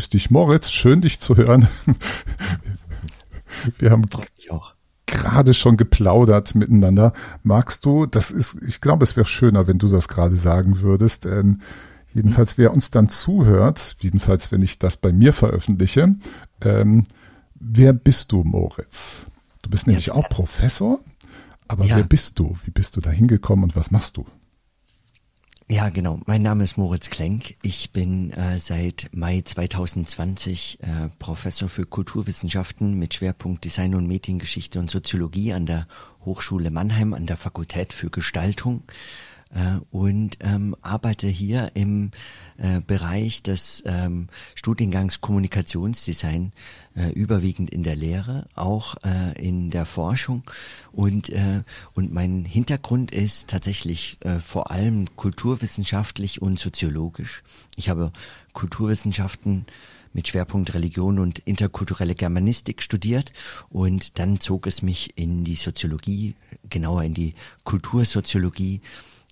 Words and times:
Grüß 0.00 0.08
dich, 0.08 0.30
Moritz. 0.30 0.70
Schön, 0.70 1.02
dich 1.02 1.20
zu 1.20 1.36
hören. 1.36 1.68
Wir 3.78 3.90
haben 3.90 4.08
gerade 5.04 5.52
schon 5.52 5.76
geplaudert 5.76 6.54
miteinander. 6.54 7.12
Magst 7.42 7.84
du, 7.84 8.06
das 8.06 8.30
ist, 8.30 8.62
ich 8.62 8.80
glaube, 8.80 9.04
es 9.04 9.14
wäre 9.14 9.26
schöner, 9.26 9.66
wenn 9.66 9.76
du 9.76 9.88
das 9.88 10.08
gerade 10.08 10.36
sagen 10.36 10.80
würdest. 10.80 11.26
Ähm, 11.26 11.58
jedenfalls, 12.14 12.56
wer 12.56 12.72
uns 12.72 12.90
dann 12.90 13.10
zuhört, 13.10 13.96
jedenfalls, 14.00 14.50
wenn 14.50 14.62
ich 14.62 14.78
das 14.78 14.96
bei 14.96 15.12
mir 15.12 15.34
veröffentliche, 15.34 16.14
ähm, 16.62 17.04
wer 17.56 17.92
bist 17.92 18.32
du, 18.32 18.42
Moritz? 18.42 19.26
Du 19.60 19.68
bist 19.68 19.86
nämlich 19.86 20.06
ja, 20.06 20.14
auch 20.14 20.30
Professor, 20.30 21.00
aber 21.68 21.84
ja. 21.84 21.96
wer 21.96 22.04
bist 22.04 22.38
du? 22.38 22.56
Wie 22.64 22.70
bist 22.70 22.96
du 22.96 23.02
da 23.02 23.10
hingekommen 23.10 23.64
und 23.64 23.76
was 23.76 23.90
machst 23.90 24.16
du? 24.16 24.24
Ja, 25.70 25.88
genau. 25.88 26.18
Mein 26.26 26.42
Name 26.42 26.64
ist 26.64 26.78
Moritz 26.78 27.10
Klenk. 27.10 27.54
Ich 27.62 27.92
bin 27.92 28.32
äh, 28.32 28.58
seit 28.58 29.08
Mai 29.12 29.40
2020 29.40 30.80
äh, 30.82 30.86
Professor 31.20 31.68
für 31.68 31.86
Kulturwissenschaften 31.86 32.98
mit 32.98 33.14
Schwerpunkt 33.14 33.64
Design 33.64 33.94
und 33.94 34.08
Mediengeschichte 34.08 34.80
und 34.80 34.90
Soziologie 34.90 35.52
an 35.52 35.66
der 35.66 35.86
Hochschule 36.24 36.72
Mannheim 36.72 37.14
an 37.14 37.26
der 37.26 37.36
Fakultät 37.36 37.92
für 37.92 38.10
Gestaltung 38.10 38.82
äh, 39.54 39.80
und 39.90 40.38
ähm, 40.40 40.76
arbeite 40.82 41.26
hier 41.26 41.72
im 41.74 42.10
äh, 42.58 42.80
Bereich 42.80 43.42
des 43.42 43.82
ähm, 43.86 44.28
Studiengangs 44.54 45.20
Kommunikationsdesign 45.20 46.52
äh, 46.94 47.10
überwiegend 47.10 47.70
in 47.70 47.82
der 47.82 47.96
Lehre, 47.96 48.46
auch 48.54 48.96
äh, 49.04 49.40
in 49.40 49.70
der 49.70 49.86
Forschung 49.86 50.44
und 50.92 51.30
äh, 51.30 51.62
und 51.94 52.12
mein 52.12 52.44
Hintergrund 52.44 53.10
ist 53.10 53.48
tatsächlich 53.48 54.18
äh, 54.20 54.40
vor 54.40 54.70
allem 54.70 55.16
kulturwissenschaftlich 55.16 56.40
und 56.42 56.58
soziologisch. 56.58 57.42
Ich 57.76 57.88
habe 57.88 58.12
Kulturwissenschaften 58.52 59.66
mit 60.12 60.28
Schwerpunkt 60.28 60.74
Religion 60.74 61.18
und 61.18 61.38
interkulturelle 61.40 62.14
Germanistik 62.14 62.82
studiert 62.82 63.32
und 63.68 64.18
dann 64.18 64.40
zog 64.40 64.66
es 64.66 64.82
mich 64.82 65.16
in 65.16 65.44
die 65.44 65.54
Soziologie, 65.54 66.34
genauer 66.68 67.04
in 67.04 67.14
die 67.14 67.34
Kultursoziologie 67.64 68.80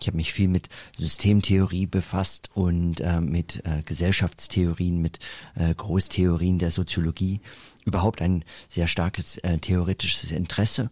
ich 0.01 0.07
habe 0.07 0.17
mich 0.17 0.33
viel 0.33 0.49
mit 0.49 0.69
Systemtheorie 0.97 1.87
befasst 1.87 2.51
und 2.55 3.01
äh, 3.01 3.21
mit 3.21 3.65
äh, 3.65 3.83
Gesellschaftstheorien, 3.85 5.01
mit 5.01 5.19
äh, 5.55 5.75
Großtheorien 5.75 6.59
der 6.59 6.71
Soziologie. 6.71 7.41
Überhaupt 7.85 8.23
ein 8.23 8.45
sehr 8.69 8.87
starkes 8.87 9.39
äh, 9.39 9.59
theoretisches 9.59 10.31
Interesse 10.31 10.91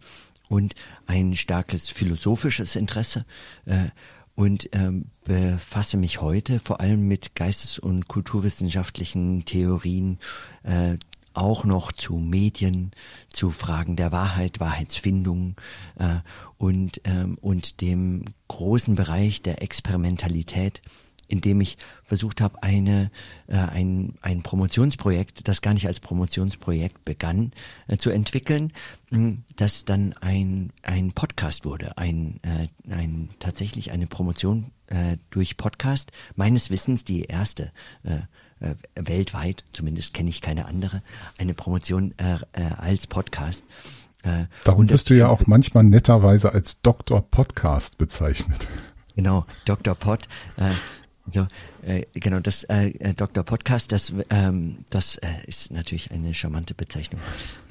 und 0.49 0.75
ein 1.05 1.35
starkes 1.35 1.89
philosophisches 1.89 2.75
Interesse. 2.75 3.25
Äh, 3.65 3.89
und 4.35 4.69
ähm, 4.73 5.05
befasse 5.25 5.97
mich 5.97 6.21
heute 6.21 6.59
vor 6.59 6.79
allem 6.79 7.07
mit 7.07 7.33
geistes- 7.33 7.79
und 7.79 8.07
kulturwissenschaftlichen 8.07 9.45
Theorien 9.45 10.19
äh, 10.61 10.97
auch 11.37 11.63
noch 11.63 11.91
zu 11.91 12.15
Medien, 12.17 12.91
zu 13.31 13.51
Fragen 13.51 13.95
der 13.95 14.11
Wahrheit, 14.11 14.59
Wahrheitsfindung 14.59 15.55
äh, 15.99 16.19
und, 16.57 17.01
ähm, 17.03 17.37
und 17.39 17.81
dem 17.81 18.25
großen 18.47 18.95
Bereich 18.95 19.43
der 19.43 19.61
Experimentalität, 19.61 20.81
in 21.27 21.41
dem 21.41 21.61
ich 21.61 21.77
versucht 22.03 22.41
habe, 22.41 22.63
eine, 22.63 23.11
äh, 23.47 23.57
ein, 23.57 24.15
ein 24.21 24.41
Promotionsprojekt, 24.41 25.47
das 25.47 25.61
gar 25.61 25.73
nicht 25.73 25.87
als 25.87 25.99
Promotionsprojekt 25.99 27.05
begann, 27.05 27.51
äh, 27.87 27.97
zu 27.97 28.09
entwickeln, 28.09 28.73
mh, 29.11 29.35
das 29.57 29.85
dann 29.85 30.13
ein, 30.13 30.71
ein 30.81 31.11
Podcast 31.11 31.65
wurde, 31.65 31.97
ein, 31.97 32.39
äh, 32.43 32.67
ein 32.91 33.29
tatsächlich 33.39 33.91
eine 33.91 34.07
Promotion 34.07 34.71
äh, 34.87 35.17
durch 35.29 35.57
Podcast, 35.57 36.11
meines 36.35 36.69
Wissens 36.71 37.03
die 37.03 37.23
erste 37.23 37.71
äh, 38.03 38.21
äh, 38.59 38.75
weltweit, 38.95 39.63
zumindest 39.73 40.13
kenne 40.13 40.29
ich 40.29 40.41
keine 40.41 40.65
andere, 40.65 41.01
eine 41.37 41.53
Promotion 41.53 42.13
äh, 42.17 42.35
äh, 42.53 42.73
als 42.77 43.07
Podcast. 43.07 43.63
Äh, 44.23 44.45
Darum 44.63 44.89
wirst 44.89 45.09
du 45.09 45.13
ja 45.15 45.29
auch 45.29 45.47
manchmal 45.47 45.83
netterweise 45.83 46.51
als 46.51 46.81
Dr. 46.81 47.21
Podcast 47.21 47.97
bezeichnet. 47.97 48.67
Genau, 49.15 49.47
Dr. 49.65 49.95
Pod. 49.95 50.27
Äh, 50.57 50.73
so, 51.27 51.47
äh, 51.81 52.05
genau, 52.13 52.39
das 52.39 52.65
äh, 52.65 52.89
äh, 52.99 53.15
Dr. 53.15 53.43
Podcast, 53.43 53.91
das, 53.91 54.13
ähm, 54.29 54.85
das 54.91 55.17
äh, 55.17 55.27
ist 55.47 55.71
natürlich 55.71 56.11
eine 56.11 56.35
charmante 56.35 56.75
Bezeichnung. 56.75 57.19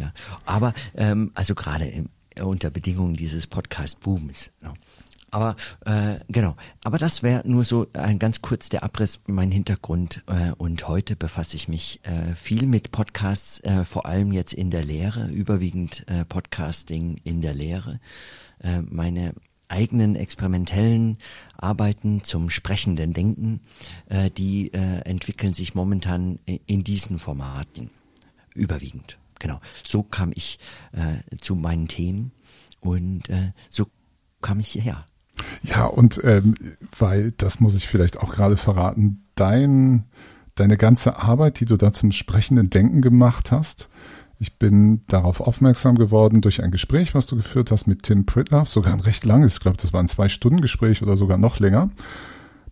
Ja, 0.01 0.13
aber 0.45 0.75
ähm, 0.97 1.31
also 1.35 1.55
gerade 1.55 2.07
unter 2.41 2.71
Bedingungen 2.71 3.15
dieses 3.15 3.47
Podcast-Booms. 3.47 4.51
Ja. 4.61 4.75
Aber 5.31 5.57
äh, 5.85 6.21
genau, 6.29 6.57
aber 6.83 6.99
das 6.99 7.23
wäre 7.23 7.43
nur 7.47 7.65
so 7.65 7.87
ein 7.93 8.19
ganz 8.19 8.43
kurz 8.43 8.69
der 8.69 8.85
Abriss, 8.85 9.21
mein 9.27 9.51
Hintergrund. 9.51 10.23
Äh, 10.27 10.53
und 10.53 10.87
heute 10.89 11.17
befasse 11.17 11.57
ich 11.57 11.69
mich 11.69 12.01
äh, 12.05 12.35
viel 12.35 12.67
mit 12.67 12.93
Podcasts, 12.93 13.61
äh, 13.61 13.85
vor 13.85 14.07
allem 14.07 14.33
jetzt 14.33 14.55
in 14.55 14.71
der 14.71 14.85
Lehre, 14.85 15.29
überwiegend 15.29 16.05
äh, 16.09 16.25
Podcasting 16.25 17.21
in 17.25 17.43
der 17.43 17.55
Lehre. 17.55 18.01
Äh, 18.61 18.83
meine 18.83 19.35
eigenen 19.69 20.15
experimentellen 20.17 21.19
Arbeiten 21.57 22.23
zum 22.23 22.51
sprechenden 22.51 23.13
Denken, 23.13 23.61
äh, 24.09 24.31
die 24.31 24.73
äh, 24.73 25.01
entwickeln 25.01 25.55
sich 25.55 25.75
momentan 25.75 26.39
in 26.67 26.85
diesen 26.85 27.19
Formaten 27.19 27.91
überwiegend. 28.55 29.19
Genau, 29.39 29.61
so 29.85 30.03
kam 30.03 30.33
ich 30.35 30.59
äh, 30.93 31.37
zu 31.41 31.57
meinen 31.57 31.89
Themen 31.89 32.33
und 32.81 33.29
äh, 33.29 33.53
so 33.69 33.87
kam 34.41 34.61
ich 34.61 34.69
hierher. 34.69 35.05
Ja, 35.63 35.85
und 35.85 36.21
ähm, 36.25 36.55
weil, 36.99 37.33
das 37.33 37.61
muss 37.61 37.77
ich 37.77 37.89
vielleicht 37.89 38.19
auch 38.19 38.33
gerade 38.33 38.57
verraten, 38.57 39.25
dein, 39.35 40.05
deine 40.55 40.77
ganze 40.77 41.19
Arbeit, 41.19 41.61
die 41.61 41.65
du 41.65 41.77
da 41.77 41.93
zum 41.93 42.13
sprechenden 42.13 42.71
Denken 42.71 43.03
gemacht 43.03 43.53
hast, 43.53 43.89
ich 44.39 44.59
bin 44.59 45.01
darauf 45.09 45.41
aufmerksam 45.41 45.97
geworden 45.97 46.43
durch 46.43 46.63
ein 46.63 46.71
Gespräch, 46.71 47.15
was 47.15 47.27
du 47.27 47.37
geführt 47.37 47.71
hast 47.71 47.87
mit 47.87 48.03
Tim 48.03 48.27
Pritloff, 48.27 48.69
sogar 48.69 48.93
ein 48.93 49.01
recht 49.01 49.25
langes, 49.25 49.55
ich 49.55 49.61
glaube, 49.61 49.79
das 49.79 49.93
war 49.93 50.01
ein 50.01 50.09
Zwei-Stunden-Gespräch 50.09 51.03
oder 51.03 51.17
sogar 51.17 51.39
noch 51.39 51.59
länger. 51.59 51.91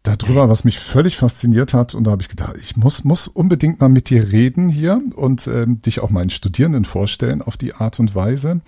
Darüber, 0.02 0.50
was 0.50 0.64
mich 0.64 0.78
völlig 0.78 1.16
fasziniert 1.16 1.72
hat, 1.72 1.94
und 1.94 2.04
da 2.04 2.10
habe 2.10 2.20
ich 2.20 2.28
gedacht, 2.28 2.56
ich 2.60 2.76
muss, 2.76 3.04
muss 3.04 3.26
unbedingt 3.26 3.81
mal 3.81 3.88
mit 3.88 4.10
dir 4.10 4.31
reden 4.31 4.69
hier 4.69 5.00
und 5.16 5.46
ähm, 5.46 5.81
dich 5.81 6.00
auch 6.00 6.10
meinen 6.10 6.28
Studierenden 6.28 6.84
vorstellen 6.84 7.41
auf 7.41 7.56
die 7.56 7.75
Art 7.75 7.98
und 7.98 8.14
Weise. 8.14 8.60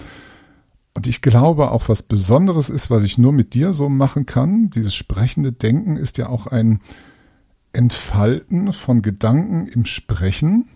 Und 0.96 1.06
ich 1.06 1.20
glaube 1.20 1.72
auch, 1.72 1.90
was 1.90 2.02
Besonderes 2.02 2.70
ist, 2.70 2.88
was 2.88 3.02
ich 3.02 3.18
nur 3.18 3.30
mit 3.30 3.52
dir 3.52 3.74
so 3.74 3.90
machen 3.90 4.24
kann, 4.24 4.70
dieses 4.70 4.94
sprechende 4.94 5.52
Denken 5.52 5.98
ist 5.98 6.16
ja 6.16 6.30
auch 6.30 6.46
ein 6.46 6.80
Entfalten 7.74 8.72
von 8.72 9.02
Gedanken 9.02 9.66
im 9.66 9.84
Sprechen, 9.84 10.70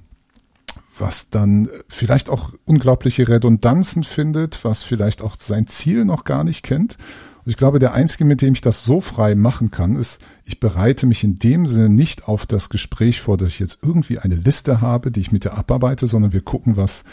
was 0.98 1.31
dann 1.31 1.70
vielleicht 1.88 2.28
auch 2.28 2.53
unglaubliche 2.66 3.28
Redundanzen 3.28 4.04
findet, 4.04 4.62
was 4.62 4.82
vielleicht 4.82 5.22
auch 5.22 5.36
sein 5.38 5.66
Ziel 5.69 6.04
noch 6.04 6.25
gar 6.25 6.44
nicht 6.44 6.62
kennt. 6.62 6.98
Und 7.47 7.50
ich 7.50 7.56
glaube, 7.56 7.78
der 7.78 7.94
einzige, 7.94 8.26
mit 8.26 8.42
dem 8.42 8.52
ich 8.52 8.60
das 8.60 8.84
so 8.84 9.00
frei 9.00 9.34
machen 9.34 9.70
kann, 9.70 9.97
ist, 9.97 10.20
ich 10.44 10.60
bereite 10.60 11.06
mich 11.06 11.25
in 11.25 11.37
dem 11.37 11.64
Sinne 11.64 11.88
nicht 11.88 12.28
auf 12.28 12.44
das 12.44 12.69
Gespräch 12.69 13.22
vor, 13.22 13.38
dass 13.38 13.48
ich 13.48 13.58
jetzt 13.58 13.78
irgendwie 13.82 14.19
eine 14.19 14.34
Liste 14.34 14.82
habe, 14.82 15.10
die 15.10 15.20
ich 15.20 15.32
mit 15.32 15.47
dir 15.47 15.54
abarbeite, 15.54 16.06
sondern 16.06 16.34
wir 16.34 16.42
gucken, 16.42 16.76
was 16.76 17.04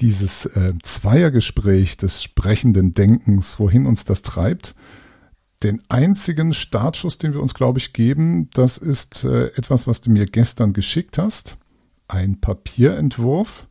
dieses 0.00 0.46
äh, 0.46 0.74
Zweiergespräch 0.82 1.96
des 1.96 2.22
sprechenden 2.22 2.94
Denkens, 2.94 3.58
wohin 3.58 3.86
uns 3.86 4.04
das 4.04 4.22
treibt. 4.22 4.74
Den 5.62 5.80
einzigen 5.88 6.52
Startschuss, 6.52 7.18
den 7.18 7.32
wir 7.32 7.40
uns, 7.40 7.54
glaube 7.54 7.78
ich, 7.78 7.92
geben, 7.92 8.50
das 8.52 8.76
ist 8.78 9.24
äh, 9.24 9.46
etwas, 9.56 9.86
was 9.86 10.00
du 10.00 10.10
mir 10.10 10.26
gestern 10.26 10.72
geschickt 10.72 11.16
hast. 11.16 11.56
Ein 12.08 12.40
Papierentwurf, 12.40 13.68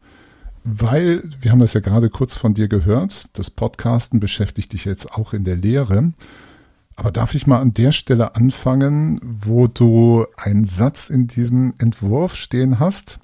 weil, 0.64 1.24
wir 1.42 1.52
haben 1.52 1.60
das 1.60 1.74
ja 1.74 1.82
gerade 1.82 2.10
kurz 2.10 2.36
von 2.36 2.54
dir 2.54 2.68
gehört, 2.68 3.28
das 3.34 3.50
Podcasten 3.50 4.20
beschäftigt 4.20 4.74
dich 4.74 4.86
jetzt 4.86 5.12
auch 5.14 5.34
in 5.34 5.44
der 5.44 5.58
Lehre. 5.58 6.14
Aber 6.96 7.12
darf 7.12 7.36
ich 7.36 7.48
mal 7.48 7.60
an 7.60 7.74
der 7.74 7.92
Stelle 7.92 8.36
anfangen, 8.36 9.20
wo 9.22 9.68
du 9.68 10.26
einen 10.38 10.66
Satz 10.66 11.10
in 11.10 11.28
diesem 11.28 11.74
Entwurf 11.80 12.36
stehen 12.36 12.80
hast, 12.80 13.20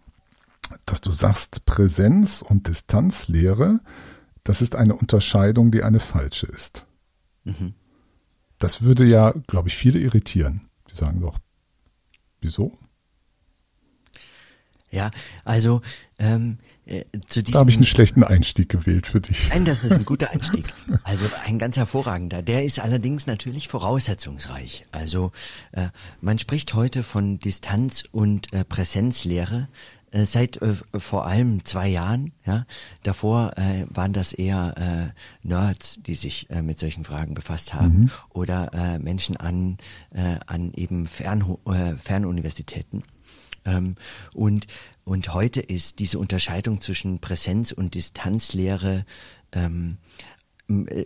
dass 0.85 1.01
du 1.01 1.11
sagst, 1.11 1.65
Präsenz 1.65 2.41
und 2.41 2.67
Distanzlehre, 2.67 3.79
das 4.43 4.61
ist 4.61 4.75
eine 4.75 4.95
Unterscheidung, 4.95 5.71
die 5.71 5.83
eine 5.83 5.99
falsche 5.99 6.47
ist. 6.47 6.85
Mhm. 7.43 7.73
Das 8.57 8.81
würde 8.81 9.05
ja, 9.05 9.33
glaube 9.47 9.69
ich, 9.69 9.77
viele 9.77 9.99
irritieren. 9.99 10.69
Die 10.89 10.95
sagen 10.95 11.21
doch, 11.21 11.37
wieso? 12.41 12.77
Ja, 14.91 15.11
also 15.45 15.81
ähm, 16.17 16.57
äh, 16.85 17.05
zu 17.27 17.43
diesem. 17.43 17.53
Da 17.53 17.59
habe 17.59 17.69
ich 17.69 17.75
einen 17.75 17.85
schlechten 17.85 18.23
Einstieg 18.23 18.69
gewählt 18.69 19.05
für 19.05 19.21
dich. 19.21 19.49
Nein, 19.49 19.65
das 19.65 19.83
ist 19.83 19.91
ein 19.91 20.05
guter 20.05 20.31
Einstieg. 20.31 20.65
Also 21.03 21.27
ein 21.45 21.59
ganz 21.59 21.77
hervorragender. 21.77 22.41
Der 22.41 22.65
ist 22.65 22.79
allerdings 22.79 23.27
natürlich 23.27 23.67
voraussetzungsreich. 23.67 24.87
Also 24.91 25.31
äh, 25.73 25.89
man 26.21 26.39
spricht 26.39 26.73
heute 26.73 27.03
von 27.03 27.37
Distanz- 27.39 28.03
und 28.11 28.51
äh, 28.51 28.65
Präsenzlehre 28.65 29.67
seit 30.11 30.61
äh, 30.61 30.75
vor 30.97 31.25
allem 31.25 31.65
zwei 31.65 31.87
Jahren. 31.87 32.33
Ja, 32.45 32.65
davor 33.03 33.57
äh, 33.57 33.85
waren 33.89 34.13
das 34.13 34.33
eher 34.33 35.13
äh, 35.43 35.47
Nerds, 35.47 35.99
die 36.01 36.15
sich 36.15 36.49
äh, 36.49 36.61
mit 36.61 36.79
solchen 36.79 37.05
Fragen 37.05 37.33
befasst 37.33 37.73
haben 37.73 38.01
mhm. 38.01 38.11
oder 38.29 38.73
äh, 38.73 38.99
Menschen 38.99 39.37
an 39.37 39.77
äh, 40.13 40.37
an 40.45 40.73
eben 40.73 41.07
Fern, 41.07 41.57
äh, 41.65 41.95
Fernuniversitäten. 41.95 43.03
Ähm, 43.65 43.95
und, 44.33 44.67
und 45.03 45.33
heute 45.33 45.61
ist 45.61 45.99
diese 45.99 46.19
Unterscheidung 46.19 46.81
zwischen 46.81 47.19
Präsenz 47.19 47.71
und 47.71 47.95
Distanzlehre 47.95 49.05
ähm, 49.51 49.97
äh, 50.69 51.03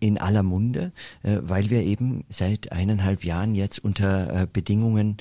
in 0.00 0.18
aller 0.18 0.42
Munde, 0.42 0.92
äh, 1.22 1.38
weil 1.42 1.70
wir 1.70 1.82
eben 1.82 2.24
seit 2.28 2.72
eineinhalb 2.72 3.24
Jahren 3.24 3.54
jetzt 3.54 3.78
unter 3.78 4.42
äh, 4.42 4.46
Bedingungen 4.50 5.18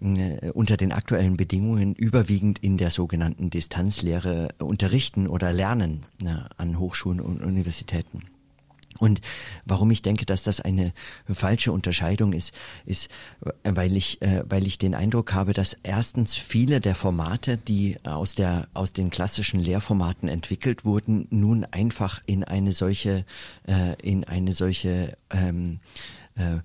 unter 0.00 0.76
den 0.76 0.92
aktuellen 0.92 1.36
Bedingungen 1.36 1.94
überwiegend 1.94 2.60
in 2.60 2.78
der 2.78 2.90
sogenannten 2.90 3.50
Distanzlehre 3.50 4.48
unterrichten 4.58 5.26
oder 5.26 5.52
lernen 5.52 6.06
an 6.56 6.78
Hochschulen 6.78 7.20
und 7.20 7.42
Universitäten. 7.42 8.22
Und 8.98 9.20
warum 9.64 9.90
ich 9.90 10.02
denke, 10.02 10.26
dass 10.26 10.42
das 10.42 10.60
eine 10.60 10.92
falsche 11.28 11.72
Unterscheidung 11.72 12.32
ist, 12.32 12.52
ist, 12.84 13.10
weil 13.62 13.96
ich, 13.96 14.20
äh, 14.22 14.42
weil 14.48 14.66
ich 14.66 14.78
den 14.78 14.94
Eindruck 14.94 15.32
habe, 15.32 15.52
dass 15.52 15.76
erstens 15.82 16.34
viele 16.34 16.80
der 16.80 16.94
Formate, 16.94 17.56
die 17.56 17.98
aus 18.04 18.34
der, 18.34 18.66
aus 18.74 18.92
den 18.92 19.10
klassischen 19.10 19.60
Lehrformaten 19.60 20.28
entwickelt 20.28 20.84
wurden, 20.84 21.28
nun 21.30 21.64
einfach 21.64 22.22
in 22.26 22.42
eine 22.44 22.72
solche, 22.72 23.24
äh, 23.66 23.94
in 24.02 24.24
eine 24.24 24.52
solche, 24.52 25.16
ähm, 25.30 25.78
äh, 26.34 26.58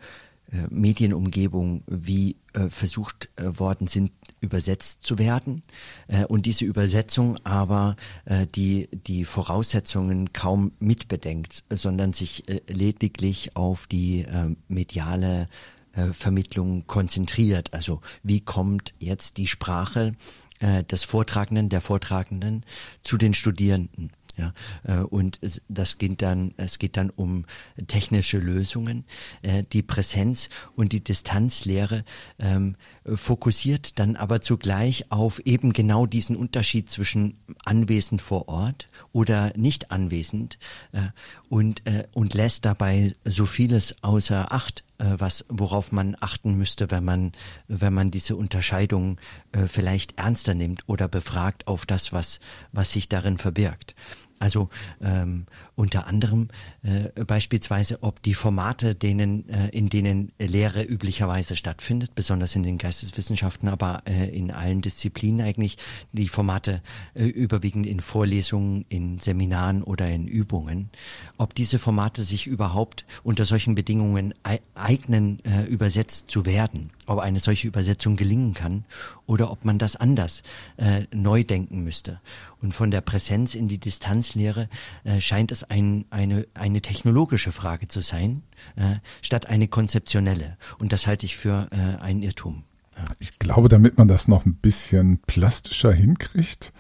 Medienumgebung 0.70 1.84
wie 1.88 2.38
äh, 2.54 2.70
versucht 2.70 3.30
äh, 3.36 3.60
worden 3.60 3.88
sind, 3.88 4.12
übersetzt 4.40 5.04
zu 5.04 5.18
werden 5.18 5.64
äh, 6.08 6.26
und 6.26 6.46
diese 6.46 6.66
Übersetzung 6.66 7.38
aber 7.46 7.96
äh, 8.26 8.46
die, 8.46 8.90
die 8.92 9.26
Voraussetzungen 9.26 10.34
kaum 10.34 10.74
mitbedenkt, 10.80 11.64
sondern 11.74 12.14
sich 12.14 12.48
äh, 12.50 12.62
lediglich 12.68 13.56
auf 13.56 13.88
die 13.88 14.22
äh, 14.22 14.56
mediale 14.68 15.48
äh, 15.94 16.08
Vermittlung 16.08 16.86
konzentriert. 16.88 17.74
Also 17.74 18.02
wie 18.22 18.42
kommt 18.42 18.94
jetzt 19.00 19.38
die 19.38 19.48
Sprache 19.48 20.14
äh, 20.60 20.84
des 20.84 21.04
Vortragenden, 21.04 21.70
der 21.70 21.82
Vortragenden 21.82 22.66
zu 23.02 23.18
den 23.18 23.34
Studierenden? 23.34 24.12
Ja, 24.36 24.54
äh, 24.84 25.04
und 25.04 25.40
das 25.68 25.98
geht 25.98 26.22
dann, 26.22 26.54
es 26.58 26.80
geht 26.80 26.98
dann 26.98 27.12
um 27.12 27.46
technische 27.88 28.40
Lösungen. 28.40 29.06
Äh, 29.42 29.64
die 29.64 29.84
Präsenz 29.84 30.50
und 30.76 30.92
die 30.92 31.04
Distanzlehre 31.04 32.04
ähm, 32.40 32.76
fokussiert 33.06 34.00
dann 34.00 34.16
aber 34.16 34.42
zugleich 34.42 35.12
auf 35.12 35.40
eben 35.46 35.74
genau 35.74 36.06
diesen 36.06 36.36
Unterschied 36.36 36.90
zwischen 36.90 37.38
anwesend 37.64 38.22
vor 38.22 38.48
Ort 38.48 38.90
oder 39.14 39.54
nicht 39.56 39.92
anwesend 39.92 40.58
äh, 40.92 41.04
und, 41.48 41.86
äh, 41.88 42.04
und 42.14 42.34
lässt 42.34 42.66
dabei 42.66 43.16
so 43.24 43.46
vieles 43.46 43.96
außer 44.04 44.52
Acht, 44.52 44.84
äh, 44.98 45.06
was, 45.18 45.46
worauf 45.48 45.92
man 45.92 46.18
achten 46.20 46.58
müsste, 46.58 46.92
wenn 46.92 47.06
man, 47.06 47.32
wenn 47.68 47.94
man 47.94 48.12
diese 48.12 48.36
Unterscheidung 48.36 49.20
äh, 49.54 49.68
vielleicht 49.68 50.18
ernster 50.18 50.56
nimmt 50.56 50.84
oder 50.88 51.08
befragt 51.08 51.68
auf 51.68 51.86
das, 51.86 52.12
was, 52.12 52.40
was 52.72 52.92
sich 52.92 53.08
darin 53.08 53.38
verbirgt. 53.38 53.96
Also 54.40 54.70
ähm, 55.00 55.46
unter 55.76 56.08
anderem 56.08 56.50
äh, 56.84 57.24
beispielsweise, 57.26 58.04
ob 58.04 58.22
die 58.22 58.34
Formate, 58.34 58.96
denen, 58.96 59.50
äh, 59.50 59.70
in 59.70 59.90
denen 59.90 60.32
Lehre 60.38 60.84
üblicherweise 60.84 61.56
stattfindet, 61.56 62.14
besonders 62.16 62.56
in 62.56 62.64
den 62.64 62.78
Geisteswissenschaften, 62.78 63.70
aber 63.70 64.04
äh, 64.06 64.30
in 64.30 64.52
allen 64.52 64.82
Disziplinen 64.82 65.46
eigentlich, 65.46 65.78
die 66.12 66.28
Formate 66.28 66.82
äh, 67.16 67.26
überwiegend 67.26 67.88
in 67.88 68.00
Vorlesungen, 68.00 68.86
in 68.90 69.20
Seminaren 69.20 69.84
oder 69.84 70.10
in 70.10 70.28
Übungen, 70.28 70.90
ob 71.38 71.56
diese 71.56 71.80
Formate 71.80 72.24
sich 72.24 72.46
überhaupt 72.46 73.06
unter 73.24 73.46
solchen 73.46 73.76
Bedingungen 73.76 74.34
eignen, 74.76 75.44
äh, 75.46 75.64
übersetzt 75.64 76.30
zu 76.30 76.46
werden, 76.46 76.92
ob 77.08 77.20
eine 77.20 77.40
solche 77.40 77.68
Übersetzung 77.68 78.16
gelingen 78.16 78.54
kann 78.54 78.86
oder 79.26 79.52
ob 79.52 79.66
man 79.66 79.80
das 79.80 79.96
anders 79.96 80.44
äh, 80.78 81.04
neu 81.12 81.44
denken 81.44 81.84
müsste. 81.84 82.20
Und 82.62 82.74
von 82.74 82.92
der 82.92 83.02
Präsenz 83.02 83.56
in 83.56 83.68
die 83.68 83.78
Distanzlehre 83.78 84.70
äh, 85.04 85.20
scheint 85.20 85.52
es 85.52 85.63
ein, 85.70 86.06
eine, 86.10 86.48
eine 86.54 86.82
technologische 86.82 87.52
Frage 87.52 87.88
zu 87.88 88.02
sein, 88.02 88.44
äh, 88.76 88.96
statt 89.22 89.48
eine 89.48 89.68
konzeptionelle. 89.68 90.58
Und 90.80 90.94
das 90.94 91.08
halte 91.08 91.26
ich 91.26 91.38
für 91.38 91.68
äh, 91.72 92.02
einen 92.02 92.22
Irrtum. 92.22 92.64
Ja. 92.96 93.06
Ich 93.20 93.40
glaube, 93.40 93.70
damit 93.70 93.98
man 93.98 94.08
das 94.08 94.28
noch 94.28 94.46
ein 94.46 94.56
bisschen 94.56 95.20
plastischer 95.26 95.92
hinkriegt, 95.94 96.74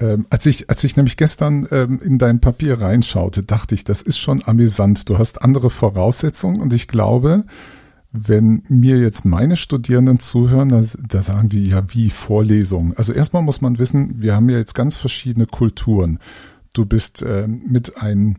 ähm, 0.00 0.26
als 0.30 0.44
ich, 0.46 0.68
als 0.70 0.82
ich 0.82 0.96
nämlich 0.96 1.16
gestern 1.16 1.68
ähm, 1.70 2.00
in 2.02 2.18
dein 2.18 2.40
Papier 2.40 2.80
reinschaute, 2.80 3.42
dachte 3.42 3.74
ich, 3.74 3.84
das 3.84 4.02
ist 4.02 4.18
schon 4.18 4.42
amüsant. 4.44 5.08
Du 5.08 5.18
hast 5.18 5.40
andere 5.40 5.70
Voraussetzungen 5.70 6.60
und 6.60 6.72
ich 6.72 6.88
glaube, 6.88 7.44
wenn 8.10 8.62
mir 8.68 8.98
jetzt 8.98 9.24
meine 9.24 9.56
Studierenden 9.56 10.20
zuhören, 10.20 10.68
da, 10.68 10.82
da 11.08 11.22
sagen 11.22 11.48
die 11.48 11.68
ja 11.68 11.82
wie 11.92 12.10
Vorlesungen. 12.10 12.96
Also 12.96 13.12
erstmal 13.12 13.42
muss 13.42 13.60
man 13.60 13.78
wissen, 13.78 14.22
wir 14.22 14.34
haben 14.34 14.48
ja 14.48 14.58
jetzt 14.58 14.74
ganz 14.74 14.96
verschiedene 14.96 15.46
Kulturen. 15.46 16.18
Du 16.74 16.84
bist 16.84 17.22
äh, 17.22 17.46
mit 17.46 17.96
einem, 17.96 18.36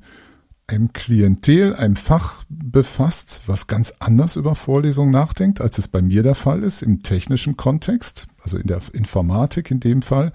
einem 0.68 0.94
Klientel, 0.94 1.76
einem 1.76 1.96
Fach 1.96 2.44
befasst, 2.50 3.42
was 3.48 3.66
ganz 3.66 3.94
anders 4.00 4.36
über 4.36 4.54
Vorlesungen 4.54 5.12
nachdenkt, 5.12 5.62
als 5.62 5.80
es 5.80 5.88
bei 5.88 6.04
mir 6.04 6.22
der 6.22 6.36
Fall 6.36 6.62
ist, 6.62 6.84
im 6.84 7.02
technischen 7.02 7.58
Kontext, 7.58 8.28
also 8.42 8.58
in 8.60 8.68
der 8.68 8.82
Informatik 8.94 9.72
in 9.72 9.80
dem 9.80 10.04
Fall. 10.04 10.32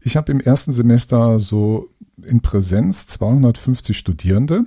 Ich 0.00 0.16
habe 0.16 0.32
im 0.32 0.40
ersten 0.40 0.72
Semester 0.72 1.38
so 1.38 1.90
in 2.22 2.40
Präsenz 2.40 3.06
250 3.06 3.96
Studierende 3.96 4.64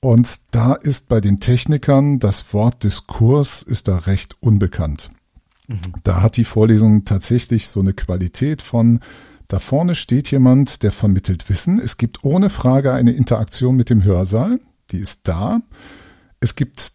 und 0.00 0.54
da 0.54 0.74
ist 0.74 1.08
bei 1.08 1.20
den 1.20 1.40
Technikern 1.40 2.18
das 2.18 2.52
Wort 2.52 2.84
Diskurs 2.84 3.62
ist 3.62 3.88
da 3.88 3.96
recht 3.96 4.36
unbekannt. 4.40 5.10
Mhm. 5.66 5.78
Da 6.02 6.20
hat 6.20 6.36
die 6.36 6.44
Vorlesung 6.44 7.04
tatsächlich 7.04 7.68
so 7.68 7.80
eine 7.80 7.94
Qualität 7.94 8.60
von, 8.60 9.00
da 9.54 9.60
vorne 9.60 9.94
steht 9.94 10.32
jemand, 10.32 10.82
der 10.82 10.90
vermittelt 10.90 11.48
Wissen. 11.48 11.78
Es 11.78 11.96
gibt 11.96 12.24
ohne 12.24 12.50
Frage 12.50 12.92
eine 12.92 13.12
Interaktion 13.12 13.76
mit 13.76 13.88
dem 13.88 14.02
Hörsaal, 14.02 14.58
die 14.90 14.98
ist 14.98 15.28
da. 15.28 15.60
Es 16.40 16.56
gibt 16.56 16.90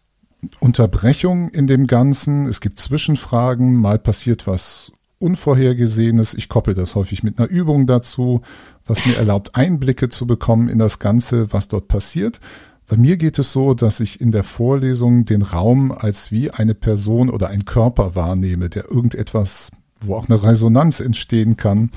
Unterbrechungen 0.58 1.48
in 1.48 1.66
dem 1.66 1.86
Ganzen, 1.86 2.44
es 2.44 2.60
gibt 2.60 2.78
Zwischenfragen, 2.78 3.76
mal 3.76 3.98
passiert 3.98 4.46
was 4.46 4.92
Unvorhergesehenes. 5.20 6.34
Ich 6.34 6.50
koppel 6.50 6.74
das 6.74 6.94
häufig 6.96 7.22
mit 7.22 7.38
einer 7.38 7.48
Übung 7.48 7.86
dazu, 7.86 8.42
was 8.84 9.06
mir 9.06 9.16
erlaubt, 9.16 9.54
Einblicke 9.54 10.10
zu 10.10 10.26
bekommen 10.26 10.68
in 10.68 10.78
das 10.78 10.98
Ganze, 10.98 11.54
was 11.54 11.68
dort 11.68 11.88
passiert. 11.88 12.40
Bei 12.86 12.98
mir 12.98 13.16
geht 13.16 13.38
es 13.38 13.54
so, 13.54 13.72
dass 13.72 14.00
ich 14.00 14.20
in 14.20 14.32
der 14.32 14.44
Vorlesung 14.44 15.24
den 15.24 15.40
Raum 15.40 15.92
als 15.92 16.30
wie 16.30 16.50
eine 16.50 16.74
Person 16.74 17.30
oder 17.30 17.48
ein 17.48 17.64
Körper 17.64 18.14
wahrnehme, 18.14 18.68
der 18.68 18.90
irgendetwas, 18.90 19.72
wo 20.02 20.16
auch 20.16 20.28
eine 20.28 20.42
Resonanz 20.42 21.00
entstehen 21.00 21.56
kann. 21.56 21.90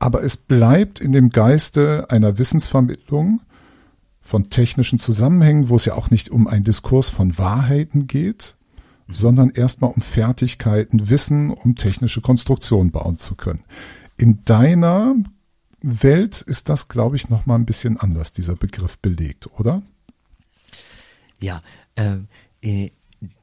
Aber 0.00 0.24
es 0.24 0.36
bleibt 0.36 0.98
in 0.98 1.12
dem 1.12 1.28
Geiste 1.30 2.06
einer 2.08 2.38
Wissensvermittlung 2.38 3.40
von 4.20 4.48
technischen 4.50 4.98
Zusammenhängen, 4.98 5.68
wo 5.68 5.76
es 5.76 5.84
ja 5.84 5.94
auch 5.94 6.10
nicht 6.10 6.30
um 6.30 6.48
einen 6.48 6.64
Diskurs 6.64 7.10
von 7.10 7.36
Wahrheiten 7.38 8.06
geht, 8.06 8.56
sondern 9.08 9.50
erstmal 9.50 9.90
um 9.90 10.00
Fertigkeiten, 10.00 11.10
Wissen, 11.10 11.50
um 11.50 11.76
technische 11.76 12.22
Konstruktionen 12.22 12.90
bauen 12.90 13.18
zu 13.18 13.34
können. 13.34 13.60
In 14.16 14.42
deiner 14.44 15.16
Welt 15.82 16.40
ist 16.40 16.68
das, 16.68 16.88
glaube 16.88 17.16
ich, 17.16 17.28
noch 17.28 17.44
mal 17.44 17.56
ein 17.56 17.66
bisschen 17.66 17.98
anders, 17.98 18.32
dieser 18.32 18.56
Begriff 18.56 18.98
belegt, 18.98 19.50
oder? 19.58 19.82
Ja, 21.40 21.60
äh, 21.96 22.90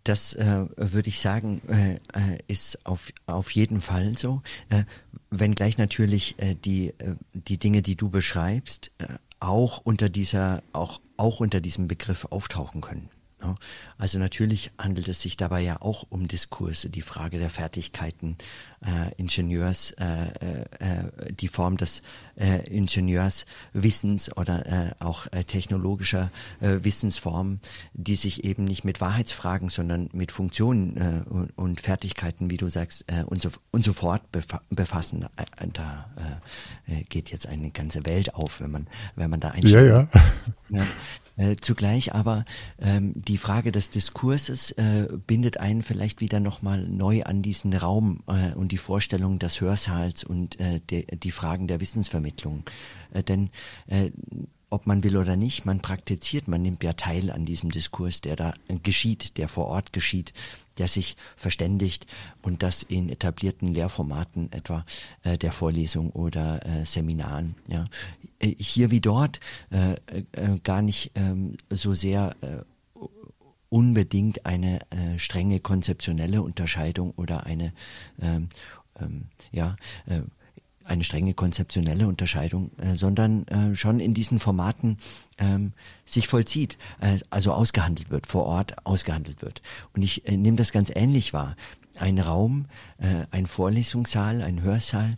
das 0.04 0.34
äh, 0.34 0.66
würde 0.76 1.10
ich 1.10 1.20
sagen, 1.20 1.62
äh, 1.68 1.96
äh, 1.96 2.38
ist 2.48 2.86
auf, 2.86 3.12
auf 3.26 3.52
jeden 3.52 3.82
Fall 3.82 4.18
so. 4.18 4.42
Äh, 4.70 4.84
wenngleich 5.30 5.78
natürlich 5.78 6.36
äh, 6.40 6.56
die, 6.56 6.90
äh, 6.98 7.16
die 7.34 7.58
Dinge, 7.58 7.82
die 7.82 7.96
du 7.96 8.10
beschreibst, 8.10 8.92
äh, 8.98 9.08
auch 9.40 9.82
unter 9.84 10.10
dieser, 10.10 10.64
auch, 10.74 11.00
auch 11.18 11.40
unter 11.40 11.62
diesem 11.62 11.88
Begriff 11.88 12.26
auftauchen 12.30 12.82
können. 12.82 13.10
Ja, 13.42 13.54
also 14.00 14.18
natürlich 14.18 14.72
handelt 14.80 15.08
es 15.08 15.22
sich 15.22 15.38
dabei 15.38 15.62
ja 15.62 15.80
auch 15.82 16.06
um 16.10 16.28
Diskurse, 16.28 16.90
die 16.90 17.04
Frage 17.04 17.38
der 17.38 17.52
Fertigkeiten 17.52 18.38
äh, 18.84 19.14
Ingenieurs, 19.18 19.92
äh, 19.92 20.06
äh, 20.06 20.62
äh, 20.80 21.34
die 21.34 21.48
Form 21.48 21.78
des 21.78 22.02
äh, 22.36 22.68
Ingenieurswissens 22.68 24.36
oder 24.36 24.66
äh, 24.66 24.92
auch 25.00 25.28
äh, 25.32 25.44
technologischer 25.44 26.32
äh, 26.62 26.80
Wissensformen, 26.82 27.62
die 27.94 28.16
sich 28.16 28.44
eben 28.44 28.66
nicht 28.66 28.84
mit 28.84 29.02
Wahrheitsfragen, 29.02 29.70
sondern 29.70 30.10
mit 30.14 30.32
Funktionen 30.32 30.98
äh, 30.98 31.30
und, 31.30 31.58
und 31.58 31.82
Fertigkeiten, 31.82 32.50
wie 32.50 32.58
du 32.58 32.70
sagst, 32.70 33.06
äh, 33.08 33.24
und, 33.24 33.42
so, 33.42 33.50
und 33.72 33.84
so 33.84 33.94
fort 33.94 34.32
befa 34.32 34.62
befassen. 34.72 35.28
Äh, 35.36 35.68
da 35.74 36.10
äh, 36.88 37.04
geht 37.04 37.30
jetzt 37.30 37.48
eine 37.48 37.70
ganze 37.70 38.04
Welt 38.06 38.34
auf, 38.34 38.62
wenn 38.62 38.72
man, 38.72 38.88
wenn 39.16 39.30
man 39.30 39.40
da 39.40 39.50
einsteigt. 39.50 39.88
Ja, 39.88 40.02
ja. 40.02 40.08
ja. 40.70 40.88
Äh, 41.38 41.56
zugleich 41.62 42.14
aber 42.16 42.46
ähm, 42.80 43.14
die 43.16 43.38
Frage 43.38 43.72
des 43.72 43.92
Diskurses 43.92 44.72
äh, 44.72 45.08
bindet 45.28 45.58
einen 45.58 45.84
vielleicht 45.84 46.20
wieder 46.20 46.40
nochmal 46.40 46.88
neu 46.88 47.24
an 47.24 47.44
diesen 47.44 47.74
Raum 47.74 48.24
äh, 48.28 48.54
und 48.54 48.72
die 48.72 48.78
Vorstellung 48.78 49.38
des 49.38 49.62
Hörsaals 49.62 50.24
und 50.24 50.60
äh, 50.60 50.80
de, 50.80 51.06
die 51.16 51.32
Fragen 51.32 51.68
der 51.68 51.80
Wissensvermittlung. 51.80 52.64
Äh, 53.14 53.24
denn 53.24 53.52
äh, 53.86 54.12
ob 54.70 54.88
man 54.88 55.04
will 55.04 55.16
oder 55.16 55.36
nicht, 55.36 55.66
man 55.66 55.80
praktiziert, 55.80 56.48
man 56.48 56.62
nimmt 56.62 56.84
ja 56.84 56.94
teil 56.94 57.32
an 57.32 57.46
diesem 57.46 57.72
Diskurs, 57.72 58.20
der 58.20 58.36
da 58.36 58.54
geschieht, 58.84 59.38
der 59.38 59.48
vor 59.48 59.68
Ort 59.68 59.94
geschieht, 59.94 60.34
der 60.78 60.88
sich 60.88 61.18
verständigt 61.36 62.08
und 62.42 62.64
das 62.64 62.84
in 62.84 63.10
etablierten 63.10 63.74
Lehrformaten 63.74 64.52
etwa 64.52 64.86
äh, 65.24 65.38
der 65.38 65.52
Vorlesung 65.52 66.12
oder 66.12 66.66
äh, 66.66 66.86
Seminaren. 66.86 67.56
Ja. 67.68 67.86
Äh, 68.40 68.56
hier 68.58 68.92
wie 68.92 69.02
dort 69.02 69.40
äh, 69.72 69.94
äh, 69.94 70.60
gar 70.64 70.82
nicht 70.82 71.12
ähm, 71.16 71.58
so 71.70 71.94
sehr 71.94 72.36
äh, 72.42 72.64
unbedingt 73.70 74.46
eine 74.46 74.80
äh, 74.92 75.20
strenge 75.20 75.60
konzeptionelle 75.60 76.42
Unterscheidung 76.42 77.12
oder 77.18 77.46
eine 77.46 77.74
ähm, 78.22 78.50
ähm, 79.00 79.26
ja 79.52 79.76
äh, 80.06 80.22
eine 80.88 81.04
strenge 81.04 81.34
konzeptionelle 81.34 82.08
Unterscheidung, 82.08 82.72
äh, 82.78 82.96
sondern 82.96 83.48
äh, 83.48 83.76
schon 83.76 84.00
in 84.00 84.14
diesen 84.14 84.40
Formaten 84.40 84.98
ähm, 85.38 85.74
sich 86.06 86.28
vollzieht, 86.28 86.78
äh, 87.02 87.20
also 87.30 87.52
ausgehandelt 87.52 88.10
wird, 88.10 88.28
vor 88.28 88.46
Ort 88.46 88.86
ausgehandelt 88.86 89.42
wird. 89.42 89.62
Und 89.94 90.02
ich 90.02 90.28
äh, 90.28 90.38
nehme 90.38 90.58
das 90.58 90.72
ganz 90.72 90.92
ähnlich 90.94 91.34
wahr. 91.34 91.56
Ein 92.00 92.20
Raum, 92.20 92.68
äh, 93.00 93.26
ein 93.32 93.48
Vorlesungssaal, 93.48 94.42
ein 94.42 94.62
Hörsaal, 94.62 95.18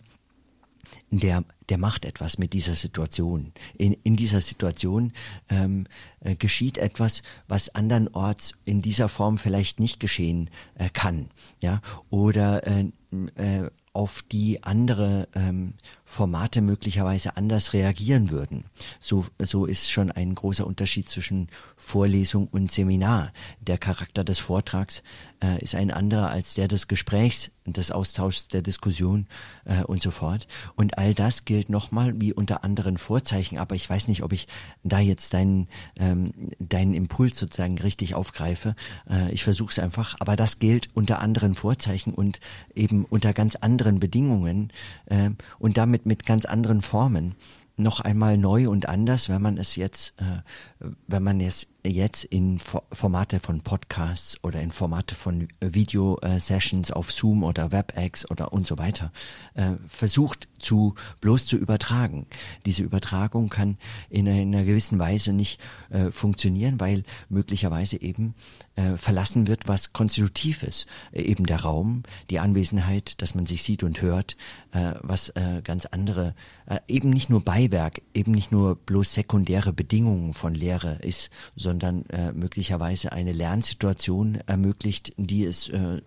der, 1.12 1.44
der 1.70 1.78
macht 1.78 2.06
etwas 2.06 2.38
mit 2.38 2.54
dieser 2.54 2.76
Situation. 2.76 3.54
In, 3.78 3.94
in 4.04 4.16
dieser 4.16 4.42
Situation 4.42 5.14
ähm, 5.50 5.88
äh, 6.20 6.36
geschieht 6.36 6.78
etwas, 6.78 7.24
was 7.48 7.74
andernorts 7.74 8.54
in 8.66 8.82
dieser 8.82 9.10
Form 9.10 9.38
vielleicht 9.38 9.80
nicht 9.80 10.00
geschehen 10.00 10.50
äh, 10.76 10.90
kann, 10.90 11.30
ja, 11.62 11.82
oder 12.10 12.66
äh, 12.68 12.92
äh, 13.36 13.70
auf 13.93 14.22
die 14.22 14.63
andere 14.63 15.27
ähm, 15.36 15.74
Formate 16.10 16.62
möglicherweise 16.62 17.38
anders 17.38 17.74
reagieren 17.74 18.32
würden. 18.32 18.63
So, 19.00 19.28
so 19.38 19.66
ist 19.68 19.92
schon 19.92 20.12
ein 20.12 20.34
großer 20.34 20.66
Unterschied 20.66 21.08
zwischen 21.08 21.50
Vorlesung 21.78 22.48
und 22.48 22.72
Seminar. 22.72 23.32
Der 23.62 23.78
Charakter 23.78 24.24
des 24.24 24.39
Vortrags 24.39 25.04
äh, 25.42 25.62
ist 25.63 25.75
ein 25.75 25.92
anderer 25.92 26.30
als 26.30 26.56
der 26.56 26.68
des 26.68 26.88
Gesprächs, 26.88 27.51
des 27.66 27.92
Austauschs, 27.92 28.48
der 28.48 28.62
Diskussion 28.62 29.28
äh, 29.66 29.84
und 29.84 30.01
so 30.01 30.12
fort. 30.12 30.48
Und 30.75 30.98
all 30.98 31.13
das 31.13 31.46
gilt 31.46 31.70
nochmal 31.70 32.20
wie 32.20 32.34
unter 32.34 32.63
anderen 32.63 32.98
Vorzeichen. 32.98 33.58
Aber 33.58 33.75
ich 33.75 33.89
weiß 33.89 34.08
nicht, 34.08 34.24
ob 34.24 34.34
ich 34.34 34.48
da 34.84 35.00
jetzt 35.00 35.34
deinen, 35.34 35.68
ähm, 35.96 36.34
deinen 36.60 36.94
Impuls 36.94 37.38
sozusagen 37.38 37.78
richtig 37.78 38.16
aufgreife. 38.16 38.75
Äh, 39.10 39.32
ich 39.32 39.44
versuche 39.44 39.72
es 39.72 39.80
einfach. 39.80 40.16
Aber 40.20 40.36
das 40.36 40.60
gilt 40.60 40.89
unter 40.94 41.20
anderen 41.20 41.56
Vorzeichen 41.56 42.13
und 42.13 42.39
eben 42.74 43.06
unter 43.06 43.34
ganz 43.34 43.56
anderen 43.56 44.00
Bedingungen 44.00 44.72
äh, 45.06 45.30
und 45.60 45.78
damit 45.78 45.99
mit, 46.00 46.06
mit 46.06 46.25
ganz 46.25 46.46
anderen 46.46 46.82
Formen. 46.82 47.36
Noch 47.77 48.01
einmal 48.01 48.38
neu 48.38 48.70
und 48.70 48.89
anders, 48.89 49.29
wenn 49.29 49.41
man 49.41 49.58
es 49.58 49.75
jetzt, 49.75 50.13
äh, 50.20 50.86
wenn 51.08 51.24
man 51.24 51.39
es 51.39 51.68
jetzt 51.86 52.26
in 52.26 52.60
Formate 52.60 53.40
von 53.40 53.62
Podcasts 53.62 54.38
oder 54.44 54.62
in 54.62 54.72
Formate 54.72 55.16
von 55.16 55.48
Video-Sessions 55.62 56.92
auf 56.92 57.12
Zoom 57.12 57.44
oder 57.44 57.72
WebEx 57.72 58.30
oder 58.30 58.52
und 58.52 58.68
so 58.68 58.78
weiter 58.78 59.12
äh, 59.54 59.72
versucht 59.88 60.50
zu 60.60 60.96
bloß 61.22 61.46
zu 61.46 61.56
übertragen. 61.56 62.28
Diese 62.66 62.84
Übertragung 62.84 63.50
kann 63.50 63.78
in 64.10 64.28
einer 64.28 64.66
gewissen 64.66 65.00
Weise 65.00 65.32
nicht 65.32 65.62
äh, 65.90 66.12
funktionieren, 66.12 66.80
weil 66.80 67.04
möglicherweise 67.30 68.02
eben 68.02 68.36
äh, 68.76 68.98
verlassen 68.98 69.48
wird, 69.48 69.68
was 69.68 69.94
konstitutiv 69.94 70.64
ist. 70.64 70.86
Äh, 71.14 71.22
eben 71.22 71.46
der 71.46 71.62
Raum, 71.62 72.04
die 72.30 72.40
Anwesenheit, 72.40 73.22
dass 73.22 73.36
man 73.36 73.46
sich 73.46 73.64
sieht 73.64 73.84
und 73.84 74.02
hört, 74.02 74.36
äh, 74.72 74.96
was 75.02 75.30
äh, 75.30 75.62
ganz 75.64 75.86
andere, 75.86 76.36
äh, 76.66 76.80
eben 76.90 77.10
nicht 77.10 77.30
nur 77.30 77.42
Beiwerk, 77.42 78.02
eben 78.14 78.34
nicht 78.34 78.52
nur 78.52 78.76
bloß 78.76 79.14
sekundäre 79.14 79.72
Bedingungen 79.72 80.34
von 80.34 80.54
Lehre 80.54 81.00
ist, 81.02 81.30
sondern 81.56 81.69
äh, 81.70 82.32
möglicherweise 82.34 83.12
eine 83.12 83.34
Lernsituation 83.34 84.40
ermöglicht, 84.46 85.14
die 85.18 85.46
es 85.46 85.70
äh, 85.70 86.02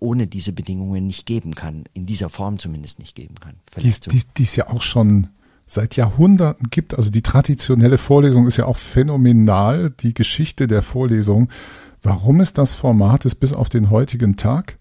ohne 0.00 0.26
diese 0.26 0.52
Bedingungen 0.52 1.06
nicht 1.06 1.26
geben 1.26 1.54
kann, 1.54 1.84
in 1.94 2.06
dieser 2.06 2.28
Form 2.28 2.58
zumindest 2.58 2.98
nicht 2.98 3.14
geben 3.14 3.36
kann. 3.40 3.54
Die 3.76 4.42
es 4.42 4.56
ja 4.56 4.68
auch 4.68 4.82
schon 4.82 5.28
seit 5.66 5.96
Jahrhunderten 5.96 6.68
gibt. 6.70 6.94
Also 6.94 7.10
die 7.10 7.22
traditionelle 7.22 7.98
Vorlesung 7.98 8.46
ist 8.46 8.56
ja 8.56 8.66
auch 8.66 8.76
phänomenal, 8.76 9.90
die 9.90 10.14
Geschichte 10.14 10.66
der 10.66 10.82
Vorlesung. 10.82 11.48
Warum 12.02 12.40
ist 12.40 12.56
das 12.58 12.72
Format 12.72 13.24
ist 13.24 13.36
bis 13.36 13.52
auf 13.52 13.68
den 13.68 13.90
heutigen 13.90 14.36
Tag, 14.36 14.78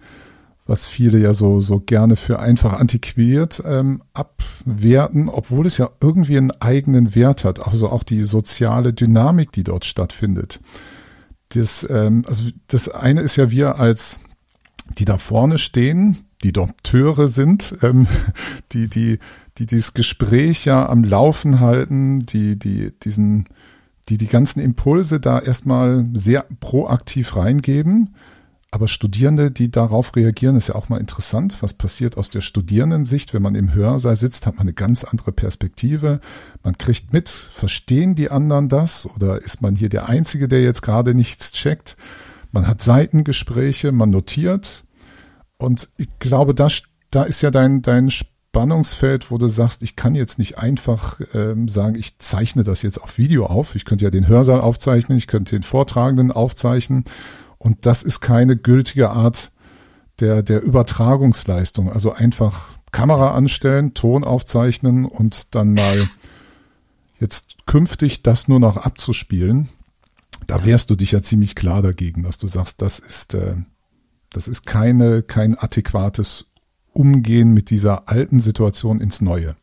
was 0.65 0.85
viele 0.85 1.19
ja 1.19 1.33
so, 1.33 1.59
so 1.59 1.79
gerne 1.79 2.15
für 2.15 2.39
einfach 2.39 2.73
antiquiert 2.73 3.61
ähm, 3.65 4.01
abwerten, 4.13 5.29
obwohl 5.29 5.67
es 5.67 5.77
ja 5.77 5.91
irgendwie 6.01 6.37
einen 6.37 6.51
eigenen 6.59 7.13
Wert 7.13 7.43
hat, 7.43 7.65
also 7.65 7.89
auch 7.89 8.03
die 8.03 8.21
soziale 8.21 8.91
Dynamik, 8.93 9.51
die 9.51 9.63
dort 9.63 9.85
stattfindet. 9.85 10.59
Das, 11.49 11.87
ähm, 11.89 12.25
also 12.27 12.43
das 12.67 12.89
eine 12.89 13.21
ist 13.21 13.35
ja 13.35 13.51
wir 13.51 13.77
als 13.79 14.19
die 14.97 15.05
da 15.05 15.17
vorne 15.17 15.57
stehen, 15.57 16.17
die 16.43 16.53
Dompteure 16.53 17.27
sind, 17.27 17.75
ähm, 17.81 18.07
die, 18.71 18.87
die, 18.87 19.19
die 19.57 19.65
dieses 19.65 19.93
Gespräch 19.93 20.65
ja 20.65 20.87
am 20.87 21.03
Laufen 21.03 21.59
halten, 21.59 22.19
die, 22.19 22.57
die, 22.57 22.91
diesen, 22.99 23.45
die 24.09 24.17
die 24.17 24.27
ganzen 24.27 24.59
Impulse 24.59 25.19
da 25.19 25.39
erstmal 25.39 26.07
sehr 26.13 26.45
proaktiv 26.59 27.35
reingeben 27.35 28.15
aber 28.75 28.89
Studierende, 28.89 29.51
die 29.51 29.71
darauf 29.71 30.17
reagieren, 30.17 30.57
ist 30.57 30.67
ja 30.67 30.75
auch 30.75 30.89
mal 30.89 30.99
interessant. 30.99 31.59
Was 31.61 31.73
passiert 31.73 32.17
aus 32.17 32.29
der 32.29 32.41
Studierendensicht? 32.41 33.33
Wenn 33.33 33.41
man 33.41 33.55
im 33.55 33.73
Hörsaal 33.73 34.17
sitzt, 34.17 34.45
hat 34.45 34.55
man 34.55 34.63
eine 34.63 34.73
ganz 34.73 35.05
andere 35.05 35.31
Perspektive. 35.31 36.19
Man 36.61 36.77
kriegt 36.77 37.13
mit, 37.13 37.29
verstehen 37.29 38.15
die 38.15 38.29
anderen 38.29 38.67
das? 38.67 39.09
Oder 39.15 39.41
ist 39.41 39.61
man 39.61 39.77
hier 39.77 39.87
der 39.87 40.09
Einzige, 40.09 40.49
der 40.49 40.61
jetzt 40.61 40.81
gerade 40.81 41.15
nichts 41.15 41.53
checkt? 41.53 41.95
Man 42.51 42.67
hat 42.67 42.81
Seitengespräche, 42.81 43.93
man 43.93 44.09
notiert. 44.09 44.83
Und 45.55 45.87
ich 45.95 46.09
glaube, 46.19 46.53
da, 46.53 46.67
da 47.11 47.23
ist 47.23 47.41
ja 47.41 47.51
dein, 47.51 47.81
dein 47.81 48.09
Spannungsfeld, 48.11 49.31
wo 49.31 49.37
du 49.37 49.47
sagst, 49.47 49.83
ich 49.83 49.95
kann 49.95 50.15
jetzt 50.15 50.37
nicht 50.37 50.57
einfach 50.57 51.21
ähm, 51.33 51.69
sagen, 51.69 51.95
ich 51.95 52.19
zeichne 52.19 52.65
das 52.65 52.81
jetzt 52.81 53.01
auf 53.01 53.17
Video 53.17 53.45
auf. 53.45 53.73
Ich 53.75 53.85
könnte 53.85 54.03
ja 54.03 54.11
den 54.11 54.27
Hörsaal 54.27 54.59
aufzeichnen, 54.59 55.17
ich 55.17 55.27
könnte 55.27 55.55
den 55.55 55.63
Vortragenden 55.63 56.33
aufzeichnen 56.33 57.05
und 57.65 57.87
das 57.87 58.03
ist 58.03 58.21
keine 58.21 58.57
gültige 58.57 59.09
Art 59.09 59.51
der, 60.19 60.43
der 60.43 60.61
Übertragungsleistung. 60.61 61.91
Also 61.91 62.13
einfach 62.13 62.69
Kamera 62.91 63.33
anstellen, 63.33 63.95
Ton 63.95 64.23
aufzeichnen 64.23 65.05
und 65.05 65.55
dann 65.55 65.73
mal 65.73 66.07
jetzt 67.19 67.65
künftig 67.65 68.21
das 68.21 68.47
nur 68.47 68.59
noch 68.59 68.77
abzuspielen. 68.77 69.69
Da 70.45 70.63
wehrst 70.63 70.91
du 70.91 70.95
dich 70.95 71.11
ja 71.11 71.23
ziemlich 71.23 71.55
klar 71.55 71.81
dagegen, 71.81 72.21
dass 72.21 72.37
du 72.37 72.45
sagst, 72.45 72.83
das 72.83 72.99
ist, 72.99 73.33
äh, 73.33 73.55
das 74.29 74.47
ist 74.47 74.67
keine, 74.67 75.23
kein 75.23 75.57
adäquates 75.57 76.51
Umgehen 76.93 77.51
mit 77.51 77.71
dieser 77.71 78.07
alten 78.07 78.41
Situation 78.41 79.01
ins 79.01 79.21
Neue. 79.21 79.55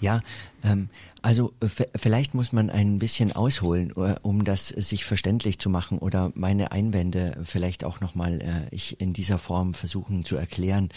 Ja, 0.00 0.20
ähm, 0.62 0.90
also 1.22 1.52
vielleicht 1.96 2.34
muss 2.34 2.52
man 2.52 2.70
ein 2.70 2.98
bisschen 2.98 3.32
ausholen, 3.32 3.92
äh, 3.96 4.16
um 4.22 4.44
das 4.44 4.68
sich 4.68 5.04
verständlich 5.04 5.58
zu 5.58 5.70
machen 5.70 5.98
oder 5.98 6.30
meine 6.34 6.72
Einwände 6.72 7.38
vielleicht 7.44 7.84
auch 7.84 8.00
nochmal 8.00 8.40
äh, 8.40 8.74
ich 8.74 9.00
in 9.00 9.12
dieser 9.12 9.38
Form 9.38 9.74
versuchen 9.74 10.24
zu 10.24 10.36
erklären. 10.36 10.90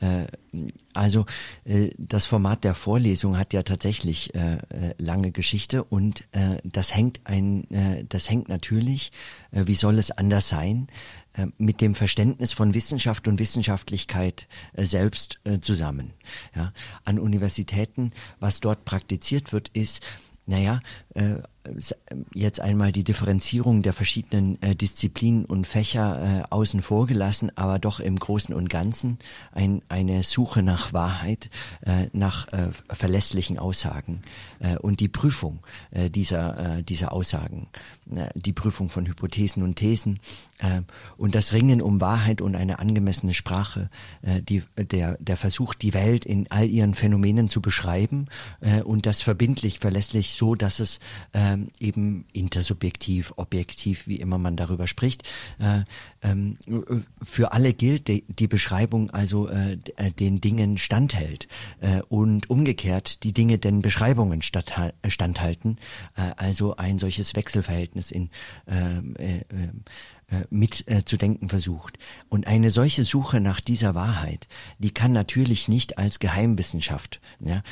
Äh, 0.00 0.26
also 0.92 1.26
äh, 1.64 1.90
das 1.98 2.26
Format 2.26 2.64
der 2.64 2.74
Vorlesung 2.74 3.36
hat 3.36 3.52
ja 3.52 3.62
tatsächlich 3.62 4.34
äh, 4.34 4.54
äh, 4.54 4.94
lange 4.98 5.32
Geschichte 5.32 5.82
und 5.82 6.24
das 6.64 6.94
hängt 6.94 7.20
ein, 7.24 7.66
das 8.08 8.30
hängt 8.30 8.48
natürlich, 8.48 9.12
wie 9.50 9.74
soll 9.74 9.98
es 9.98 10.10
anders 10.10 10.48
sein, 10.48 10.88
mit 11.58 11.80
dem 11.80 11.94
Verständnis 11.94 12.52
von 12.52 12.74
Wissenschaft 12.74 13.26
und 13.28 13.38
Wissenschaftlichkeit 13.38 14.46
selbst 14.76 15.40
zusammen. 15.60 16.12
Ja, 16.54 16.72
an 17.04 17.18
Universitäten, 17.18 18.12
was 18.40 18.60
dort 18.60 18.84
praktiziert 18.84 19.52
wird, 19.52 19.68
ist, 19.70 20.02
naja, 20.46 20.80
äh, 21.14 21.36
jetzt 22.34 22.60
einmal 22.60 22.92
die 22.92 23.04
Differenzierung 23.04 23.82
der 23.82 23.92
verschiedenen 23.92 24.60
äh, 24.62 24.76
Disziplinen 24.76 25.44
und 25.44 25.66
Fächer 25.66 26.42
äh, 26.42 26.52
außen 26.52 26.82
vor 26.82 27.06
gelassen, 27.06 27.50
aber 27.56 27.78
doch 27.78 28.00
im 28.00 28.18
Großen 28.18 28.54
und 28.54 28.68
Ganzen 28.68 29.18
ein, 29.52 29.82
eine 29.88 30.22
Suche 30.22 30.62
nach 30.62 30.92
Wahrheit, 30.92 31.50
äh, 31.82 32.08
nach 32.12 32.52
äh, 32.52 32.68
verlässlichen 32.90 33.58
Aussagen 33.58 34.22
äh, 34.60 34.76
und 34.76 35.00
die 35.00 35.08
Prüfung 35.08 35.60
äh, 35.90 36.10
dieser, 36.10 36.82
dieser 36.82 37.12
Aussagen, 37.12 37.68
die 38.34 38.52
Prüfung 38.52 38.88
von 38.88 39.06
Hypothesen 39.06 39.62
und 39.62 39.76
Thesen 39.76 40.20
und 41.16 41.34
das 41.34 41.52
Ringen 41.52 41.80
um 41.80 42.00
Wahrheit 42.00 42.40
und 42.40 42.54
eine 42.54 42.78
angemessene 42.78 43.34
Sprache, 43.34 43.90
die, 44.22 44.62
der, 44.76 45.16
der 45.18 45.36
Versuch, 45.36 45.74
die 45.74 45.94
Welt 45.94 46.24
in 46.24 46.50
all 46.50 46.68
ihren 46.68 46.94
Phänomenen 46.94 47.48
zu 47.48 47.60
beschreiben 47.60 48.26
und 48.84 49.06
das 49.06 49.20
verbindlich, 49.20 49.78
verlässlich 49.78 50.34
so, 50.34 50.54
dass 50.54 50.80
es 50.80 51.00
äh, 51.32 51.53
ähm, 51.54 51.68
eben 51.78 52.26
intersubjektiv, 52.32 53.32
objektiv, 53.36 54.06
wie 54.06 54.16
immer 54.16 54.38
man 54.38 54.56
darüber 54.56 54.86
spricht, 54.86 55.28
äh, 55.58 55.82
ähm, 56.22 56.58
für 57.22 57.52
alle 57.52 57.72
gilt 57.72 58.08
die, 58.08 58.24
die 58.28 58.48
Beschreibung 58.48 59.10
also 59.10 59.48
äh, 59.48 59.78
äh 59.96 60.10
den 60.10 60.40
Dingen 60.40 60.78
standhält. 60.78 61.48
Äh, 61.80 62.02
und 62.08 62.50
umgekehrt 62.50 63.24
die 63.24 63.32
Dinge 63.32 63.58
den 63.58 63.82
Beschreibungen 63.82 64.42
standhalten, 64.42 65.78
äh, 66.16 66.30
also 66.36 66.76
ein 66.76 66.98
solches 66.98 67.34
Wechselverhältnis 67.34 68.10
in 68.10 68.30
ähm, 70.50 70.68
äh, 70.86 70.98
äh, 70.98 71.48
versucht. 71.48 71.98
Und 72.28 72.46
eine 72.46 72.70
solche 72.70 73.04
Suche 73.04 73.40
nach 73.40 73.60
dieser 73.60 73.94
Wahrheit, 73.94 74.48
die 74.78 74.92
kann 74.92 75.12
natürlich 75.12 75.68
nicht 75.68 75.98
als 75.98 76.18
Geheimwissenschaft, 76.18 77.20
ja, 77.40 77.62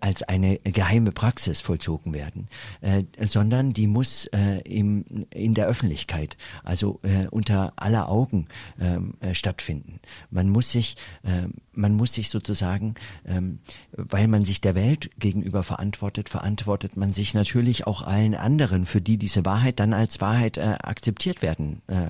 als 0.00 0.22
eine 0.22 0.58
geheime 0.58 1.12
Praxis 1.12 1.60
vollzogen 1.60 2.12
werden, 2.12 2.48
äh, 2.80 3.04
sondern 3.20 3.72
die 3.72 3.86
muss 3.86 4.26
äh, 4.26 4.58
im, 4.64 5.04
in 5.32 5.54
der 5.54 5.66
Öffentlichkeit, 5.66 6.36
also 6.64 7.00
äh, 7.02 7.26
unter 7.28 7.72
aller 7.76 8.08
Augen 8.08 8.48
ähm, 8.80 9.14
äh, 9.20 9.34
stattfinden. 9.34 10.00
Man 10.30 10.48
muss 10.48 10.70
sich, 10.70 10.96
äh, 11.22 11.48
man 11.78 11.94
muss 11.94 12.12
sich 12.12 12.28
sozusagen, 12.28 12.94
ähm, 13.24 13.60
weil 13.92 14.28
man 14.28 14.44
sich 14.44 14.60
der 14.60 14.74
Welt 14.74 15.10
gegenüber 15.18 15.62
verantwortet, 15.62 16.28
verantwortet 16.28 16.96
man 16.96 17.14
sich 17.14 17.34
natürlich 17.34 17.86
auch 17.86 18.02
allen 18.02 18.34
anderen, 18.34 18.84
für 18.84 19.00
die 19.00 19.16
diese 19.16 19.44
Wahrheit 19.44 19.80
dann 19.80 19.94
als 19.94 20.20
Wahrheit 20.20 20.58
äh, 20.58 20.76
akzeptiert 20.82 21.40
werden 21.40 21.80
äh, 21.86 22.08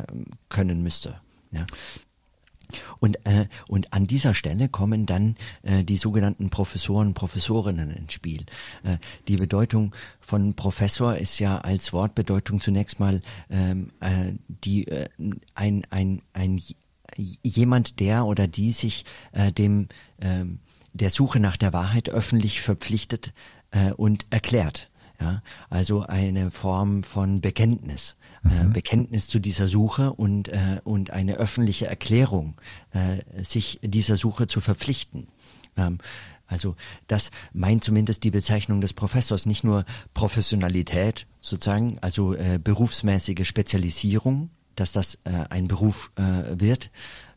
können 0.49 0.83
müsste. 0.83 1.21
Ja. 1.53 1.67
Und, 3.01 3.25
äh, 3.25 3.47
und 3.67 3.93
an 3.93 4.07
dieser 4.07 4.35
Stelle 4.35 4.69
kommen 4.69 5.07
dann 5.07 5.37
äh, 5.63 5.85
die 5.85 5.97
sogenannten 5.97 6.51
Professoren, 6.51 7.15
Professorinnen 7.15 7.91
ins 7.91 8.13
Spiel. 8.13 8.45
Äh, 8.83 8.99
die 9.27 9.37
Bedeutung 9.37 9.95
von 10.21 10.55
Professor 10.55 11.17
ist 11.17 11.39
ja 11.39 11.59
als 11.59 11.93
Wortbedeutung 11.93 12.61
zunächst 12.61 13.01
mal 13.01 13.23
ähm, 13.49 13.91
äh, 14.01 14.33
die 14.49 14.87
äh, 14.89 15.09
ein, 15.55 15.87
ein, 15.91 16.21
ein 16.35 16.61
jemand, 17.43 18.01
der 18.01 18.25
oder 18.25 18.47
die 18.47 18.71
sich 18.71 19.05
äh, 19.33 19.53
dem 19.53 19.89
äh, 20.19 20.45
der 20.93 21.11
Suche 21.11 21.41
nach 21.41 21.57
der 21.57 21.73
Wahrheit 21.73 22.09
öffentlich 22.09 22.61
verpflichtet 22.61 23.33
äh, 23.71 23.93
und 23.93 24.27
erklärt. 24.31 24.91
Ja, 25.21 25.43
also 25.69 26.03
eine 26.03 26.53
Form 26.53 27.03
von 27.03 27.41
Bekenntnis, 27.41 28.17
äh, 28.45 28.49
mhm. 28.63 28.71
äh, 28.71 28.73
Bekenntnis 28.75 29.27
zu 29.27 29.41
dieser 29.41 29.67
Suche 29.69 30.13
und 30.13 30.49
äh, 30.49 30.81
und 30.85 31.11
eine 31.11 31.35
öffentliche 31.35 31.89
Erklärung, 31.89 32.55
äh, 32.93 33.43
sich 33.43 33.81
dieser 33.83 34.17
Suche 34.17 34.47
zu 34.47 34.61
verpflichten. 34.61 35.27
Ähm, 35.77 35.99
also 36.47 36.77
das 37.09 37.31
meint 37.53 37.83
zumindest 37.83 38.23
die 38.23 38.31
Bezeichnung 38.31 38.81
des 38.81 38.95
Professors 38.95 39.45
nicht 39.45 39.65
nur 39.65 39.85
Professionalität 40.15 41.27
sozusagen, 41.41 41.99
also 42.01 42.35
äh, 42.35 42.61
berufsmäßige 42.63 43.47
Spezialisierung, 43.47 44.51
dass 44.81 44.93
das 44.93 45.17
äh, 45.25 45.31
ein 45.51 45.69
Beruf 45.69 46.11
äh, 46.17 46.61
wird, 46.61 46.91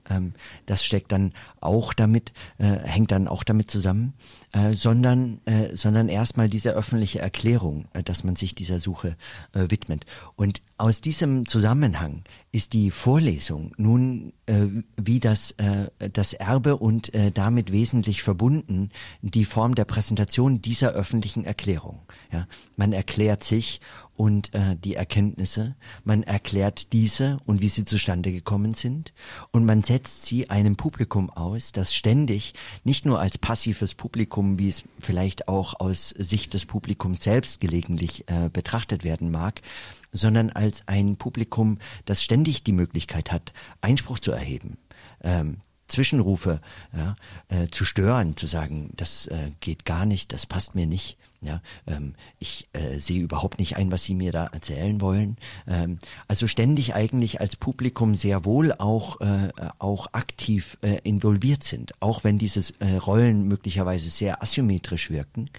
ähm, 0.10 0.34
das 0.66 0.84
steckt 0.84 1.12
dann 1.12 1.34
auch 1.60 1.94
damit, 1.94 2.34
äh, 2.58 2.78
hängt 2.84 3.12
dann 3.12 3.28
auch 3.28 3.44
damit 3.44 3.70
zusammen, 3.70 4.14
äh, 4.54 4.74
sondern, 4.74 5.40
äh, 5.46 5.76
sondern 5.76 6.10
erstmal 6.10 6.50
diese 6.50 6.72
öffentliche 6.72 7.20
Erklärung, 7.20 7.86
äh, 7.94 8.04
dass 8.04 8.24
man 8.24 8.36
sich 8.36 8.56
dieser 8.56 8.80
Suche 8.80 9.16
äh, 9.54 9.66
widmet. 9.70 10.06
Und 10.36 10.62
aus 10.78 11.02
diesem 11.02 11.46
Zusammenhang 11.46 12.24
ist 12.52 12.74
die 12.74 12.92
Vorlesung 12.92 13.74
nun 13.78 14.34
äh, 14.48 14.68
wie 14.98 15.20
das, 15.20 15.52
äh, 15.52 15.90
das 16.12 16.34
Erbe 16.34 16.78
und 16.78 17.14
äh, 17.14 17.32
damit 17.32 17.72
wesentlich 17.72 18.24
verbunden 18.24 18.90
die 19.22 19.46
Form 19.46 19.76
der 19.76 19.86
Präsentation 19.86 20.62
dieser 20.62 20.92
öffentlichen 20.92 21.46
Erklärung. 21.46 22.00
Ja, 22.32 22.48
man 22.76 22.94
erklärt 22.94 23.44
sich 23.44 23.80
und 24.22 24.54
äh, 24.54 24.76
die 24.76 24.94
Erkenntnisse, 24.94 25.76
man 26.04 26.22
erklärt 26.22 26.94
diese 26.94 27.40
und 27.48 27.60
wie 27.60 27.70
sie 27.70 27.86
zustande 27.86 28.32
gekommen 28.32 28.76
sind 28.76 29.16
und 29.50 29.66
man 29.66 29.82
setzt 29.82 30.26
sie 30.26 30.48
einem 30.52 30.76
Publikum 30.76 31.32
aus, 31.32 31.72
das 31.72 31.96
ständig 31.96 32.54
nicht 32.84 33.04
nur 33.04 33.20
als 33.20 33.40
passives 33.40 33.96
Publikum, 33.96 34.60
wie 34.60 34.68
es 34.68 34.84
vielleicht 35.00 35.48
auch 35.48 35.80
aus 35.80 36.10
Sicht 36.10 36.54
des 36.54 36.68
Publikums 36.68 37.24
selbst 37.24 37.62
gelegentlich 37.62 38.30
äh, 38.30 38.50
betrachtet 38.54 39.04
werden 39.04 39.32
mag, 39.32 39.64
sondern 40.12 40.52
als 40.52 40.88
ein 40.88 41.16
Publikum, 41.16 41.80
das 42.06 42.22
ständig 42.22 42.64
die 42.64 42.74
Möglichkeit 42.74 43.32
hat, 43.32 43.54
Einspruch 43.82 44.20
zu 44.20 44.32
erheben. 44.32 44.78
Ähm, 45.24 45.58
Zwischenrufe 45.92 46.60
ja, 46.96 47.16
äh, 47.50 47.68
zu 47.68 47.86
stören, 47.86 48.36
zu 48.36 48.48
sagen, 48.48 48.92
das 48.96 49.28
äh, 49.28 49.52
geht 49.60 49.86
gar 49.86 50.06
nicht, 50.06 50.34
das 50.34 50.46
passt 50.46 50.76
mir 50.76 50.88
nicht. 50.88 51.18
Ja, 51.44 51.60
ähm, 51.88 52.14
ich 52.38 52.68
äh, 52.74 53.00
sehe 53.00 53.20
überhaupt 53.20 53.58
nicht 53.58 53.76
ein, 53.76 53.92
was 53.92 54.04
Sie 54.04 54.14
mir 54.14 54.32
da 54.32 54.46
erzählen 54.46 55.02
wollen. 55.02 55.38
Ähm, 55.68 55.98
also 56.28 56.46
ständig 56.46 56.94
eigentlich 56.94 57.42
als 57.42 57.56
Publikum 57.56 58.14
sehr 58.14 58.46
wohl 58.46 58.74
auch 58.74 59.20
äh, 59.22 59.50
auch 59.80 60.14
aktiv 60.14 60.78
äh, 60.84 61.00
involviert 61.04 61.64
sind, 61.64 61.94
auch 62.00 62.24
wenn 62.24 62.38
diese 62.38 62.72
äh, 62.80 62.96
Rollen 62.98 63.48
möglicherweise 63.48 64.12
sehr 64.12 64.44
asymmetrisch 64.44 65.10
wirken. 65.10 65.50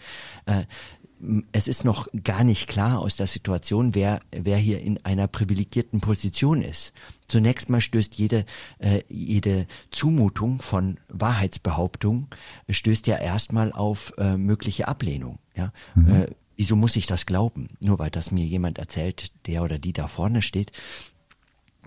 Äh, 1.22 1.42
es 1.52 1.68
ist 1.68 1.84
noch 1.84 2.08
gar 2.24 2.44
nicht 2.44 2.68
klar 2.68 3.00
aus 3.00 3.16
der 3.16 3.26
Situation, 3.26 3.94
wer, 3.94 4.20
wer 4.30 4.56
hier 4.56 4.80
in 4.80 5.04
einer 5.04 5.26
privilegierten 5.26 6.00
Position 6.00 6.62
ist. 6.62 6.92
Zunächst 7.28 7.70
mal 7.70 7.80
stößt 7.80 8.14
jede, 8.14 8.44
äh, 8.78 9.02
jede 9.08 9.66
Zumutung 9.90 10.60
von 10.60 10.98
Wahrheitsbehauptung, 11.08 12.28
stößt 12.68 13.06
ja 13.06 13.16
erstmal 13.16 13.72
auf 13.72 14.12
äh, 14.18 14.36
mögliche 14.36 14.88
Ablehnung. 14.88 15.38
Ja? 15.56 15.72
Mhm. 15.94 16.14
Äh, 16.14 16.26
wieso 16.56 16.76
muss 16.76 16.96
ich 16.96 17.06
das 17.06 17.26
glauben? 17.26 17.70
Nur 17.80 17.98
weil 17.98 18.10
das 18.10 18.30
mir 18.30 18.44
jemand 18.44 18.78
erzählt, 18.78 19.32
der 19.46 19.62
oder 19.62 19.78
die 19.78 19.92
da 19.92 20.08
vorne 20.08 20.42
steht 20.42 20.72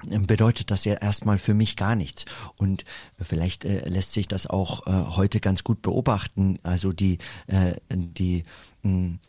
bedeutet 0.04 0.72
das 0.72 0.86
ja 0.86 0.96
erstmal 0.96 1.38
für 1.38 1.54
mich 1.54 1.76
gar 1.76 1.96
nichts. 1.96 2.26
Und 2.58 2.86
vielleicht 3.22 3.66
äh, 3.66 3.88
lässt 3.88 4.14
sich 4.14 4.28
das 4.28 4.48
auch 4.48 4.88
äh, 4.88 4.92
heute 5.16 5.40
ganz 5.40 5.64
gut 5.64 5.82
beobachten. 5.82 6.60
Also 6.64 6.92
die, 6.92 7.20
äh, 7.48 7.76
die 7.90 8.44
mh, 8.84 8.92
hm, 8.92 9.20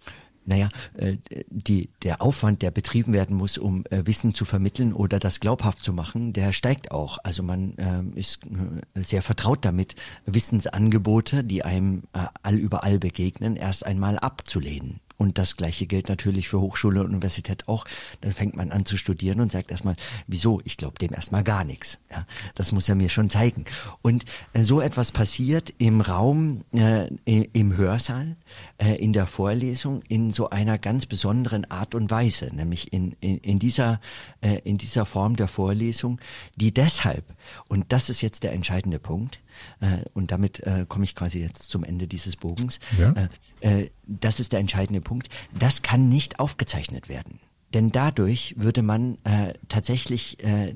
naja, 0.46 0.68
äh, 0.94 1.16
die, 1.48 1.90
der 2.02 2.22
Aufwand, 2.22 2.62
der 2.62 2.70
betrieben 2.70 3.12
werden 3.12 3.36
muss, 3.36 3.58
um 3.58 3.84
äh, 3.90 4.06
Wissen 4.06 4.32
zu 4.32 4.44
vermitteln 4.44 4.92
oder 4.92 5.18
das 5.18 5.40
glaubhaft 5.40 5.84
zu 5.84 5.92
machen, 5.92 6.32
der 6.32 6.52
steigt 6.52 6.92
auch. 6.92 7.18
Also 7.24 7.42
man 7.42 7.76
äh, 7.78 8.18
ist 8.18 8.40
äh, 8.46 9.02
sehr 9.02 9.22
vertraut 9.22 9.64
damit, 9.64 9.96
Wissensangebote, 10.24 11.44
die 11.44 11.64
einem 11.64 12.04
äh, 12.12 12.26
allüberall 12.42 12.98
begegnen, 12.98 13.56
erst 13.56 13.84
einmal 13.84 14.18
abzulehnen. 14.18 15.00
Und 15.18 15.38
das 15.38 15.56
Gleiche 15.56 15.86
gilt 15.86 16.08
natürlich 16.08 16.48
für 16.48 16.60
Hochschule 16.60 17.00
und 17.00 17.06
Universität 17.06 17.68
auch. 17.68 17.84
Dann 18.20 18.32
fängt 18.32 18.56
man 18.56 18.70
an 18.70 18.84
zu 18.84 18.96
studieren 18.96 19.40
und 19.40 19.52
sagt 19.52 19.70
erstmal, 19.70 19.96
wieso? 20.26 20.60
Ich 20.64 20.76
glaube 20.76 20.98
dem 20.98 21.12
erstmal 21.12 21.44
gar 21.44 21.64
nichts. 21.64 21.98
Ja, 22.10 22.26
das 22.54 22.72
muss 22.72 22.88
er 22.88 22.94
mir 22.94 23.08
schon 23.08 23.30
zeigen. 23.30 23.64
Und 24.02 24.24
äh, 24.52 24.62
so 24.62 24.80
etwas 24.80 25.12
passiert 25.12 25.72
im 25.78 26.00
Raum, 26.00 26.64
äh, 26.72 27.08
im 27.24 27.76
Hörsaal, 27.76 28.36
äh, 28.78 28.94
in 28.96 29.12
der 29.12 29.26
Vorlesung 29.26 30.02
in 30.08 30.32
so 30.32 30.50
einer 30.50 30.78
ganz 30.78 31.06
besonderen 31.06 31.70
Art 31.70 31.94
und 31.94 32.10
Weise, 32.10 32.54
nämlich 32.54 32.92
in, 32.92 33.12
in, 33.20 33.38
in 33.38 33.58
dieser, 33.58 34.00
äh, 34.40 34.58
in 34.64 34.78
dieser 34.78 35.04
Form 35.06 35.36
der 35.36 35.48
Vorlesung, 35.48 36.20
die 36.56 36.72
deshalb, 36.72 37.24
und 37.68 37.92
das 37.92 38.10
ist 38.10 38.20
jetzt 38.20 38.44
der 38.44 38.52
entscheidende 38.52 38.98
Punkt, 38.98 39.40
äh, 39.80 39.98
und 40.14 40.30
damit 40.30 40.60
äh, 40.60 40.86
komme 40.88 41.04
ich 41.04 41.14
quasi 41.14 41.40
jetzt 41.40 41.70
zum 41.70 41.84
Ende 41.84 42.06
dieses 42.06 42.36
Bogens, 42.36 42.80
ja. 42.98 43.28
Äh, 43.60 43.90
das 44.06 44.38
ist 44.38 44.52
der 44.52 44.60
entscheidende 44.60 45.00
Punkt, 45.00 45.28
das 45.58 45.82
kann 45.82 46.08
nicht 46.08 46.40
aufgezeichnet 46.40 47.08
werden. 47.08 47.40
Denn 47.74 47.90
dadurch 47.90 48.54
würde 48.56 48.82
man 48.82 49.18
äh, 49.24 49.54
tatsächlich 49.68 50.42
äh, 50.44 50.72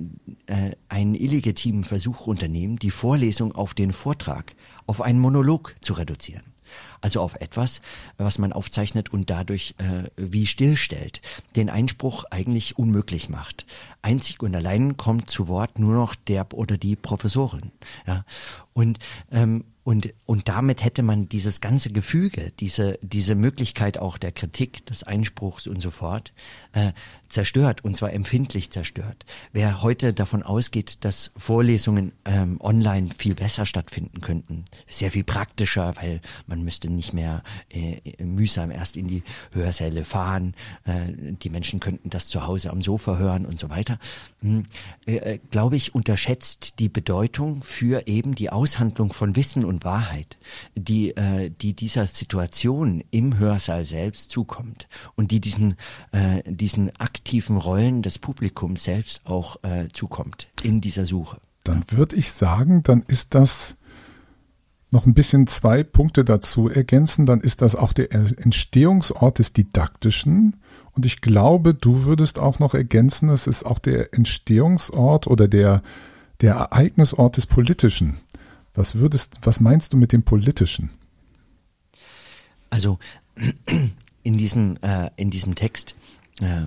äh, 0.46 0.72
einen 0.88 1.14
illegitimen 1.14 1.84
Versuch 1.84 2.26
unternehmen, 2.26 2.76
die 2.76 2.90
Vorlesung 2.90 3.52
auf 3.52 3.74
den 3.74 3.92
Vortrag, 3.92 4.54
auf 4.86 5.00
einen 5.00 5.20
Monolog 5.20 5.76
zu 5.80 5.94
reduzieren. 5.94 6.42
Also 7.00 7.20
auf 7.20 7.36
etwas, 7.36 7.80
was 8.18 8.38
man 8.38 8.52
aufzeichnet 8.52 9.12
und 9.12 9.30
dadurch 9.30 9.74
äh, 9.78 10.10
wie 10.16 10.46
stillstellt, 10.46 11.22
den 11.56 11.70
Einspruch 11.70 12.24
eigentlich 12.30 12.78
unmöglich 12.78 13.28
macht. 13.28 13.66
Einzig 14.02 14.42
und 14.42 14.54
allein 14.54 14.96
kommt 14.96 15.30
zu 15.30 15.48
Wort 15.48 15.78
nur 15.78 15.94
noch 15.94 16.14
der 16.14 16.46
oder 16.52 16.76
die 16.76 16.96
Professorin. 16.96 17.72
Ja? 18.06 18.24
Und 18.72 18.98
ähm, 19.30 19.64
und, 19.90 20.14
und 20.24 20.48
damit 20.48 20.84
hätte 20.84 21.02
man 21.02 21.28
dieses 21.28 21.60
ganze 21.60 21.90
Gefüge, 21.90 22.52
diese, 22.60 22.96
diese 23.02 23.34
Möglichkeit 23.34 23.98
auch 23.98 24.18
der 24.18 24.30
Kritik, 24.30 24.86
des 24.86 25.02
Einspruchs 25.02 25.66
und 25.66 25.80
so 25.80 25.90
fort, 25.90 26.32
äh, 26.74 26.92
zerstört, 27.28 27.82
und 27.84 27.96
zwar 27.96 28.12
empfindlich 28.12 28.70
zerstört. 28.70 29.26
Wer 29.52 29.82
heute 29.82 30.12
davon 30.12 30.44
ausgeht, 30.44 31.04
dass 31.04 31.32
Vorlesungen 31.36 32.12
ähm, 32.24 32.58
online 32.60 33.08
viel 33.18 33.34
besser 33.34 33.66
stattfinden 33.66 34.20
könnten, 34.20 34.64
sehr 34.86 35.10
viel 35.10 35.24
praktischer, 35.24 35.96
weil 35.96 36.20
man 36.46 36.62
müsste 36.62 36.88
nicht 36.88 37.12
mehr 37.12 37.42
äh, 37.68 38.00
mühsam 38.22 38.70
erst 38.70 38.96
in 38.96 39.08
die 39.08 39.24
Hörsäle 39.52 40.04
fahren, 40.04 40.54
äh, 40.84 41.34
die 41.42 41.50
Menschen 41.50 41.80
könnten 41.80 42.10
das 42.10 42.28
zu 42.28 42.46
Hause 42.46 42.70
am 42.70 42.80
Sofa 42.80 43.16
hören 43.16 43.44
und 43.44 43.58
so 43.58 43.70
weiter, 43.70 43.98
hm, 44.40 44.66
äh, 45.06 45.40
glaube 45.50 45.74
ich, 45.74 45.96
unterschätzt 45.96 46.78
die 46.78 46.88
Bedeutung 46.88 47.64
für 47.64 48.06
eben 48.06 48.36
die 48.36 48.50
Aushandlung 48.50 49.12
von 49.12 49.34
Wissen 49.34 49.64
und 49.64 49.79
Wahrheit, 49.84 50.38
die, 50.74 51.16
äh, 51.16 51.50
die 51.50 51.74
dieser 51.74 52.06
Situation 52.06 53.02
im 53.10 53.38
Hörsaal 53.38 53.84
selbst 53.84 54.30
zukommt 54.30 54.88
und 55.16 55.30
die 55.30 55.40
diesen, 55.40 55.76
äh, 56.12 56.42
diesen 56.46 56.94
aktiven 56.96 57.56
Rollen 57.56 58.02
des 58.02 58.18
Publikums 58.18 58.84
selbst 58.84 59.22
auch 59.24 59.62
äh, 59.62 59.88
zukommt 59.92 60.48
in 60.62 60.80
dieser 60.80 61.04
Suche. 61.04 61.38
Dann 61.64 61.84
würde 61.88 62.16
ich 62.16 62.30
sagen, 62.30 62.82
dann 62.82 63.04
ist 63.06 63.34
das 63.34 63.76
noch 64.90 65.06
ein 65.06 65.14
bisschen 65.14 65.46
zwei 65.46 65.82
Punkte 65.84 66.24
dazu 66.24 66.68
ergänzen, 66.68 67.26
dann 67.26 67.40
ist 67.40 67.62
das 67.62 67.76
auch 67.76 67.92
der 67.92 68.12
Entstehungsort 68.12 69.38
des 69.38 69.52
Didaktischen. 69.52 70.56
Und 70.92 71.06
ich 71.06 71.20
glaube, 71.20 71.74
du 71.74 72.04
würdest 72.04 72.38
auch 72.38 72.58
noch 72.58 72.74
ergänzen, 72.74 73.28
es 73.28 73.46
ist 73.46 73.64
auch 73.64 73.78
der 73.78 74.12
Entstehungsort 74.14 75.28
oder 75.28 75.46
der, 75.46 75.82
der 76.40 76.54
Ereignisort 76.54 77.36
des 77.36 77.46
Politischen. 77.46 78.18
Was 78.74 78.94
würdest, 78.94 79.38
was 79.42 79.60
meinst 79.60 79.92
du 79.92 79.96
mit 79.96 80.12
dem 80.12 80.22
Politischen? 80.22 80.90
Also 82.70 82.98
in 84.22 84.38
diesem, 84.38 84.76
äh, 84.82 85.10
in 85.16 85.30
diesem 85.30 85.54
Text 85.54 85.94
äh, 86.40 86.66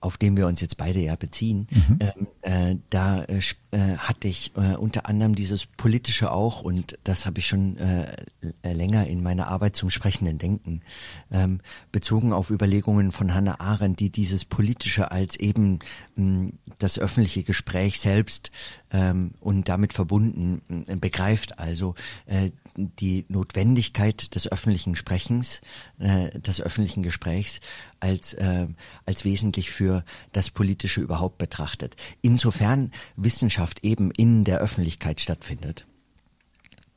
auf 0.00 0.16
den 0.16 0.36
wir 0.36 0.46
uns 0.46 0.60
jetzt 0.60 0.76
beide 0.76 1.00
ja 1.00 1.16
beziehen, 1.16 1.66
mhm. 1.70 1.98
ähm, 2.00 2.26
äh, 2.42 2.76
da 2.90 3.24
äh, 3.24 3.40
äh, 3.70 3.98
hatte 3.98 4.28
ich 4.28 4.52
äh, 4.56 4.76
unter 4.76 5.06
anderem 5.08 5.34
dieses 5.34 5.66
politische 5.66 6.32
auch 6.32 6.62
und 6.62 6.98
das 7.04 7.26
habe 7.26 7.38
ich 7.40 7.46
schon 7.46 7.76
äh, 7.76 8.06
länger 8.62 9.06
in 9.06 9.22
meiner 9.22 9.48
Arbeit 9.48 9.76
zum 9.76 9.90
sprechenden 9.90 10.38
Denken 10.38 10.80
ähm, 11.30 11.60
bezogen 11.92 12.32
auf 12.32 12.50
Überlegungen 12.50 13.12
von 13.12 13.34
Hannah 13.34 13.60
Arendt, 13.60 14.00
die 14.00 14.10
dieses 14.10 14.46
politische 14.46 15.10
als 15.10 15.36
eben 15.36 15.80
mh, 16.16 16.52
das 16.78 16.98
öffentliche 16.98 17.42
Gespräch 17.42 18.00
selbst 18.00 18.50
ähm, 18.90 19.32
und 19.40 19.68
damit 19.68 19.92
verbunden 19.92 20.62
äh, 20.86 20.96
begreift, 20.96 21.58
also 21.58 21.94
äh, 22.26 22.50
die 22.76 23.26
Notwendigkeit 23.28 24.34
des 24.34 24.50
öffentlichen 24.50 24.96
Sprechens, 24.96 25.60
äh, 25.98 26.30
des 26.40 26.60
öffentlichen 26.60 27.02
Gesprächs 27.02 27.60
als 28.00 28.32
äh, 28.34 28.68
als 29.04 29.24
wesentlich 29.24 29.70
für 29.70 30.04
das 30.32 30.50
politische 30.50 31.00
überhaupt 31.00 31.36
betrachtet. 31.36 31.96
Insofern 32.22 32.92
Wissenschaft 33.16 33.57
eben 33.84 34.10
in 34.10 34.44
der 34.44 34.58
Öffentlichkeit 34.60 35.20
stattfindet. 35.20 35.86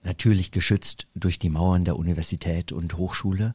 Natürlich 0.04 0.52
geschützt 0.52 1.08
durch 1.13 1.38
die 1.38 1.50
Mauern 1.50 1.86
der 1.86 1.95
Universität 1.95 2.71
und 2.71 2.97
Hochschule, 2.97 3.54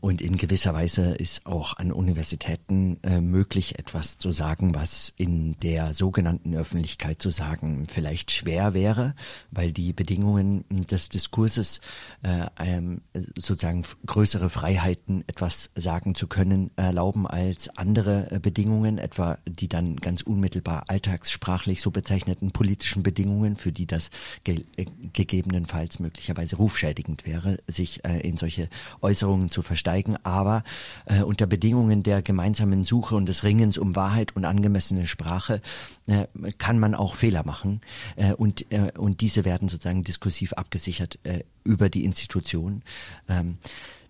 und 0.00 0.20
in 0.20 0.36
gewisser 0.36 0.74
Weise 0.74 1.12
ist 1.12 1.46
auch 1.46 1.76
an 1.76 1.92
Universitäten 1.92 2.98
äh, 3.04 3.20
möglich, 3.20 3.78
etwas 3.78 4.18
zu 4.18 4.32
sagen, 4.32 4.74
was 4.74 5.14
in 5.16 5.56
der 5.60 5.94
sogenannten 5.94 6.56
Öffentlichkeit 6.56 7.22
zu 7.22 7.30
sagen 7.30 7.86
vielleicht 7.86 8.32
schwer 8.32 8.74
wäre, 8.74 9.14
weil 9.52 9.72
die 9.72 9.92
Bedingungen 9.92 10.64
des 10.68 11.10
Diskurses 11.10 11.80
äh, 12.22 12.46
ähm, 12.58 13.02
sozusagen 13.36 13.84
größere 14.04 14.50
Freiheiten, 14.50 15.22
etwas 15.28 15.70
sagen 15.76 16.16
zu 16.16 16.26
können, 16.26 16.72
erlauben 16.74 17.28
als 17.28 17.68
andere 17.76 18.32
äh, 18.32 18.40
Bedingungen, 18.40 18.98
etwa 18.98 19.38
die 19.46 19.68
dann 19.68 19.94
ganz 19.94 20.22
unmittelbar 20.22 20.86
alltagssprachlich 20.88 21.82
so 21.82 21.92
bezeichneten 21.92 22.50
politischen 22.50 23.04
Bedingungen, 23.04 23.56
für 23.56 23.70
die 23.70 23.86
das 23.86 24.10
ge 24.42 24.64
gegebenenfalls 25.12 26.00
möglicherweise 26.00 26.56
rufschädigend 26.56 27.26
wäre, 27.26 27.58
sich 27.68 28.04
in 28.04 28.36
solche 28.36 28.68
Äußerungen 29.00 29.50
zu 29.52 29.62
versteigen, 29.62 30.16
aber 30.24 30.64
äh, 31.06 31.22
unter 31.22 31.46
Bedingungen 31.46 32.02
der 32.02 32.22
gemeinsamen 32.22 32.82
Suche 32.82 33.14
und 33.14 33.26
des 33.28 33.44
Ringens 33.44 33.78
um 33.78 33.94
Wahrheit 33.94 34.34
und 34.34 34.44
angemessene 34.44 35.06
Sprache 35.06 35.60
äh, 36.06 36.26
kann 36.58 36.78
man 36.78 36.94
auch 36.94 37.14
Fehler 37.14 37.44
machen 37.46 37.80
äh, 38.16 38.32
und, 38.32 38.70
äh, 38.72 38.90
und 38.98 39.20
diese 39.20 39.44
werden 39.44 39.68
sozusagen 39.68 40.02
diskursiv 40.02 40.54
abgesichert 40.54 41.18
äh, 41.22 41.44
über 41.64 41.88
die 41.88 42.04
Institution. 42.04 42.82
Ähm, 43.28 43.58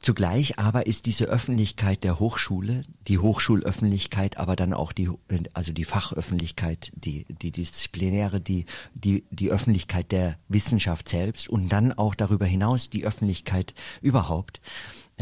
Zugleich 0.02 0.58
aber 0.58 0.88
ist 0.88 1.06
diese 1.06 1.26
Öffentlichkeit 1.26 2.02
der 2.02 2.18
Hochschule, 2.18 2.82
die 3.06 3.18
Hochschulöffentlichkeit, 3.18 4.36
aber 4.36 4.56
dann 4.56 4.72
auch 4.72 4.90
die, 4.90 5.08
also 5.52 5.72
die 5.72 5.84
Fachöffentlichkeit, 5.84 6.90
die, 6.96 7.24
die 7.28 7.52
Disziplinäre, 7.52 8.40
die, 8.40 8.66
die, 8.94 9.22
die 9.30 9.52
Öffentlichkeit 9.52 10.10
der 10.10 10.38
Wissenschaft 10.48 11.08
selbst 11.08 11.48
und 11.48 11.68
dann 11.68 11.92
auch 11.92 12.16
darüber 12.16 12.46
hinaus 12.46 12.90
die 12.90 13.06
Öffentlichkeit 13.06 13.74
überhaupt, 14.00 14.60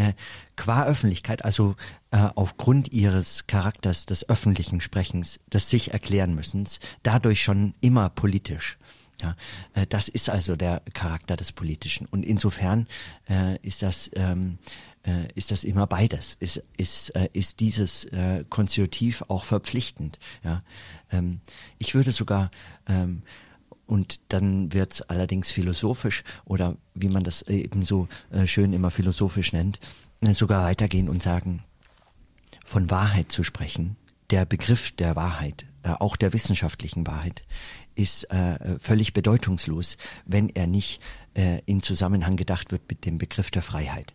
äh, 0.01 0.15
qua 0.57 0.87
Öffentlichkeit, 0.87 1.45
also 1.45 1.77
äh, 2.11 2.29
aufgrund 2.35 2.93
ihres 2.93 3.47
Charakters 3.47 4.07
des 4.07 4.29
öffentlichen 4.29 4.81
Sprechens, 4.81 5.41
des 5.53 5.69
sich 5.69 5.93
erklären 5.93 6.35
müssens, 6.35 6.81
dadurch 7.03 7.43
schon 7.43 7.75
immer 7.81 8.09
politisch. 8.09 8.79
Ja, 9.21 9.37
äh, 9.75 9.87
das 9.87 10.09
ist 10.09 10.31
also 10.31 10.57
der 10.57 10.83
Charakter 10.95 11.37
des 11.37 11.53
Politischen. 11.53 12.07
Und 12.07 12.25
insofern 12.25 12.87
äh, 13.29 13.59
ist 13.61 13.83
das 13.83 14.11
ähm, 14.15 14.59
äh, 15.03 15.29
ist 15.35 15.51
das 15.51 15.65
immer 15.65 15.87
beides. 15.87 16.35
Ist 16.41 16.63
ist 16.79 17.11
äh, 17.11 17.29
ist 17.35 17.61
dieses 17.61 18.07
äh, 18.07 18.45
Konstitutiv 18.49 19.23
auch 19.29 19.45
verpflichtend. 19.45 20.19
Ja, 20.43 20.63
ähm, 21.13 21.41
ich 21.79 21.95
würde 21.95 22.13
sogar 22.13 22.51
ähm, 22.89 23.23
und 23.90 24.20
dann 24.29 24.72
wird's 24.72 25.03
allerdings 25.03 25.50
philosophisch 25.50 26.22
oder 26.44 26.76
wie 26.94 27.09
man 27.09 27.24
das 27.24 27.42
eben 27.42 27.83
so 27.83 28.07
äh, 28.31 28.46
schön 28.46 28.72
immer 28.72 28.92
philosophisch 28.92 29.53
nennt, 29.53 29.81
äh, 30.20 30.33
sogar 30.33 30.64
weitergehen 30.64 31.09
und 31.09 31.24
sagen, 31.24 31.64
von 32.64 32.88
Wahrheit 32.88 33.33
zu 33.33 33.42
sprechen, 33.42 33.96
der 34.31 34.44
Begriff 34.44 34.92
der 34.92 35.16
Wahrheit, 35.16 35.66
äh, 35.83 35.90
auch 35.90 36.14
der 36.14 36.33
wissenschaftlichen 36.33 37.07
Wahrheit, 37.07 37.42
ist 37.96 38.29
völlig 38.79 39.12
bedeutungslos, 39.12 39.98
wenn 40.24 40.48
er 40.48 40.66
nicht 40.66 41.03
in 41.66 41.83
Zusammenhang 41.83 42.37
gedacht 42.37 42.72
wird 42.72 42.83
mit 42.88 43.05
dem 43.05 43.18
Begriff 43.18 43.50
der 43.50 43.61
Freiheit. 43.61 44.14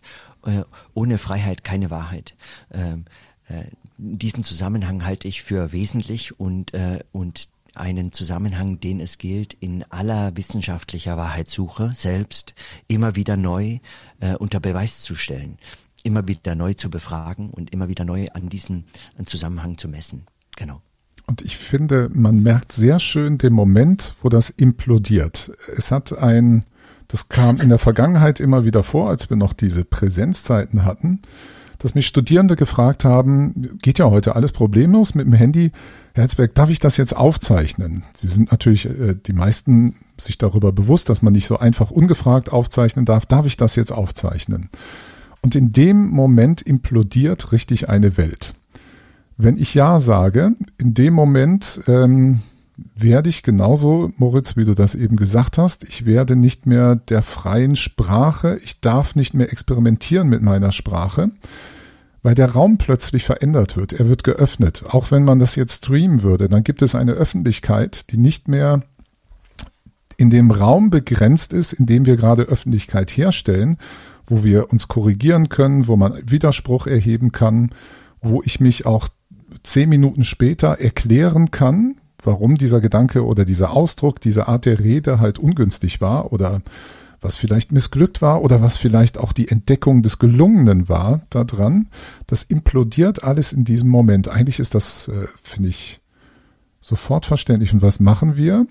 Ohne 0.96 1.20
Freiheit 1.20 1.64
keine 1.64 1.92
Wahrheit. 1.92 2.34
Ähm, 2.72 3.06
äh, 3.48 3.66
diesen 3.98 4.44
Zusammenhang 4.44 5.06
halte 5.06 5.28
ich 5.28 5.44
für 5.44 5.72
wesentlich 5.72 6.40
und, 6.40 6.74
äh, 6.74 7.00
und 7.12 7.50
einen 7.78 8.12
Zusammenhang, 8.12 8.80
den 8.80 9.00
es 9.00 9.18
gilt, 9.18 9.54
in 9.54 9.84
aller 9.90 10.36
wissenschaftlicher 10.36 11.18
Wahrheitssuche 11.18 11.92
selbst 11.96 12.56
immer 12.88 13.16
wieder 13.16 13.38
neu 13.38 13.80
äh, 14.20 14.36
unter 14.36 14.60
Beweis 14.60 15.02
zu 15.02 15.16
stellen, 15.16 15.58
immer 16.04 16.28
wieder 16.28 16.56
neu 16.56 16.74
zu 16.74 16.90
befragen 16.90 17.50
und 17.52 17.74
immer 17.74 17.88
wieder 17.88 18.06
neu 18.06 18.28
an 18.34 18.50
diesem 18.50 18.86
Zusammenhang 19.26 19.78
zu 19.78 19.88
messen. 19.88 20.26
Genau. 20.56 20.82
Und 21.28 21.42
ich 21.42 21.58
finde, 21.58 22.10
man 22.14 22.44
merkt 22.44 22.72
sehr 22.72 23.00
schön 23.00 23.38
den 23.38 23.54
Moment, 23.54 24.16
wo 24.22 24.30
das 24.30 24.52
implodiert. 24.52 25.52
Es 25.76 25.92
hat 25.92 26.18
ein, 26.18 26.64
das 27.08 27.30
kam 27.30 27.60
in 27.60 27.70
der 27.70 27.80
Vergangenheit 27.80 28.40
immer 28.40 28.64
wieder 28.64 28.84
vor, 28.84 29.10
als 29.10 29.30
wir 29.30 29.38
noch 29.38 29.54
diese 29.54 29.84
Präsenzzeiten 29.86 30.86
hatten, 30.86 31.22
dass 31.86 31.94
mich 31.94 32.08
Studierende 32.08 32.56
gefragt 32.56 33.06
haben, 33.06 33.78
geht 33.80 34.00
ja 34.00 34.10
heute 34.10 34.36
alles 34.36 34.52
problemlos 34.52 35.14
mit 35.14 35.28
dem 35.28 35.34
Handy, 35.34 35.72
Herzberg, 36.16 36.56
darf 36.56 36.72
ich 36.72 36.80
das 36.80 36.98
jetzt 36.98 37.16
aufzeichnen? 37.16 38.02
Sie 38.16 38.28
sind 38.28 38.52
natürlich 38.52 38.88
äh, 38.88 39.14
die 39.24 39.34
meisten 39.34 39.94
sich 40.18 40.40
darüber 40.40 40.72
bewusst, 40.72 41.10
dass 41.10 41.22
man 41.22 41.34
nicht 41.34 41.46
so 41.46 41.60
einfach 41.60 41.92
ungefragt 41.92 42.52
aufzeichnen 42.52 43.06
darf. 43.06 43.28
Darf 43.28 43.46
ich 43.46 43.56
das 43.56 43.76
jetzt 43.76 43.92
aufzeichnen? 43.92 44.70
Und 45.42 45.54
in 45.54 45.74
dem 45.74 46.08
Moment 46.08 46.64
implodiert 46.64 47.52
richtig 47.52 47.88
eine 47.88 48.18
Welt. 48.18 48.56
Wenn 49.38 49.60
ich 49.60 49.76
Ja 49.76 50.00
sage, 50.00 50.54
in 50.80 50.96
dem 50.96 51.14
Moment 51.14 51.82
ähm, 51.88 52.40
werde 52.96 53.30
ich 53.30 53.44
genauso, 53.44 54.12
Moritz, 54.18 54.58
wie 54.58 54.66
du 54.66 54.74
das 54.74 54.96
eben 54.96 55.18
gesagt 55.18 55.60
hast, 55.60 55.84
ich 55.84 56.08
werde 56.08 56.36
nicht 56.36 56.66
mehr 56.66 56.96
der 56.96 57.22
freien 57.22 57.76
Sprache, 57.76 58.58
ich 58.64 58.82
darf 58.82 59.16
nicht 59.16 59.36
mehr 59.36 59.52
experimentieren 59.52 60.30
mit 60.30 60.42
meiner 60.42 60.72
Sprache, 60.72 61.30
weil 62.26 62.34
der 62.34 62.50
Raum 62.50 62.80
plötzlich 62.80 63.24
verändert 63.24 63.78
wird. 63.78 63.94
Er 63.94 64.10
wird 64.10 64.24
geöffnet. 64.24 64.84
Auch 64.90 65.12
wenn 65.12 65.26
man 65.26 65.38
das 65.38 65.56
jetzt 65.56 65.86
streamen 65.86 66.24
würde, 66.24 66.50
dann 66.50 66.64
gibt 66.64 66.82
es 66.82 66.96
eine 66.96 67.12
Öffentlichkeit, 67.12 68.12
die 68.12 68.18
nicht 68.18 68.48
mehr 68.48 68.82
in 70.18 70.32
dem 70.32 70.50
Raum 70.50 70.90
begrenzt 70.90 71.54
ist, 71.54 71.74
in 71.74 71.86
dem 71.86 72.08
wir 72.08 72.16
gerade 72.16 72.42
Öffentlichkeit 72.42 73.12
herstellen, 73.12 73.78
wo 74.26 74.44
wir 74.44 74.72
uns 74.72 74.88
korrigieren 74.88 75.50
können, 75.50 75.88
wo 75.88 75.98
man 75.98 76.20
Widerspruch 76.26 76.88
erheben 76.88 77.32
kann, 77.32 77.70
wo 78.22 78.42
ich 78.44 78.60
mich 78.60 78.88
auch 78.88 79.08
zehn 79.62 79.90
Minuten 79.90 80.24
später 80.24 80.80
erklären 80.80 81.52
kann, 81.52 81.98
warum 82.24 82.58
dieser 82.58 82.82
Gedanke 82.82 83.24
oder 83.24 83.46
dieser 83.46 83.70
Ausdruck, 83.70 84.20
diese 84.20 84.48
Art 84.48 84.66
der 84.66 84.80
Rede 84.80 85.20
halt 85.20 85.38
ungünstig 85.38 86.02
war 86.02 86.34
oder 86.34 86.64
was 87.22 87.36
vielleicht 87.36 87.72
missglückt 87.72 88.22
war 88.22 88.42
oder 88.42 88.62
was 88.62 88.78
vielleicht 88.78 89.18
auch 89.18 89.34
die 89.34 89.48
Entdeckung 89.48 90.02
des 90.02 90.20
Gelungenen 90.20 90.90
war 90.90 91.22
daran, 91.30 91.88
das 92.28 92.44
implodiert 92.44 93.24
alles 93.24 93.54
in 93.54 93.66
diesem 93.66 93.90
Moment. 93.90 94.28
Eigentlich 94.28 94.60
ist 94.60 94.76
das, 94.76 95.08
äh, 95.08 95.28
finde 95.42 95.70
ich, 95.70 96.02
sofort 96.82 97.26
verständlich. 97.26 97.74
Und 97.74 97.82
was 97.82 98.00
machen 98.00 98.36
wir? 98.36 98.68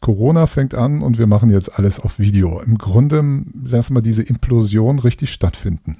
Corona 0.00 0.46
fängt 0.46 0.74
an 0.74 1.02
und 1.02 1.18
wir 1.18 1.26
machen 1.26 1.50
jetzt 1.50 1.78
alles 1.78 2.00
auf 2.00 2.18
Video. 2.18 2.60
Im 2.60 2.78
Grunde 2.78 3.44
lassen 3.64 3.94
wir 3.94 4.02
diese 4.02 4.22
Implosion 4.22 4.98
richtig 4.98 5.30
stattfinden. 5.30 5.98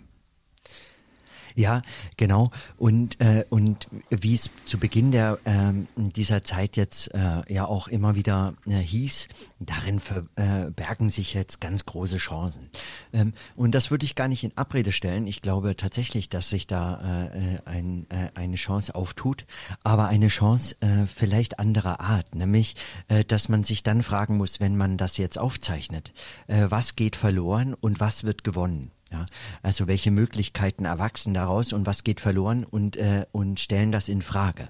Ja, 1.61 1.83
genau. 2.17 2.53
Und, 2.79 3.21
äh, 3.21 3.45
und 3.51 3.87
wie 4.09 4.33
es 4.33 4.49
zu 4.65 4.79
Beginn 4.79 5.13
der, 5.13 5.39
äh, 5.45 5.73
dieser 5.95 6.43
Zeit 6.43 6.79
jetzt 6.79 7.13
äh, 7.13 7.43
ja 7.53 7.67
auch 7.67 7.87
immer 7.87 8.15
wieder 8.15 8.55
äh, 8.67 8.79
hieß, 8.79 9.29
darin 9.59 10.01
verbergen 10.01 11.09
äh, 11.09 11.11
sich 11.11 11.35
jetzt 11.35 11.61
ganz 11.61 11.85
große 11.85 12.17
Chancen. 12.17 12.71
Ähm, 13.13 13.35
und 13.57 13.75
das 13.75 13.91
würde 13.91 14.07
ich 14.07 14.15
gar 14.15 14.27
nicht 14.27 14.43
in 14.43 14.57
Abrede 14.57 14.91
stellen. 14.91 15.27
Ich 15.27 15.43
glaube 15.43 15.77
tatsächlich, 15.77 16.31
dass 16.31 16.49
sich 16.49 16.67
da 16.67 17.29
äh, 17.35 17.59
ein, 17.67 18.07
äh, 18.09 18.31
eine 18.35 18.57
Chance 18.57 18.95
auftut, 18.95 19.45
aber 19.85 20.07
eine 20.07 20.29
Chance 20.29 20.77
äh, 20.81 21.05
vielleicht 21.07 21.59
anderer 21.59 22.01
Art, 22.01 22.35
nämlich, 22.35 22.75
äh, 23.09 23.23
dass 23.23 23.51
man 23.51 23.65
sich 23.65 23.83
dann 23.83 24.03
fragen 24.03 24.39
muss, 24.39 24.61
wenn 24.61 24.79
man 24.79 24.97
das 24.97 25.19
jetzt 25.19 25.39
aufzeichnet, 25.39 26.15
äh, 26.47 26.69
was 26.71 26.97
geht 26.97 27.17
verloren 27.17 27.75
und 27.75 28.01
was 28.01 28.25
wird 28.25 28.45
gewonnen. 28.45 28.93
Ja, 29.13 29.27
also 29.63 29.89
welche 29.89 30.13
Möglichkeiten 30.13 30.85
erwachsen 30.85 31.35
daraus 31.35 31.73
und 31.73 31.85
was 31.85 32.05
geht 32.05 32.21
verloren 32.21 32.63
und 32.63 32.97
äh, 32.97 33.27
und 33.33 33.59
stellen 33.59 33.91
das 33.91 34.09
in 34.09 34.23
Frage. 34.23 34.69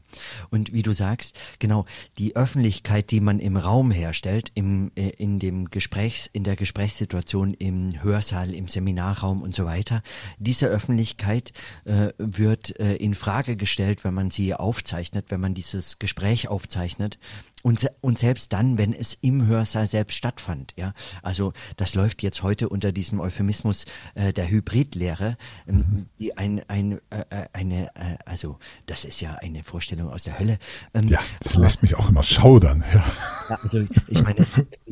Und 0.48 0.72
wie 0.72 0.83
du 0.83 0.92
sagst, 0.92 1.37
genau 1.59 1.85
die 2.16 2.37
Öffentlichkeit, 2.37 3.11
die 3.11 3.20
man 3.20 3.38
im 3.38 3.59
Raum 3.59 3.90
herstellt, 3.90 4.50
im 4.55 4.92
äh, 4.94 5.11
in 5.11 5.40
dem 5.40 5.70
Gesprächs 5.70 6.26
in 6.33 6.44
der 6.44 6.57
Gesprächssituation 6.57 7.53
im 7.53 8.03
Hörsaal, 8.03 8.55
im 8.55 8.68
Seminarraum 8.68 9.42
und 9.42 9.55
so 9.55 9.66
weiter, 9.66 10.03
diese 10.38 10.68
Öffentlichkeit 10.68 11.53
äh, 11.85 12.12
wird 12.16 12.81
äh, 12.81 12.96
in 12.96 13.14
Frage 13.14 13.57
gestellt, 13.57 14.05
wenn 14.05 14.14
man 14.14 14.31
sie 14.31 14.55
aufzeichnet, 14.55 15.26
wenn 15.29 15.40
man 15.40 15.53
dieses 15.53 15.98
Gespräch 15.98 16.48
aufzeichnet 16.48 17.18
und, 17.62 17.87
und 18.01 18.18
selbst 18.18 18.53
dann, 18.53 18.79
wenn 18.79 18.92
es 18.92 19.18
im 19.20 19.46
Hörsaal 19.46 19.87
selbst 19.87 20.16
stattfand, 20.16 20.75
ja, 20.77 20.94
also 21.23 21.53
das 21.77 21.94
läuft 21.94 22.23
jetzt 22.23 22.42
heute 22.42 22.68
unter 22.68 22.92
diesem 22.92 23.20
Euphemismus 23.20 23.85
äh, 24.14 24.33
der 24.33 24.51
Hybridlehre, 24.51 25.37
ähm, 25.68 26.07
die 26.18 26.37
ein, 26.37 26.62
ein, 26.68 27.01
äh, 27.11 27.20
äh 27.31 27.46
eine, 27.53 27.88
äh, 27.96 28.16
also 28.25 28.59
das 28.87 29.05
ist 29.05 29.20
ja 29.20 29.35
eine 29.35 29.62
Vorstellung 29.62 30.11
aus 30.11 30.25
der 30.25 30.38
Hölle. 30.38 30.59
Ähm, 30.94 31.09
ja, 31.09 31.20
das 31.40 31.55
aber, 31.55 31.64
lässt 31.64 31.83
mich 31.83 31.94
auch 31.94 32.09
immer 32.09 32.23
schaudern. 32.23 32.85
Ja. 32.92 33.05
ja 33.51 33.59
also 33.62 33.87
ich 34.09 34.23
meine, 34.23 34.46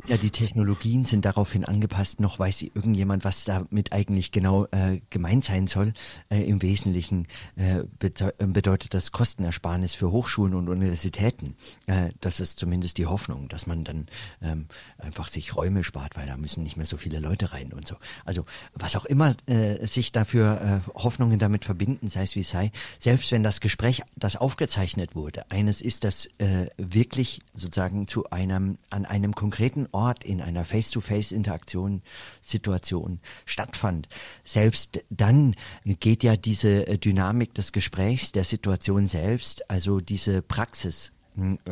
ja, 0.06 0.16
die 0.16 0.30
Technologien 0.30 1.04
sind 1.04 1.24
daraufhin 1.24 1.64
angepasst, 1.64 2.20
noch 2.20 2.38
weiß 2.38 2.62
irgendjemand, 2.62 3.24
was 3.24 3.44
damit 3.44 3.92
eigentlich 3.92 4.30
genau 4.32 4.66
äh, 4.66 5.00
gemeint 5.10 5.44
sein 5.44 5.66
soll. 5.66 5.94
Äh, 6.28 6.42
Im 6.42 6.60
Wesentlichen 6.62 7.28
äh, 7.56 7.84
bedeutet 7.98 8.94
das 8.94 9.12
Kostenersparnis 9.12 9.94
für 9.94 10.10
Hochschulen 10.10 10.54
und 10.54 10.68
Universitäten. 10.68 11.56
Äh, 11.86 12.10
das 12.20 12.40
ist 12.40 12.57
zumindest 12.58 12.98
die 12.98 13.06
Hoffnung, 13.06 13.48
dass 13.48 13.66
man 13.66 13.84
dann 13.84 14.06
ähm, 14.42 14.66
einfach 14.98 15.28
sich 15.28 15.56
Räume 15.56 15.84
spart, 15.84 16.16
weil 16.16 16.26
da 16.26 16.36
müssen 16.36 16.62
nicht 16.62 16.76
mehr 16.76 16.86
so 16.86 16.96
viele 16.96 17.20
Leute 17.20 17.52
rein 17.52 17.72
und 17.72 17.86
so. 17.86 17.96
Also 18.24 18.44
was 18.74 18.96
auch 18.96 19.04
immer 19.04 19.34
äh, 19.46 19.86
sich 19.86 20.12
dafür 20.12 20.82
äh, 20.86 20.90
Hoffnungen 20.94 21.38
damit 21.38 21.64
verbinden, 21.64 22.08
sei 22.08 22.22
es 22.22 22.34
wie 22.34 22.42
sei, 22.42 22.72
selbst 22.98 23.32
wenn 23.32 23.42
das 23.42 23.60
Gespräch, 23.60 24.02
das 24.16 24.36
aufgezeichnet 24.36 25.14
wurde, 25.14 25.50
eines 25.50 25.80
ist, 25.80 26.04
das 26.04 26.26
äh, 26.38 26.66
wirklich 26.76 27.40
sozusagen 27.54 28.08
zu 28.08 28.30
einem, 28.30 28.78
an 28.90 29.06
einem 29.06 29.34
konkreten 29.34 29.88
Ort 29.92 30.24
in 30.24 30.42
einer 30.42 30.64
Face-to-Face-Interaktion, 30.64 32.02
Situation 32.40 33.20
stattfand, 33.46 34.08
selbst 34.44 35.00
dann 35.10 35.54
geht 35.84 36.22
ja 36.22 36.36
diese 36.36 36.86
äh, 36.86 36.98
Dynamik 36.98 37.54
des 37.54 37.72
Gesprächs, 37.72 38.32
der 38.32 38.44
Situation 38.44 39.06
selbst, 39.06 39.70
also 39.70 40.00
diese 40.00 40.42
Praxis 40.42 41.12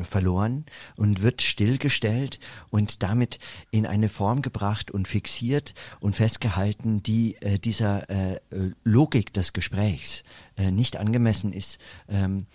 verloren 0.03 0.65
und 0.97 1.23
wird 1.23 1.43
stillgestellt 1.43 2.39
und 2.71 3.03
damit 3.03 3.39
in 3.71 3.87
eine 3.87 4.09
Form 4.09 4.43
gebracht 4.43 4.91
und 4.91 5.09
fixiert 5.09 5.75
und 6.01 6.17
festgehalten, 6.17 7.03
die 7.03 7.37
äh, 7.41 7.59
dieser 7.59 8.09
äh, 8.11 8.41
Logik 8.85 9.33
des 9.33 9.53
Gesprächs 9.53 10.25
äh, 10.57 10.71
nicht 10.71 10.97
angemessen 10.97 11.53
ist, 11.53 11.79
ähm, 12.09 12.47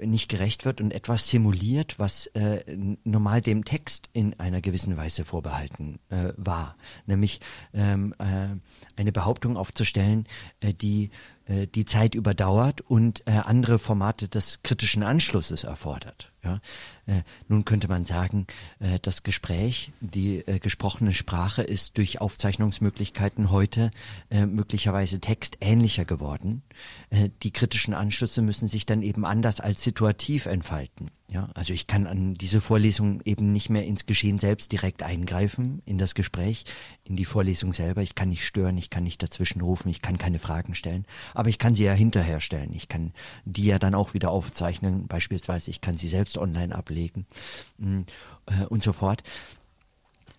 nicht 0.00 0.28
gerecht 0.28 0.64
wird 0.64 0.80
und 0.80 0.92
etwas 0.92 1.28
simuliert, 1.28 1.98
was 1.98 2.26
äh, 2.28 2.62
normal 3.04 3.40
dem 3.40 3.64
Text 3.64 4.10
in 4.12 4.38
einer 4.38 4.60
gewissen 4.60 4.96
Weise 4.96 5.24
vorbehalten 5.24 5.98
äh, 6.10 6.32
war, 6.36 6.76
nämlich 7.06 7.40
ähm, 7.72 8.14
äh, 8.18 8.48
eine 9.00 9.12
Behauptung 9.12 9.56
aufzustellen, 9.56 10.26
äh, 10.60 10.74
die 10.74 11.10
äh, 11.46 11.66
die 11.66 11.84
Zeit 11.84 12.14
überdauert 12.14 12.80
und 12.82 13.26
äh, 13.26 13.32
andere 13.32 13.78
Formate 13.78 14.28
des 14.28 14.62
kritischen 14.62 15.02
Anschlusses 15.02 15.64
erfordert. 15.64 16.31
Ja? 16.42 16.60
Äh, 17.06 17.22
nun 17.48 17.64
könnte 17.64 17.88
man 17.88 18.04
sagen, 18.04 18.46
äh, 18.78 18.98
das 19.00 19.22
Gespräch, 19.22 19.92
die 20.00 20.46
äh, 20.46 20.58
gesprochene 20.60 21.12
Sprache 21.12 21.62
ist 21.62 21.98
durch 21.98 22.20
Aufzeichnungsmöglichkeiten 22.20 23.50
heute 23.50 23.90
möglicherweise 24.30 25.20
textähnlicher 25.20 26.04
geworden. 26.04 26.62
Die 27.42 27.50
kritischen 27.50 27.94
Anschlüsse 27.94 28.42
müssen 28.42 28.68
sich 28.68 28.86
dann 28.86 29.02
eben 29.02 29.24
anders 29.24 29.60
als 29.60 29.82
situativ 29.82 30.46
entfalten. 30.46 31.10
Ja, 31.28 31.48
also 31.54 31.72
ich 31.72 31.86
kann 31.86 32.06
an 32.06 32.34
diese 32.34 32.60
Vorlesung 32.60 33.22
eben 33.24 33.52
nicht 33.52 33.70
mehr 33.70 33.86
ins 33.86 34.04
Geschehen 34.04 34.38
selbst 34.38 34.70
direkt 34.70 35.02
eingreifen, 35.02 35.80
in 35.86 35.96
das 35.96 36.14
Gespräch, 36.14 36.64
in 37.04 37.16
die 37.16 37.24
Vorlesung 37.24 37.72
selber. 37.72 38.02
Ich 38.02 38.14
kann 38.14 38.28
nicht 38.28 38.44
stören, 38.44 38.76
ich 38.76 38.90
kann 38.90 39.04
nicht 39.04 39.22
dazwischen 39.22 39.62
rufen, 39.62 39.88
ich 39.88 40.02
kann 40.02 40.18
keine 40.18 40.38
Fragen 40.38 40.74
stellen, 40.74 41.06
aber 41.34 41.48
ich 41.48 41.58
kann 41.58 41.74
sie 41.74 41.84
ja 41.84 41.94
hinterher 41.94 42.40
stellen. 42.40 42.72
Ich 42.74 42.88
kann 42.88 43.12
die 43.46 43.64
ja 43.64 43.78
dann 43.78 43.94
auch 43.94 44.12
wieder 44.12 44.30
aufzeichnen, 44.30 45.06
beispielsweise 45.06 45.70
ich 45.70 45.80
kann 45.80 45.96
sie 45.96 46.08
selbst 46.08 46.36
online 46.36 46.74
ablegen 46.92 47.26
mm, 47.78 48.00
äh, 48.46 48.64
und 48.66 48.82
so 48.82 48.92
fort. 48.92 49.22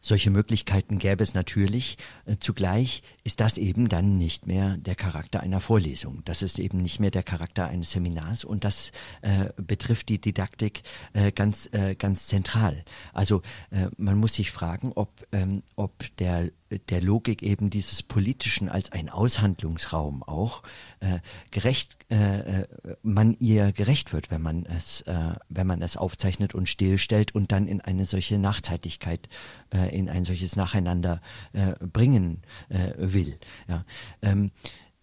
Solche 0.05 0.31
Möglichkeiten 0.31 0.99
gäbe 0.99 1.23
es 1.23 1.33
natürlich. 1.33 1.97
Äh, 2.25 2.35
zugleich 2.39 3.03
ist 3.23 3.39
das 3.39 3.57
eben 3.57 3.87
dann 3.87 4.17
nicht 4.17 4.47
mehr 4.47 4.75
der 4.77 4.95
Charakter 4.95 5.39
einer 5.39 5.61
Vorlesung. 5.61 6.23
Das 6.25 6.41
ist 6.41 6.59
eben 6.59 6.79
nicht 6.79 6.99
mehr 6.99 7.09
der 7.09 7.23
Charakter 7.23 7.67
eines 7.67 7.91
Seminars 7.91 8.43
und 8.43 8.65
das 8.65 8.91
äh, 9.21 9.49
betrifft 9.55 10.09
die 10.09 10.19
Didaktik 10.19 10.83
äh, 11.13 11.31
ganz, 11.31 11.69
äh, 11.71 11.95
ganz 11.95 12.27
zentral. 12.27 12.83
Also 13.13 13.41
äh, 13.71 13.87
man 13.95 14.17
muss 14.17 14.33
sich 14.33 14.51
fragen, 14.51 14.91
ob, 14.93 15.25
ähm, 15.31 15.63
ob 15.77 16.05
der 16.17 16.51
der 16.89 17.01
Logik 17.01 17.41
eben 17.43 17.69
dieses 17.69 18.03
Politischen 18.03 18.69
als 18.69 18.91
ein 18.91 19.09
Aushandlungsraum 19.09 20.23
auch 20.23 20.63
äh, 20.99 21.19
gerecht, 21.51 21.97
äh, 22.09 22.61
äh, 22.61 22.67
man 23.01 23.35
ihr 23.39 23.71
gerecht 23.71 24.13
wird, 24.13 24.31
wenn 24.31 24.41
man 24.41 24.65
es, 24.65 25.01
äh, 25.01 25.33
wenn 25.49 25.67
man 25.67 25.81
es 25.81 25.97
aufzeichnet 25.97 26.53
und 26.53 26.69
stillstellt 26.69 27.35
und 27.35 27.51
dann 27.51 27.67
in 27.67 27.81
eine 27.81 28.05
solche 28.05 28.37
Nachzeitigkeit, 28.37 29.29
äh, 29.73 29.95
in 29.95 30.09
ein 30.09 30.23
solches 30.23 30.55
Nacheinander 30.55 31.21
äh, 31.53 31.73
bringen 31.79 32.41
äh, 32.69 32.93
will. 32.97 33.39
Ja. 33.67 33.85
Ähm, 34.21 34.51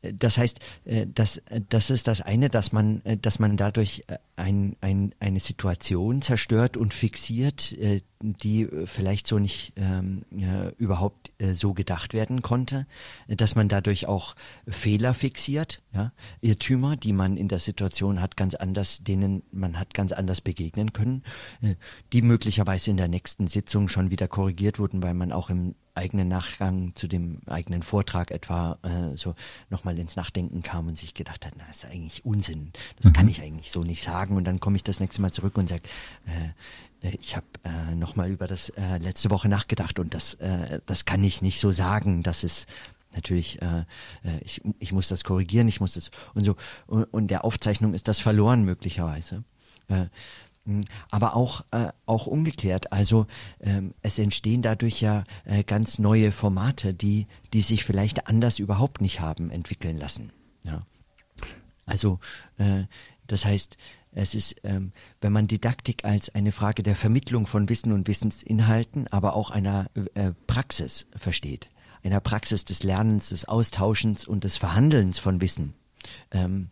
das 0.02 0.38
heißt, 0.38 0.60
äh, 0.86 1.06
das, 1.12 1.42
das 1.68 1.90
ist 1.90 2.06
das 2.06 2.20
eine, 2.22 2.48
dass 2.48 2.72
man, 2.72 3.04
äh, 3.04 3.16
dass 3.16 3.38
man 3.38 3.56
dadurch 3.56 4.04
äh, 4.08 4.18
ein, 4.36 4.76
ein, 4.80 5.14
eine 5.20 5.40
Situation 5.40 6.22
zerstört 6.22 6.78
und 6.78 6.94
fixiert, 6.94 7.76
die 8.22 8.66
vielleicht 8.86 9.26
so 9.26 9.38
nicht 9.38 9.74
ähm, 9.76 10.24
überhaupt 10.78 11.30
so 11.52 11.74
gedacht 11.74 12.14
werden 12.14 12.40
konnte, 12.40 12.86
dass 13.28 13.54
man 13.54 13.68
dadurch 13.68 14.06
auch 14.06 14.36
Fehler 14.66 15.12
fixiert, 15.12 15.82
ja, 15.92 16.12
Irrtümer, 16.40 16.96
die 16.96 17.12
man 17.12 17.36
in 17.36 17.48
der 17.48 17.58
Situation 17.58 18.22
hat 18.22 18.38
ganz 18.38 18.54
anders, 18.54 19.04
denen 19.04 19.42
man 19.52 19.78
hat 19.78 19.92
ganz 19.92 20.12
anders 20.12 20.40
begegnen 20.40 20.94
können, 20.94 21.22
die 22.14 22.22
möglicherweise 22.22 22.90
in 22.90 22.96
der 22.96 23.08
nächsten 23.08 23.46
Sitzung 23.46 23.88
schon 23.88 24.10
wieder 24.10 24.26
korrigiert 24.26 24.78
wurden, 24.78 25.02
weil 25.02 25.14
man 25.14 25.32
auch 25.32 25.50
im 25.50 25.74
eigenen 26.00 26.28
Nachgang 26.28 26.92
zu 26.96 27.06
dem 27.06 27.40
eigenen 27.46 27.82
Vortrag 27.82 28.30
etwa 28.30 28.78
äh, 28.82 29.16
so 29.16 29.34
nochmal 29.68 29.98
ins 29.98 30.16
Nachdenken 30.16 30.62
kam 30.62 30.88
und 30.88 30.96
sich 30.96 31.14
gedacht 31.14 31.44
hat, 31.44 31.52
na, 31.56 31.64
das 31.68 31.84
ist 31.84 31.90
eigentlich 31.90 32.24
Unsinn, 32.24 32.72
das 32.96 33.10
mhm. 33.10 33.12
kann 33.14 33.28
ich 33.28 33.42
eigentlich 33.42 33.70
so 33.70 33.82
nicht 33.82 34.02
sagen. 34.02 34.36
Und 34.36 34.44
dann 34.44 34.60
komme 34.60 34.76
ich 34.76 34.84
das 34.84 35.00
nächste 35.00 35.20
Mal 35.22 35.32
zurück 35.32 35.56
und 35.56 35.68
sage, 35.68 35.82
äh, 36.26 37.08
äh, 37.08 37.16
ich 37.20 37.36
habe 37.36 37.46
äh, 37.64 37.94
nochmal 37.94 38.30
über 38.30 38.46
das 38.46 38.70
äh, 38.70 38.98
letzte 38.98 39.30
Woche 39.30 39.48
nachgedacht 39.48 39.98
und 39.98 40.14
das, 40.14 40.34
äh, 40.34 40.80
das 40.86 41.04
kann 41.04 41.22
ich 41.22 41.42
nicht 41.42 41.60
so 41.60 41.70
sagen. 41.70 42.22
Das 42.22 42.44
ist 42.44 42.66
natürlich, 43.14 43.60
äh, 43.60 43.80
äh 44.24 44.40
ich, 44.42 44.62
ich 44.78 44.92
muss 44.92 45.08
das 45.08 45.24
korrigieren, 45.24 45.68
ich 45.68 45.80
muss 45.80 45.94
das 45.94 46.10
und 46.34 46.44
so. 46.44 46.56
Und, 46.86 47.04
und 47.04 47.28
der 47.28 47.44
Aufzeichnung 47.44 47.94
ist 47.94 48.08
das 48.08 48.20
verloren 48.20 48.64
möglicherweise. 48.64 49.44
Äh, 49.88 50.06
aber 51.10 51.34
auch, 51.34 51.64
äh, 51.70 51.88
auch 52.06 52.26
umgekehrt. 52.26 52.92
Also 52.92 53.26
ähm, 53.60 53.94
es 54.02 54.18
entstehen 54.18 54.62
dadurch 54.62 55.00
ja 55.00 55.24
äh, 55.44 55.64
ganz 55.64 55.98
neue 55.98 56.32
Formate, 56.32 56.94
die, 56.94 57.26
die 57.52 57.62
sich 57.62 57.84
vielleicht 57.84 58.26
anders 58.26 58.58
überhaupt 58.58 59.00
nicht 59.00 59.20
haben 59.20 59.50
entwickeln 59.50 59.96
lassen. 59.96 60.32
Ja. 60.62 60.82
Also 61.86 62.20
äh, 62.58 62.84
das 63.26 63.44
heißt, 63.44 63.76
es 64.12 64.34
ist, 64.34 64.56
ähm, 64.64 64.92
wenn 65.20 65.32
man 65.32 65.46
Didaktik 65.46 66.04
als 66.04 66.34
eine 66.34 66.52
Frage 66.52 66.82
der 66.82 66.96
Vermittlung 66.96 67.46
von 67.46 67.68
Wissen 67.68 67.92
und 67.92 68.08
Wissensinhalten, 68.08 69.06
aber 69.08 69.34
auch 69.34 69.50
einer 69.50 69.88
äh, 70.14 70.32
Praxis 70.46 71.06
versteht, 71.14 71.70
einer 72.02 72.20
Praxis 72.20 72.64
des 72.64 72.82
Lernens, 72.82 73.28
des 73.28 73.44
Austauschens 73.44 74.26
und 74.26 74.44
des 74.44 74.56
Verhandelns 74.56 75.18
von 75.18 75.40
Wissen, 75.40 75.74
ähm, 76.32 76.70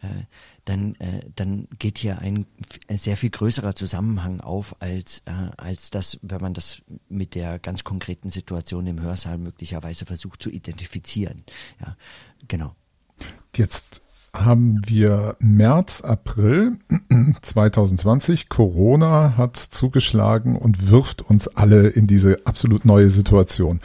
äh, 0.00 0.24
dann, 0.66 0.96
äh, 0.96 1.20
dann 1.34 1.68
geht 1.78 1.98
hier 1.98 2.18
ein 2.18 2.44
sehr 2.90 3.16
viel 3.16 3.30
größerer 3.30 3.74
Zusammenhang 3.74 4.40
auf 4.40 4.76
als, 4.80 5.22
äh, 5.24 5.30
als 5.56 5.90
das, 5.90 6.18
wenn 6.22 6.40
man 6.40 6.54
das 6.54 6.82
mit 7.08 7.34
der 7.34 7.58
ganz 7.58 7.84
konkreten 7.84 8.30
Situation 8.30 8.86
im 8.86 9.00
Hörsaal 9.00 9.38
möglicherweise 9.38 10.04
versucht 10.04 10.42
zu 10.42 10.50
identifizieren. 10.50 11.44
Ja, 11.80 11.96
genau. 12.48 12.74
Jetzt 13.54 14.02
haben 14.34 14.82
wir 14.84 15.36
März, 15.38 16.02
April 16.02 16.78
2020. 17.42 18.48
Corona 18.48 19.36
hat 19.36 19.56
zugeschlagen 19.56 20.56
und 20.56 20.90
wirft 20.90 21.22
uns 21.22 21.48
alle 21.48 21.88
in 21.88 22.08
diese 22.08 22.44
absolut 22.44 22.84
neue 22.84 23.08
Situation. 23.08 23.80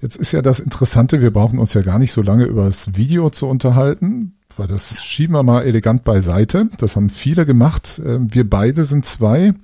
Jetzt 0.00 0.16
ist 0.16 0.32
ja 0.32 0.40
das 0.40 0.60
Interessante, 0.60 1.20
wir 1.20 1.32
brauchen 1.32 1.58
uns 1.58 1.74
ja 1.74 1.82
gar 1.82 1.98
nicht 1.98 2.12
so 2.12 2.22
lange 2.22 2.44
über 2.44 2.66
das 2.66 2.94
Video 2.96 3.28
zu 3.28 3.48
unterhalten, 3.48 4.35
weil 4.56 4.68
das 4.68 5.04
schieben 5.04 5.34
wir 5.34 5.42
mal 5.42 5.62
elegant 5.62 6.04
beiseite. 6.04 6.68
Das 6.78 6.96
haben 6.96 7.10
viele 7.10 7.46
gemacht. 7.46 8.00
Ähm, 8.04 8.32
wir 8.34 8.48
beide 8.48 8.84
sind 8.84 9.04
zwei, 9.04 9.54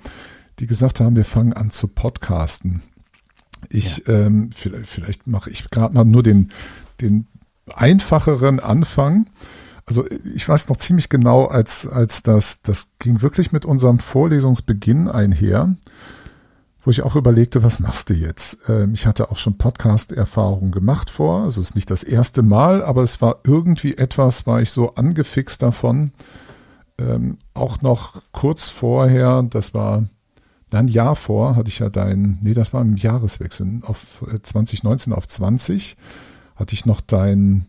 die 0.58 0.66
gesagt 0.66 1.00
haben, 1.00 1.16
wir 1.16 1.24
fangen 1.24 1.52
an 1.52 1.70
zu 1.70 1.88
podcasten. 1.88 2.82
Ich, 3.68 3.98
ja. 4.06 4.26
ähm, 4.26 4.50
vielleicht, 4.54 4.86
vielleicht 4.86 5.26
mache 5.26 5.50
ich 5.50 5.70
gerade 5.70 5.94
mal 5.94 6.04
nur 6.04 6.22
den, 6.22 6.50
den 7.00 7.26
einfacheren 7.72 8.60
Anfang. 8.60 9.26
Also 9.86 10.04
ich 10.34 10.48
weiß 10.48 10.68
noch 10.68 10.76
ziemlich 10.76 11.08
genau, 11.08 11.46
als, 11.46 11.86
als 11.86 12.22
das, 12.22 12.62
das 12.62 12.90
ging 12.98 13.22
wirklich 13.22 13.52
mit 13.52 13.64
unserem 13.64 13.98
Vorlesungsbeginn 13.98 15.08
einher 15.08 15.74
wo 16.84 16.90
ich 16.90 17.02
auch 17.02 17.16
überlegte, 17.16 17.62
was 17.62 17.80
machst 17.80 18.10
du 18.10 18.14
jetzt? 18.14 18.58
Ähm, 18.68 18.94
ich 18.94 19.06
hatte 19.06 19.30
auch 19.30 19.36
schon 19.36 19.58
Podcast-Erfahrungen 19.58 20.72
gemacht 20.72 21.10
vor, 21.10 21.44
also 21.44 21.60
es 21.60 21.70
ist 21.70 21.74
nicht 21.74 21.90
das 21.90 22.02
erste 22.02 22.42
Mal, 22.42 22.82
aber 22.82 23.02
es 23.02 23.20
war 23.20 23.40
irgendwie 23.44 23.96
etwas, 23.96 24.46
war 24.46 24.60
ich 24.60 24.70
so 24.70 24.94
angefixt 24.94 25.62
davon. 25.62 26.12
Ähm, 26.98 27.38
auch 27.54 27.80
noch 27.82 28.22
kurz 28.32 28.68
vorher, 28.68 29.42
das 29.42 29.74
war 29.74 30.04
ein 30.70 30.88
Jahr 30.88 31.16
vor, 31.16 31.56
hatte 31.56 31.68
ich 31.68 31.78
ja 31.78 31.88
dein, 31.88 32.38
nee, 32.42 32.54
das 32.54 32.72
war 32.72 32.82
im 32.82 32.96
Jahreswechsel 32.96 33.80
auf 33.82 34.24
2019 34.42 35.12
äh, 35.12 35.16
auf 35.16 35.28
20, 35.28 35.96
hatte 36.56 36.74
ich 36.74 36.86
noch 36.86 37.00
dein 37.00 37.66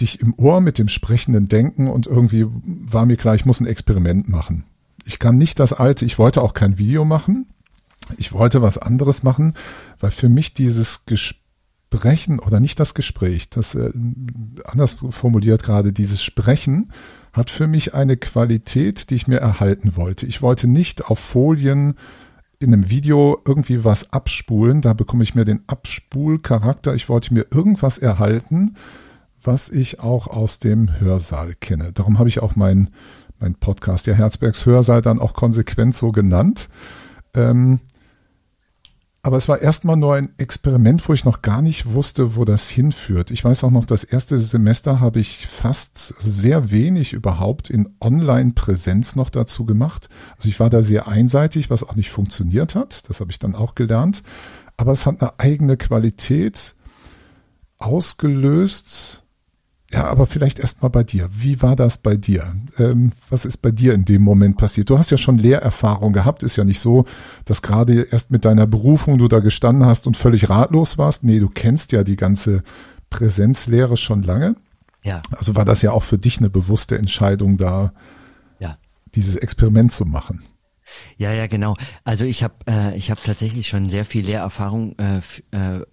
dich 0.00 0.20
im 0.20 0.34
Ohr 0.36 0.60
mit 0.60 0.78
dem 0.78 0.88
sprechenden 0.88 1.46
Denken 1.46 1.88
und 1.88 2.06
irgendwie 2.06 2.46
war 2.48 3.06
mir 3.06 3.16
klar, 3.16 3.34
ich 3.34 3.46
muss 3.46 3.60
ein 3.60 3.66
Experiment 3.66 4.28
machen. 4.28 4.64
Ich 5.04 5.18
kann 5.18 5.38
nicht 5.38 5.58
das 5.58 5.72
alte, 5.72 6.04
ich 6.04 6.18
wollte 6.18 6.42
auch 6.42 6.52
kein 6.52 6.76
Video 6.76 7.04
machen, 7.04 7.46
ich 8.16 8.32
wollte 8.32 8.62
was 8.62 8.78
anderes 8.78 9.22
machen, 9.22 9.54
weil 10.00 10.10
für 10.10 10.28
mich 10.28 10.54
dieses 10.54 11.06
Gesprächen 11.06 12.38
oder 12.38 12.60
nicht 12.60 12.78
das 12.80 12.94
Gespräch, 12.94 13.50
das 13.50 13.74
äh, 13.74 13.92
anders 14.64 14.96
formuliert 15.10 15.62
gerade, 15.62 15.92
dieses 15.92 16.22
Sprechen 16.22 16.92
hat 17.32 17.50
für 17.50 17.66
mich 17.66 17.94
eine 17.94 18.16
Qualität, 18.16 19.10
die 19.10 19.14
ich 19.14 19.26
mir 19.26 19.38
erhalten 19.38 19.96
wollte. 19.96 20.26
Ich 20.26 20.40
wollte 20.40 20.68
nicht 20.68 21.04
auf 21.04 21.18
Folien 21.18 21.94
in 22.58 22.72
einem 22.72 22.88
Video 22.88 23.42
irgendwie 23.46 23.84
was 23.84 24.12
abspulen, 24.12 24.80
da 24.80 24.94
bekomme 24.94 25.22
ich 25.22 25.34
mir 25.34 25.44
den 25.44 25.62
Abspulcharakter. 25.66 26.94
Ich 26.94 27.10
wollte 27.10 27.34
mir 27.34 27.46
irgendwas 27.50 27.98
erhalten, 27.98 28.76
was 29.42 29.68
ich 29.68 30.00
auch 30.00 30.26
aus 30.28 30.58
dem 30.58 30.98
Hörsaal 30.98 31.54
kenne. 31.54 31.92
Darum 31.92 32.18
habe 32.18 32.30
ich 32.30 32.40
auch 32.40 32.56
meinen 32.56 32.88
mein 33.38 33.54
Podcast, 33.54 34.06
der 34.06 34.14
Herzbergs 34.14 34.64
Hörsaal, 34.64 35.02
dann 35.02 35.18
auch 35.18 35.34
konsequent 35.34 35.94
so 35.94 36.12
genannt. 36.12 36.68
Ähm, 37.34 37.80
aber 39.26 39.38
es 39.38 39.48
war 39.48 39.60
erstmal 39.60 39.96
nur 39.96 40.14
ein 40.14 40.28
Experiment, 40.38 41.08
wo 41.08 41.12
ich 41.12 41.24
noch 41.24 41.42
gar 41.42 41.60
nicht 41.60 41.92
wusste, 41.92 42.36
wo 42.36 42.44
das 42.44 42.68
hinführt. 42.68 43.32
Ich 43.32 43.44
weiß 43.44 43.64
auch 43.64 43.72
noch, 43.72 43.84
das 43.84 44.04
erste 44.04 44.38
Semester 44.38 45.00
habe 45.00 45.18
ich 45.18 45.48
fast 45.48 45.98
sehr 46.20 46.70
wenig 46.70 47.12
überhaupt 47.12 47.68
in 47.68 47.96
Online-Präsenz 48.00 49.16
noch 49.16 49.28
dazu 49.28 49.66
gemacht. 49.66 50.08
Also 50.36 50.48
ich 50.48 50.60
war 50.60 50.70
da 50.70 50.84
sehr 50.84 51.08
einseitig, 51.08 51.70
was 51.70 51.82
auch 51.82 51.96
nicht 51.96 52.10
funktioniert 52.10 52.76
hat. 52.76 53.08
Das 53.08 53.18
habe 53.18 53.32
ich 53.32 53.40
dann 53.40 53.56
auch 53.56 53.74
gelernt. 53.74 54.22
Aber 54.76 54.92
es 54.92 55.06
hat 55.06 55.20
eine 55.20 55.40
eigene 55.40 55.76
Qualität 55.76 56.76
ausgelöst, 57.78 59.24
ja, 59.92 60.04
aber 60.04 60.26
vielleicht 60.26 60.58
erst 60.58 60.82
mal 60.82 60.88
bei 60.88 61.04
dir. 61.04 61.28
Wie 61.32 61.62
war 61.62 61.76
das 61.76 61.98
bei 61.98 62.16
dir? 62.16 62.56
Ähm, 62.76 63.12
was 63.30 63.44
ist 63.44 63.58
bei 63.58 63.70
dir 63.70 63.94
in 63.94 64.04
dem 64.04 64.22
Moment 64.22 64.56
passiert? 64.56 64.90
Du 64.90 64.98
hast 64.98 65.10
ja 65.10 65.16
schon 65.16 65.38
Lehrerfahrung 65.38 66.12
gehabt. 66.12 66.42
Ist 66.42 66.56
ja 66.56 66.64
nicht 66.64 66.80
so, 66.80 67.04
dass 67.44 67.62
gerade 67.62 68.02
erst 68.02 68.32
mit 68.32 68.44
deiner 68.44 68.66
Berufung 68.66 69.18
du 69.18 69.28
da 69.28 69.38
gestanden 69.38 69.86
hast 69.86 70.08
und 70.08 70.16
völlig 70.16 70.50
ratlos 70.50 70.98
warst. 70.98 71.22
Nee, 71.22 71.38
du 71.38 71.48
kennst 71.48 71.92
ja 71.92 72.02
die 72.02 72.16
ganze 72.16 72.64
Präsenzlehre 73.10 73.96
schon 73.96 74.22
lange. 74.22 74.56
Ja. 75.04 75.22
Also 75.30 75.54
war 75.54 75.64
das 75.64 75.82
ja 75.82 75.92
auch 75.92 76.02
für 76.02 76.18
dich 76.18 76.38
eine 76.38 76.50
bewusste 76.50 76.98
Entscheidung, 76.98 77.56
da 77.56 77.92
ja. 78.58 78.78
dieses 79.14 79.36
Experiment 79.36 79.92
zu 79.92 80.04
machen. 80.04 80.42
Ja, 81.16 81.32
ja, 81.32 81.46
genau. 81.46 81.74
Also 82.02 82.24
ich 82.24 82.42
habe 82.42 82.54
äh, 82.68 82.96
ich 82.96 83.10
habe 83.10 83.20
tatsächlich 83.22 83.68
schon 83.68 83.88
sehr 83.88 84.04
viel 84.04 84.24
Lehrerfahrung, 84.24 84.96
äh, 84.98 85.18
äh, 85.50 85.84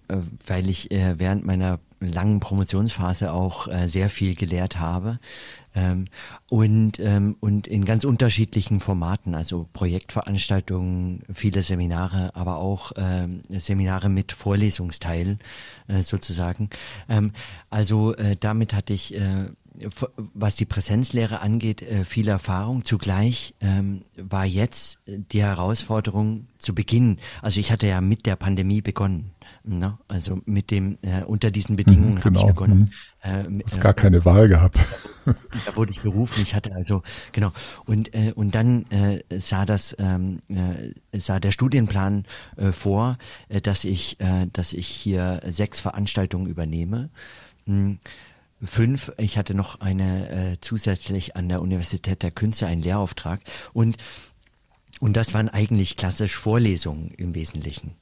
weil 0.46 0.68
ich 0.68 0.90
äh, 0.90 1.18
während 1.18 1.44
meiner 1.44 1.78
langen 2.04 2.40
Promotionsphase 2.40 3.32
auch 3.32 3.68
äh, 3.68 3.88
sehr 3.88 4.10
viel 4.10 4.34
gelehrt 4.34 4.78
habe 4.78 5.18
ähm, 5.74 6.06
und 6.48 7.00
ähm, 7.00 7.36
und 7.40 7.66
in 7.66 7.84
ganz 7.84 8.04
unterschiedlichen 8.04 8.80
Formaten, 8.80 9.34
also 9.34 9.68
Projektveranstaltungen, 9.72 11.22
viele 11.32 11.62
Seminare, 11.62 12.30
aber 12.34 12.58
auch 12.58 12.92
ähm, 12.96 13.42
Seminare 13.48 14.08
mit 14.08 14.32
Vorlesungsteil 14.32 15.38
äh, 15.88 16.02
sozusagen. 16.02 16.70
Ähm, 17.08 17.32
also 17.70 18.14
äh, 18.14 18.36
damit 18.38 18.74
hatte 18.74 18.92
ich 18.92 19.14
äh, 19.16 19.48
was 20.34 20.54
die 20.54 20.66
Präsenzlehre 20.66 21.40
angeht, 21.40 21.82
äh, 21.82 22.04
viel 22.04 22.28
Erfahrung. 22.28 22.84
Zugleich 22.84 23.54
ähm, 23.60 24.02
war 24.16 24.44
jetzt 24.44 25.00
die 25.06 25.42
Herausforderung 25.42 26.46
zu 26.58 26.74
Beginn. 26.74 27.18
Also 27.42 27.58
ich 27.58 27.72
hatte 27.72 27.88
ja 27.88 28.00
mit 28.00 28.26
der 28.26 28.36
Pandemie 28.36 28.82
begonnen. 28.82 29.32
Ne? 29.66 29.98
Also 30.08 30.40
mit 30.44 30.70
dem 30.70 30.98
äh, 31.00 31.22
unter 31.24 31.50
diesen 31.50 31.76
Bedingungen 31.76 32.16
mhm, 32.16 32.20
genau. 32.20 32.40
habe 32.40 32.50
ich 32.50 32.54
begonnen. 32.54 32.92
Mhm. 33.24 33.58
Äh, 33.58 33.62
Hast 33.64 33.78
äh, 33.78 33.80
gar 33.80 33.94
keine 33.94 34.24
Wahl 34.26 34.46
gehabt. 34.46 34.78
da 35.24 35.74
wurde 35.74 35.92
ich 35.92 36.02
berufen. 36.02 36.42
Ich 36.42 36.54
hatte 36.54 36.74
also 36.74 37.02
genau 37.32 37.50
und 37.86 38.14
äh, 38.14 38.32
und 38.34 38.54
dann 38.54 38.84
äh, 38.90 39.20
sah 39.40 39.64
das 39.64 39.96
ähm, 39.98 40.40
äh, 40.48 41.18
sah 41.18 41.40
der 41.40 41.50
Studienplan 41.50 42.26
äh, 42.56 42.72
vor, 42.72 43.16
äh, 43.48 43.62
dass 43.62 43.84
ich 43.84 44.20
äh, 44.20 44.46
dass 44.52 44.74
ich 44.74 44.86
hier 44.86 45.40
sechs 45.46 45.80
Veranstaltungen 45.80 46.46
übernehme. 46.46 47.08
Hm 47.66 47.98
fünf. 48.62 49.12
Ich 49.18 49.36
hatte 49.36 49.54
noch 49.54 49.80
eine 49.80 50.30
äh, 50.30 50.56
zusätzlich 50.60 51.36
an 51.36 51.48
der 51.48 51.60
Universität 51.60 52.22
der 52.22 52.30
Künste 52.30 52.66
einen 52.66 52.82
Lehrauftrag 52.82 53.40
und 53.72 53.96
und 55.00 55.16
das 55.16 55.34
waren 55.34 55.48
eigentlich 55.48 55.96
klassisch 55.96 56.36
Vorlesungen 56.36 57.10
im 57.16 57.34
Wesentlichen. 57.34 57.94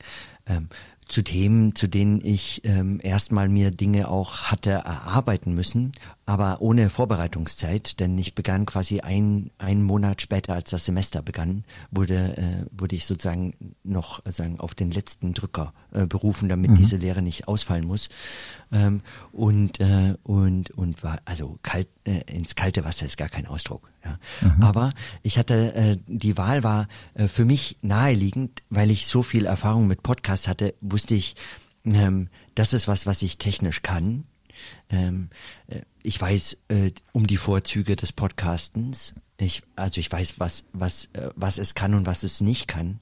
Ähm, 0.46 0.68
zu 1.12 1.22
Themen, 1.22 1.74
zu 1.74 1.88
denen 1.88 2.20
ich 2.24 2.62
ähm, 2.64 2.98
erstmal 3.02 3.48
mir 3.48 3.70
Dinge 3.70 4.08
auch 4.08 4.44
hatte 4.44 4.70
erarbeiten 4.70 5.54
müssen, 5.54 5.92
aber 6.24 6.60
ohne 6.60 6.88
Vorbereitungszeit, 6.88 7.98
denn 7.98 8.16
ich 8.16 8.34
begann 8.34 8.64
quasi 8.64 9.00
ein, 9.00 9.50
einen 9.58 9.82
Monat 9.82 10.22
später, 10.22 10.54
als 10.54 10.70
das 10.70 10.84
Semester 10.84 11.20
begann, 11.20 11.64
wurde, 11.90 12.36
äh, 12.36 12.66
wurde 12.70 12.94
ich 12.94 13.06
sozusagen 13.06 13.74
noch 13.82 14.22
sagen, 14.26 14.60
auf 14.60 14.74
den 14.74 14.92
letzten 14.92 15.34
Drücker 15.34 15.72
äh, 15.92 16.06
berufen, 16.06 16.48
damit 16.48 16.70
mhm. 16.70 16.74
diese 16.76 16.96
Lehre 16.96 17.22
nicht 17.22 17.48
ausfallen 17.48 17.86
muss. 17.86 18.08
Ähm, 18.70 19.00
und, 19.32 19.80
äh, 19.80 20.14
und, 20.22 20.70
und 20.70 21.02
war, 21.02 21.18
also 21.24 21.58
kalt, 21.62 21.88
äh, 22.04 22.20
ins 22.32 22.54
kalte 22.54 22.84
Wasser 22.84 23.06
ist 23.06 23.16
gar 23.16 23.28
kein 23.28 23.46
Ausdruck. 23.46 23.90
Ja. 24.04 24.18
Mhm. 24.40 24.62
Aber 24.62 24.90
ich 25.22 25.38
hatte, 25.38 25.74
äh, 25.74 25.96
die 26.06 26.36
Wahl 26.38 26.62
war 26.62 26.86
äh, 27.14 27.26
für 27.26 27.44
mich 27.44 27.78
naheliegend, 27.82 28.62
weil 28.70 28.92
ich 28.92 29.06
so 29.08 29.22
viel 29.22 29.46
Erfahrung 29.46 29.88
mit 29.88 30.04
Podcasts 30.04 30.46
hatte, 30.46 30.74
wusste 30.80 31.16
ich, 31.16 31.34
ähm, 31.84 32.28
das 32.54 32.74
ist 32.74 32.86
was, 32.86 33.06
was 33.06 33.22
ich 33.22 33.38
technisch 33.38 33.82
kann. 33.82 34.24
Ähm, 34.88 35.30
äh, 35.68 35.80
ich 36.02 36.20
weiß 36.20 36.58
äh, 36.68 36.92
um 37.12 37.26
die 37.26 37.36
Vorzüge 37.36 37.96
des 37.96 38.12
Podcastens. 38.12 39.14
Ich, 39.38 39.62
also 39.76 40.00
ich 40.00 40.10
weiß, 40.10 40.38
was, 40.38 40.64
was, 40.72 41.06
äh, 41.14 41.30
was 41.34 41.58
es 41.58 41.74
kann 41.74 41.94
und 41.94 42.06
was 42.06 42.22
es 42.22 42.40
nicht 42.40 42.68
kann. 42.68 43.00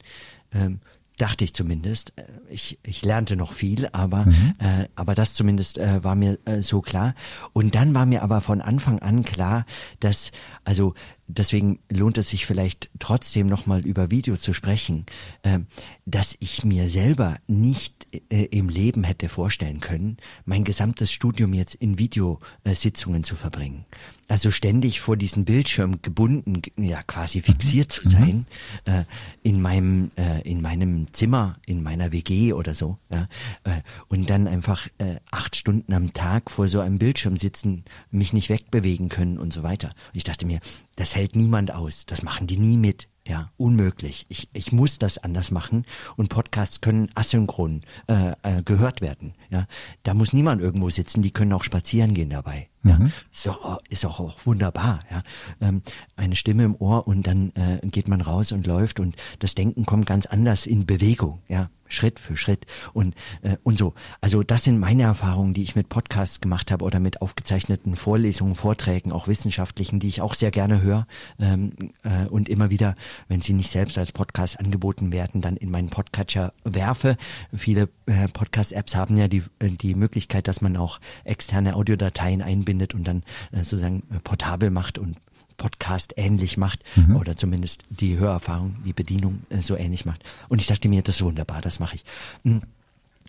Ähm, 0.52 0.80
dachte 1.20 1.44
ich 1.44 1.54
zumindest. 1.54 2.12
Äh, 2.16 2.24
ich, 2.48 2.78
ich 2.82 3.02
lernte 3.02 3.36
noch 3.36 3.52
viel, 3.52 3.88
aber, 3.92 4.26
mhm. 4.26 4.54
äh, 4.58 4.88
aber 4.96 5.14
das 5.14 5.34
zumindest 5.34 5.78
äh, 5.78 6.02
war 6.02 6.14
mir 6.14 6.38
äh, 6.44 6.62
so 6.62 6.80
klar. 6.80 7.14
Und 7.52 7.74
dann 7.74 7.94
war 7.94 8.06
mir 8.06 8.22
aber 8.22 8.40
von 8.40 8.60
Anfang 8.60 8.98
an 9.00 9.24
klar, 9.24 9.66
dass, 10.00 10.32
also 10.64 10.94
deswegen 11.36 11.80
lohnt 11.90 12.18
es 12.18 12.30
sich 12.30 12.46
vielleicht 12.46 12.90
trotzdem 12.98 13.46
nochmal 13.46 13.86
über 13.86 14.10
Video 14.10 14.36
zu 14.36 14.52
sprechen, 14.52 15.06
äh, 15.42 15.60
dass 16.06 16.36
ich 16.40 16.64
mir 16.64 16.88
selber 16.88 17.38
nicht 17.46 18.06
äh, 18.30 18.44
im 18.46 18.68
Leben 18.68 19.04
hätte 19.04 19.28
vorstellen 19.28 19.80
können, 19.80 20.16
mein 20.44 20.64
gesamtes 20.64 21.12
Studium 21.12 21.54
jetzt 21.54 21.74
in 21.74 21.98
Videositzungen 21.98 23.24
zu 23.24 23.36
verbringen. 23.36 23.84
Also 24.28 24.50
ständig 24.50 25.00
vor 25.00 25.16
diesen 25.16 25.44
Bildschirm 25.44 26.02
gebunden, 26.02 26.62
ja 26.76 27.02
quasi 27.02 27.42
fixiert 27.42 27.90
zu 27.90 28.06
mhm. 28.06 28.10
sein, 28.10 28.46
mhm. 28.86 28.92
äh, 28.92 29.04
in 29.42 29.60
meinem 29.60 30.10
äh, 30.16 30.40
in 30.42 30.62
meinem 30.62 31.12
Zimmer, 31.12 31.58
in 31.66 31.82
meiner 31.82 32.12
WG 32.12 32.52
oder 32.52 32.74
so, 32.74 32.98
ja, 33.10 33.28
äh, 33.64 33.82
und 34.08 34.30
dann 34.30 34.46
einfach 34.46 34.86
äh, 34.98 35.16
acht 35.30 35.56
Stunden 35.56 35.92
am 35.92 36.12
Tag 36.12 36.50
vor 36.50 36.68
so 36.68 36.80
einem 36.80 36.98
Bildschirm 36.98 37.36
sitzen, 37.36 37.84
mich 38.10 38.32
nicht 38.32 38.48
wegbewegen 38.50 39.08
können 39.08 39.38
und 39.38 39.52
so 39.52 39.62
weiter. 39.62 39.88
Und 39.88 40.16
ich 40.16 40.24
dachte 40.24 40.46
mir, 40.46 40.60
das 41.00 41.16
hält 41.16 41.34
niemand 41.34 41.72
aus, 41.72 42.04
das 42.04 42.22
machen 42.22 42.46
die 42.46 42.58
nie 42.58 42.76
mit. 42.76 43.08
Ja, 43.26 43.50
unmöglich. 43.56 44.26
Ich, 44.28 44.48
ich 44.54 44.72
muss 44.72 44.98
das 44.98 45.18
anders 45.18 45.50
machen 45.50 45.84
und 46.16 46.30
Podcasts 46.30 46.80
können 46.80 47.10
asynchron 47.14 47.82
äh, 48.08 48.32
äh, 48.42 48.62
gehört 48.62 49.02
werden. 49.02 49.34
Ja, 49.50 49.66
da 50.02 50.14
muss 50.14 50.32
niemand 50.32 50.60
irgendwo 50.60 50.90
sitzen. 50.90 51.22
Die 51.22 51.30
können 51.30 51.52
auch 51.52 51.62
spazieren 51.62 52.14
gehen 52.14 52.30
dabei. 52.30 52.68
Ja, 52.82 52.98
mhm. 52.98 53.12
ist 53.32 53.46
auch, 53.46 53.78
ist 53.88 54.04
auch, 54.04 54.20
auch 54.20 54.46
wunderbar. 54.46 55.00
Ja, 55.10 55.22
ähm, 55.60 55.82
eine 56.16 56.34
Stimme 56.34 56.64
im 56.64 56.74
Ohr 56.74 57.06
und 57.06 57.26
dann 57.26 57.52
äh, 57.52 57.78
geht 57.86 58.08
man 58.08 58.20
raus 58.20 58.52
und 58.52 58.66
läuft 58.66 59.00
und 59.00 59.16
das 59.38 59.54
Denken 59.54 59.86
kommt 59.86 60.06
ganz 60.06 60.26
anders 60.26 60.66
in 60.66 60.86
Bewegung. 60.86 61.42
Ja, 61.46 61.70
Schritt 61.90 62.18
für 62.18 62.36
Schritt 62.36 62.66
und 62.92 63.14
äh, 63.42 63.56
und 63.62 63.78
so. 63.78 63.94
Also 64.20 64.42
das 64.42 64.64
sind 64.64 64.78
meine 64.78 65.02
Erfahrungen, 65.02 65.54
die 65.54 65.62
ich 65.62 65.76
mit 65.76 65.88
Podcasts 65.88 66.40
gemacht 66.40 66.70
habe 66.70 66.84
oder 66.84 67.00
mit 67.00 67.22
aufgezeichneten 67.22 67.96
Vorlesungen, 67.96 68.54
Vorträgen, 68.54 69.12
auch 69.12 69.28
wissenschaftlichen, 69.28 70.00
die 70.00 70.08
ich 70.08 70.20
auch 70.20 70.34
sehr 70.34 70.50
gerne 70.50 70.82
höre 70.82 71.06
ähm, 71.38 71.72
äh, 72.02 72.26
und 72.26 72.48
immer 72.48 72.70
wieder, 72.70 72.94
wenn 73.28 73.40
sie 73.40 73.52
nicht 73.52 73.70
selbst 73.70 73.98
als 73.98 74.12
Podcast 74.12 74.58
angeboten 74.58 75.12
werden, 75.12 75.40
dann 75.40 75.56
in 75.56 75.70
meinen 75.70 75.90
Podcatcher 75.90 76.52
werfe. 76.64 77.16
Viele 77.54 77.88
äh, 78.06 78.28
Podcast-Apps 78.28 78.94
haben 78.94 79.16
ja 79.16 79.28
die 79.28 79.42
die 79.60 79.94
Möglichkeit, 79.94 80.48
dass 80.48 80.60
man 80.60 80.76
auch 80.76 81.00
externe 81.24 81.74
Audiodateien 81.74 82.42
einbindet 82.42 82.94
und 82.94 83.04
dann 83.04 83.22
äh, 83.52 83.58
sozusagen 83.58 84.02
äh, 84.10 84.18
portabel 84.20 84.70
macht 84.70 84.98
und 84.98 85.16
Podcast 85.60 86.14
ähnlich 86.16 86.56
macht 86.56 86.80
mhm. 86.96 87.16
oder 87.16 87.36
zumindest 87.36 87.84
die 87.90 88.16
Hörerfahrung, 88.16 88.76
die 88.86 88.94
Bedienung 88.94 89.42
äh, 89.50 89.58
so 89.58 89.76
ähnlich 89.76 90.06
macht. 90.06 90.24
Und 90.48 90.60
ich 90.60 90.66
dachte 90.66 90.88
mir, 90.88 91.02
das 91.02 91.16
ist 91.16 91.22
wunderbar, 91.22 91.60
das 91.60 91.78
mache 91.80 91.96
ich. 91.96 92.04
Hm. 92.44 92.62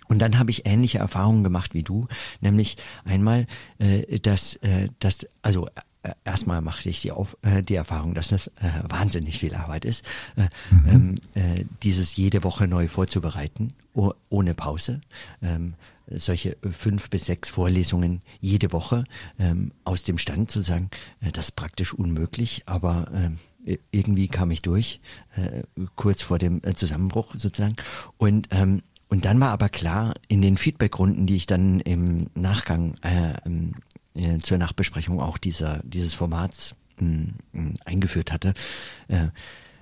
Und 0.08 0.20
dann 0.20 0.40
habe 0.40 0.50
ich 0.50 0.66
ähnliche 0.66 0.98
Erfahrungen 0.98 1.44
gemacht 1.44 1.74
wie 1.74 1.84
du, 1.84 2.08
nämlich 2.40 2.78
einmal, 3.04 3.48
äh, 3.80 4.20
dass, 4.20 4.56
äh, 4.58 4.88
dass 5.00 5.28
also 5.42 5.68
äh, 6.04 6.12
erstmal 6.24 6.62
machte 6.62 6.90
ich 6.90 7.02
die, 7.02 7.12
Auf, 7.12 7.38
äh, 7.42 7.62
die 7.64 7.76
Erfahrung, 7.76 8.14
dass 8.14 8.30
das 8.30 8.48
äh, 8.48 8.72
wahnsinnig 8.90 9.40
viel 9.40 9.54
Arbeit 9.54 9.86
ist, 9.86 10.06
äh, 10.38 10.48
mhm. 10.74 10.88
ähm, 10.88 11.16
äh, 11.36 11.66
dieses 11.84 12.16
jede 12.16 12.44
Woche 12.44 12.68
neu 12.68 12.88
vorzubereiten, 12.88 13.74
oh, 13.94 14.14
ohne 14.30 14.54
Pause. 14.54 15.02
Ähm, 15.42 15.74
solche 16.20 16.58
fünf 16.72 17.10
bis 17.10 17.26
sechs 17.26 17.50
Vorlesungen 17.50 18.22
jede 18.40 18.72
Woche 18.72 19.04
ähm, 19.40 19.72
aus 19.84 20.04
dem 20.04 20.18
Stand 20.18 20.52
zu 20.52 20.62
sagen, 20.62 20.90
äh, 21.22 21.32
das 21.32 21.46
ist 21.46 21.56
praktisch 21.56 21.94
unmöglich, 21.94 22.64
aber 22.66 23.12
äh, 23.66 23.78
irgendwie 23.92 24.28
kam 24.28 24.52
ich 24.52 24.62
durch, 24.62 25.02
äh, 25.36 25.64
kurz 25.96 26.22
vor 26.22 26.38
dem 26.38 26.62
äh, 26.64 26.74
Zusammenbruch 26.74 27.36
sozusagen. 27.36 27.76
Und 28.18 28.48
ähm, 28.52 28.82
und 29.12 29.26
dann 29.26 29.42
war 29.42 29.50
aber 29.50 29.68
klar, 29.68 30.14
in 30.30 30.42
den 30.42 30.56
Feedbackrunden, 30.56 31.28
die 31.28 31.36
ich 31.36 31.46
dann 31.46 31.82
im 31.82 32.28
Nachgang 32.34 32.96
äh, 33.02 33.34
äh, 34.14 34.40
zur 34.40 34.58
Nachbesprechung 34.58 35.20
auch 35.20 35.38
dieser, 35.38 35.82
dieses 35.84 36.14
Formats 36.14 36.78
äh, 36.98 37.26
eingeführt 37.84 38.32
hatte, 38.32 38.54
äh, 39.10 39.28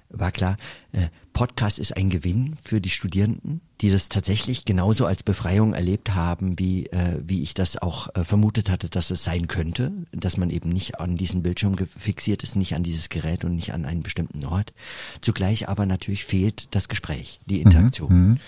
war 0.10 0.32
klar, 0.32 0.58
äh, 0.92 1.08
Podcast 1.34 1.80
ist 1.80 1.96
ein 1.96 2.10
Gewinn 2.10 2.58
für 2.64 2.82
die 2.82 2.90
Studierenden, 2.90 3.62
die 3.82 3.90
das 3.92 4.10
tatsächlich 4.10 4.66
genauso 4.66 5.06
als 5.06 5.24
Befreiung 5.24 5.74
erlebt 5.74 6.16
haben, 6.16 6.58
wie, 6.60 6.88
äh, 6.88 7.20
wie 7.26 7.42
ich 7.42 7.54
das 7.54 7.78
auch 7.78 8.14
äh, 8.16 8.24
vermutet 8.24 8.70
hatte, 8.70 8.90
dass 8.90 9.12
es 9.12 9.24
sein 9.24 9.48
könnte, 9.48 9.92
dass 10.12 10.38
man 10.38 10.50
eben 10.50 10.70
nicht 10.70 11.00
an 11.00 11.16
diesen 11.16 11.44
Bildschirm 11.44 11.78
fixiert 11.78 12.44
ist, 12.44 12.56
nicht 12.56 12.76
an 12.76 12.84
dieses 12.84 13.10
Gerät 13.10 13.46
und 13.46 13.56
nicht 13.56 13.74
an 13.74 13.86
einen 13.86 14.04
bestimmten 14.04 14.44
Ort. 14.46 14.74
Zugleich 15.22 15.70
aber 15.70 15.86
natürlich 15.86 16.26
fehlt 16.26 16.74
das 16.76 16.90
Gespräch, 16.90 17.40
die 17.46 17.62
Interaktion. 17.62 18.12
Mhm, 18.12 18.30
mhm. 18.30 18.40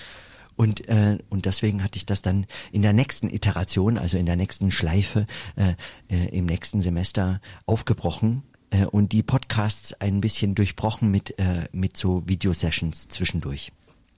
Und, 0.57 0.87
äh, 0.89 1.17
und 1.29 1.45
deswegen 1.45 1.83
hatte 1.83 1.97
ich 1.97 2.05
das 2.05 2.21
dann 2.21 2.45
in 2.71 2.81
der 2.81 2.93
nächsten 2.93 3.29
Iteration, 3.29 3.97
also 3.97 4.17
in 4.17 4.25
der 4.25 4.35
nächsten 4.35 4.69
Schleife 4.69 5.25
äh, 5.55 5.73
äh, 6.09 6.37
im 6.37 6.45
nächsten 6.45 6.81
Semester 6.81 7.39
aufgebrochen 7.65 8.43
äh, 8.71 8.85
und 8.85 9.11
die 9.11 9.23
Podcasts 9.23 9.93
ein 9.93 10.21
bisschen 10.21 10.55
durchbrochen 10.55 11.11
mit, 11.11 11.37
äh, 11.39 11.67
mit 11.71 11.95
so 11.95 12.23
Videosessions 12.25 13.07
zwischendurch. 13.07 13.71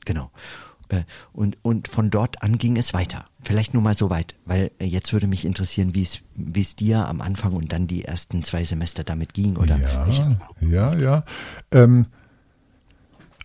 Genau. 0.05 0.31
Äh, 0.89 1.03
und, 1.33 1.57
und 1.61 1.87
von 1.87 2.09
dort 2.09 2.41
an 2.41 2.57
ging 2.57 2.77
es 2.77 2.93
weiter. 2.93 3.25
Vielleicht 3.41 3.73
nur 3.73 3.83
mal 3.83 3.95
so 3.95 4.09
weit, 4.09 4.35
weil 4.45 4.71
äh, 4.79 4.85
jetzt 4.85 5.11
würde 5.11 5.27
mich 5.27 5.45
interessieren, 5.45 5.95
wie 5.95 6.03
es 6.03 6.19
wie 6.35 6.61
es 6.61 6.75
dir 6.75 7.07
am 7.07 7.21
Anfang 7.21 7.53
und 7.53 7.71
dann 7.71 7.87
die 7.87 8.05
ersten 8.05 8.43
zwei 8.43 8.63
Semester 8.63 9.03
damit 9.03 9.33
ging, 9.33 9.57
oder? 9.57 9.77
Ja, 9.77 10.07
ja, 10.61 10.95
ja. 10.95 11.23
Ähm, 11.71 12.07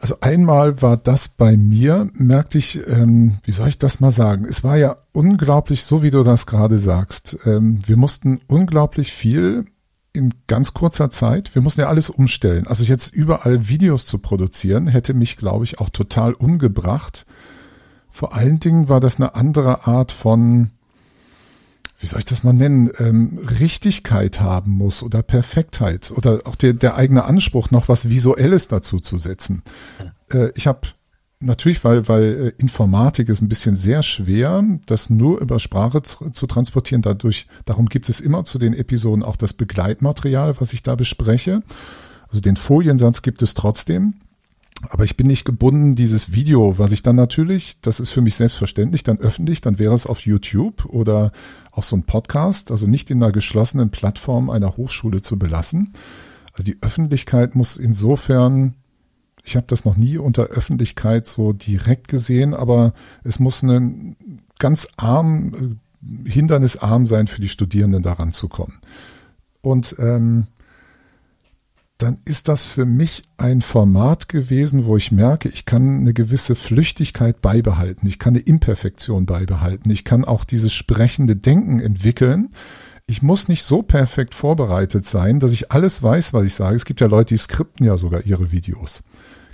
also 0.01 0.17
einmal 0.21 0.81
war 0.81 0.97
das 0.97 1.29
bei 1.29 1.57
mir, 1.57 2.09
merkte 2.15 2.59
ich, 2.59 2.87
ähm, 2.87 3.39
wie 3.43 3.51
soll 3.51 3.69
ich 3.69 3.79
das 3.79 3.99
mal 3.99 4.13
sagen? 4.13 4.45
Es 4.45 4.63
war 4.63 4.77
ja 4.77 4.97
unglaublich, 5.13 5.83
so 5.83 6.03
wie 6.03 6.11
du 6.11 6.23
das 6.23 6.47
gerade 6.47 6.79
sagst. 6.79 7.39
Ähm, 7.45 7.81
wir 7.85 7.97
mussten 7.97 8.41
unglaublich 8.47 9.13
viel 9.13 9.65
in 10.19 10.35
ganz 10.47 10.75
kurzer 10.75 11.11
Zeit. 11.11 11.55
Wir 11.55 11.63
mussten 11.63 11.81
ja 11.81 11.89
alles 11.89 12.11
umstellen. 12.11 12.67
Also 12.67 12.85
jetzt 12.85 13.15
überall 13.15 13.69
Videos 13.69 14.05
zu 14.05 14.19
produzieren, 14.19 14.89
hätte 14.89 15.15
mich, 15.15 15.37
glaube 15.37 15.65
ich, 15.65 15.79
auch 15.81 15.89
total 15.89 16.35
umgebracht. 16.35 17.25
Vor 18.11 18.35
allen 18.35 18.61
Dingen 18.61 18.89
war 18.89 19.01
das 19.01 19.17
eine 19.17 19.35
andere 19.35 19.87
Art 19.87 20.13
von, 20.13 20.71
wie 21.99 22.07
soll 22.07 22.19
ich 22.19 22.25
das 22.25 22.45
mal 22.45 22.53
nennen, 22.53 22.91
ähm, 22.99 23.39
Richtigkeit 23.61 24.41
haben 24.41 24.73
muss 24.73 25.03
oder 25.03 25.23
Perfektheit 25.23 26.13
oder 26.15 26.43
auch 26.45 26.57
der, 26.57 26.73
der 26.73 26.97
eigene 26.97 27.25
Anspruch, 27.25 27.71
noch 27.71 27.89
was 27.89 28.09
Visuelles 28.09 28.69
dazu 28.69 28.99
zu 28.99 29.17
setzen. 29.17 29.63
Äh, 30.31 30.51
ich 30.55 30.67
habe 30.67 30.89
Natürlich, 31.41 31.85
weil, 31.85 32.09
weil 32.09 32.25
äh, 32.25 32.53
Informatik 32.61 33.29
ist 33.29 33.41
ein 33.41 33.49
bisschen 33.49 33.77
sehr 33.77 34.03
schwer, 34.03 34.65
das 34.87 35.09
nur 35.09 35.41
über 35.41 35.61
Sprache 35.61 36.03
zu, 36.03 36.31
zu, 36.31 36.49
transportieren. 36.49 37.03
Dadurch, 37.03 37.47
darum 37.65 37.87
gibt 37.87 38.09
es 38.09 38.19
immer 38.19 38.45
zu 38.45 38.59
den 38.59 38.75
Episoden 38.75 39.23
auch 39.23 39.37
das 39.37 39.53
Begleitmaterial, 39.53 40.61
was 40.61 40.73
ich 40.73 40.83
da 40.83 40.97
bespreche. 40.97 41.63
Also 42.29 42.41
den 42.41 42.57
Foliensatz 42.57 43.23
gibt 43.23 43.41
es 43.43 43.55
trotzdem. 43.55 44.15
Aber 44.91 45.05
ich 45.05 45.17
bin 45.17 45.27
nicht 45.27 45.45
gebunden, 45.45 45.95
dieses 45.97 46.33
Video, 46.33 46.79
was 46.79 46.93
ich 46.93 47.03
dann 47.03 47.17
natürlich, 47.17 47.81
das 47.81 47.99
ist 47.99 48.11
für 48.11 48.21
mich 48.21 48.37
selbstverständlich, 48.37 49.03
dann 49.03 49.19
öffentlich, 49.19 49.61
dann 49.61 49.79
wäre 49.79 49.95
es 49.95 50.07
auf 50.07 50.21
YouTube 50.21 50.85
oder 50.87 51.33
auf 51.73 51.85
so 51.85 51.97
ein 51.97 52.05
Podcast, 52.05 52.71
also 52.71 52.87
nicht 52.87 53.11
in 53.11 53.23
einer 53.23 53.33
geschlossenen 53.33 53.91
Plattform 53.91 54.51
einer 54.51 54.77
Hochschule 54.77 55.21
zu 55.21 55.37
belassen. 55.37 55.93
Also 56.53 56.65
die 56.65 56.79
Öffentlichkeit 56.81 57.57
muss 57.57 57.77
insofern 57.77 58.75
ich 59.49 59.57
habe 59.57 59.67
das 59.67 59.87
noch 59.87 59.97
nie 59.97 60.19
unter 60.19 60.45
Öffentlichkeit 60.45 61.27
so 61.27 61.55
direkt 61.55 62.09
gesehen, 62.09 62.53
aber 62.53 62.93
es 63.25 63.39
muss 63.39 63.63
ein 63.63 64.15
ganz 64.59 64.89
arm, 64.99 65.79
äh, 66.05 66.29
hindernisarm 66.29 67.07
sein 67.07 67.29
für 67.29 67.41
die 67.41 67.49
Studierenden 67.49 68.03
daran 68.03 68.33
zu 68.33 68.49
kommen. 68.49 68.79
Und 69.63 69.97
ähm, 69.99 70.49
dann 71.97 72.19
ist 72.27 72.49
das 72.49 72.67
für 72.67 72.85
mich 72.85 73.23
ein 73.39 73.63
Format 73.63 74.29
gewesen, 74.29 74.85
wo 74.85 74.99
ich 74.99 75.11
merke, 75.13 75.49
ich 75.49 75.65
kann 75.65 76.01
eine 76.01 76.13
gewisse 76.13 76.55
Flüchtigkeit 76.55 77.41
beibehalten, 77.41 78.07
ich 78.07 78.19
kann 78.19 78.35
eine 78.35 78.45
Imperfektion 78.45 79.25
beibehalten, 79.25 79.91
ich 79.91 80.05
kann 80.05 80.27
auch 80.27 80.45
dieses 80.45 80.75
sprechende 80.75 81.37
Denken 81.37 81.81
entwickeln. 81.81 82.51
Ich 83.07 83.23
muss 83.23 83.49
nicht 83.49 83.63
so 83.63 83.83
perfekt 83.83 84.35
vorbereitet 84.35 85.07
sein, 85.07 85.41
dass 85.41 85.53
ich 85.53 85.73
alles 85.73 86.03
weiß, 86.03 86.35
was 86.35 86.45
ich 86.45 86.53
sage. 86.53 86.77
Es 86.77 86.85
gibt 86.85 87.01
ja 87.01 87.07
Leute, 87.07 87.33
die 87.33 87.39
skripten 87.39 87.87
ja 87.87 87.97
sogar 87.97 88.27
ihre 88.27 88.53
Videos 88.53 89.03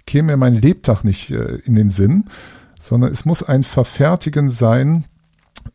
käme 0.06 0.32
mir 0.32 0.36
mein 0.36 0.54
Lebtag 0.54 1.04
nicht 1.04 1.30
äh, 1.30 1.56
in 1.64 1.74
den 1.74 1.90
Sinn, 1.90 2.24
sondern 2.78 3.10
es 3.10 3.24
muss 3.24 3.42
ein 3.42 3.64
Verfertigen 3.64 4.50
sein, 4.50 5.04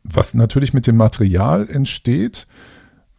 was 0.03 0.33
natürlich 0.33 0.73
mit 0.73 0.87
dem 0.87 0.97
Material 0.97 1.67
entsteht, 1.69 2.47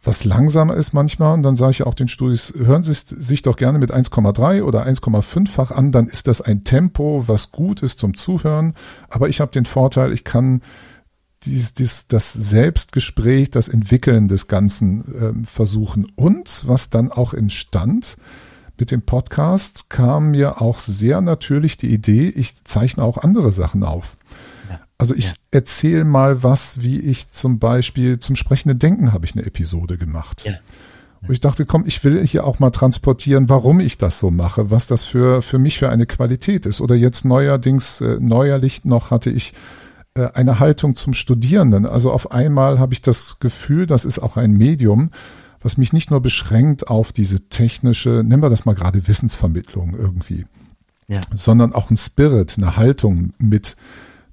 was 0.03 0.23
langsamer 0.23 0.75
ist 0.75 0.93
manchmal. 0.93 1.33
Und 1.33 1.43
dann 1.43 1.55
sage 1.55 1.71
ich 1.71 1.83
auch 1.83 1.93
den 1.93 2.07
Studis, 2.07 2.53
hören 2.57 2.83
Sie 2.83 2.93
sich 2.93 3.41
doch 3.41 3.55
gerne 3.55 3.77
mit 3.77 3.93
1,3 3.93 4.63
oder 4.63 4.85
1,5-fach 4.85 5.71
an, 5.71 5.91
dann 5.91 6.07
ist 6.07 6.27
das 6.27 6.41
ein 6.41 6.63
Tempo, 6.63 7.25
was 7.27 7.51
gut 7.51 7.83
ist 7.83 7.99
zum 7.99 8.15
Zuhören. 8.15 8.73
Aber 9.09 9.29
ich 9.29 9.41
habe 9.41 9.51
den 9.51 9.65
Vorteil, 9.65 10.11
ich 10.13 10.23
kann 10.23 10.61
dies, 11.43 11.73
dies, 11.73 12.07
das 12.07 12.33
Selbstgespräch, 12.33 13.49
das 13.51 13.67
Entwickeln 13.67 14.27
des 14.27 14.47
Ganzen 14.47 15.15
äh, 15.15 15.45
versuchen. 15.45 16.07
Und 16.15 16.63
was 16.67 16.89
dann 16.89 17.11
auch 17.11 17.33
entstand, 17.33 18.17
mit 18.81 18.89
dem 18.89 19.03
Podcast 19.03 19.91
kam 19.91 20.31
mir 20.31 20.59
auch 20.59 20.79
sehr 20.79 21.21
natürlich 21.21 21.77
die 21.77 21.93
Idee, 21.93 22.29
ich 22.29 22.65
zeichne 22.65 23.03
auch 23.03 23.19
andere 23.19 23.51
Sachen 23.51 23.83
auf. 23.83 24.17
Also 24.97 25.13
ich 25.13 25.25
ja. 25.25 25.33
erzähle 25.51 26.03
mal 26.03 26.41
was, 26.41 26.81
wie 26.81 26.99
ich 26.99 27.27
zum 27.29 27.59
Beispiel 27.59 28.19
zum 28.19 28.35
sprechenden 28.35 28.79
Denken 28.79 29.13
habe 29.13 29.25
ich 29.25 29.35
eine 29.35 29.45
Episode 29.45 29.99
gemacht. 29.99 30.45
Ja. 30.45 30.53
Wo 31.21 31.31
ich 31.31 31.39
dachte, 31.39 31.67
komm, 31.67 31.83
ich 31.85 32.03
will 32.03 32.25
hier 32.25 32.43
auch 32.43 32.57
mal 32.57 32.71
transportieren, 32.71 33.49
warum 33.49 33.79
ich 33.79 33.99
das 33.99 34.17
so 34.17 34.31
mache, 34.31 34.71
was 34.71 34.87
das 34.87 35.05
für, 35.05 35.43
für 35.43 35.59
mich 35.59 35.77
für 35.77 35.89
eine 35.89 36.07
Qualität 36.07 36.65
ist. 36.65 36.81
Oder 36.81 36.95
jetzt 36.95 37.23
neuerdings, 37.23 38.01
äh, 38.01 38.17
neuerlich 38.19 38.83
noch 38.83 39.11
hatte 39.11 39.29
ich 39.29 39.53
äh, 40.15 40.27
eine 40.33 40.59
Haltung 40.59 40.95
zum 40.95 41.13
Studierenden. 41.13 41.85
Also 41.85 42.11
auf 42.11 42.31
einmal 42.31 42.79
habe 42.79 42.93
ich 42.93 43.01
das 43.01 43.37
Gefühl, 43.39 43.85
das 43.85 44.05
ist 44.05 44.17
auch 44.17 44.37
ein 44.37 44.53
Medium, 44.53 45.11
was 45.61 45.77
mich 45.77 45.93
nicht 45.93 46.11
nur 46.11 46.21
beschränkt 46.21 46.87
auf 46.87 47.11
diese 47.11 47.47
technische, 47.49 48.23
nennen 48.25 48.41
wir 48.41 48.49
das 48.49 48.65
mal 48.65 48.75
gerade 48.75 49.07
Wissensvermittlung 49.07 49.95
irgendwie, 49.95 50.45
ja. 51.07 51.21
sondern 51.35 51.73
auch 51.73 51.89
ein 51.91 51.97
Spirit, 51.97 52.55
eine 52.57 52.77
Haltung 52.77 53.33
mit 53.37 53.75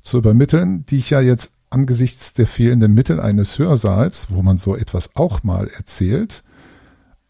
zu 0.00 0.18
übermitteln, 0.18 0.84
die 0.86 0.96
ich 0.96 1.10
ja 1.10 1.20
jetzt 1.20 1.52
angesichts 1.70 2.32
der 2.32 2.46
fehlenden 2.46 2.94
Mittel 2.94 3.20
eines 3.20 3.58
Hörsaals, 3.58 4.30
wo 4.30 4.42
man 4.42 4.56
so 4.56 4.74
etwas 4.74 5.16
auch 5.16 5.42
mal 5.42 5.68
erzählt, 5.68 6.42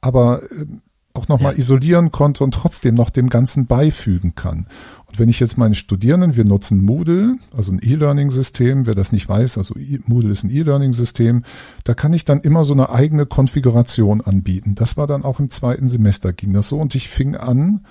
aber 0.01 0.43
äh, 0.45 0.67
auch 1.15 1.27
nochmal 1.27 1.55
ja. 1.55 1.59
isolieren 1.59 2.13
konnte 2.13 2.45
und 2.45 2.55
trotzdem 2.55 2.95
noch 2.95 3.11
dem 3.11 3.29
Ganzen 3.29 3.67
beifügen 3.67 4.37
kann. 4.37 4.69
Und 5.09 5.19
wenn 5.19 5.29
ich 5.29 5.41
jetzt 5.41 5.57
meine 5.57 5.75
Studierenden, 5.75 6.37
wir 6.37 6.45
nutzen 6.45 6.83
Moodle, 6.83 7.37
also 7.57 7.73
ein 7.73 7.81
E-Learning-System, 7.83 8.87
wer 8.87 8.95
das 8.95 9.11
nicht 9.11 9.29
weiß, 9.29 9.57
also 9.57 9.75
Moodle 10.07 10.31
ist 10.31 10.45
ein 10.45 10.51
E-Learning-System, 10.51 11.45
da 11.85 11.95
kann 11.95 12.13
ich 12.13 12.25
dann 12.25 12.41
immer 12.41 12.63
so 12.65 12.75
eine 12.75 12.91
eigene 12.91 13.25
Konfiguration 13.25 14.21
anbieten. 14.21 14.75
Das 14.75 14.97
war 14.97 15.07
dann 15.07 15.25
auch 15.25 15.41
im 15.41 15.51
zweiten 15.51 15.89
Semester 15.89 16.33
ging 16.33 16.53
das 16.53 16.69
so 16.69 16.79
und 16.79 16.95
ich 16.95 17.09
fing 17.09 17.37
an, 17.37 17.87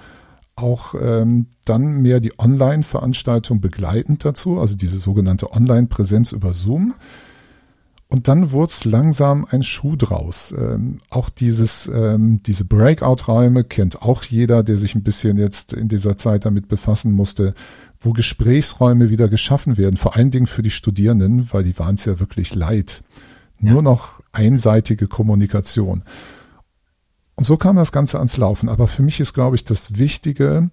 auch 0.55 0.95
ähm, 0.99 1.47
dann 1.65 2.01
mehr 2.01 2.19
die 2.19 2.37
Online-Veranstaltung 2.37 3.61
begleitend 3.61 4.25
dazu, 4.25 4.59
also 4.59 4.75
diese 4.75 4.97
sogenannte 4.99 5.51
Online-Präsenz 5.51 6.31
über 6.31 6.51
Zoom. 6.51 6.95
Und 8.09 8.29
dann 8.29 8.51
wurde 8.51 8.71
es 8.71 8.85
langsam 8.85 9.45
ein 9.49 9.63
Schuh 9.63 9.97
draus. 9.97 10.55
Ähm, 10.57 11.01
auch 11.09 11.29
dieses, 11.29 11.87
ähm, 11.93 12.41
diese 12.43 12.63
Breakout-Räume 12.63 13.65
kennt 13.65 14.01
auch 14.01 14.23
jeder, 14.23 14.63
der 14.63 14.77
sich 14.77 14.95
ein 14.95 15.03
bisschen 15.03 15.37
jetzt 15.37 15.73
in 15.73 15.89
dieser 15.89 16.15
Zeit 16.15 16.45
damit 16.45 16.69
befassen 16.69 17.11
musste, 17.11 17.53
wo 17.99 18.13
Gesprächsräume 18.13 19.09
wieder 19.09 19.27
geschaffen 19.27 19.77
werden, 19.77 19.97
vor 19.97 20.15
allen 20.15 20.31
Dingen 20.31 20.47
für 20.47 20.63
die 20.63 20.69
Studierenden, 20.69 21.51
weil 21.51 21.63
die 21.63 21.77
waren 21.77 21.95
es 21.95 22.05
ja 22.05 22.19
wirklich 22.19 22.55
leid. 22.55 23.03
Nur 23.59 23.77
ja. 23.77 23.81
noch 23.81 24.21
einseitige 24.31 25.07
Kommunikation. 25.07 26.03
Und 27.35 27.43
so 27.43 27.57
kam 27.57 27.75
das 27.75 27.91
Ganze 27.91 28.17
ans 28.17 28.37
Laufen. 28.37 28.69
Aber 28.69 28.87
für 28.87 29.03
mich 29.03 29.19
ist, 29.19 29.33
glaube 29.33 29.55
ich, 29.57 29.65
das 29.65 29.97
Wichtige, 29.97 30.69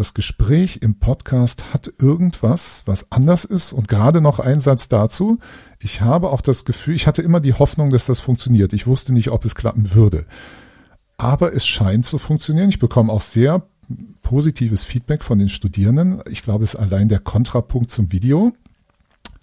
das 0.00 0.14
Gespräch 0.14 0.78
im 0.80 0.98
Podcast 0.98 1.74
hat 1.74 1.92
irgendwas, 1.98 2.84
was 2.86 3.12
anders 3.12 3.44
ist. 3.44 3.74
Und 3.74 3.86
gerade 3.86 4.22
noch 4.22 4.38
ein 4.38 4.60
Satz 4.60 4.88
dazu. 4.88 5.38
Ich 5.78 6.00
habe 6.00 6.30
auch 6.30 6.40
das 6.40 6.64
Gefühl, 6.64 6.94
ich 6.94 7.06
hatte 7.06 7.20
immer 7.20 7.38
die 7.38 7.52
Hoffnung, 7.52 7.90
dass 7.90 8.06
das 8.06 8.18
funktioniert. 8.18 8.72
Ich 8.72 8.86
wusste 8.86 9.12
nicht, 9.12 9.30
ob 9.30 9.44
es 9.44 9.54
klappen 9.54 9.92
würde. 9.92 10.24
Aber 11.18 11.52
es 11.52 11.66
scheint 11.66 12.06
zu 12.06 12.16
funktionieren. 12.16 12.70
Ich 12.70 12.78
bekomme 12.78 13.12
auch 13.12 13.20
sehr 13.20 13.66
positives 14.22 14.84
Feedback 14.84 15.22
von 15.22 15.38
den 15.38 15.50
Studierenden. 15.50 16.22
Ich 16.30 16.42
glaube, 16.42 16.64
es 16.64 16.72
ist 16.72 16.80
allein 16.80 17.10
der 17.10 17.18
Kontrapunkt 17.18 17.90
zum 17.90 18.10
Video. 18.10 18.54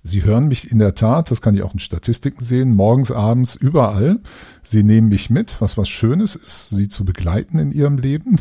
Sie 0.07 0.23
hören 0.23 0.47
mich 0.47 0.71
in 0.71 0.79
der 0.79 0.95
Tat, 0.95 1.31
das 1.31 1.41
kann 1.41 1.53
ich 1.53 1.63
auch 1.63 1.73
in 1.73 1.79
Statistiken 1.79 2.41
sehen, 2.41 2.73
morgens, 2.75 3.11
abends, 3.11 3.55
überall. 3.55 4.21
Sie 4.63 4.81
nehmen 4.81 5.09
mich 5.09 5.29
mit, 5.29 5.59
was 5.59 5.77
was 5.77 5.89
Schönes 5.89 6.35
ist, 6.35 6.69
Sie 6.69 6.87
zu 6.87 7.03
begleiten 7.03 7.59
in 7.59 7.71
Ihrem 7.71 7.97
Leben. 7.97 8.39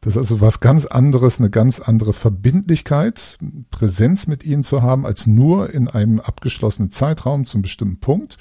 Das 0.00 0.16
ist 0.16 0.18
also 0.18 0.40
was 0.42 0.60
ganz 0.60 0.84
anderes, 0.84 1.38
eine 1.38 1.48
ganz 1.48 1.80
andere 1.80 2.12
Verbindlichkeit, 2.12 3.38
Präsenz 3.70 4.26
mit 4.26 4.44
Ihnen 4.44 4.62
zu 4.62 4.82
haben, 4.82 5.06
als 5.06 5.26
nur 5.26 5.70
in 5.70 5.88
einem 5.88 6.20
abgeschlossenen 6.20 6.90
Zeitraum 6.90 7.46
zum 7.46 7.62
bestimmten 7.62 8.00
Punkt. 8.00 8.36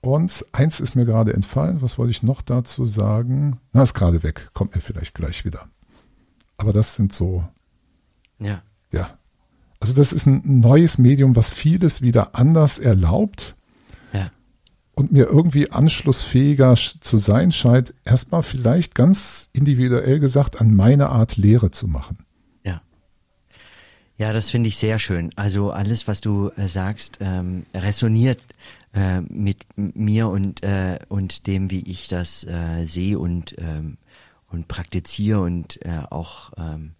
Und 0.00 0.44
eins 0.52 0.80
ist 0.80 0.94
mir 0.94 1.04
gerade 1.04 1.32
entfallen, 1.32 1.82
was 1.82 1.98
wollte 1.98 2.10
ich 2.10 2.22
noch 2.22 2.42
dazu 2.42 2.84
sagen? 2.84 3.60
Na, 3.72 3.82
ist 3.82 3.94
gerade 3.94 4.22
weg, 4.22 4.50
kommt 4.52 4.74
mir 4.74 4.80
vielleicht 4.80 5.14
gleich 5.14 5.44
wieder. 5.44 5.68
Aber 6.56 6.72
das 6.72 6.96
sind 6.96 7.12
so, 7.12 7.44
ja, 8.38 8.62
ja, 8.90 9.17
also 9.80 9.94
das 9.94 10.12
ist 10.12 10.26
ein 10.26 10.42
neues 10.44 10.98
Medium, 10.98 11.36
was 11.36 11.50
vieles 11.50 12.02
wieder 12.02 12.34
anders 12.34 12.78
erlaubt 12.78 13.54
ja. 14.12 14.30
und 14.94 15.12
mir 15.12 15.26
irgendwie 15.26 15.70
anschlussfähiger 15.70 16.74
zu 16.74 17.16
sein 17.16 17.52
scheint, 17.52 17.94
erstmal 18.04 18.42
vielleicht 18.42 18.94
ganz 18.94 19.50
individuell 19.52 20.18
gesagt 20.18 20.60
an 20.60 20.74
meine 20.74 21.10
Art 21.10 21.36
Lehre 21.36 21.70
zu 21.70 21.86
machen. 21.86 22.18
Ja. 22.64 22.82
Ja, 24.16 24.32
das 24.32 24.50
finde 24.50 24.68
ich 24.68 24.76
sehr 24.76 24.98
schön. 24.98 25.32
Also 25.36 25.70
alles, 25.70 26.08
was 26.08 26.20
du 26.20 26.50
äh, 26.56 26.66
sagst, 26.66 27.18
ähm, 27.20 27.64
resoniert 27.72 28.42
äh, 28.92 29.20
mit 29.20 29.58
mir 29.76 30.28
und, 30.28 30.64
äh, 30.64 30.98
und 31.08 31.46
dem, 31.46 31.70
wie 31.70 31.88
ich 31.88 32.08
das 32.08 32.42
äh, 32.42 32.84
sehe 32.86 33.20
und, 33.20 33.54
ähm, 33.58 33.96
und 34.48 34.66
praktiziere 34.66 35.40
und 35.40 35.84
äh, 35.84 36.00
auch 36.10 36.52
ähm, 36.56 36.94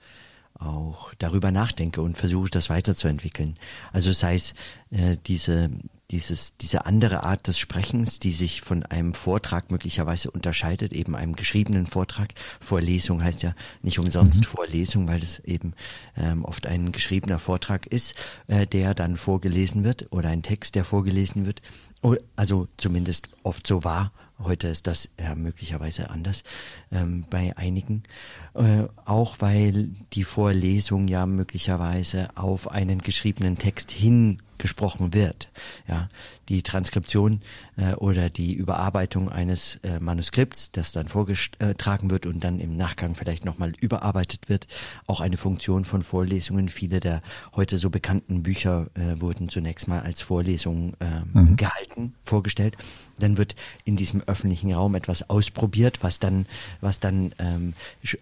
auch 0.58 1.14
darüber 1.18 1.50
nachdenke 1.50 2.02
und 2.02 2.16
versuche, 2.16 2.50
das 2.50 2.68
weiterzuentwickeln. 2.68 3.56
Also 3.92 4.12
sei 4.12 4.34
es 4.34 4.54
äh, 4.90 5.16
diese, 5.26 5.70
dieses, 6.10 6.56
diese 6.56 6.86
andere 6.86 7.22
Art 7.22 7.46
des 7.46 7.58
Sprechens, 7.58 8.18
die 8.18 8.32
sich 8.32 8.62
von 8.62 8.82
einem 8.84 9.14
Vortrag 9.14 9.70
möglicherweise 9.70 10.30
unterscheidet, 10.30 10.92
eben 10.92 11.14
einem 11.14 11.36
geschriebenen 11.36 11.86
Vortrag. 11.86 12.30
Vorlesung 12.60 13.22
heißt 13.22 13.42
ja 13.42 13.54
nicht 13.82 13.98
umsonst 13.98 14.40
mhm. 14.40 14.56
Vorlesung, 14.56 15.08
weil 15.08 15.22
es 15.22 15.38
eben 15.40 15.74
ähm, 16.16 16.44
oft 16.44 16.66
ein 16.66 16.92
geschriebener 16.92 17.38
Vortrag 17.38 17.86
ist, 17.86 18.14
äh, 18.48 18.66
der 18.66 18.94
dann 18.94 19.16
vorgelesen 19.16 19.84
wird 19.84 20.10
oder 20.10 20.30
ein 20.30 20.42
Text, 20.42 20.74
der 20.74 20.84
vorgelesen 20.84 21.46
wird. 21.46 21.62
Also 22.36 22.68
zumindest 22.76 23.28
oft 23.42 23.66
so 23.66 23.84
war 23.84 24.12
Heute 24.40 24.68
ist 24.68 24.86
das 24.86 25.10
äh, 25.16 25.34
möglicherweise 25.34 26.10
anders 26.10 26.44
ähm, 26.92 27.24
bei 27.28 27.56
einigen. 27.56 28.04
Äh, 28.54 28.84
auch 29.04 29.36
weil 29.40 29.90
die 30.12 30.24
Vorlesung 30.24 31.08
ja 31.08 31.26
möglicherweise 31.26 32.28
auf 32.36 32.70
einen 32.70 32.98
geschriebenen 33.00 33.58
Text 33.58 33.90
hin 33.90 34.40
gesprochen 34.58 35.14
wird. 35.14 35.50
Ja, 35.86 36.08
die 36.48 36.62
Transkription 36.62 37.40
äh, 37.76 37.94
oder 37.94 38.28
die 38.28 38.54
Überarbeitung 38.54 39.28
eines 39.28 39.76
äh, 39.76 40.00
Manuskripts, 40.00 40.72
das 40.72 40.92
dann 40.92 41.08
vorgetragen 41.08 42.10
wird 42.10 42.26
und 42.26 42.42
dann 42.44 42.58
im 42.60 42.76
Nachgang 42.76 43.14
vielleicht 43.14 43.44
nochmal 43.44 43.72
überarbeitet 43.80 44.48
wird, 44.48 44.66
auch 45.06 45.20
eine 45.20 45.36
Funktion 45.36 45.84
von 45.84 46.02
Vorlesungen. 46.02 46.68
Viele 46.68 47.00
der 47.00 47.22
heute 47.54 47.78
so 47.78 47.88
bekannten 47.90 48.42
Bücher 48.42 48.88
äh, 48.94 49.20
wurden 49.20 49.48
zunächst 49.48 49.88
mal 49.88 50.00
als 50.00 50.20
Vorlesungen 50.20 50.94
äh, 51.00 51.20
mhm. 51.32 51.56
gehalten, 51.56 52.14
vorgestellt. 52.22 52.76
Dann 53.18 53.36
wird 53.36 53.56
in 53.84 53.96
diesem 53.96 54.22
öffentlichen 54.26 54.72
Raum 54.72 54.94
etwas 54.94 55.28
ausprobiert, 55.28 55.98
was 56.02 56.18
dann, 56.18 56.46
was 56.80 57.00
dann 57.00 57.32
ähm, 57.38 57.74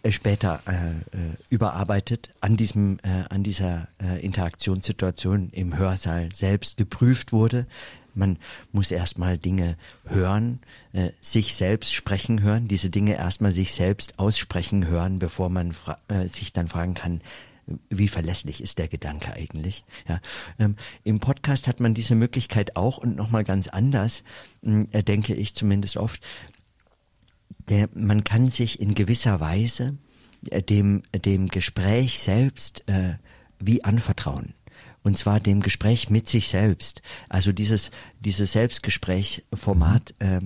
äh, 0.03 0.13
später 0.17 0.61
äh, 0.67 0.73
äh, 1.17 1.31
überarbeitet 1.51 2.35
an 2.41 2.57
diesem, 2.57 2.99
äh, 3.03 3.25
an 3.31 3.45
dieser 3.45 3.89
äh, 4.03 4.25
Interaktionssituation 4.25 5.51
im 5.51 5.77
Hörsaal 5.77 6.31
selbst 6.33 6.77
geprüft 6.77 7.33
wurde. 7.33 7.67
Man 8.15 8.39
muss 8.73 8.91
erstmal 8.91 9.37
Dinge 9.37 9.77
hören, 10.05 10.61
äh, 10.93 11.11
sich 11.21 11.55
selbst 11.55 11.95
sprechen 11.95 12.43
hören, 12.43 12.67
diese 12.67 12.91
Dinge 12.91 13.15
erstmal 13.15 13.53
sich 13.53 13.75
selbst 13.75 14.19
aussprechen 14.19 14.87
hören, 14.87 15.19
bevor 15.19 15.51
man 15.51 15.77
äh, 16.09 16.27
sich 16.27 16.53
dann 16.53 16.67
fragen 16.67 16.95
kann, 16.95 17.21
wie 17.91 18.09
verlässlich 18.09 18.63
ist 18.63 18.79
der 18.79 18.89
Gedanke 18.89 19.33
eigentlich? 19.33 19.85
Ja, 20.09 20.21
ähm, 20.59 20.77
Im 21.05 21.21
Podcast 21.21 21.69
hat 21.69 21.81
man 21.81 21.95
diese 21.95 22.15
Möglichkeit 22.15 22.77
auch 22.77 22.99
und 22.99 23.17
nochmal 23.17 23.45
ganz 23.45 23.69
anders, 23.69 24.25
äh, 24.63 25.03
denke 25.03 25.35
ich 25.35 25.55
zumindest 25.55 25.97
oft. 25.97 26.21
Der, 27.69 27.89
man 27.95 28.23
kann 28.23 28.49
sich 28.49 28.81
in 28.81 28.95
gewisser 28.95 29.41
Weise 29.41 29.99
dem, 30.43 31.03
dem 31.25 31.49
Gespräch 31.49 32.21
selbst 32.21 32.89
äh, 32.89 33.15
wie 33.59 33.85
anvertrauen 33.85 34.55
und 35.07 35.17
zwar 35.17 35.39
dem 35.39 35.61
Gespräch 35.61 36.11
mit 36.11 36.29
sich 36.29 36.49
selbst. 36.49 37.01
Also 37.29 37.53
dieses 37.53 37.93
dieses 38.21 38.53
Selbstgespräch-Format. 38.53 40.15
Äh, 40.19 40.41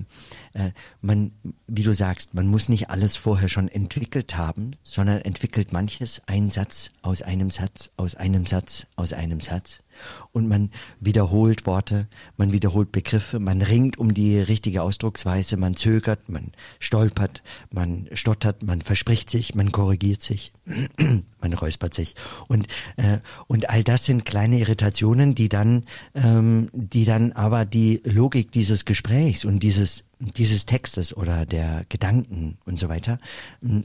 äh, 0.53 0.71
man, 1.01 1.31
wie 1.67 1.83
du 1.83 1.93
sagst, 1.93 2.33
man 2.33 2.47
muss 2.47 2.69
nicht 2.69 2.89
alles 2.89 3.15
vorher 3.15 3.49
schon 3.49 3.67
entwickelt 3.67 4.35
haben, 4.35 4.71
sondern 4.83 5.21
entwickelt 5.21 5.73
manches 5.73 6.21
ein 6.27 6.49
Satz 6.49 6.91
aus 7.01 7.21
einem 7.21 7.49
Satz, 7.49 7.91
aus 7.97 8.15
einem 8.15 8.45
Satz, 8.45 8.87
aus 8.95 9.13
einem 9.13 9.39
Satz 9.39 9.83
und 10.31 10.47
man 10.47 10.71
wiederholt 10.99 11.65
Worte, 11.65 12.07
man 12.37 12.51
wiederholt 12.51 12.91
Begriffe, 12.91 13.39
man 13.39 13.61
ringt 13.61 13.97
um 13.97 14.13
die 14.13 14.39
richtige 14.39 14.81
Ausdrucksweise, 14.81 15.57
man 15.57 15.75
zögert, 15.75 16.29
man 16.29 16.51
stolpert, 16.79 17.43
man 17.71 18.09
stottert, 18.13 18.63
man 18.63 18.81
verspricht 18.81 19.29
sich, 19.29 19.55
man 19.55 19.71
korrigiert 19.71 20.21
sich, 20.21 20.53
man 21.41 21.53
räuspert 21.53 21.93
sich 21.93 22.15
und 22.47 22.67
äh, 22.97 23.19
und 23.47 23.69
all 23.69 23.83
das 23.83 24.05
sind 24.05 24.25
kleine 24.25 24.59
Irritationen, 24.59 25.35
die 25.35 25.49
dann 25.49 25.85
ähm, 26.15 26.69
die 26.73 27.05
dann 27.05 27.31
aber 27.33 27.60
die 27.65 28.01
Logik 28.03 28.51
dieses 28.51 28.85
Gesprächs 28.85 29.45
und 29.45 29.61
dieses 29.61 30.03
dieses 30.19 30.65
Textes 30.65 31.15
oder 31.15 31.45
der 31.45 31.85
Gedanken 31.89 32.57
und 32.65 32.77
so 32.77 32.89
weiter 32.89 33.19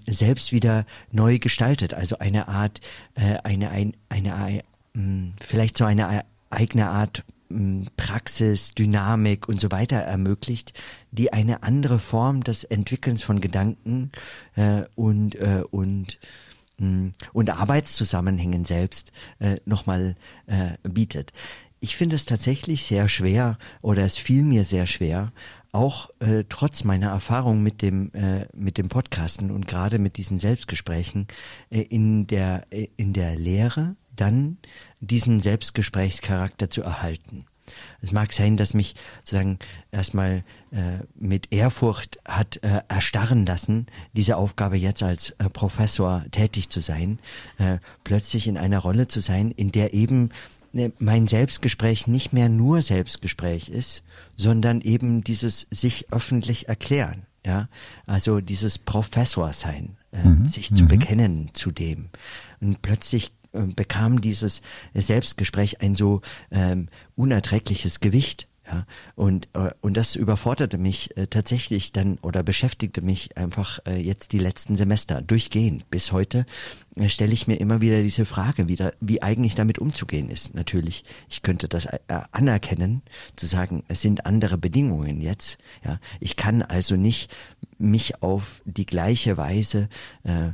selbst 0.06 0.52
wieder 0.52 0.84
neu 1.10 1.38
gestaltet, 1.38 1.94
also 1.94 2.18
eine 2.18 2.48
Art 2.48 2.80
äh, 3.14 3.38
eine 3.42 3.70
eine, 3.70 4.62
hm, 4.94 5.34
vielleicht 5.40 5.78
so 5.78 5.84
eine 5.84 6.24
eigene 6.50 6.88
Art 6.88 7.24
hm, 7.48 7.86
Praxis, 7.96 8.74
Dynamik 8.74 9.48
und 9.48 9.60
so 9.60 9.70
weiter 9.70 9.96
ermöglicht, 9.96 10.72
die 11.10 11.32
eine 11.32 11.62
andere 11.62 11.98
Form 11.98 12.44
des 12.44 12.64
Entwickelns 12.64 13.22
von 13.22 13.40
Gedanken 13.40 14.12
äh, 14.56 14.82
und 14.94 15.36
äh, 15.36 15.62
und 15.70 16.18
hm, 16.78 17.12
und 17.32 17.50
Arbeitszusammenhängen 17.50 18.66
selbst 18.66 19.12
äh, 19.38 19.56
nochmal 19.64 20.16
bietet. 20.84 21.32
Ich 21.80 21.96
finde 21.96 22.16
es 22.16 22.24
tatsächlich 22.24 22.84
sehr 22.84 23.08
schwer 23.08 23.58
oder 23.82 24.04
es 24.04 24.16
fiel 24.16 24.42
mir 24.42 24.64
sehr 24.64 24.86
schwer, 24.86 25.32
auch 25.72 26.08
äh, 26.20 26.44
trotz 26.48 26.84
meiner 26.84 27.08
Erfahrung 27.08 27.62
mit 27.62 27.82
dem 27.82 28.10
äh, 28.14 28.46
mit 28.54 28.78
dem 28.78 28.88
Podcasten 28.88 29.50
und 29.50 29.68
gerade 29.68 29.98
mit 29.98 30.16
diesen 30.16 30.38
Selbstgesprächen 30.38 31.26
äh, 31.68 31.82
in 31.82 32.26
der 32.26 32.66
äh, 32.70 32.88
in 32.96 33.12
der 33.12 33.36
Lehre 33.36 33.96
dann 34.16 34.56
diesen 35.00 35.40
Selbstgesprächscharakter 35.40 36.70
zu 36.70 36.82
erhalten. 36.82 37.44
Es 38.00 38.12
mag 38.12 38.32
sein, 38.32 38.56
dass 38.56 38.74
mich 38.74 38.94
sozusagen 39.20 39.58
erstmal 39.90 40.44
äh, 40.70 40.98
mit 41.14 41.52
Ehrfurcht 41.52 42.18
hat 42.24 42.62
äh, 42.62 42.82
erstarren 42.88 43.44
lassen, 43.44 43.86
diese 44.12 44.36
Aufgabe 44.36 44.76
jetzt 44.76 45.02
als 45.02 45.30
äh, 45.38 45.50
Professor 45.50 46.24
tätig 46.30 46.70
zu 46.70 46.80
sein, 46.80 47.18
äh, 47.58 47.78
plötzlich 48.04 48.46
in 48.46 48.56
einer 48.56 48.78
Rolle 48.78 49.08
zu 49.08 49.20
sein, 49.20 49.50
in 49.50 49.72
der 49.72 49.94
eben 49.94 50.30
mein 50.98 51.26
Selbstgespräch 51.26 52.06
nicht 52.06 52.32
mehr 52.32 52.48
nur 52.48 52.82
Selbstgespräch 52.82 53.68
ist, 53.68 54.02
sondern 54.36 54.80
eben 54.80 55.24
dieses 55.24 55.66
sich 55.70 56.12
öffentlich 56.12 56.68
erklären. 56.68 57.26
Ja, 57.44 57.68
also 58.06 58.40
dieses 58.40 58.76
Professor 58.76 59.52
sein, 59.52 59.96
äh, 60.10 60.26
mhm. 60.26 60.48
sich 60.48 60.74
zu 60.74 60.82
mhm. 60.82 60.88
bekennen 60.88 61.50
zu 61.52 61.70
dem. 61.70 62.08
Und 62.60 62.82
plötzlich 62.82 63.30
äh, 63.52 63.60
bekam 63.60 64.20
dieses 64.20 64.62
Selbstgespräch 64.94 65.80
ein 65.80 65.94
so 65.94 66.22
ähm, 66.50 66.88
unerträgliches 67.14 68.00
Gewicht. 68.00 68.48
Ja, 68.68 68.84
und, 69.14 69.48
äh, 69.52 69.70
und 69.80 69.96
das 69.96 70.16
überforderte 70.16 70.76
mich 70.76 71.16
äh, 71.16 71.28
tatsächlich 71.28 71.92
dann 71.92 72.18
oder 72.18 72.42
beschäftigte 72.42 73.00
mich 73.00 73.36
einfach 73.36 73.78
äh, 73.86 73.96
jetzt 73.96 74.32
die 74.32 74.40
letzten 74.40 74.74
Semester 74.74 75.22
durchgehend. 75.22 75.88
Bis 75.88 76.10
heute 76.10 76.46
äh, 76.96 77.08
stelle 77.08 77.32
ich 77.32 77.46
mir 77.46 77.60
immer 77.60 77.80
wieder 77.80 78.02
diese 78.02 78.24
Frage, 78.24 78.66
wieder, 78.66 78.92
wie 79.00 79.22
eigentlich 79.22 79.54
damit 79.54 79.78
umzugehen 79.78 80.30
ist. 80.30 80.54
Natürlich, 80.56 81.04
ich 81.28 81.42
könnte 81.42 81.68
das 81.68 81.86
äh, 81.86 81.98
anerkennen, 82.32 83.02
zu 83.36 83.46
sagen, 83.46 83.84
es 83.86 84.00
sind 84.00 84.26
andere 84.26 84.58
Bedingungen 84.58 85.20
jetzt. 85.20 85.58
Ja, 85.84 86.00
ich 86.18 86.34
kann 86.34 86.62
also 86.62 86.96
nicht 86.96 87.32
mich 87.78 88.20
auf 88.20 88.62
die 88.64 88.86
gleiche 88.86 89.36
Weise 89.36 89.88
äh, 90.24 90.50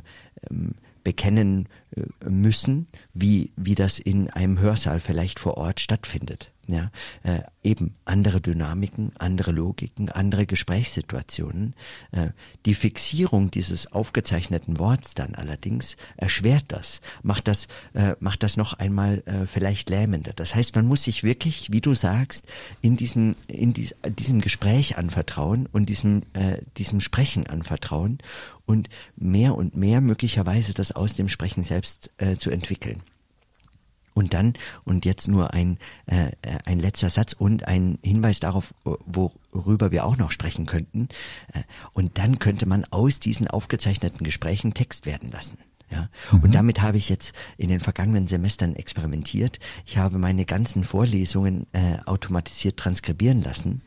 ähm, 0.50 0.74
bekennen 1.02 1.68
äh, 1.96 2.28
müssen, 2.28 2.88
wie, 3.14 3.52
wie 3.56 3.74
das 3.74 3.98
in 3.98 4.30
einem 4.30 4.58
Hörsaal 4.60 5.00
vielleicht 5.00 5.38
vor 5.38 5.56
Ort 5.56 5.80
stattfindet. 5.80 6.52
Ja, 6.72 6.90
äh, 7.22 7.40
eben 7.62 7.96
andere 8.06 8.40
Dynamiken, 8.40 9.12
andere 9.18 9.52
Logiken, 9.52 10.08
andere 10.08 10.46
Gesprächssituationen. 10.46 11.74
Äh, 12.12 12.28
die 12.64 12.72
Fixierung 12.72 13.50
dieses 13.50 13.92
aufgezeichneten 13.92 14.78
Worts 14.78 15.14
dann 15.14 15.34
allerdings 15.34 15.98
erschwert 16.16 16.64
das, 16.68 17.02
macht 17.22 17.46
das, 17.46 17.68
äh, 17.92 18.14
macht 18.20 18.42
das 18.42 18.56
noch 18.56 18.72
einmal 18.72 19.22
äh, 19.26 19.44
vielleicht 19.44 19.90
lähmender. 19.90 20.32
Das 20.34 20.54
heißt, 20.54 20.74
man 20.74 20.86
muss 20.86 21.02
sich 21.02 21.22
wirklich, 21.22 21.70
wie 21.72 21.82
du 21.82 21.92
sagst, 21.92 22.46
in 22.80 22.96
diesem, 22.96 23.36
in 23.48 23.74
dies, 23.74 23.94
diesem 24.18 24.40
Gespräch 24.40 24.96
anvertrauen 24.96 25.68
und 25.72 25.90
diesem, 25.90 26.22
äh, 26.32 26.62
diesem 26.78 27.00
Sprechen 27.00 27.46
anvertrauen 27.48 28.16
und 28.64 28.88
mehr 29.14 29.56
und 29.56 29.76
mehr 29.76 30.00
möglicherweise 30.00 30.72
das 30.72 30.92
aus 30.92 31.16
dem 31.16 31.28
Sprechen 31.28 31.64
selbst 31.64 32.10
äh, 32.16 32.36
zu 32.36 32.50
entwickeln. 32.50 33.02
Und 34.14 34.34
dann, 34.34 34.54
und 34.84 35.04
jetzt 35.04 35.28
nur 35.28 35.52
ein, 35.54 35.78
äh, 36.06 36.30
ein 36.64 36.78
letzter 36.78 37.10
Satz 37.10 37.32
und 37.32 37.66
ein 37.66 37.98
Hinweis 38.02 38.40
darauf, 38.40 38.74
worüber 38.84 39.90
wir 39.90 40.04
auch 40.04 40.16
noch 40.16 40.30
sprechen 40.30 40.66
könnten. 40.66 41.08
Äh, 41.52 41.62
und 41.92 42.18
dann 42.18 42.38
könnte 42.38 42.66
man 42.66 42.84
aus 42.90 43.20
diesen 43.20 43.48
aufgezeichneten 43.48 44.24
Gesprächen 44.24 44.74
Text 44.74 45.06
werden 45.06 45.30
lassen. 45.30 45.58
Ja, 45.90 46.08
mhm. 46.30 46.44
und 46.44 46.54
damit 46.54 46.80
habe 46.80 46.96
ich 46.96 47.10
jetzt 47.10 47.34
in 47.58 47.68
den 47.68 47.80
vergangenen 47.80 48.26
Semestern 48.26 48.74
experimentiert. 48.74 49.58
Ich 49.84 49.98
habe 49.98 50.18
meine 50.18 50.46
ganzen 50.46 50.84
Vorlesungen 50.84 51.66
äh, 51.72 51.98
automatisiert 52.06 52.78
transkribieren 52.78 53.42
lassen 53.42 53.82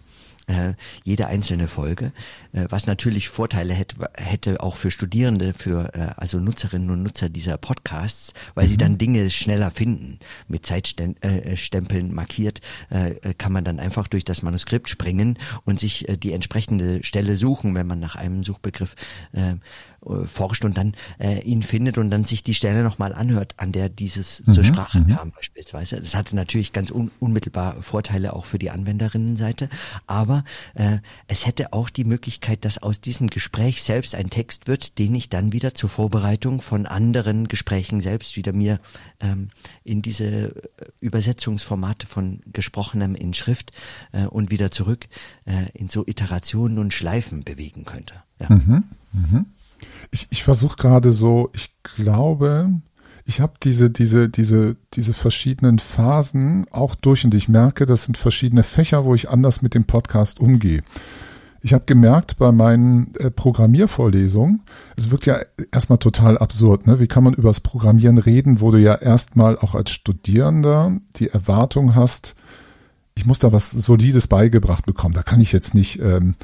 äh, 0.47 0.73
jede 1.03 1.27
einzelne 1.27 1.67
Folge, 1.67 2.11
äh, 2.53 2.65
was 2.69 2.87
natürlich 2.87 3.29
Vorteile 3.29 3.73
hätte, 3.73 4.09
hätte 4.15 4.61
auch 4.61 4.75
für 4.75 4.91
Studierende, 4.91 5.53
für 5.53 5.93
äh, 5.93 6.09
also 6.17 6.39
Nutzerinnen 6.39 6.89
und 6.89 7.03
Nutzer 7.03 7.29
dieser 7.29 7.57
Podcasts, 7.57 8.33
weil 8.53 8.65
mhm. 8.65 8.69
sie 8.69 8.77
dann 8.77 8.97
Dinge 8.97 9.29
schneller 9.29 9.71
finden. 9.71 10.19
Mit 10.47 10.65
Zeitstempeln 10.65 12.09
äh, 12.09 12.13
markiert 12.13 12.61
äh, 12.89 13.33
kann 13.33 13.51
man 13.51 13.63
dann 13.63 13.79
einfach 13.79 14.07
durch 14.07 14.25
das 14.25 14.41
Manuskript 14.41 14.89
springen 14.89 15.39
und 15.63 15.79
sich 15.79 16.07
äh, 16.09 16.17
die 16.17 16.33
entsprechende 16.33 17.03
Stelle 17.03 17.35
suchen, 17.35 17.75
wenn 17.75 17.87
man 17.87 17.99
nach 17.99 18.15
einem 18.15 18.43
Suchbegriff 18.43 18.95
äh, 19.33 19.55
äh, 20.09 20.25
forscht 20.25 20.65
und 20.65 20.77
dann 20.77 20.93
äh, 21.19 21.41
ihn 21.41 21.63
findet 21.63 21.97
und 21.97 22.09
dann 22.11 22.25
sich 22.25 22.43
die 22.43 22.53
Stelle 22.53 22.83
nochmal 22.83 23.13
anhört, 23.13 23.55
an 23.57 23.71
der 23.71 23.89
dieses 23.89 24.45
mhm, 24.45 24.53
zur 24.53 24.63
Sprache 24.63 24.99
mhm. 24.99 25.15
kam 25.15 25.31
beispielsweise. 25.31 25.99
Das 25.99 26.15
hatte 26.15 26.35
natürlich 26.35 26.73
ganz 26.73 26.91
un 26.91 27.11
unmittelbar 27.19 27.81
Vorteile 27.81 28.33
auch 28.33 28.45
für 28.45 28.59
die 28.59 28.69
Anwenderinnenseite, 28.69 29.69
aber 30.07 30.43
äh, 30.73 30.99
es 31.27 31.45
hätte 31.45 31.73
auch 31.73 31.89
die 31.89 32.03
Möglichkeit, 32.03 32.65
dass 32.65 32.77
aus 32.77 33.01
diesem 33.01 33.27
Gespräch 33.27 33.83
selbst 33.83 34.15
ein 34.15 34.29
Text 34.29 34.67
wird, 34.67 34.99
den 34.99 35.15
ich 35.15 35.29
dann 35.29 35.53
wieder 35.53 35.73
zur 35.73 35.89
Vorbereitung 35.89 36.61
von 36.61 36.85
anderen 36.85 37.47
Gesprächen 37.47 38.01
selbst 38.01 38.35
wieder 38.35 38.53
mir 38.53 38.79
ähm, 39.19 39.49
in 39.83 40.01
diese 40.01 40.25
äh, 40.25 40.51
Übersetzungsformate 40.99 42.07
von 42.07 42.41
Gesprochenem 42.51 43.15
in 43.15 43.33
Schrift 43.33 43.71
äh, 44.11 44.25
und 44.25 44.51
wieder 44.51 44.71
zurück 44.71 45.07
äh, 45.45 45.69
in 45.73 45.89
so 45.89 46.05
Iterationen 46.05 46.79
und 46.79 46.93
Schleifen 46.93 47.43
bewegen 47.43 47.85
könnte. 47.85 48.15
Ja. 48.39 48.49
Mhm, 48.49 48.83
mh. 49.13 49.45
Ich, 50.11 50.27
ich 50.29 50.43
versuche 50.43 50.77
gerade 50.77 51.11
so, 51.11 51.49
ich 51.53 51.75
glaube, 51.83 52.69
ich 53.25 53.41
habe 53.41 53.53
diese, 53.61 53.89
diese, 53.89 54.29
diese, 54.29 54.75
diese 54.93 55.13
verschiedenen 55.13 55.79
Phasen 55.79 56.67
auch 56.71 56.95
durch 56.95 57.25
und 57.25 57.33
ich 57.33 57.49
merke, 57.49 57.85
das 57.85 58.05
sind 58.05 58.17
verschiedene 58.17 58.63
Fächer, 58.63 59.03
wo 59.03 59.15
ich 59.15 59.29
anders 59.29 59.61
mit 59.61 59.73
dem 59.73 59.85
Podcast 59.85 60.39
umgehe. 60.39 60.83
Ich 61.61 61.73
habe 61.73 61.85
gemerkt 61.87 62.37
bei 62.37 62.51
meinen 62.51 63.15
äh, 63.15 63.31
Programmiervorlesungen, 63.31 64.61
es 64.95 65.09
wirkt 65.09 65.25
ja 65.25 65.39
erstmal 65.71 65.97
total 65.97 66.37
absurd, 66.37 66.85
ne? 66.85 66.99
Wie 66.99 67.07
kann 67.07 67.23
man 67.23 67.33
über 67.33 67.49
das 67.49 67.59
Programmieren 67.59 68.19
reden, 68.19 68.61
wo 68.61 68.69
du 68.69 68.77
ja 68.77 68.93
erstmal 68.93 69.57
auch 69.57 69.73
als 69.73 69.89
Studierender 69.89 70.99
die 71.15 71.29
Erwartung 71.29 71.95
hast, 71.95 72.35
ich 73.15 73.25
muss 73.25 73.39
da 73.39 73.51
was 73.51 73.71
Solides 73.71 74.27
beigebracht 74.27 74.85
bekommen. 74.85 75.15
Da 75.15 75.23
kann 75.23 75.41
ich 75.41 75.51
jetzt 75.51 75.73
nicht 75.73 75.99
ähm, 75.99 76.35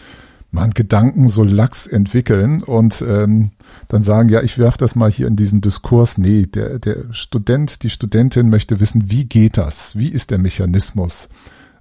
mal 0.51 0.69
Gedanken 0.69 1.29
so 1.29 1.43
lax 1.43 1.87
entwickeln 1.87 2.61
und 2.61 3.03
ähm, 3.07 3.51
dann 3.87 4.03
sagen, 4.03 4.29
ja, 4.29 4.41
ich 4.41 4.57
werfe 4.57 4.77
das 4.77 4.95
mal 4.95 5.09
hier 5.09 5.27
in 5.27 5.37
diesen 5.37 5.61
Diskurs. 5.61 6.17
Nee, 6.17 6.45
der, 6.45 6.77
der 6.77 7.05
Student, 7.11 7.83
die 7.83 7.89
Studentin 7.89 8.49
möchte 8.49 8.79
wissen, 8.79 9.09
wie 9.09 9.25
geht 9.25 9.57
das? 9.57 9.97
Wie 9.97 10.09
ist 10.09 10.29
der 10.29 10.37
Mechanismus? 10.37 11.29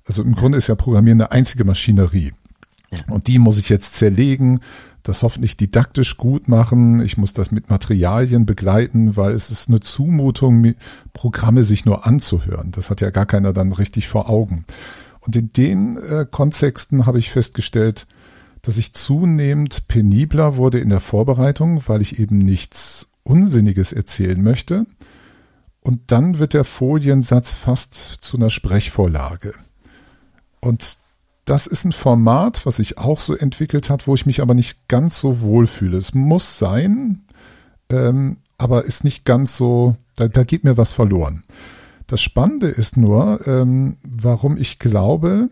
Also 0.04 0.22
im 0.22 0.34
Grunde 0.34 0.58
ist 0.58 0.68
ja 0.68 0.76
Programmieren 0.76 1.20
eine 1.20 1.32
einzige 1.32 1.64
Maschinerie. 1.64 2.32
Und 3.08 3.26
die 3.26 3.38
muss 3.38 3.58
ich 3.58 3.68
jetzt 3.68 3.94
zerlegen, 3.94 4.60
das 5.02 5.22
hoffentlich 5.22 5.56
didaktisch 5.56 6.16
gut 6.16 6.48
machen. 6.48 7.00
Ich 7.00 7.16
muss 7.16 7.32
das 7.32 7.50
mit 7.50 7.70
Materialien 7.70 8.46
begleiten, 8.46 9.16
weil 9.16 9.32
es 9.32 9.50
ist 9.50 9.68
eine 9.68 9.80
Zumutung, 9.80 10.74
Programme 11.12 11.64
sich 11.64 11.84
nur 11.84 12.06
anzuhören. 12.06 12.70
Das 12.72 12.90
hat 12.90 13.00
ja 13.00 13.10
gar 13.10 13.26
keiner 13.26 13.52
dann 13.52 13.72
richtig 13.72 14.08
vor 14.08 14.28
Augen. 14.28 14.64
Und 15.20 15.36
in 15.36 15.52
den 15.52 15.96
äh, 15.96 16.26
Kontexten 16.30 17.06
habe 17.06 17.18
ich 17.18 17.30
festgestellt, 17.30 18.06
dass 18.62 18.78
ich 18.78 18.92
zunehmend 18.92 19.88
penibler 19.88 20.56
wurde 20.56 20.78
in 20.78 20.90
der 20.90 21.00
Vorbereitung, 21.00 21.82
weil 21.86 22.02
ich 22.02 22.18
eben 22.18 22.38
nichts 22.38 23.10
Unsinniges 23.22 23.92
erzählen 23.92 24.42
möchte. 24.42 24.86
Und 25.80 26.12
dann 26.12 26.38
wird 26.38 26.54
der 26.54 26.64
Foliensatz 26.64 27.52
fast 27.52 27.94
zu 27.94 28.36
einer 28.36 28.50
Sprechvorlage. 28.50 29.54
Und 30.60 30.98
das 31.46 31.66
ist 31.66 31.84
ein 31.84 31.92
Format, 31.92 32.66
was 32.66 32.76
sich 32.76 32.98
auch 32.98 33.18
so 33.18 33.34
entwickelt 33.34 33.88
hat, 33.88 34.06
wo 34.06 34.14
ich 34.14 34.26
mich 34.26 34.42
aber 34.42 34.54
nicht 34.54 34.88
ganz 34.88 35.20
so 35.20 35.40
wohl 35.40 35.66
fühle. 35.66 35.98
Es 35.98 36.14
muss 36.14 36.58
sein, 36.58 37.22
ähm, 37.88 38.36
aber 38.58 38.84
ist 38.84 39.04
nicht 39.04 39.24
ganz 39.24 39.56
so, 39.56 39.96
da, 40.16 40.28
da 40.28 40.44
geht 40.44 40.64
mir 40.64 40.76
was 40.76 40.92
verloren. 40.92 41.44
Das 42.06 42.20
Spannende 42.20 42.68
ist 42.68 42.96
nur, 42.96 43.46
ähm, 43.46 43.96
warum 44.02 44.56
ich 44.58 44.78
glaube, 44.78 45.48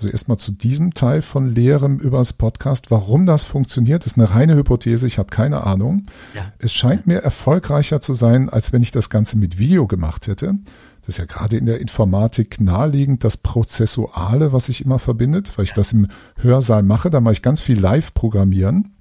also 0.00 0.08
erstmal 0.08 0.38
zu 0.38 0.52
diesem 0.52 0.94
Teil 0.94 1.20
von 1.20 1.54
Lehrem 1.54 1.98
übers 1.98 2.32
Podcast. 2.32 2.90
Warum 2.90 3.26
das 3.26 3.44
funktioniert, 3.44 4.06
ist 4.06 4.16
eine 4.16 4.30
reine 4.30 4.56
Hypothese. 4.56 5.06
Ich 5.06 5.18
habe 5.18 5.28
keine 5.28 5.64
Ahnung. 5.64 6.06
Ja. 6.34 6.46
Es 6.58 6.72
scheint 6.72 7.06
mir 7.06 7.18
erfolgreicher 7.18 8.00
zu 8.00 8.14
sein, 8.14 8.48
als 8.48 8.72
wenn 8.72 8.80
ich 8.80 8.92
das 8.92 9.10
Ganze 9.10 9.36
mit 9.36 9.58
Video 9.58 9.86
gemacht 9.86 10.26
hätte. 10.26 10.54
Das 11.02 11.16
ist 11.16 11.18
ja 11.18 11.26
gerade 11.26 11.58
in 11.58 11.66
der 11.66 11.82
Informatik 11.82 12.62
naheliegend, 12.62 13.24
das 13.24 13.36
Prozessuale, 13.36 14.54
was 14.54 14.66
sich 14.66 14.82
immer 14.82 14.98
verbindet, 14.98 15.52
weil 15.56 15.64
ich 15.64 15.74
das 15.74 15.92
im 15.92 16.06
Hörsaal 16.36 16.82
mache. 16.82 17.10
Da 17.10 17.20
mache 17.20 17.34
ich 17.34 17.42
ganz 17.42 17.60
viel 17.60 17.78
Live-Programmieren. 17.78 18.94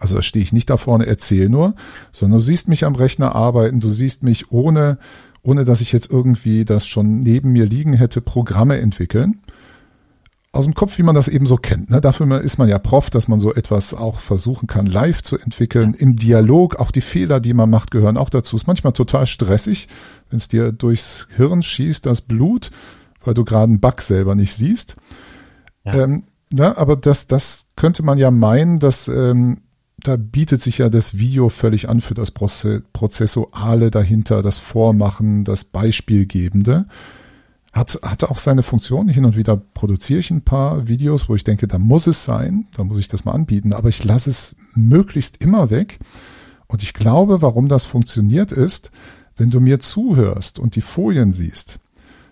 Also 0.00 0.16
da 0.16 0.22
stehe 0.22 0.42
ich 0.42 0.52
nicht 0.52 0.68
da 0.68 0.78
vorne, 0.78 1.06
erzähle 1.06 1.48
nur, 1.48 1.74
sondern 2.10 2.40
du 2.40 2.44
siehst 2.44 2.66
mich 2.66 2.84
am 2.84 2.96
Rechner 2.96 3.36
arbeiten, 3.36 3.78
du 3.78 3.88
siehst 3.88 4.24
mich 4.24 4.50
ohne, 4.50 4.98
ohne 5.44 5.64
dass 5.64 5.80
ich 5.80 5.92
jetzt 5.92 6.10
irgendwie 6.10 6.64
das 6.64 6.88
schon 6.88 7.20
neben 7.20 7.52
mir 7.52 7.66
liegen 7.66 7.92
hätte, 7.92 8.20
Programme 8.20 8.80
entwickeln 8.80 9.38
aus 10.54 10.64
dem 10.64 10.74
Kopf, 10.74 10.98
wie 10.98 11.02
man 11.02 11.14
das 11.14 11.28
eben 11.28 11.46
so 11.46 11.56
kennt. 11.56 11.90
Ne? 11.90 12.00
Dafür 12.00 12.40
ist 12.40 12.58
man 12.58 12.68
ja 12.68 12.78
Prof, 12.78 13.10
dass 13.10 13.28
man 13.28 13.38
so 13.38 13.54
etwas 13.54 13.94
auch 13.94 14.20
versuchen 14.20 14.66
kann, 14.66 14.86
live 14.86 15.22
zu 15.22 15.38
entwickeln, 15.38 15.94
im 15.94 16.16
Dialog. 16.16 16.76
Auch 16.76 16.90
die 16.90 17.00
Fehler, 17.00 17.40
die 17.40 17.54
man 17.54 17.70
macht, 17.70 17.90
gehören 17.90 18.16
auch 18.16 18.30
dazu. 18.30 18.56
Ist 18.56 18.66
manchmal 18.66 18.92
total 18.92 19.26
stressig, 19.26 19.88
wenn 20.30 20.36
es 20.36 20.48
dir 20.48 20.72
durchs 20.72 21.26
Hirn 21.36 21.62
schießt, 21.62 22.06
das 22.06 22.20
Blut, 22.20 22.70
weil 23.24 23.34
du 23.34 23.44
gerade 23.44 23.64
einen 23.64 23.80
Bug 23.80 24.00
selber 24.00 24.34
nicht 24.34 24.54
siehst. 24.54 24.96
Ja. 25.84 25.94
Ähm, 25.94 26.24
na, 26.52 26.76
aber 26.76 26.96
das, 26.96 27.26
das 27.26 27.66
könnte 27.76 28.02
man 28.02 28.18
ja 28.18 28.30
meinen, 28.30 28.78
dass 28.78 29.08
ähm, 29.08 29.62
da 29.98 30.16
bietet 30.16 30.62
sich 30.62 30.78
ja 30.78 30.88
das 30.88 31.18
Video 31.18 31.48
völlig 31.48 31.88
an 31.88 32.00
für 32.00 32.14
das 32.14 32.30
Prozessuale 32.30 33.90
dahinter, 33.90 34.42
das 34.42 34.58
Vormachen, 34.58 35.44
das 35.44 35.64
Beispielgebende. 35.64 36.86
Hat, 37.74 37.98
hatte 38.02 38.30
auch 38.30 38.38
seine 38.38 38.62
Funktion. 38.62 39.08
Hin 39.08 39.24
und 39.24 39.36
wieder 39.36 39.56
produziere 39.56 40.20
ich 40.20 40.30
ein 40.30 40.42
paar 40.42 40.86
Videos, 40.86 41.28
wo 41.28 41.34
ich 41.34 41.42
denke, 41.42 41.66
da 41.66 41.78
muss 41.78 42.06
es 42.06 42.24
sein, 42.24 42.68
da 42.76 42.84
muss 42.84 42.98
ich 42.98 43.08
das 43.08 43.24
mal 43.24 43.32
anbieten, 43.32 43.72
aber 43.72 43.88
ich 43.88 44.04
lasse 44.04 44.30
es 44.30 44.54
möglichst 44.74 45.42
immer 45.42 45.70
weg. 45.70 45.98
Und 46.68 46.82
ich 46.82 46.94
glaube, 46.94 47.42
warum 47.42 47.68
das 47.68 47.84
funktioniert 47.84 48.52
ist, 48.52 48.90
wenn 49.36 49.50
du 49.50 49.60
mir 49.60 49.80
zuhörst 49.80 50.58
und 50.58 50.76
die 50.76 50.82
Folien 50.82 51.32
siehst, 51.32 51.80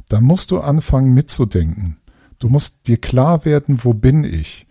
dann 0.08 0.24
musst 0.24 0.50
du 0.52 0.60
anfangen 0.60 1.12
mitzudenken. 1.12 1.96
Du 2.38 2.48
musst 2.48 2.86
dir 2.86 2.96
klar 2.98 3.44
werden, 3.44 3.84
wo 3.84 3.94
bin 3.94 4.24
ich? 4.24 4.66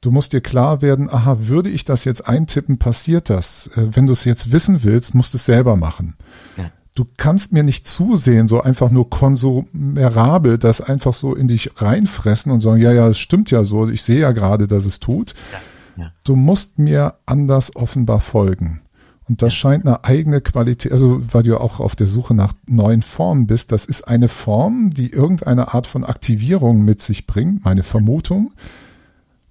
Du 0.00 0.10
musst 0.10 0.32
dir 0.32 0.40
klar 0.40 0.82
werden, 0.82 1.10
aha, 1.10 1.48
würde 1.48 1.70
ich 1.70 1.84
das 1.84 2.04
jetzt 2.04 2.28
eintippen, 2.28 2.78
passiert 2.78 3.30
das? 3.30 3.68
Äh, 3.76 3.96
wenn 3.96 4.06
du 4.06 4.12
es 4.12 4.24
jetzt 4.24 4.52
wissen 4.52 4.82
willst, 4.82 5.14
musst 5.14 5.34
du 5.34 5.36
es 5.36 5.44
selber 5.44 5.76
machen. 5.76 6.14
Ja. 6.56 6.70
Du 6.96 7.06
kannst 7.16 7.52
mir 7.52 7.62
nicht 7.62 7.86
zusehen, 7.86 8.48
so 8.48 8.60
einfach 8.60 8.90
nur 8.90 9.08
konsumerabel, 9.08 10.58
das 10.58 10.80
einfach 10.80 11.12
so 11.14 11.36
in 11.36 11.46
dich 11.46 11.70
reinfressen 11.76 12.50
und 12.50 12.60
sagen, 12.60 12.80
ja, 12.80 12.92
ja, 12.92 13.06
es 13.06 13.18
stimmt 13.18 13.52
ja 13.52 13.62
so, 13.62 13.88
ich 13.88 14.02
sehe 14.02 14.18
ja 14.18 14.32
gerade, 14.32 14.66
dass 14.66 14.86
es 14.86 14.98
tut. 14.98 15.34
Ja. 15.52 15.58
Ja. 15.96 16.12
Du 16.24 16.36
musst 16.36 16.78
mir 16.78 17.14
anders 17.26 17.74
offenbar 17.76 18.20
folgen. 18.20 18.80
Und 19.28 19.42
das 19.42 19.54
scheint 19.54 19.84
eine 19.84 20.04
eigene 20.04 20.40
Qualität, 20.40 20.92
also 20.92 21.20
weil 21.32 21.42
du 21.42 21.50
ja 21.50 21.56
auch 21.58 21.80
auf 21.80 21.96
der 21.96 22.06
Suche 22.06 22.32
nach 22.32 22.52
neuen 22.66 23.02
Formen 23.02 23.46
bist, 23.46 23.72
das 23.72 23.84
ist 23.84 24.06
eine 24.06 24.28
Form, 24.28 24.90
die 24.90 25.10
irgendeine 25.10 25.74
Art 25.74 25.86
von 25.86 26.04
Aktivierung 26.04 26.84
mit 26.84 27.02
sich 27.02 27.26
bringt, 27.26 27.64
meine 27.64 27.82
Vermutung, 27.82 28.52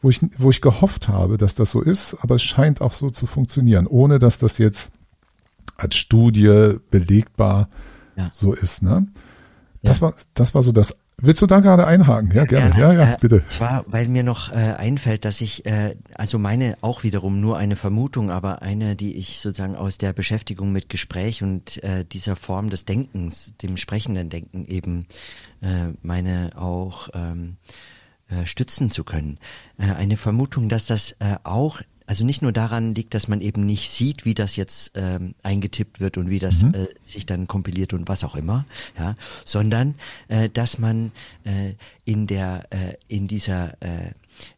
wo 0.01 0.09
ich, 0.09 0.21
wo 0.37 0.49
ich 0.49 0.61
gehofft 0.61 1.09
habe, 1.09 1.37
dass 1.37 1.55
das 1.55 1.71
so 1.71 1.81
ist, 1.81 2.15
aber 2.21 2.35
es 2.35 2.43
scheint 2.43 2.79
auch 2.79 2.93
so 2.93 3.09
zu 3.09 3.27
funktionieren, 3.27 3.85
ohne 3.85 4.17
dass 4.17 4.37
das 4.37 4.59
jetzt 4.59 4.93
als 5.75 5.95
Studie 5.95 6.77
belegbar 6.89 7.69
ja. 8.15 8.29
so 8.31 8.53
ist. 8.53 8.83
Ne? 8.83 9.07
Das, 9.83 9.97
ja. 9.97 10.03
war, 10.03 10.15
das 10.33 10.53
war 10.53 10.61
so 10.61 10.71
das 10.71 10.95
Willst 11.17 11.41
du 11.41 11.47
da 11.47 11.61
gerade 11.61 11.87
einhaken? 11.87 12.31
Ja, 12.33 12.43
gerne. 12.43 12.77
Ja, 12.77 12.91
ja, 12.91 13.03
ja 13.03 13.13
äh, 13.13 13.17
bitte. 13.21 13.45
Zwar, 13.47 13.85
weil 13.87 14.09
mir 14.09 14.23
noch 14.23 14.51
äh, 14.51 14.55
einfällt, 14.55 15.23
dass 15.23 15.39
ich, 15.39 15.65
äh, 15.65 15.95
also 16.13 16.37
meine 16.37 16.77
auch 16.81 17.03
wiederum 17.03 17.39
nur 17.39 17.57
eine 17.57 17.77
Vermutung, 17.77 18.31
aber 18.31 18.61
eine, 18.61 18.97
die 18.97 19.15
ich 19.15 19.39
sozusagen 19.39 19.77
aus 19.77 19.97
der 19.97 20.11
Beschäftigung 20.11 20.73
mit 20.73 20.89
Gespräch 20.89 21.41
und 21.41 21.81
äh, 21.83 22.03
dieser 22.03 22.35
Form 22.35 22.69
des 22.69 22.83
Denkens, 22.83 23.55
dem 23.61 23.77
sprechenden 23.77 24.29
Denken 24.29 24.65
eben 24.65 25.07
äh, 25.61 25.93
meine 26.01 26.51
auch 26.57 27.07
ähm, 27.13 27.55
äh, 28.27 28.45
stützen 28.45 28.91
zu 28.91 29.05
können. 29.05 29.39
Äh, 29.77 29.93
eine 29.93 30.17
Vermutung, 30.17 30.67
dass 30.67 30.85
das 30.85 31.13
äh, 31.19 31.37
auch 31.43 31.79
also 32.05 32.25
nicht 32.25 32.41
nur 32.41 32.51
daran 32.51 32.93
liegt, 32.93 33.13
dass 33.13 33.27
man 33.27 33.41
eben 33.41 33.65
nicht 33.65 33.89
sieht, 33.89 34.25
wie 34.25 34.33
das 34.33 34.55
jetzt 34.55 34.91
ähm, 34.95 35.35
eingetippt 35.43 35.99
wird 35.99 36.17
und 36.17 36.29
wie 36.29 36.39
das 36.39 36.63
mhm. 36.63 36.73
äh, 36.73 36.87
sich 37.05 37.25
dann 37.25 37.47
kompiliert 37.47 37.93
und 37.93 38.07
was 38.07 38.23
auch 38.23 38.35
immer, 38.35 38.65
ja, 38.97 39.15
sondern 39.43 39.95
äh, 40.27 40.49
dass 40.49 40.77
man 40.77 41.11
äh, 41.43 41.73
in 42.03 42.27
der 42.27 42.67
äh, 42.69 42.93
in 43.07 43.27
dieser 43.27 43.81
äh, 43.81 44.11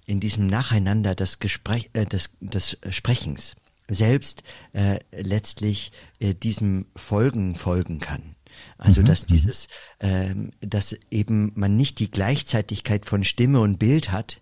in 0.06 0.20
diesem 0.20 0.48
Nacheinander 0.48 1.16
des 1.16 1.40
Gespräch 1.40 1.90
äh, 1.94 2.06
des 2.06 2.32
des 2.42 2.78
Sprechens 2.90 3.56
selbst 3.90 4.44
äh, 4.74 5.00
letztlich 5.12 5.92
äh, 6.20 6.34
diesem 6.34 6.88
Folgen 6.96 7.56
folgen 7.56 8.00
kann. 8.00 8.36
Also 8.78 9.02
mhm, 9.02 9.06
dass 9.06 9.24
mhm. 9.24 9.28
dieses, 9.28 9.68
ähm, 10.00 10.52
dass 10.62 10.96
eben 11.12 11.52
man 11.56 11.76
nicht 11.76 12.00
die 12.00 12.12
Gleichzeitigkeit 12.12 13.06
von 13.06 13.24
Stimme 13.24 13.60
und 13.60 13.78
Bild 13.78 14.12
hat, 14.12 14.42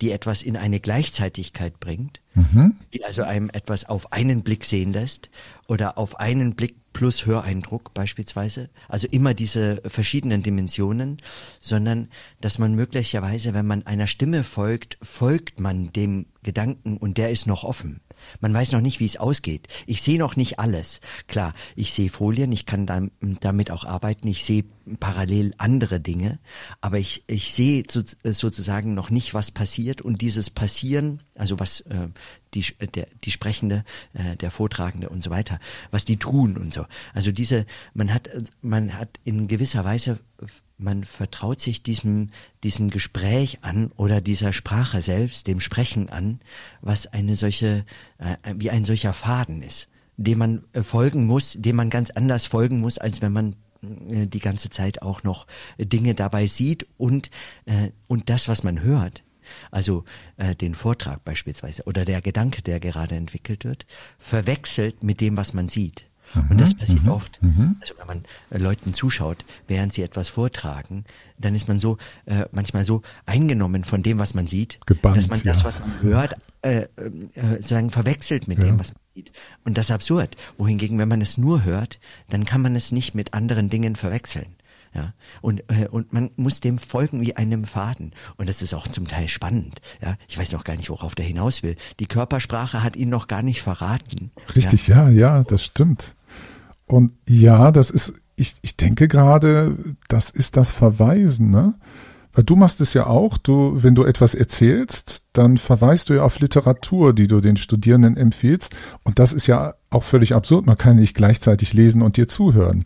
die 0.00 0.10
etwas 0.10 0.42
in 0.42 0.56
eine 0.56 0.80
Gleichzeitigkeit 0.80 1.80
bringt, 1.80 2.20
mhm. 2.34 2.76
die 2.92 3.04
also 3.04 3.22
einem 3.22 3.50
etwas 3.50 3.86
auf 3.86 4.12
einen 4.12 4.42
Blick 4.42 4.64
sehen 4.64 4.92
lässt 4.92 5.30
oder 5.68 5.96
auf 5.98 6.20
einen 6.20 6.54
Blick 6.54 6.76
plus 6.92 7.26
Höreindruck 7.26 7.92
beispielsweise, 7.92 8.70
also 8.88 9.06
immer 9.10 9.34
diese 9.34 9.82
verschiedenen 9.86 10.42
Dimensionen, 10.42 11.18
sondern 11.60 12.08
dass 12.40 12.58
man 12.58 12.74
möglicherweise, 12.74 13.52
wenn 13.52 13.66
man 13.66 13.86
einer 13.86 14.06
Stimme 14.06 14.44
folgt, 14.44 14.96
folgt 15.02 15.60
man 15.60 15.92
dem 15.92 16.26
Gedanken 16.42 16.96
und 16.96 17.18
der 17.18 17.30
ist 17.30 17.46
noch 17.46 17.64
offen. 17.64 18.00
Man 18.40 18.54
weiß 18.54 18.72
noch 18.72 18.80
nicht, 18.80 19.00
wie 19.00 19.06
es 19.06 19.16
ausgeht. 19.16 19.68
Ich 19.86 20.02
sehe 20.02 20.18
noch 20.18 20.36
nicht 20.36 20.58
alles. 20.58 21.00
Klar, 21.26 21.54
ich 21.74 21.92
sehe 21.92 22.10
Folien, 22.10 22.52
ich 22.52 22.66
kann 22.66 23.10
damit 23.40 23.70
auch 23.70 23.84
arbeiten, 23.84 24.28
ich 24.28 24.44
sehe 24.44 24.64
parallel 25.00 25.54
andere 25.58 26.00
Dinge, 26.00 26.38
aber 26.80 26.98
ich, 26.98 27.24
ich 27.26 27.52
sehe 27.52 27.84
sozusagen 27.88 28.94
noch 28.94 29.10
nicht, 29.10 29.34
was 29.34 29.50
passiert 29.50 30.00
und 30.02 30.22
dieses 30.22 30.50
Passieren, 30.50 31.22
also 31.36 31.60
was 31.60 31.80
äh, 31.82 32.08
die, 32.54 32.64
der, 32.94 33.08
die 33.24 33.30
Sprechende, 33.30 33.84
äh, 34.14 34.36
der 34.36 34.50
Vortragende 34.50 35.08
und 35.08 35.22
so 35.22 35.30
weiter, 35.30 35.60
was 35.90 36.04
die 36.04 36.16
tun 36.16 36.56
und 36.56 36.72
so. 36.72 36.86
Also 37.14 37.32
diese, 37.32 37.66
man 37.94 38.12
hat, 38.12 38.28
man 38.62 38.94
hat 38.94 39.20
in 39.24 39.48
gewisser 39.48 39.84
Weise 39.84 40.18
man 40.78 41.04
vertraut 41.04 41.60
sich 41.60 41.82
diesem, 41.82 42.28
diesem 42.62 42.90
Gespräch 42.90 43.58
an 43.62 43.92
oder 43.96 44.20
dieser 44.20 44.52
Sprache 44.52 45.02
selbst, 45.02 45.46
dem 45.46 45.60
Sprechen 45.60 46.10
an, 46.10 46.40
was 46.80 47.06
eine 47.06 47.36
solche, 47.36 47.84
äh, 48.18 48.36
wie 48.54 48.70
ein 48.70 48.84
solcher 48.84 49.12
Faden 49.12 49.62
ist, 49.62 49.88
dem 50.16 50.38
man 50.38 50.64
äh, 50.72 50.82
folgen 50.82 51.26
muss, 51.26 51.56
dem 51.58 51.76
man 51.76 51.90
ganz 51.90 52.10
anders 52.10 52.46
folgen 52.46 52.80
muss, 52.80 52.98
als 52.98 53.22
wenn 53.22 53.32
man 53.32 53.56
äh, 54.08 54.26
die 54.26 54.40
ganze 54.40 54.70
Zeit 54.70 55.02
auch 55.02 55.22
noch 55.22 55.46
Dinge 55.78 56.14
dabei 56.14 56.46
sieht 56.46 56.86
und, 56.98 57.30
äh, 57.64 57.90
und 58.06 58.28
das, 58.28 58.48
was 58.48 58.62
man 58.62 58.82
hört, 58.82 59.24
also 59.70 60.04
äh, 60.36 60.54
den 60.54 60.74
Vortrag 60.74 61.24
beispielsweise 61.24 61.84
oder 61.84 62.04
der 62.04 62.22
Gedanke, 62.22 62.62
der 62.62 62.80
gerade 62.80 63.14
entwickelt 63.14 63.64
wird, 63.64 63.86
verwechselt 64.18 65.02
mit 65.02 65.20
dem, 65.20 65.36
was 65.36 65.52
man 65.52 65.68
sieht. 65.68 66.06
Mhm, 66.34 66.50
und 66.50 66.60
das 66.60 66.74
passiert 66.74 67.02
mhm, 67.02 67.10
oft. 67.10 67.42
Mhm. 67.42 67.76
Also 67.80 67.94
wenn 67.98 68.06
man 68.06 68.24
äh, 68.50 68.58
Leuten 68.58 68.94
zuschaut, 68.94 69.44
während 69.68 69.92
sie 69.92 70.02
etwas 70.02 70.28
vortragen, 70.28 71.04
dann 71.38 71.54
ist 71.54 71.68
man 71.68 71.78
so 71.78 71.98
äh, 72.26 72.46
manchmal 72.52 72.84
so 72.84 73.02
eingenommen 73.26 73.84
von 73.84 74.02
dem, 74.02 74.18
was 74.18 74.34
man 74.34 74.46
sieht, 74.46 74.80
Gebannt, 74.86 75.16
dass 75.16 75.28
man 75.28 75.40
das, 75.42 75.64
was 75.64 75.78
man 75.78 76.02
hört, 76.02 76.34
äh, 76.62 76.86
äh, 77.34 77.62
sagen 77.62 77.90
verwechselt 77.90 78.48
mit 78.48 78.58
ja. 78.58 78.64
dem, 78.64 78.78
was 78.78 78.92
man 78.92 79.02
sieht. 79.14 79.32
Und 79.64 79.78
das 79.78 79.86
ist 79.86 79.92
absurd. 79.92 80.36
Wohingegen, 80.56 80.98
wenn 80.98 81.08
man 81.08 81.20
es 81.20 81.38
nur 81.38 81.64
hört, 81.64 82.00
dann 82.28 82.44
kann 82.44 82.62
man 82.62 82.76
es 82.76 82.92
nicht 82.92 83.14
mit 83.14 83.34
anderen 83.34 83.68
Dingen 83.68 83.96
verwechseln. 83.96 84.55
Ja, 84.96 85.12
und, 85.42 85.62
äh, 85.68 85.88
und 85.90 86.14
man 86.14 86.30
muss 86.36 86.60
dem 86.60 86.78
folgen 86.78 87.20
wie 87.20 87.36
einem 87.36 87.66
Faden. 87.66 88.12
Und 88.38 88.48
das 88.48 88.62
ist 88.62 88.72
auch 88.72 88.88
zum 88.88 89.06
Teil 89.06 89.28
spannend. 89.28 89.82
Ja, 90.00 90.16
ich 90.26 90.38
weiß 90.38 90.52
noch 90.52 90.64
gar 90.64 90.74
nicht, 90.74 90.88
worauf 90.88 91.14
der 91.14 91.26
hinaus 91.26 91.62
will. 91.62 91.76
Die 92.00 92.06
Körpersprache 92.06 92.82
hat 92.82 92.96
ihn 92.96 93.10
noch 93.10 93.28
gar 93.28 93.42
nicht 93.42 93.60
verraten. 93.60 94.30
Richtig, 94.54 94.88
ja, 94.88 95.10
ja, 95.10 95.36
ja 95.38 95.44
das 95.44 95.64
stimmt. 95.64 96.14
Und 96.86 97.12
ja, 97.28 97.72
das 97.72 97.90
ist, 97.90 98.14
ich, 98.36 98.54
ich 98.62 98.78
denke 98.78 99.06
gerade, 99.06 99.76
das 100.08 100.30
ist 100.30 100.56
das 100.56 100.70
Verweisen, 100.70 101.50
ne? 101.50 101.74
Weil 102.32 102.44
du 102.44 102.56
machst 102.56 102.80
es 102.80 102.94
ja 102.94 103.06
auch, 103.06 103.36
du, 103.36 103.82
wenn 103.82 103.94
du 103.94 104.04
etwas 104.04 104.34
erzählst, 104.34 105.26
dann 105.34 105.58
verweist 105.58 106.08
du 106.08 106.14
ja 106.14 106.22
auf 106.22 106.38
Literatur, 106.38 107.14
die 107.14 107.28
du 107.28 107.40
den 107.40 107.56
Studierenden 107.58 108.16
empfiehlst. 108.16 108.74
Und 109.04 109.18
das 109.18 109.32
ist 109.32 109.46
ja 109.46 109.74
auch 109.90 110.04
völlig 110.04 110.34
absurd. 110.34 110.66
Man 110.66 110.76
kann 110.76 110.96
nicht 110.96 111.14
gleichzeitig 111.14 111.72
lesen 111.72 112.02
und 112.02 112.18
dir 112.18 112.28
zuhören. 112.28 112.84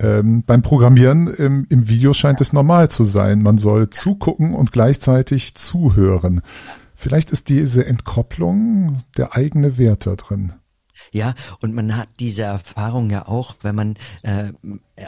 Ähm, 0.00 0.44
beim 0.46 0.62
Programmieren 0.62 1.26
im, 1.26 1.66
im 1.68 1.88
Video 1.88 2.12
scheint 2.12 2.40
es 2.40 2.52
normal 2.52 2.90
zu 2.90 3.04
sein. 3.04 3.42
Man 3.42 3.58
soll 3.58 3.90
zugucken 3.90 4.54
und 4.54 4.72
gleichzeitig 4.72 5.54
zuhören. 5.56 6.42
Vielleicht 6.94 7.30
ist 7.30 7.48
diese 7.48 7.84
Entkopplung 7.86 8.98
der 9.16 9.34
eigene 9.34 9.78
Wert 9.78 10.06
da 10.06 10.16
drin. 10.16 10.52
Ja, 11.12 11.34
und 11.60 11.74
man 11.74 11.96
hat 11.96 12.08
diese 12.18 12.42
Erfahrung 12.42 13.10
ja 13.10 13.26
auch, 13.26 13.56
wenn 13.62 13.74
man, 13.74 13.94
äh, 14.22 14.52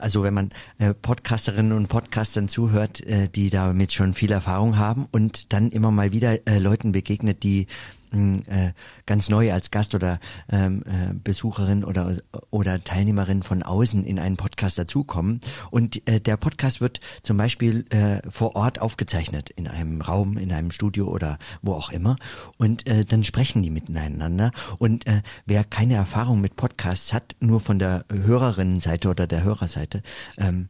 also 0.01 0.23
wenn 0.23 0.35
man 0.35 0.51
äh, 0.79 0.95
Podcasterinnen 0.95 1.73
und 1.73 1.89
Podcastern 1.89 2.49
zuhört, 2.49 3.05
äh, 3.07 3.29
die 3.29 3.51
damit 3.51 3.93
schon 3.93 4.15
viel 4.15 4.33
Erfahrung 4.33 4.79
haben 4.79 5.07
und 5.11 5.53
dann 5.53 5.71
immer 5.71 5.91
mal 5.91 6.13
wieder 6.13 6.47
äh, 6.49 6.59
Leuten 6.59 6.93
begegnet, 6.93 7.43
die 7.43 7.67
äh, 8.13 8.73
ganz 9.11 9.29
neu 9.29 9.53
als 9.53 9.73
Gast 9.73 9.97
oder 9.97 10.21
ähm, 10.53 10.85
äh, 10.87 11.13
Besucherin 11.13 11.83
oder 11.83 12.17
oder 12.51 12.85
Teilnehmerin 12.85 13.43
von 13.43 13.65
außen 13.65 14.05
in 14.05 14.21
einen 14.21 14.37
Podcast 14.37 14.79
dazukommen. 14.79 15.41
Und 15.73 16.07
äh, 16.09 16.21
der 16.21 16.37
Podcast 16.37 16.81
wird 16.81 17.01
zum 17.25 17.37
Beispiel 17.37 17.87
äh, 17.91 18.21
vor 18.31 18.55
Ort 18.55 18.81
aufgezeichnet 18.81 19.51
in 19.51 19.67
einem 19.67 20.01
Raum, 20.01 20.39
in 20.39 20.53
einem 20.53 20.71
Studio 20.71 21.09
oder 21.09 21.41
wo 21.61 21.73
auch 21.73 21.91
immer. 21.91 22.15
Und 22.57 22.87
äh, 22.87 23.05
dann 23.05 23.25
sprechen 23.25 23.65
die 23.65 23.71
miteinander. 23.71 24.53
Und 24.79 25.09
äh, 25.09 25.23
wer 25.45 25.65
keine 25.65 25.95
Erfahrung 25.95 26.41
mit 26.41 26.55
Podcasts 26.55 27.13
hat, 27.13 27.35
nur 27.41 27.59
von 27.59 27.81
der 27.81 28.05
Hörerinnenseite 28.13 29.09
oder 29.09 29.27
der 29.27 29.43
Hörerseite 29.43 30.05
ähm, 30.39 30.69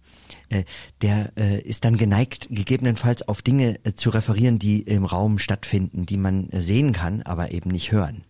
äh, 0.50 0.64
der 1.00 1.32
äh, 1.36 1.60
ist 1.60 1.84
dann 1.84 1.96
geneigt, 1.96 2.48
gegebenenfalls 2.50 3.26
auf 3.26 3.40
Dinge 3.40 3.78
äh, 3.84 3.94
zu 3.94 4.10
referieren, 4.10 4.58
die 4.58 4.82
im 4.82 5.04
Raum 5.04 5.38
stattfinden, 5.38 6.06
die 6.06 6.16
man 6.16 6.48
sehen 6.52 6.92
kann, 6.92 7.22
aber 7.22 7.52
eben 7.52 7.70
nicht 7.70 7.92
hören. 7.92 8.24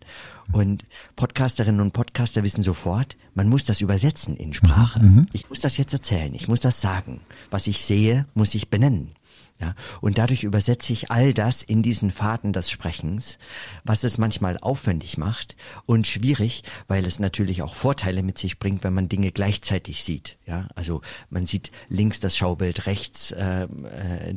Und 0.51 0.85
Podcasterinnen 1.15 1.81
und 1.81 1.93
Podcaster 1.93 2.43
wissen 2.43 2.63
sofort, 2.63 3.15
man 3.33 3.47
muss 3.47 3.65
das 3.65 3.81
übersetzen 3.81 4.35
in 4.35 4.53
Sprache. 4.53 5.01
Mhm. 5.01 5.15
mhm. 5.15 5.25
Ich 5.31 5.49
muss 5.49 5.61
das 5.61 5.77
jetzt 5.77 5.93
erzählen, 5.93 6.33
ich 6.33 6.47
muss 6.47 6.59
das 6.59 6.81
sagen. 6.81 7.21
Was 7.49 7.67
ich 7.67 7.85
sehe, 7.85 8.25
muss 8.33 8.53
ich 8.55 8.69
benennen. 8.69 9.13
Ja, 9.61 9.75
und 10.01 10.17
dadurch 10.17 10.41
übersetze 10.41 10.91
ich 10.91 11.11
all 11.11 11.35
das 11.35 11.61
in 11.61 11.83
diesen 11.83 12.09
Faden 12.09 12.51
des 12.51 12.71
Sprechens, 12.71 13.37
was 13.83 14.03
es 14.03 14.17
manchmal 14.17 14.57
aufwendig 14.57 15.19
macht 15.19 15.55
und 15.85 16.07
schwierig, 16.07 16.63
weil 16.87 17.05
es 17.05 17.19
natürlich 17.19 17.61
auch 17.61 17.75
Vorteile 17.75 18.23
mit 18.23 18.39
sich 18.39 18.57
bringt, 18.57 18.83
wenn 18.83 18.95
man 18.95 19.07
Dinge 19.07 19.31
gleichzeitig 19.31 20.03
sieht. 20.03 20.37
Ja, 20.47 20.67
also 20.73 21.01
man 21.29 21.45
sieht 21.45 21.71
links 21.89 22.19
das 22.19 22.35
Schaubild, 22.35 22.87
rechts 22.87 23.31
äh, 23.33 23.65
äh, 23.65 23.67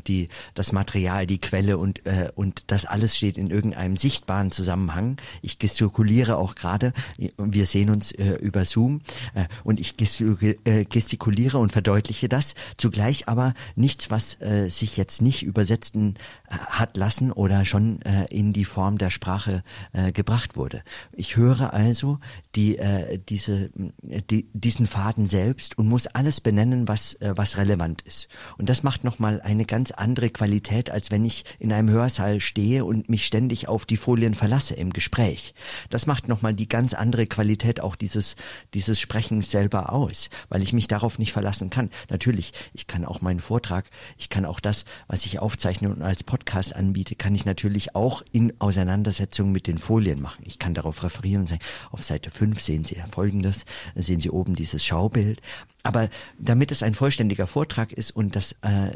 die 0.07 0.29
das 0.53 0.73
Material, 0.73 1.27
die 1.27 1.39
Quelle 1.39 1.79
und 1.79 2.05
äh, 2.05 2.31
und 2.35 2.65
das 2.67 2.85
alles 2.85 3.17
steht 3.17 3.39
in 3.39 3.49
irgendeinem 3.49 3.97
sichtbaren 3.97 4.51
Zusammenhang. 4.51 5.17
Ich 5.41 5.59
gestikuliere 5.59 6.37
auch 6.37 6.55
gerade, 6.55 6.93
wir 7.39 7.67
sehen 7.67 7.89
uns 7.89 8.13
äh, 8.13 8.35
über 8.35 8.67
Zoom 8.67 9.01
äh, 9.35 9.47
und 9.65 9.81
ich 9.81 9.95
äh, 10.21 10.85
gestikuliere 10.85 11.57
und 11.57 11.73
verdeutliche 11.73 12.29
das 12.29 12.55
zugleich 12.77 13.27
aber 13.27 13.55
nichts, 13.75 14.11
was 14.11 14.39
äh, 14.43 14.69
sich 14.69 14.99
jetzt 14.99 15.14
nicht 15.21 15.43
übersetzen 15.43 16.15
äh, 16.44 16.44
hat 16.59 16.97
lassen 16.97 17.33
oder 17.33 17.65
schon 17.65 18.01
äh, 18.03 18.25
in 18.31 18.53
die 18.53 18.65
Form 18.65 18.99
der 18.99 19.11
Sprache 19.11 19.63
äh, 19.93 20.13
gebracht 20.13 20.57
wurde. 20.57 20.83
Ich 21.13 21.37
höre 21.37 21.75
also 21.75 22.19
die, 22.55 22.79
äh, 22.79 23.19
diese, 23.29 23.71
die, 23.75 24.47
diesen 24.53 24.87
Faden 24.87 25.27
selbst 25.27 25.77
und 25.79 25.89
muss 25.89 26.07
alles 26.07 26.41
benennen, 26.41 26.89
was, 26.89 27.15
äh, 27.15 27.33
was 27.37 27.57
relevant 27.57 28.03
ist. 28.03 28.29
Und 28.59 28.69
das 28.69 28.83
macht 28.83 29.05
nochmal 29.05 29.41
eine 29.43 29.65
ganz 29.65 29.91
andere 29.91 30.31
Qualität, 30.31 30.91
als 30.91 31.11
wenn 31.11 31.25
ich 31.25 31.45
in 31.59 31.73
einem 31.73 31.91
Hörsaal 31.91 32.41
stehe 32.41 32.85
und 32.85 33.09
mich 33.09 33.27
ständig 33.27 33.69
auf 33.69 33.87
die 33.87 33.97
Folien 33.97 34.35
verlasse 34.35 34.75
im 34.75 34.93
Gespräch. 34.93 35.55
Das 35.91 36.07
macht 36.07 36.29
nochmal 36.29 36.55
die 36.55 36.69
ganz 36.69 36.95
andere 36.95 37.27
Qualität 37.27 37.81
auch 37.81 37.97
dieses, 37.97 38.37
dieses 38.75 39.01
Sprechens 39.01 39.51
selber 39.51 39.93
aus, 39.93 40.31
weil 40.49 40.63
ich 40.63 40.73
mich 40.73 40.89
darauf 40.89 41.19
nicht 41.19 41.33
verlassen 41.33 41.71
kann. 41.71 41.91
Natürlich, 42.11 42.53
ich 42.73 42.87
kann 42.87 43.05
auch 43.05 43.21
meinen 43.21 43.41
Vortrag, 43.41 43.91
ich 44.17 44.29
kann 44.29 44.45
auch 44.45 44.61
das, 44.61 44.85
was 45.09 45.27
ich 45.27 45.39
aufzeichne 45.39 45.91
und 45.91 46.03
als 46.03 46.23
Podcast 46.23 46.44
anbiete, 46.73 47.15
kann 47.15 47.35
ich 47.35 47.45
natürlich 47.45 47.95
auch 47.95 48.23
in 48.33 48.53
Auseinandersetzung 48.61 49.53
mit 49.53 49.67
den 49.67 49.79
Folien 49.79 50.21
machen. 50.21 50.43
Ich 50.45 50.59
kann 50.59 50.75
darauf 50.75 51.03
referieren 51.03 51.43
und 51.43 51.49
sagen, 51.49 51.63
auf 51.91 52.03
Seite 52.03 52.31
5 52.31 52.61
sehen 52.61 52.85
Sie 52.85 52.97
folgendes, 53.11 53.65
sehen 53.95 54.21
Sie 54.21 54.31
oben 54.31 54.55
dieses 54.55 54.85
Schaubild. 54.85 55.41
Aber 55.83 56.09
damit 56.39 56.71
es 56.71 56.83
ein 56.83 56.95
vollständiger 56.95 57.47
Vortrag 57.47 57.93
ist 57.93 58.11
und 58.11 58.37
das 58.37 58.53
äh, 58.63 58.93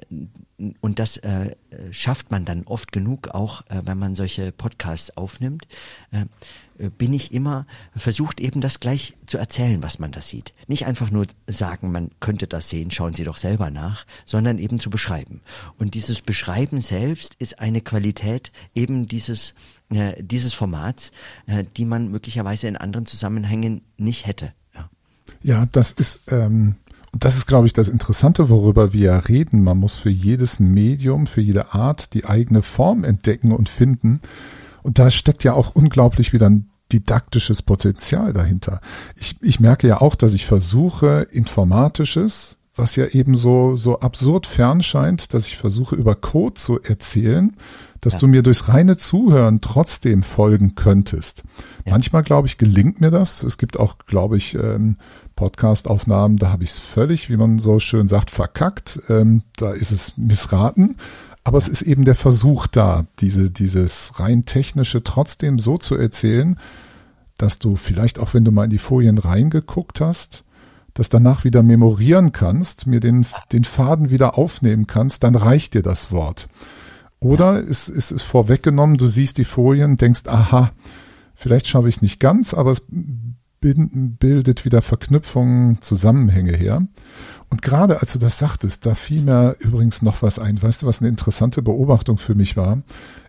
und 0.81 0.99
das 0.99 1.19
äh, 1.19 1.55
schafft 1.91 2.31
man 2.31 2.45
dann 2.45 2.65
oft 2.65 2.91
genug 2.93 3.29
auch, 3.29 3.63
äh, 3.69 3.83
wenn 3.85 3.99
man 3.99 4.15
solche 4.15 4.51
Podcasts 4.51 5.17
aufnimmt, 5.17 5.69
äh, 6.11 6.25
bin 6.97 7.13
ich 7.13 7.33
immer 7.33 7.67
versucht 7.95 8.41
eben 8.41 8.61
das 8.61 8.81
gleich 8.81 9.17
zu 9.27 9.39
erzählen, 9.39 9.83
was 9.83 9.99
man 9.99 10.13
da 10.13 10.21
sieht. 10.21 10.55
Nicht 10.67 10.87
einfach 10.87 11.11
nur 11.11 11.27
sagen, 11.47 11.93
man 11.93 12.11
könnte 12.21 12.47
das 12.47 12.69
sehen, 12.69 12.91
schauen 12.91 13.15
Sie 13.15 13.25
doch 13.25 13.37
selber 13.37 13.71
nach, 13.71 14.07
sondern 14.25 14.59
eben 14.59 14.79
zu 14.81 14.91
beschreiben. 14.91 15.41
Und 15.79 15.95
dieses 15.95 16.21
Beschreiben 16.21 16.81
selbst 16.81 17.35
ist 17.39 17.59
eine 17.59 17.81
Qualität 17.81 18.53
eben 18.75 19.07
dieses 19.07 19.55
äh, 19.91 20.23
dieses 20.23 20.55
Formats, 20.55 21.13
äh, 21.47 21.65
die 21.77 21.85
man 21.85 22.11
möglicherweise 22.11 22.69
in 22.69 22.77
anderen 22.77 23.07
Zusammenhängen 23.07 23.83
nicht 23.97 24.27
hätte. 24.27 24.53
Ja, 25.43 25.67
das 25.73 25.93
ist, 25.93 26.33
ähm, 26.33 26.77
das 27.13 27.37
ist, 27.37 27.47
glaube 27.47 27.67
ich, 27.67 27.73
das 27.73 27.89
Interessante, 27.89 28.49
worüber 28.49 28.93
wir 28.93 29.29
reden. 29.29 29.63
Man 29.63 29.79
muss 29.79 29.95
für 29.95 30.11
jedes 30.11 30.61
Medium, 30.61 31.27
für 31.27 31.41
jede 31.41 31.73
Art 31.73 32.15
die 32.15 32.25
eigene 32.25 32.63
Form 32.63 33.05
entdecken 33.05 33.53
und 33.53 33.69
finden. 33.69 34.21
Und 34.83 34.99
da 34.99 35.11
steckt 35.11 35.45
ja 35.45 35.55
auch 35.55 35.75
unglaublich 35.75 36.33
wieder 36.33 36.49
ein 36.49 36.71
didaktisches 36.93 37.63
Potenzial 37.63 38.33
dahinter. 38.33 38.81
Ich, 39.17 39.37
ich 39.43 39.61
merke 39.61 39.87
ja 39.87 40.01
auch, 40.01 40.15
dass 40.15 40.35
ich 40.35 40.47
versuche, 40.47 41.27
Informatisches, 41.31 42.57
was 42.75 42.97
ja 42.97 43.07
eben 43.07 43.35
so, 43.35 43.77
so 43.77 44.01
absurd 44.01 44.47
fern 44.47 44.83
scheint, 44.83 45.35
dass 45.35 45.47
ich 45.47 45.57
versuche, 45.57 45.97
über 45.97 46.15
Code 46.15 46.55
zu 46.55 46.81
erzählen, 46.81 47.57
dass 48.01 48.15
ja. 48.15 48.19
du 48.21 48.29
mir 48.29 48.43
durchs 48.43 48.69
reine 48.69 48.97
Zuhören 48.97 49.61
trotzdem 49.61 50.23
folgen 50.23 50.77
könntest. 50.77 51.43
Ja. 51.85 51.93
Manchmal, 51.93 52.23
glaube 52.23 52.47
ich, 52.47 52.57
gelingt 52.57 53.01
mir 53.01 53.11
das. 53.11 53.43
Es 53.43 53.59
gibt 53.59 53.79
auch, 53.79 53.99
glaube 54.07 54.37
ich, 54.37 54.55
ähm, 54.55 54.97
Podcast-Aufnahmen, 55.35 56.37
da 56.37 56.51
habe 56.51 56.65
ich 56.65 56.71
es 56.71 56.79
völlig, 56.79 57.31
wie 57.31 57.37
man 57.37 57.59
so 57.59 57.79
schön 57.79 58.09
sagt, 58.09 58.31
verkackt. 58.31 59.01
Ähm, 59.09 59.43
da 59.57 59.73
ist 59.73 59.93
es 59.93 60.17
missraten. 60.17 60.97
Aber 61.49 61.57
es 61.57 61.67
ist 61.67 61.81
eben 61.81 62.05
der 62.05 62.15
Versuch 62.15 62.67
da, 62.67 63.07
diese, 63.21 63.51
dieses 63.51 64.21
rein 64.21 64.45
technische 64.45 65.03
trotzdem 65.03 65.59
so 65.59 65.79
zu 65.79 65.95
erzählen, 65.95 66.59
dass 67.39 67.59
du 67.59 67.77
vielleicht 67.77 68.19
auch, 68.19 68.35
wenn 68.35 68.45
du 68.45 68.53
mal 68.53 68.65
in 68.65 68.71
die 68.71 68.77
Folien 68.77 69.17
reingeguckt 69.17 70.03
hast, 70.03 70.45
das 70.93 71.09
danach 71.09 71.45
wieder 71.45 71.63
memorieren 71.63 72.33
kannst, 72.33 72.87
mir 72.87 73.01
den, 73.01 73.25
den 73.51 73.65
Faden 73.65 74.11
wieder 74.11 74.37
aufnehmen 74.37 74.87
kannst, 74.87 75.25
dann 75.25 75.37
reicht 75.37 75.73
dir 75.73 75.81
das 75.81 76.13
Wort. 76.13 76.51
Oder 77.19 77.67
es, 77.67 77.89
es 77.89 78.13
ist 78.13 78.25
vorweggenommen, 78.25 78.99
du 78.99 79.07
siehst 79.07 79.39
die 79.39 79.45
Folien, 79.45 79.97
denkst, 79.97 80.27
aha, 80.27 80.73
vielleicht 81.35 81.67
schaffe 81.67 81.89
ich 81.89 81.97
es 81.97 82.03
nicht 82.03 82.21
ganz, 82.21 82.53
aber 82.53 82.73
es 82.73 82.87
bildet 83.61 84.65
wieder 84.65 84.83
Verknüpfungen, 84.83 85.81
Zusammenhänge 85.81 86.57
her. 86.57 86.87
Und 87.51 87.63
gerade 87.63 88.01
als 88.01 88.13
du 88.13 88.19
das 88.19 88.39
sagtest, 88.39 88.85
da 88.87 88.95
fiel 88.95 89.23
mir 89.23 89.57
übrigens 89.59 90.03
noch 90.03 90.23
was 90.23 90.39
ein. 90.39 90.63
Weißt 90.63 90.83
du, 90.83 90.87
was 90.87 91.01
eine 91.01 91.09
interessante 91.09 91.63
Beobachtung 91.63 92.19
für 92.19 92.35
mich 92.35 92.57
war? 92.57 92.83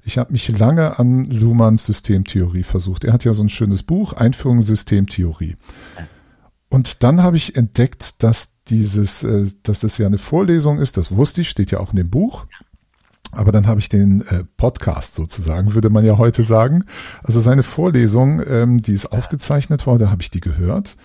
Ich 0.03 0.17
habe 0.17 0.31
mich 0.31 0.49
lange 0.57 0.99
an 0.99 1.25
Luhmanns 1.25 1.85
Systemtheorie 1.85 2.63
versucht. 2.63 3.05
Er 3.05 3.13
hat 3.13 3.23
ja 3.23 3.33
so 3.33 3.43
ein 3.43 3.49
schönes 3.49 3.83
Buch, 3.83 4.13
Einführung 4.13 4.61
Systemtheorie. 4.61 5.55
Und 6.69 7.03
dann 7.03 7.23
habe 7.23 7.37
ich 7.37 7.55
entdeckt, 7.55 8.21
dass 8.21 8.53
dieses, 8.67 9.23
äh, 9.23 9.47
dass 9.63 9.79
das 9.79 9.97
ja 9.97 10.05
eine 10.05 10.19
Vorlesung 10.19 10.79
ist, 10.79 10.97
das 10.97 11.11
wusste 11.11 11.41
ich, 11.41 11.49
steht 11.49 11.71
ja 11.71 11.79
auch 11.79 11.91
in 11.91 11.97
dem 11.97 12.09
Buch. 12.09 12.45
Aber 13.31 13.51
dann 13.51 13.67
habe 13.67 13.79
ich 13.79 13.89
den 13.89 14.21
äh, 14.27 14.43
Podcast 14.57 15.13
sozusagen, 15.15 15.73
würde 15.75 15.89
man 15.89 16.03
ja 16.03 16.17
heute 16.17 16.41
sagen. 16.43 16.85
Also 17.23 17.39
seine 17.39 17.63
Vorlesung, 17.63 18.41
ähm, 18.47 18.81
die 18.81 18.93
ist 18.93 19.11
aufgezeichnet 19.11 19.85
worden, 19.85 20.09
habe 20.09 20.21
ich 20.21 20.31
die 20.31 20.39
gehört. 20.39 20.97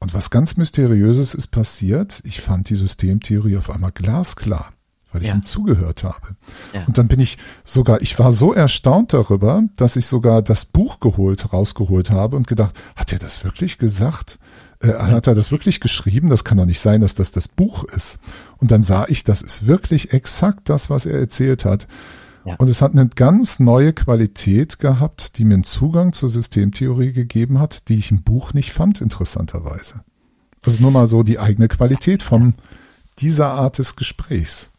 Und 0.00 0.14
was 0.14 0.30
ganz 0.30 0.56
Mysteriöses 0.56 1.34
ist 1.34 1.48
passiert. 1.48 2.20
Ich 2.24 2.40
fand 2.40 2.70
die 2.70 2.76
Systemtheorie 2.76 3.56
auf 3.56 3.70
einmal 3.70 3.90
glasklar, 3.90 4.72
weil 5.12 5.22
ich 5.22 5.28
ja. 5.28 5.34
ihm 5.34 5.42
zugehört 5.42 6.04
habe. 6.04 6.36
Ja. 6.72 6.84
Und 6.86 6.98
dann 6.98 7.08
bin 7.08 7.18
ich 7.18 7.38
sogar, 7.64 8.00
ich 8.00 8.16
war 8.20 8.30
so 8.30 8.54
erstaunt 8.54 9.12
darüber, 9.12 9.64
dass 9.76 9.96
ich 9.96 10.06
sogar 10.06 10.42
das 10.42 10.64
Buch 10.64 11.00
geholt, 11.00 11.52
rausgeholt 11.52 12.12
habe 12.12 12.36
und 12.36 12.46
gedacht, 12.46 12.76
hat 12.94 13.12
er 13.12 13.18
das 13.18 13.42
wirklich 13.42 13.78
gesagt? 13.78 14.38
Äh, 14.80 14.92
hat 14.92 15.26
er 15.26 15.34
das 15.34 15.50
wirklich 15.50 15.80
geschrieben? 15.80 16.30
Das 16.30 16.44
kann 16.44 16.58
doch 16.58 16.66
nicht 16.66 16.80
sein, 16.80 17.00
dass 17.00 17.14
das 17.14 17.32
das 17.32 17.48
Buch 17.48 17.84
ist. 17.84 18.20
Und 18.58 18.70
dann 18.70 18.82
sah 18.82 19.06
ich, 19.08 19.24
das 19.24 19.42
ist 19.42 19.66
wirklich 19.66 20.12
exakt 20.12 20.68
das, 20.68 20.90
was 20.90 21.06
er 21.06 21.18
erzählt 21.18 21.64
hat. 21.64 21.88
Ja. 22.44 22.54
Und 22.56 22.68
es 22.68 22.80
hat 22.80 22.92
eine 22.92 23.08
ganz 23.08 23.60
neue 23.60 23.92
Qualität 23.92 24.78
gehabt, 24.78 25.38
die 25.38 25.44
mir 25.44 25.54
einen 25.54 25.64
Zugang 25.64 26.12
zur 26.12 26.28
Systemtheorie 26.28 27.12
gegeben 27.12 27.58
hat, 27.58 27.88
die 27.88 27.98
ich 27.98 28.10
im 28.10 28.22
Buch 28.22 28.54
nicht 28.54 28.72
fand, 28.72 29.00
interessanterweise. 29.00 30.02
Also 30.62 30.80
nur 30.80 30.90
mal 30.90 31.06
so 31.06 31.22
die 31.22 31.38
eigene 31.38 31.68
Qualität 31.68 32.22
von 32.22 32.54
dieser 33.18 33.48
Art 33.48 33.78
des 33.78 33.96
Gesprächs. 33.96 34.70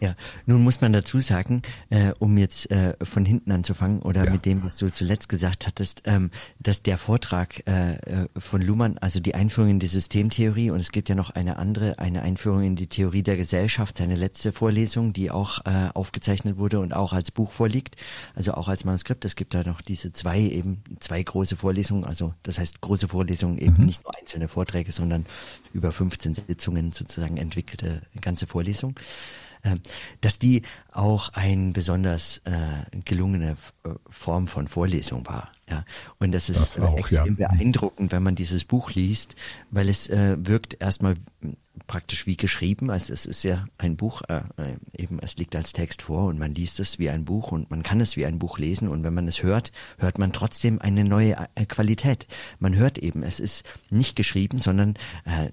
Ja, 0.00 0.14
nun 0.44 0.62
muss 0.62 0.82
man 0.82 0.92
dazu 0.92 1.20
sagen, 1.20 1.62
äh, 1.88 2.12
um 2.18 2.36
jetzt 2.36 2.70
äh, 2.70 2.94
von 3.02 3.24
hinten 3.24 3.50
anzufangen 3.50 4.02
oder 4.02 4.24
ja. 4.26 4.30
mit 4.30 4.44
dem, 4.44 4.62
was 4.62 4.76
du 4.76 4.90
zuletzt 4.90 5.30
gesagt 5.30 5.66
hattest, 5.66 6.02
ähm, 6.04 6.30
dass 6.60 6.82
der 6.82 6.98
Vortrag 6.98 7.66
äh, 7.66 7.94
äh, 7.94 8.28
von 8.36 8.60
Luhmann, 8.60 8.98
also 8.98 9.20
die 9.20 9.34
Einführung 9.34 9.70
in 9.70 9.78
die 9.78 9.86
Systemtheorie 9.86 10.70
und 10.70 10.80
es 10.80 10.92
gibt 10.92 11.08
ja 11.08 11.14
noch 11.14 11.30
eine 11.30 11.56
andere, 11.56 11.98
eine 11.98 12.20
Einführung 12.20 12.62
in 12.62 12.76
die 12.76 12.88
Theorie 12.88 13.22
der 13.22 13.38
Gesellschaft, 13.38 13.96
seine 13.96 14.16
letzte 14.16 14.52
Vorlesung, 14.52 15.14
die 15.14 15.30
auch 15.30 15.64
äh, 15.64 15.88
aufgezeichnet 15.94 16.58
wurde 16.58 16.80
und 16.80 16.92
auch 16.92 17.14
als 17.14 17.30
Buch 17.30 17.50
vorliegt, 17.50 17.96
also 18.34 18.52
auch 18.52 18.68
als 18.68 18.84
Manuskript. 18.84 19.24
Es 19.24 19.34
gibt 19.34 19.54
da 19.54 19.64
noch 19.64 19.80
diese 19.80 20.12
zwei 20.12 20.40
eben 20.40 20.82
zwei 21.00 21.22
große 21.22 21.56
Vorlesungen, 21.56 22.04
also 22.04 22.34
das 22.42 22.58
heißt 22.58 22.82
große 22.82 23.08
Vorlesungen 23.08 23.56
eben 23.56 23.78
mhm. 23.78 23.86
nicht 23.86 24.04
nur 24.04 24.14
einzelne 24.18 24.48
Vorträge, 24.48 24.92
sondern 24.92 25.24
über 25.72 25.90
15 25.90 26.34
Sitzungen 26.34 26.92
sozusagen 26.92 27.38
entwickelte 27.38 28.02
ganze 28.20 28.46
Vorlesung. 28.46 28.94
Ähm, 29.66 29.80
dass 30.20 30.38
die 30.38 30.62
auch 30.92 31.30
eine 31.30 31.72
besonders 31.72 32.38
äh, 32.44 32.84
gelungene 33.04 33.56
äh, 33.84 33.88
Form 34.08 34.46
von 34.46 34.68
Vorlesung 34.68 35.26
war. 35.26 35.50
Ja, 35.68 35.84
und 36.18 36.30
das 36.30 36.48
ist 36.48 36.60
das 36.60 36.80
auch, 36.80 36.96
extrem 36.96 37.36
ja. 37.38 37.48
beeindruckend, 37.48 38.12
wenn 38.12 38.22
man 38.22 38.36
dieses 38.36 38.64
Buch 38.64 38.92
liest, 38.92 39.34
weil 39.70 39.88
es 39.88 40.08
äh, 40.08 40.36
wirkt 40.38 40.80
erstmal 40.80 41.16
praktisch 41.86 42.26
wie 42.26 42.36
geschrieben. 42.36 42.88
Also 42.90 43.12
es 43.12 43.26
ist 43.26 43.42
ja 43.42 43.66
ein 43.76 43.96
Buch, 43.96 44.22
äh, 44.28 44.42
äh, 44.56 44.76
eben 44.96 45.18
es 45.20 45.36
liegt 45.36 45.56
als 45.56 45.72
Text 45.72 46.02
vor 46.02 46.26
und 46.26 46.38
man 46.38 46.54
liest 46.54 46.78
es 46.78 46.98
wie 47.00 47.10
ein 47.10 47.24
Buch 47.24 47.50
und 47.50 47.70
man 47.70 47.82
kann 47.82 48.00
es 48.00 48.16
wie 48.16 48.26
ein 48.26 48.38
Buch 48.38 48.58
lesen 48.58 48.88
und 48.88 49.02
wenn 49.02 49.14
man 49.14 49.26
es 49.26 49.42
hört, 49.42 49.72
hört 49.98 50.18
man 50.18 50.32
trotzdem 50.32 50.80
eine 50.80 51.04
neue 51.04 51.36
äh, 51.56 51.66
Qualität. 51.66 52.28
Man 52.60 52.76
hört 52.76 52.98
eben, 52.98 53.24
es 53.24 53.40
ist 53.40 53.64
nicht 53.90 54.14
geschrieben, 54.14 54.60
sondern 54.60 54.94
äh, 55.24 55.46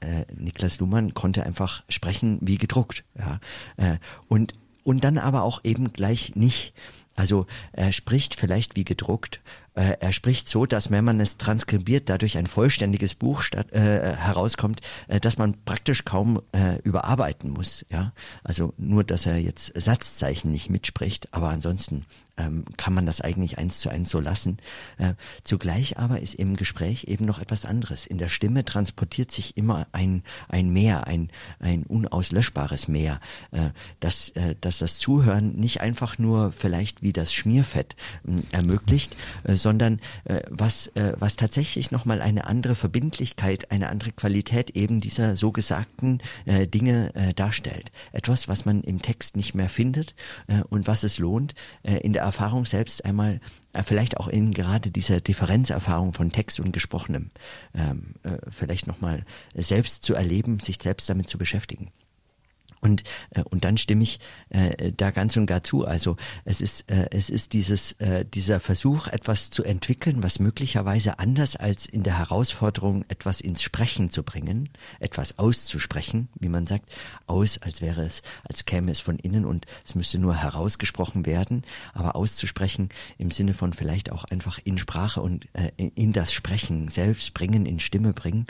äh, 0.00 0.24
Niklas 0.34 0.80
Luhmann 0.80 1.12
konnte 1.12 1.44
einfach 1.44 1.84
sprechen 1.88 2.38
wie 2.40 2.56
gedruckt. 2.56 3.04
Ja, 3.18 3.40
äh, 3.76 3.98
und 4.28 4.54
und 4.84 5.02
dann 5.02 5.16
aber 5.16 5.44
auch 5.44 5.62
eben 5.64 5.94
gleich 5.94 6.36
nicht 6.36 6.74
Also 7.16 7.46
er 7.72 7.92
spricht 7.92 8.34
vielleicht 8.34 8.76
wie 8.76 8.84
gedruckt. 8.84 9.40
Äh, 9.74 9.96
er 10.00 10.12
spricht 10.12 10.48
so, 10.48 10.66
dass 10.66 10.90
wenn 10.90 11.04
man 11.04 11.20
es 11.20 11.36
transkribiert, 11.36 12.08
dadurch 12.08 12.38
ein 12.38 12.46
vollständiges 12.46 13.14
Buch 13.14 13.42
statt, 13.42 13.72
äh, 13.72 14.16
herauskommt, 14.16 14.80
äh, 15.08 15.20
dass 15.20 15.38
man 15.38 15.56
praktisch 15.64 16.04
kaum 16.04 16.42
äh, 16.52 16.78
überarbeiten 16.82 17.50
muss. 17.50 17.86
Ja, 17.90 18.12
also 18.42 18.74
nur, 18.76 19.04
dass 19.04 19.26
er 19.26 19.38
jetzt 19.38 19.80
Satzzeichen 19.80 20.50
nicht 20.50 20.70
mitspricht, 20.70 21.32
aber 21.32 21.50
ansonsten 21.50 22.04
ähm, 22.36 22.64
kann 22.76 22.94
man 22.94 23.06
das 23.06 23.20
eigentlich 23.20 23.58
eins 23.58 23.80
zu 23.80 23.88
eins 23.88 24.10
so 24.10 24.20
lassen. 24.20 24.58
Äh, 24.98 25.14
zugleich 25.44 25.98
aber 25.98 26.20
ist 26.20 26.34
im 26.34 26.56
Gespräch 26.56 27.04
eben 27.04 27.24
noch 27.24 27.38
etwas 27.38 27.64
anderes. 27.64 28.06
In 28.06 28.18
der 28.18 28.28
Stimme 28.28 28.64
transportiert 28.64 29.30
sich 29.30 29.56
immer 29.56 29.86
ein, 29.92 30.22
ein 30.48 30.70
Meer, 30.70 31.06
ein, 31.06 31.30
ein 31.60 31.84
unauslöschbares 31.84 32.88
Meer, 32.88 33.20
äh, 33.52 33.70
dass, 34.00 34.30
äh, 34.30 34.56
dass 34.60 34.78
das 34.78 34.98
Zuhören 34.98 35.54
nicht 35.56 35.80
einfach 35.80 36.18
nur 36.18 36.52
vielleicht 36.52 37.02
wie 37.02 37.12
das 37.12 37.32
Schmierfett 37.32 37.96
äh, 38.26 38.56
ermöglicht, 38.56 39.16
äh, 39.44 39.54
sondern 39.54 40.00
äh, 40.24 40.40
was, 40.50 40.88
äh, 40.88 41.14
was 41.18 41.36
tatsächlich 41.36 41.90
nochmal 41.90 42.20
eine 42.20 42.46
andere 42.46 42.74
Verbindlichkeit, 42.74 43.70
eine 43.70 43.88
andere 43.88 44.12
Qualität 44.12 44.70
eben 44.70 45.00
dieser 45.00 45.36
so 45.36 45.52
gesagten 45.52 46.20
äh, 46.46 46.66
Dinge 46.66 47.14
äh, 47.14 47.34
darstellt. 47.34 47.92
Etwas, 48.12 48.48
was 48.48 48.64
man 48.64 48.82
im 48.82 49.02
Text 49.02 49.36
nicht 49.36 49.54
mehr 49.54 49.68
findet 49.68 50.14
äh, 50.46 50.62
und 50.68 50.86
was 50.86 51.04
es 51.04 51.18
lohnt, 51.18 51.54
äh, 51.82 51.98
in 51.98 52.12
der 52.12 52.23
Erfahrung 52.24 52.66
selbst 52.66 53.04
einmal, 53.04 53.40
äh, 53.72 53.82
vielleicht 53.82 54.16
auch 54.18 54.28
in 54.28 54.52
gerade 54.52 54.90
dieser 54.90 55.20
Differenzerfahrung 55.20 56.12
von 56.12 56.32
Text 56.32 56.60
und 56.60 56.72
Gesprochenem, 56.72 57.30
ähm, 57.74 58.14
äh, 58.22 58.38
vielleicht 58.50 58.86
nochmal 58.86 59.24
selbst 59.54 60.04
zu 60.04 60.14
erleben, 60.14 60.60
sich 60.60 60.78
selbst 60.82 61.08
damit 61.08 61.28
zu 61.28 61.38
beschäftigen. 61.38 61.92
Und, 62.84 63.02
äh, 63.30 63.42
und 63.42 63.64
dann 63.64 63.78
stimme 63.78 64.02
ich 64.02 64.20
äh, 64.50 64.92
da 64.92 65.10
ganz 65.10 65.36
und 65.38 65.46
gar 65.46 65.62
zu. 65.62 65.86
Also 65.86 66.16
es 66.44 66.60
ist, 66.60 66.90
äh, 66.90 67.08
es 67.10 67.30
ist 67.30 67.54
dieses, 67.54 67.92
äh, 67.92 68.26
dieser 68.26 68.60
Versuch, 68.60 69.06
etwas 69.08 69.50
zu 69.50 69.64
entwickeln, 69.64 70.22
was 70.22 70.38
möglicherweise 70.38 71.18
anders 71.18 71.56
als 71.56 71.86
in 71.86 72.02
der 72.02 72.18
Herausforderung, 72.18 73.06
etwas 73.08 73.40
ins 73.40 73.62
Sprechen 73.62 74.10
zu 74.10 74.22
bringen, 74.22 74.68
etwas 75.00 75.38
auszusprechen, 75.38 76.28
wie 76.38 76.50
man 76.50 76.66
sagt, 76.66 76.90
aus, 77.26 77.56
als 77.62 77.80
wäre 77.80 78.04
es, 78.04 78.20
als 78.44 78.66
käme 78.66 78.92
es 78.92 79.00
von 79.00 79.18
innen 79.18 79.46
und 79.46 79.64
es 79.86 79.94
müsste 79.94 80.18
nur 80.18 80.36
herausgesprochen 80.36 81.24
werden, 81.24 81.62
aber 81.94 82.16
auszusprechen 82.16 82.90
im 83.16 83.30
Sinne 83.30 83.54
von 83.54 83.72
vielleicht 83.72 84.12
auch 84.12 84.24
einfach 84.24 84.58
in 84.62 84.76
Sprache 84.76 85.22
und 85.22 85.48
äh, 85.54 85.70
in 85.76 86.12
das 86.12 86.34
Sprechen 86.34 86.88
selbst 86.88 87.32
bringen, 87.32 87.64
in 87.64 87.80
Stimme 87.80 88.12
bringen, 88.12 88.46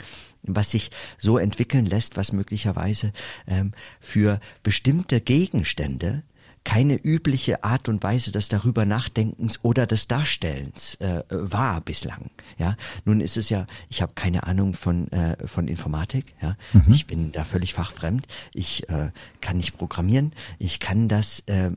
was 0.47 0.71
sich 0.71 0.91
so 1.17 1.37
entwickeln 1.37 1.85
lässt, 1.85 2.17
was 2.17 2.31
möglicherweise 2.31 3.11
ähm, 3.47 3.73
für 3.99 4.39
bestimmte 4.63 5.21
Gegenstände 5.21 6.23
keine 6.65 6.95
übliche 6.95 7.63
Art 7.63 7.87
und 7.87 8.03
Weise 8.03 8.31
des 8.31 8.49
darüber 8.49 8.85
Nachdenkens 8.85 9.59
oder 9.63 9.85
des 9.85 10.07
Darstellens 10.07 10.95
äh, 10.95 11.23
war 11.29 11.79
bislang. 11.79 12.31
Ja, 12.57 12.75
nun 13.05 13.21
ist 13.21 13.37
es 13.37 13.49
ja, 13.49 13.67
ich 13.87 14.01
habe 14.01 14.13
keine 14.15 14.47
Ahnung 14.47 14.73
von 14.73 15.07
äh, 15.11 15.37
von 15.47 15.67
Informatik. 15.67 16.33
Ja, 16.41 16.57
mhm. 16.73 16.91
ich 16.91 17.05
bin 17.05 17.31
da 17.31 17.45
völlig 17.45 17.73
fachfremd. 17.75 18.27
Ich 18.53 18.89
äh, 18.89 19.11
kann 19.41 19.57
nicht 19.57 19.77
programmieren. 19.77 20.33
Ich 20.57 20.79
kann 20.79 21.07
das 21.07 21.41
äh, 21.45 21.71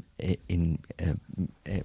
in 0.46 0.78
äh, 0.96 1.70
äh, 1.70 1.82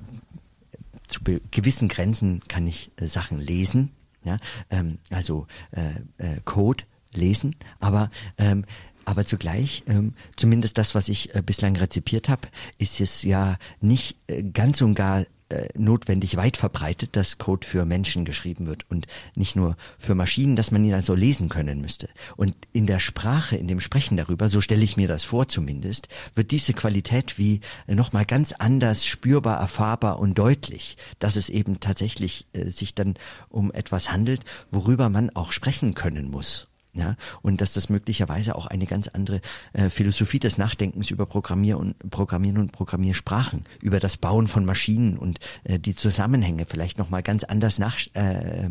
zu 1.07 1.19
gewissen 1.51 1.89
Grenzen 1.89 2.41
kann 2.47 2.65
ich 2.65 2.89
äh, 2.95 3.07
Sachen 3.07 3.39
lesen 3.39 3.91
ja, 4.23 4.37
ähm, 4.69 4.99
also 5.09 5.47
äh, 5.71 5.91
äh, 6.17 6.39
Code 6.45 6.83
lesen, 7.13 7.55
aber 7.79 8.09
ähm, 8.37 8.65
aber 9.05 9.25
zugleich, 9.25 9.83
ähm, 9.87 10.13
zumindest 10.37 10.77
das, 10.77 10.95
was 10.95 11.09
ich 11.09 11.35
äh, 11.35 11.41
bislang 11.41 11.75
rezipiert 11.75 12.29
habe, 12.29 12.47
ist 12.77 13.01
es 13.01 13.23
ja 13.23 13.57
nicht 13.81 14.17
äh, 14.27 14.43
ganz 14.43 14.81
und 14.81 14.95
gar 14.95 15.25
äh, 15.53 15.69
notwendig 15.77 16.35
weit 16.35 16.57
verbreitet, 16.57 17.15
dass 17.15 17.37
Code 17.37 17.65
für 17.67 17.85
Menschen 17.85 18.25
geschrieben 18.25 18.65
wird 18.65 18.89
und 18.89 19.05
nicht 19.35 19.55
nur 19.55 19.77
für 19.99 20.15
Maschinen, 20.15 20.55
dass 20.55 20.71
man 20.71 20.83
ihn 20.83 20.95
also 20.95 21.13
lesen 21.13 21.47
können 21.47 21.79
müsste. 21.79 22.09
Und 22.35 22.55
in 22.71 22.87
der 22.87 22.99
Sprache, 22.99 23.55
in 23.55 23.67
dem 23.67 23.79
Sprechen 23.79 24.17
darüber, 24.17 24.49
so 24.49 24.61
stelle 24.61 24.83
ich 24.83 24.97
mir 24.97 25.07
das 25.07 25.23
vor 25.23 25.47
zumindest, 25.47 26.07
wird 26.33 26.49
diese 26.49 26.73
Qualität 26.73 27.37
wie 27.37 27.61
nochmal 27.85 28.25
ganz 28.25 28.53
anders 28.53 29.05
spürbar, 29.05 29.59
erfahrbar 29.59 30.19
und 30.19 30.37
deutlich, 30.39 30.97
dass 31.19 31.35
es 31.35 31.49
eben 31.49 31.79
tatsächlich 31.79 32.47
äh, 32.53 32.71
sich 32.71 32.95
dann 32.95 33.13
um 33.49 33.71
etwas 33.71 34.11
handelt, 34.11 34.41
worüber 34.71 35.09
man 35.09 35.29
auch 35.29 35.51
sprechen 35.51 35.93
können 35.93 36.31
muss. 36.31 36.67
Ja, 36.95 37.15
und 37.41 37.59
dass 37.59 37.73
das 37.73 37.89
möglicherweise 37.89 38.55
auch 38.55 38.67
eine 38.67 38.85
ganz 38.85 39.07
andere 39.07 39.41
äh, 39.73 39.89
Philosophie 39.89 40.37
des 40.37 40.59
Nachdenkens 40.59 41.09
über 41.09 41.25
Programmier 41.25 41.79
und 41.79 41.97
Programmieren 42.11 42.59
und 42.59 42.71
Programmiersprachen, 42.71 43.65
über 43.81 43.99
das 43.99 44.17
Bauen 44.17 44.45
von 44.45 44.63
Maschinen 44.63 45.17
und 45.17 45.39
äh, 45.63 45.79
die 45.79 45.95
Zusammenhänge 45.95 46.67
vielleicht 46.67 46.99
nochmal 46.99 47.23
ganz 47.23 47.43
anders 47.43 47.79
nach, 47.79 47.97
äh, 48.13 48.65
äh, 48.65 48.69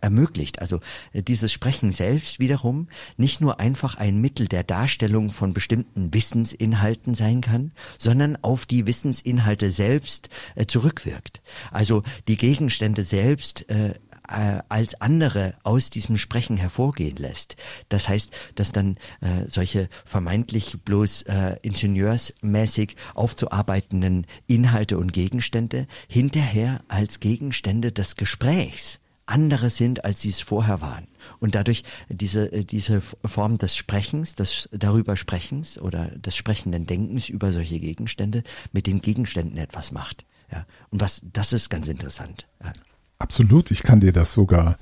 ermöglicht. 0.00 0.60
Also 0.60 0.80
äh, 1.12 1.22
dieses 1.22 1.52
Sprechen 1.52 1.92
selbst 1.92 2.38
wiederum 2.38 2.88
nicht 3.16 3.40
nur 3.40 3.60
einfach 3.60 3.96
ein 3.96 4.20
Mittel 4.20 4.48
der 4.48 4.64
Darstellung 4.64 5.30
von 5.30 5.52
bestimmten 5.52 6.12
Wissensinhalten 6.12 7.14
sein 7.14 7.40
kann, 7.40 7.72
sondern 7.98 8.36
auf 8.42 8.66
die 8.66 8.86
Wissensinhalte 8.86 9.70
selbst 9.70 10.30
äh, 10.54 10.66
zurückwirkt. 10.66 11.42
Also 11.70 12.02
die 12.28 12.36
Gegenstände 12.36 13.02
selbst 13.02 13.68
äh, 13.70 13.94
äh, 14.30 14.62
als 14.68 15.00
andere 15.00 15.54
aus 15.62 15.90
diesem 15.90 16.16
Sprechen 16.16 16.56
hervorgehen 16.56 17.16
lässt. 17.16 17.56
Das 17.88 18.08
heißt, 18.08 18.32
dass 18.54 18.72
dann 18.72 18.96
äh, 19.20 19.46
solche 19.46 19.88
vermeintlich 20.04 20.78
bloß 20.84 21.22
äh, 21.22 21.56
ingenieursmäßig 21.62 22.96
aufzuarbeitenden 23.14 24.26
Inhalte 24.46 24.98
und 24.98 25.12
Gegenstände 25.12 25.86
hinterher 26.08 26.80
als 26.88 27.20
Gegenstände 27.20 27.92
des 27.92 28.16
Gesprächs 28.16 29.00
andere 29.30 29.70
sind, 29.70 30.04
als 30.04 30.20
sie 30.20 30.28
es 30.28 30.40
vorher 30.40 30.80
waren. 30.80 31.06
Und 31.38 31.54
dadurch 31.54 31.84
diese, 32.08 32.52
äh, 32.52 32.64
diese 32.64 33.00
Form 33.00 33.58
des 33.58 33.76
Sprechens, 33.76 34.34
des 34.34 34.68
darüber 34.72 35.16
Sprechens 35.16 35.78
oder 35.78 36.06
des 36.06 36.36
sprechenden 36.36 36.86
Denkens 36.86 37.28
über 37.28 37.52
solche 37.52 37.78
Gegenstände 37.78 38.42
mit 38.72 38.86
den 38.86 39.00
Gegenständen 39.00 39.56
etwas 39.56 39.92
macht. 39.92 40.26
Ja. 40.50 40.66
Und 40.90 41.00
was, 41.00 41.22
das 41.32 41.52
ist 41.52 41.70
ganz 41.70 41.86
interessant. 41.88 42.46
Ja. 42.62 42.72
Absolut, 43.20 43.70
ich 43.70 43.84
kann 43.84 44.00
dir 44.00 44.12
das 44.12 44.32
sogar. 44.32 44.76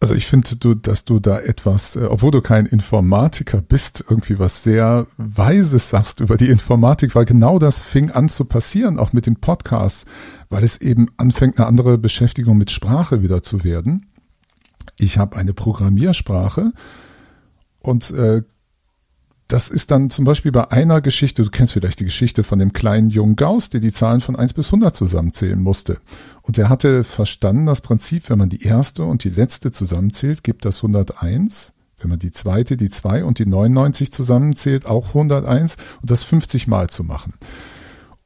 Also 0.00 0.14
ich 0.14 0.26
finde, 0.26 0.56
du, 0.56 0.74
dass 0.74 1.04
du 1.04 1.20
da 1.20 1.38
etwas, 1.38 1.94
äh, 1.94 2.04
obwohl 2.04 2.30
du 2.30 2.40
kein 2.40 2.66
Informatiker 2.66 3.60
bist, 3.60 4.04
irgendwie 4.08 4.38
was 4.38 4.62
sehr 4.62 5.06
Weises 5.18 5.90
sagst 5.90 6.20
über 6.20 6.36
die 6.36 6.48
Informatik, 6.48 7.14
weil 7.14 7.26
genau 7.26 7.58
das 7.58 7.78
fing 7.78 8.10
an 8.10 8.28
zu 8.28 8.46
passieren, 8.46 8.98
auch 8.98 9.12
mit 9.12 9.26
dem 9.26 9.36
Podcast, 9.36 10.06
weil 10.48 10.64
es 10.64 10.80
eben 10.80 11.08
anfängt, 11.16 11.58
eine 11.58 11.66
andere 11.66 11.96
Beschäftigung 11.96 12.58
mit 12.58 12.70
Sprache 12.70 13.22
wieder 13.22 13.42
zu 13.42 13.62
werden. 13.62 14.06
Ich 14.98 15.16
habe 15.18 15.36
eine 15.36 15.52
Programmiersprache 15.52 16.72
und 17.82 18.10
äh, 18.10 18.42
das 19.48 19.68
ist 19.68 19.90
dann 19.90 20.10
zum 20.10 20.24
Beispiel 20.24 20.52
bei 20.52 20.70
einer 20.70 21.00
Geschichte, 21.00 21.42
du 21.42 21.50
kennst 21.50 21.72
vielleicht 21.72 22.00
die 22.00 22.04
Geschichte 22.04 22.42
von 22.42 22.58
dem 22.58 22.72
kleinen 22.72 23.10
jungen 23.10 23.36
Gauss, 23.36 23.68
der 23.68 23.80
die 23.80 23.92
Zahlen 23.92 24.20
von 24.20 24.36
1 24.36 24.54
bis 24.54 24.68
100 24.68 24.94
zusammenzählen 24.94 25.60
musste. 25.60 25.98
Und 26.42 26.58
er 26.58 26.68
hatte 26.68 27.04
verstanden 27.04 27.66
das 27.66 27.80
Prinzip, 27.80 28.28
wenn 28.30 28.38
man 28.38 28.48
die 28.48 28.62
erste 28.62 29.04
und 29.04 29.24
die 29.24 29.30
letzte 29.30 29.72
zusammenzählt, 29.72 30.42
gibt 30.42 30.64
das 30.64 30.78
101. 30.78 31.72
Wenn 31.98 32.10
man 32.10 32.18
die 32.18 32.32
zweite, 32.32 32.76
die 32.76 32.90
2 32.90 33.24
und 33.24 33.38
die 33.38 33.46
99 33.46 34.10
zusammenzählt, 34.10 34.86
auch 34.86 35.08
101 35.08 35.76
und 36.00 36.10
das 36.10 36.24
50 36.24 36.66
Mal 36.66 36.88
zu 36.88 37.04
machen. 37.04 37.34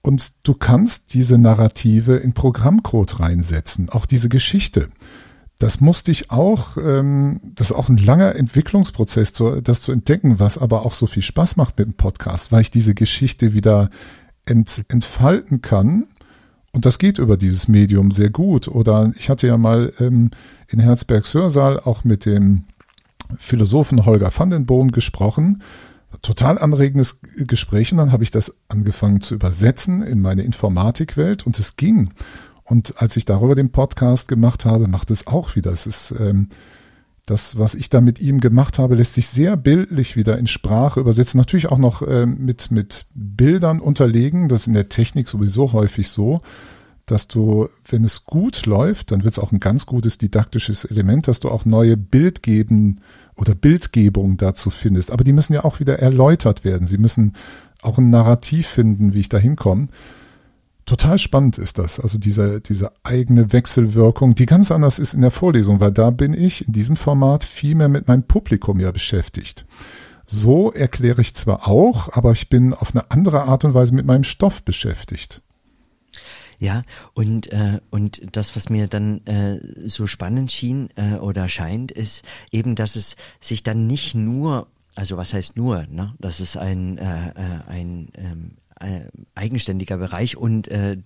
Und 0.00 0.32
du 0.44 0.54
kannst 0.54 1.14
diese 1.14 1.38
Narrative 1.38 2.16
in 2.16 2.34
Programmcode 2.34 3.20
reinsetzen, 3.20 3.88
auch 3.88 4.06
diese 4.06 4.28
Geschichte 4.28 4.90
das 5.58 5.80
musste 5.80 6.10
ich 6.10 6.30
auch, 6.30 6.76
ähm, 6.76 7.40
das 7.42 7.70
ist 7.70 7.76
auch 7.76 7.88
ein 7.88 7.96
langer 7.96 8.34
Entwicklungsprozess, 8.34 9.32
das 9.32 9.80
zu 9.80 9.92
entdecken, 9.92 10.40
was 10.40 10.58
aber 10.58 10.84
auch 10.84 10.92
so 10.92 11.06
viel 11.06 11.22
Spaß 11.22 11.56
macht 11.56 11.78
mit 11.78 11.86
dem 11.86 11.94
Podcast, 11.94 12.50
weil 12.50 12.62
ich 12.62 12.70
diese 12.70 12.94
Geschichte 12.94 13.54
wieder 13.54 13.90
ent, 14.46 14.84
entfalten 14.88 15.62
kann. 15.62 16.08
Und 16.74 16.84
das 16.84 16.98
geht 16.98 17.20
über 17.20 17.36
dieses 17.36 17.68
Medium 17.68 18.10
sehr 18.10 18.30
gut. 18.30 18.66
Oder 18.66 19.12
ich 19.16 19.30
hatte 19.30 19.46
ja 19.46 19.56
mal 19.56 19.92
ähm, 20.00 20.32
in 20.68 20.80
Herzbergs 20.80 21.32
Hörsaal 21.32 21.78
auch 21.78 22.02
mit 22.02 22.26
dem 22.26 22.64
Philosophen 23.38 24.04
Holger 24.04 24.32
van 24.36 24.50
den 24.50 24.66
Boom 24.66 24.90
gesprochen. 24.90 25.62
Total 26.20 26.58
anregendes 26.58 27.20
Gespräch 27.36 27.92
und 27.92 27.98
dann 27.98 28.10
habe 28.10 28.24
ich 28.24 28.32
das 28.32 28.56
angefangen 28.66 29.20
zu 29.20 29.36
übersetzen 29.36 30.02
in 30.02 30.20
meine 30.20 30.42
Informatikwelt 30.42 31.46
und 31.46 31.60
es 31.60 31.76
ging. 31.76 32.10
Und 32.64 33.00
als 33.00 33.16
ich 33.16 33.24
darüber 33.24 33.54
den 33.54 33.70
Podcast 33.70 34.26
gemacht 34.26 34.64
habe, 34.64 34.88
macht 34.88 35.12
es 35.12 35.28
auch 35.28 35.54
wieder. 35.54 35.70
Es 35.70 35.86
ist 35.86 36.12
ähm, 36.18 36.48
das, 37.26 37.58
was 37.58 37.74
ich 37.74 37.88
da 37.88 38.00
mit 38.00 38.20
ihm 38.20 38.40
gemacht 38.40 38.78
habe, 38.78 38.96
lässt 38.96 39.14
sich 39.14 39.28
sehr 39.28 39.56
bildlich 39.56 40.14
wieder 40.16 40.38
in 40.38 40.46
Sprache 40.46 41.00
übersetzen. 41.00 41.38
Natürlich 41.38 41.70
auch 41.70 41.78
noch 41.78 42.06
ähm, 42.06 42.44
mit, 42.44 42.70
mit 42.70 43.06
Bildern 43.14 43.80
unterlegen. 43.80 44.48
Das 44.48 44.62
ist 44.62 44.66
in 44.66 44.74
der 44.74 44.90
Technik 44.90 45.28
sowieso 45.28 45.72
häufig 45.72 46.08
so, 46.08 46.40
dass 47.06 47.26
du, 47.26 47.68
wenn 47.88 48.04
es 48.04 48.26
gut 48.26 48.66
läuft, 48.66 49.10
dann 49.10 49.24
wird 49.24 49.34
es 49.34 49.38
auch 49.38 49.52
ein 49.52 49.60
ganz 49.60 49.86
gutes 49.86 50.18
didaktisches 50.18 50.84
Element, 50.84 51.26
dass 51.26 51.40
du 51.40 51.50
auch 51.50 51.64
neue 51.64 51.96
Bildgeben 51.96 53.00
oder 53.36 53.54
Bildgebung 53.54 54.36
dazu 54.36 54.68
findest. 54.68 55.10
Aber 55.10 55.24
die 55.24 55.32
müssen 55.32 55.54
ja 55.54 55.64
auch 55.64 55.80
wieder 55.80 55.98
erläutert 55.98 56.62
werden. 56.64 56.86
Sie 56.86 56.98
müssen 56.98 57.34
auch 57.80 57.98
ein 57.98 58.10
Narrativ 58.10 58.66
finden, 58.66 59.14
wie 59.14 59.20
ich 59.20 59.28
da 59.30 59.38
hinkomme. 59.38 59.88
Total 60.86 61.16
spannend 61.16 61.56
ist 61.56 61.78
das, 61.78 61.98
also 61.98 62.18
diese, 62.18 62.60
diese 62.60 62.92
eigene 63.04 63.52
Wechselwirkung, 63.52 64.34
die 64.34 64.44
ganz 64.44 64.70
anders 64.70 64.98
ist 64.98 65.14
in 65.14 65.22
der 65.22 65.30
Vorlesung, 65.30 65.80
weil 65.80 65.92
da 65.92 66.10
bin 66.10 66.34
ich 66.34 66.66
in 66.66 66.74
diesem 66.74 66.96
Format 66.96 67.44
viel 67.44 67.74
mehr 67.74 67.88
mit 67.88 68.06
meinem 68.06 68.24
Publikum 68.24 68.80
ja 68.80 68.90
beschäftigt. 68.90 69.64
So 70.26 70.70
erkläre 70.70 71.22
ich 71.22 71.34
zwar 71.34 71.68
auch, 71.68 72.14
aber 72.14 72.32
ich 72.32 72.50
bin 72.50 72.74
auf 72.74 72.94
eine 72.94 73.10
andere 73.10 73.44
Art 73.44 73.64
und 73.64 73.72
Weise 73.72 73.94
mit 73.94 74.04
meinem 74.04 74.24
Stoff 74.24 74.62
beschäftigt. 74.62 75.42
Ja, 76.58 76.82
und, 77.14 77.52
äh, 77.52 77.80
und 77.90 78.36
das, 78.36 78.54
was 78.54 78.68
mir 78.68 78.86
dann 78.86 79.26
äh, 79.26 79.58
so 79.88 80.06
spannend 80.06 80.52
schien 80.52 80.88
äh, 80.96 81.16
oder 81.16 81.48
scheint, 81.48 81.92
ist 81.92 82.24
eben, 82.52 82.74
dass 82.74 82.96
es 82.96 83.16
sich 83.40 83.62
dann 83.62 83.86
nicht 83.86 84.14
nur, 84.14 84.68
also 84.94 85.16
was 85.16 85.34
heißt 85.34 85.56
nur, 85.56 85.86
ne? 85.86 86.14
dass 86.18 86.40
es 86.40 86.56
ein, 86.56 86.98
äh, 86.98 87.30
äh 87.30 87.60
ein 87.66 88.08
ähm, 88.16 88.56
äh, 88.80 89.00
eigenständiger 89.34 89.96
Bereich 89.96 90.36
und 90.36 90.68
äh, 90.68 90.98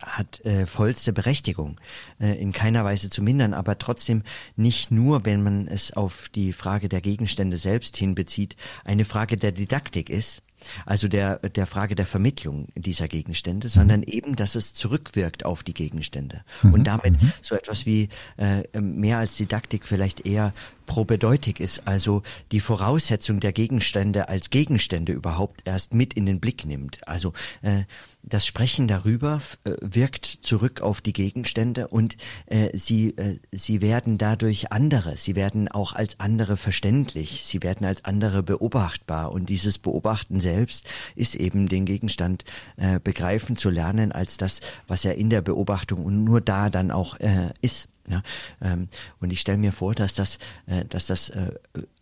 hat 0.00 0.44
äh, 0.44 0.66
vollste 0.66 1.12
Berechtigung, 1.12 1.80
äh, 2.20 2.38
in 2.40 2.52
keiner 2.52 2.84
Weise 2.84 3.08
zu 3.08 3.22
mindern, 3.22 3.54
aber 3.54 3.78
trotzdem 3.78 4.22
nicht 4.56 4.90
nur, 4.90 5.24
wenn 5.24 5.42
man 5.42 5.68
es 5.68 5.92
auf 5.92 6.28
die 6.28 6.52
Frage 6.52 6.88
der 6.88 7.00
Gegenstände 7.00 7.56
selbst 7.56 7.96
hinbezieht, 7.96 8.56
eine 8.84 9.04
Frage 9.04 9.36
der 9.36 9.52
Didaktik 9.52 10.10
ist, 10.10 10.42
also 10.84 11.08
der, 11.08 11.38
der 11.38 11.66
Frage 11.66 11.94
der 11.94 12.06
Vermittlung 12.06 12.68
dieser 12.74 13.08
Gegenstände, 13.08 13.68
sondern 13.68 14.00
mhm. 14.00 14.08
eben, 14.08 14.36
dass 14.36 14.54
es 14.54 14.74
zurückwirkt 14.74 15.44
auf 15.44 15.62
die 15.62 15.74
Gegenstände 15.74 16.44
mhm. 16.62 16.74
und 16.74 16.84
damit 16.84 17.20
mhm. 17.20 17.32
so 17.42 17.54
etwas 17.54 17.86
wie 17.86 18.08
äh, 18.36 18.80
mehr 18.80 19.18
als 19.18 19.36
Didaktik 19.36 19.86
vielleicht 19.86 20.26
eher 20.26 20.52
probedeutig 20.86 21.60
ist, 21.60 21.86
also 21.86 22.22
die 22.52 22.60
Voraussetzung 22.60 23.40
der 23.40 23.52
Gegenstände 23.52 24.28
als 24.28 24.50
Gegenstände 24.50 25.12
überhaupt 25.12 25.62
erst 25.64 25.94
mit 25.94 26.14
in 26.14 26.26
den 26.26 26.40
Blick 26.40 26.64
nimmt. 26.64 27.06
Also 27.06 27.32
äh, 27.62 27.82
das 28.22 28.44
Sprechen 28.44 28.88
darüber 28.88 29.40
äh, 29.64 29.72
wirkt 29.80 30.26
zurück 30.26 30.80
auf 30.80 31.00
die 31.00 31.12
Gegenstände 31.12 31.88
und 31.88 32.16
äh, 32.46 32.76
sie, 32.76 33.16
äh, 33.16 33.38
sie 33.52 33.80
werden 33.80 34.18
dadurch 34.18 34.72
andere, 34.72 35.16
sie 35.16 35.36
werden 35.36 35.68
auch 35.68 35.92
als 35.92 36.18
andere 36.18 36.56
verständlich, 36.56 37.44
sie 37.44 37.62
werden 37.62 37.86
als 37.86 38.04
andere 38.04 38.42
beobachtbar 38.42 39.30
und 39.30 39.48
dieses 39.48 39.78
Beobachten 39.78 40.40
selbst 40.40 40.86
ist 41.14 41.36
eben 41.36 41.68
den 41.68 41.84
Gegenstand 41.84 42.44
äh, 42.76 42.98
begreifen 42.98 43.56
zu 43.56 43.70
lernen 43.70 44.10
als 44.10 44.36
das, 44.36 44.60
was 44.88 45.04
er 45.04 45.14
in 45.14 45.30
der 45.30 45.40
Beobachtung 45.42 46.04
und 46.04 46.24
nur 46.24 46.40
da 46.40 46.68
dann 46.68 46.90
auch 46.90 47.18
äh, 47.20 47.50
ist. 47.60 47.88
Ja, 48.08 48.22
ähm, 48.60 48.88
und 49.20 49.32
ich 49.32 49.40
stelle 49.40 49.58
mir 49.58 49.72
vor, 49.72 49.94
dass 49.94 50.14
das, 50.14 50.38
äh, 50.66 50.84
dass 50.84 51.06
das 51.06 51.30
äh, 51.30 51.52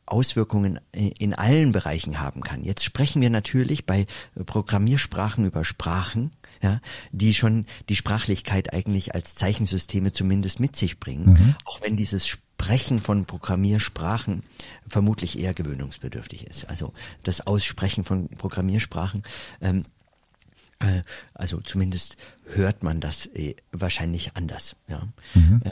Auswirkungen 0.06 0.80
in 0.92 1.32
allen 1.32 1.72
Bereichen 1.72 2.20
haben 2.20 2.42
kann. 2.42 2.62
Jetzt 2.62 2.84
sprechen 2.84 3.22
wir 3.22 3.30
natürlich 3.30 3.86
bei 3.86 4.06
Programmiersprachen 4.44 5.46
über 5.46 5.64
Sprachen, 5.64 6.32
ja, 6.60 6.80
die 7.10 7.32
schon 7.32 7.64
die 7.88 7.96
Sprachlichkeit 7.96 8.74
eigentlich 8.74 9.14
als 9.14 9.34
Zeichensysteme 9.34 10.12
zumindest 10.12 10.60
mit 10.60 10.76
sich 10.76 11.00
bringen, 11.00 11.32
mhm. 11.32 11.56
auch 11.64 11.80
wenn 11.80 11.96
dieses 11.96 12.26
Sprechen 12.26 13.00
von 13.00 13.24
Programmiersprachen 13.24 14.42
vermutlich 14.86 15.38
eher 15.38 15.54
gewöhnungsbedürftig 15.54 16.46
ist. 16.46 16.68
Also 16.68 16.92
das 17.22 17.46
Aussprechen 17.46 18.04
von 18.04 18.28
Programmiersprachen 18.28 19.22
ähm, 19.62 19.84
äh, 20.80 21.02
also 21.32 21.60
zumindest 21.60 22.16
hört 22.52 22.82
man 22.82 23.00
das 23.00 23.26
äh, 23.26 23.54
wahrscheinlich 23.72 24.36
anders. 24.36 24.76
Ja. 24.86 25.08
Mhm. 25.34 25.62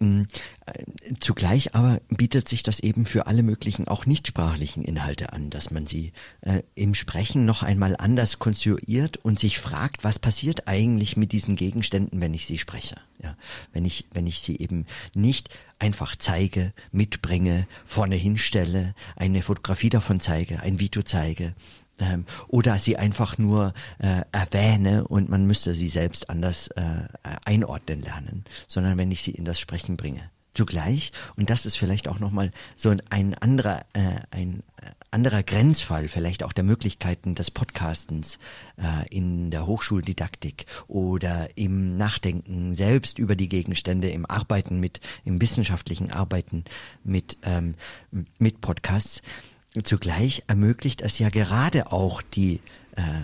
Mm, 0.00 0.22
äh, 0.66 0.84
zugleich 1.18 1.74
aber 1.74 2.00
bietet 2.08 2.48
sich 2.48 2.62
das 2.62 2.78
eben 2.80 3.04
für 3.04 3.26
alle 3.26 3.42
möglichen 3.42 3.88
auch 3.88 4.06
nichtsprachlichen 4.06 4.84
Inhalte 4.84 5.32
an, 5.32 5.50
dass 5.50 5.70
man 5.70 5.86
sie 5.86 6.12
äh, 6.42 6.62
im 6.74 6.94
Sprechen 6.94 7.44
noch 7.44 7.62
einmal 7.62 7.96
anders 7.96 8.38
konstruiert 8.38 9.16
und 9.16 9.38
sich 9.38 9.58
fragt, 9.58 10.04
was 10.04 10.18
passiert 10.18 10.68
eigentlich 10.68 11.16
mit 11.16 11.32
diesen 11.32 11.56
Gegenständen, 11.56 12.20
wenn 12.20 12.34
ich 12.34 12.46
sie 12.46 12.58
spreche. 12.58 12.96
Ja, 13.20 13.36
wenn 13.72 13.84
ich, 13.84 14.06
wenn 14.12 14.28
ich 14.28 14.40
sie 14.40 14.56
eben 14.58 14.86
nicht 15.14 15.48
einfach 15.80 16.14
zeige, 16.14 16.72
mitbringe, 16.92 17.66
vorne 17.84 18.14
hinstelle, 18.14 18.94
eine 19.16 19.42
Fotografie 19.42 19.90
davon 19.90 20.20
zeige, 20.20 20.60
ein 20.60 20.78
Video 20.78 21.02
zeige, 21.02 21.54
ähm, 21.98 22.26
oder 22.48 22.78
sie 22.78 22.96
einfach 22.96 23.38
nur 23.38 23.72
äh, 23.98 24.22
erwähne 24.32 25.06
und 25.06 25.28
man 25.28 25.46
müsste 25.46 25.74
sie 25.74 25.88
selbst 25.88 26.30
anders 26.30 26.68
äh, 26.68 27.08
einordnen 27.44 28.02
lernen, 28.02 28.44
sondern 28.66 28.98
wenn 28.98 29.10
ich 29.10 29.22
sie 29.22 29.32
in 29.32 29.44
das 29.44 29.60
Sprechen 29.60 29.96
bringe. 29.96 30.30
Zugleich, 30.54 31.12
und 31.36 31.50
das 31.50 31.66
ist 31.66 31.76
vielleicht 31.76 32.08
auch 32.08 32.18
nochmal 32.18 32.50
so 32.74 32.90
ein 33.10 33.34
anderer, 33.34 33.84
äh, 33.92 34.16
ein 34.32 34.64
anderer 35.10 35.42
Grenzfall, 35.42 36.08
vielleicht 36.08 36.42
auch 36.42 36.52
der 36.52 36.64
Möglichkeiten 36.64 37.34
des 37.34 37.50
Podcastens 37.50 38.38
äh, 38.76 39.08
in 39.08 39.50
der 39.50 39.66
Hochschuldidaktik 39.66 40.66
oder 40.86 41.56
im 41.56 41.96
Nachdenken 41.96 42.74
selbst 42.74 43.18
über 43.18 43.36
die 43.36 43.48
Gegenstände, 43.48 44.10
im 44.10 44.26
Arbeiten 44.26 44.80
mit, 44.80 45.00
im 45.24 45.40
wissenschaftlichen 45.40 46.10
Arbeiten 46.10 46.64
mit, 47.04 47.38
ähm, 47.42 47.74
mit 48.38 48.60
Podcasts, 48.60 49.22
Zugleich 49.84 50.44
ermöglicht 50.46 51.02
es 51.02 51.18
ja 51.18 51.28
gerade 51.28 51.92
auch 51.92 52.22
die, 52.22 52.60
äh, 52.96 53.20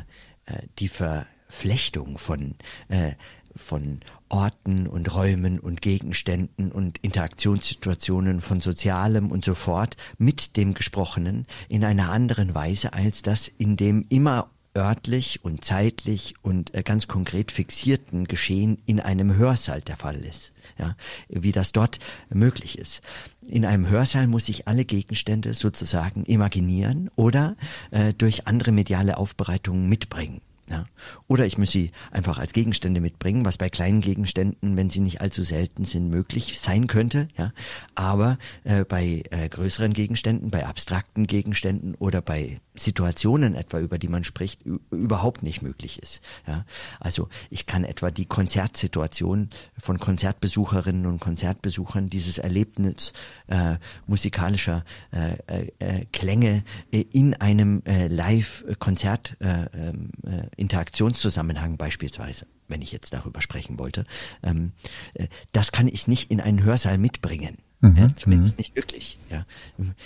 äh, 0.46 0.62
die 0.78 0.88
Verflechtung 0.88 2.18
von, 2.18 2.54
äh, 2.88 3.12
von 3.56 4.00
Orten 4.28 4.86
und 4.86 5.14
Räumen 5.14 5.58
und 5.58 5.80
Gegenständen 5.80 6.70
und 6.70 6.98
Interaktionssituationen 6.98 8.40
von 8.40 8.60
Sozialem 8.60 9.30
und 9.30 9.44
so 9.44 9.54
fort 9.54 9.96
mit 10.18 10.56
dem 10.56 10.74
Gesprochenen 10.74 11.46
in 11.68 11.84
einer 11.84 12.10
anderen 12.10 12.54
Weise, 12.54 12.92
als 12.92 13.22
das 13.22 13.48
in 13.48 13.76
dem 13.76 14.06
immer 14.08 14.50
örtlich 14.76 15.44
und 15.44 15.64
zeitlich 15.64 16.34
und 16.42 16.74
äh, 16.74 16.82
ganz 16.82 17.06
konkret 17.08 17.52
fixierten 17.52 18.24
Geschehen 18.24 18.78
in 18.86 19.00
einem 19.00 19.36
Hörsaal 19.36 19.80
der 19.80 19.96
Fall 19.96 20.24
ist. 20.24 20.52
Ja, 20.78 20.96
wie 21.28 21.52
das 21.52 21.72
dort 21.72 21.98
möglich 22.30 22.78
ist. 22.78 23.02
In 23.46 23.64
einem 23.64 23.88
Hörsaal 23.88 24.26
muss 24.26 24.48
ich 24.48 24.66
alle 24.66 24.84
Gegenstände 24.84 25.54
sozusagen 25.54 26.24
imaginieren 26.24 27.10
oder 27.14 27.56
äh, 27.90 28.12
durch 28.14 28.46
andere 28.46 28.72
mediale 28.72 29.16
Aufbereitungen 29.16 29.88
mitbringen. 29.88 30.40
Ja. 30.70 30.86
Oder 31.28 31.44
ich 31.44 31.58
muss 31.58 31.70
sie 31.70 31.90
einfach 32.10 32.38
als 32.38 32.54
Gegenstände 32.54 33.00
mitbringen, 33.00 33.44
was 33.44 33.58
bei 33.58 33.68
kleinen 33.68 34.00
Gegenständen, 34.00 34.76
wenn 34.76 34.88
sie 34.88 35.00
nicht 35.00 35.20
allzu 35.20 35.42
selten 35.42 35.84
sind, 35.84 36.08
möglich 36.08 36.58
sein 36.58 36.86
könnte. 36.86 37.28
Ja. 37.36 37.52
Aber 37.94 38.38
äh, 38.64 38.84
bei 38.84 39.22
äh, 39.30 39.48
größeren 39.48 39.92
Gegenständen, 39.92 40.50
bei 40.50 40.66
abstrakten 40.66 41.26
Gegenständen 41.26 41.94
oder 41.96 42.22
bei 42.22 42.60
Situationen 42.74 43.54
etwa, 43.54 43.78
über 43.80 43.98
die 43.98 44.08
man 44.08 44.24
spricht, 44.24 44.62
überhaupt 44.90 45.42
nicht 45.42 45.60
möglich 45.60 46.02
ist. 46.02 46.22
Ja. 46.46 46.64
Also 46.98 47.28
ich 47.50 47.66
kann 47.66 47.84
etwa 47.84 48.10
die 48.10 48.26
Konzertsituation 48.26 49.50
von 49.78 50.00
Konzertbesucherinnen 50.00 51.04
und 51.06 51.20
Konzertbesuchern, 51.20 52.08
dieses 52.08 52.38
Erlebnis 52.38 53.12
äh, 53.48 53.76
musikalischer 54.06 54.84
äh, 55.12 55.36
äh, 55.46 55.72
äh 55.78 56.04
Klänge 56.12 56.64
in 56.90 57.34
einem 57.34 57.82
Live-Konzert 57.86 59.36
äh, 59.40 59.66
ähm, 59.74 60.10
äh, 60.22 60.53
Interaktionszusammenhang 60.56 61.76
beispielsweise, 61.76 62.46
wenn 62.68 62.82
ich 62.82 62.92
jetzt 62.92 63.12
darüber 63.12 63.40
sprechen 63.40 63.78
wollte, 63.78 64.04
ähm, 64.42 64.72
äh, 65.14 65.28
das 65.52 65.72
kann 65.72 65.88
ich 65.88 66.08
nicht 66.08 66.30
in 66.30 66.40
einen 66.40 66.62
Hörsaal 66.62 66.98
mitbringen. 66.98 67.58
Mhm, 67.84 67.96
ja, 67.96 68.08
zumindest 68.16 68.56
mhm. 68.56 68.60
nicht 68.60 68.76
wirklich. 68.76 69.18
Ja. 69.30 69.44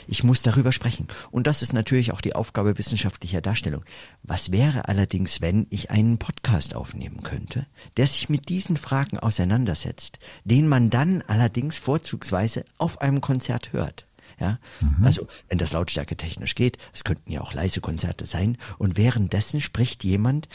Ich 0.09 0.25
muss 0.25 0.43
darüber 0.43 0.73
sprechen. 0.73 1.07
Und 1.31 1.47
das 1.47 1.63
ist 1.63 1.73
natürlich 1.73 2.13
auch 2.13 2.21
die 2.21 2.35
Aufgabe 2.35 2.77
wissenschaftlicher 2.77 3.41
Darstellung. 3.41 3.85
Was 4.25 4.51
wäre 4.51 4.89
allerdings, 4.89 5.41
wenn 5.41 5.69
ich 5.71 5.91
einen 5.91 6.19
Podcast 6.19 6.75
aufnehmen 6.75 7.23
könnte, 7.23 7.67
der 7.97 8.09
sich 8.09 8.29
mit 8.29 8.49
diesen 8.49 8.77
Fragen 8.77 9.19
auseinandersetzt, 9.19 10.19
den 10.45 10.67
man 10.67 10.91
dann 10.91 11.23
allerdings 11.29 11.79
vorzugsweise 11.79 12.65
auf 12.79 13.01
einem 13.01 13.21
Konzert 13.21 13.73
hört? 13.73 14.08
Ja, 14.41 14.59
mhm. 14.81 15.05
also 15.05 15.27
wenn 15.49 15.59
das 15.59 15.73
Lautstärke 15.73 16.17
technisch 16.17 16.55
geht, 16.55 16.79
es 16.93 17.05
könnten 17.05 17.33
ja 17.33 17.41
auch 17.41 17.55
leise 17.55 17.81
Konzerte 17.81 18.27
sein 18.27 18.57
und 18.79 18.97
währenddessen 18.97 19.61
spricht 19.61 20.05
jemand 20.05 20.49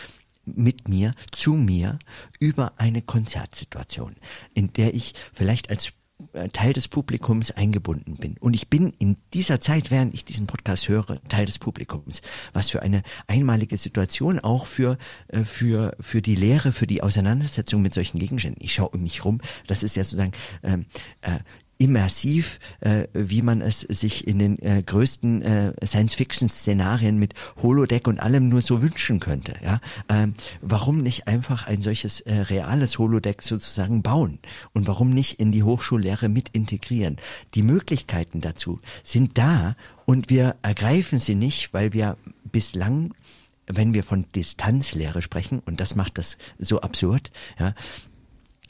mit 0.46 0.88
mir, 0.88 1.14
zu 1.32 1.54
mir 1.54 2.00
über 2.40 2.74
eine 2.78 3.02
Konzertsituation, 3.02 4.16
in 4.54 4.74
der 4.74 4.94
ich 4.94 5.14
vielleicht 5.34 5.70
als 5.70 5.94
äh, 6.34 6.50
Teil 6.50 6.74
des 6.74 6.88
Publikums 6.88 7.52
eingebunden 7.52 8.16
bin. 8.16 8.38
Und 8.40 8.54
ich 8.54 8.70
bin 8.70 8.94
in 9.00 9.18
dieser 9.34 9.60
Zeit, 9.60 9.92
während 9.92 10.14
ich 10.14 10.26
diesen 10.26 10.48
Podcast 10.48 10.88
höre, 10.88 11.22
Teil 11.28 11.46
des 11.46 11.60
Publikums. 11.60 12.22
Was 12.54 12.70
für 12.70 12.82
eine 12.82 13.04
einmalige 13.28 13.78
Situation 13.78 14.40
auch 14.40 14.66
für, 14.66 14.98
äh, 15.28 15.44
für, 15.44 15.96
für 16.00 16.22
die 16.22 16.36
Lehre, 16.36 16.72
für 16.72 16.88
die 16.88 17.02
Auseinandersetzung 17.02 17.82
mit 17.82 17.94
solchen 17.94 18.20
Gegenständen. 18.20 18.64
Ich 18.64 18.74
schaue 18.74 18.90
um 18.90 19.02
mich 19.02 19.26
rum. 19.26 19.42
Das 19.68 19.84
ist 19.84 19.96
ja 19.96 20.04
sozusagen 20.04 20.34
ähm, 20.64 20.86
äh, 21.22 21.40
immersiv, 21.78 22.60
äh, 22.82 23.08
wie 23.14 23.42
man 23.42 23.62
es 23.62 23.82
sich 23.82 24.28
in 24.28 24.40
den 24.40 24.60
äh, 24.60 24.84
größten 24.86 25.42
äh, 25.42 25.74
Science-Fiction-Szenarien 25.86 27.18
mit 27.18 27.34
Holodeck 27.62 28.08
und 28.08 28.20
allem 28.20 28.50
nur 28.50 28.62
so 28.62 28.82
wünschen 28.82 29.20
könnte. 29.20 29.56
Ja? 29.64 29.82
Ähm, 30.10 30.34
warum 30.62 31.04
nicht 31.04 31.28
einfach 31.28 31.68
ein 31.68 31.82
solches 31.82 32.22
äh, 32.22 32.34
reales 32.34 33.00
Holodeck 33.00 33.42
sozusagen 33.42 34.02
bauen? 34.02 34.40
Und 34.74 34.88
warum 34.88 35.10
nicht 35.10 35.40
in 35.40 35.52
die 35.52 35.64
Hochschullehre 35.64 36.30
mit 36.30 36.50
integrieren? 36.50 37.18
Die 37.56 37.64
Möglichkeiten 37.64 38.42
dazu 38.42 38.80
sind 39.04 39.38
da 39.38 39.76
und 40.06 40.30
wir 40.30 40.56
ergreifen 40.62 41.20
sie 41.20 41.36
nicht, 41.36 41.74
weil 41.74 41.94
wir 41.94 42.18
bislang 42.44 43.14
wenn 43.66 43.94
wir 43.94 44.04
von 44.04 44.26
Distanzlehre 44.36 45.22
sprechen, 45.22 45.62
und 45.66 45.80
das 45.80 45.96
macht 45.96 46.18
das 46.18 46.38
so 46.60 46.82
absurd, 46.82 47.32
ja, 47.58 47.74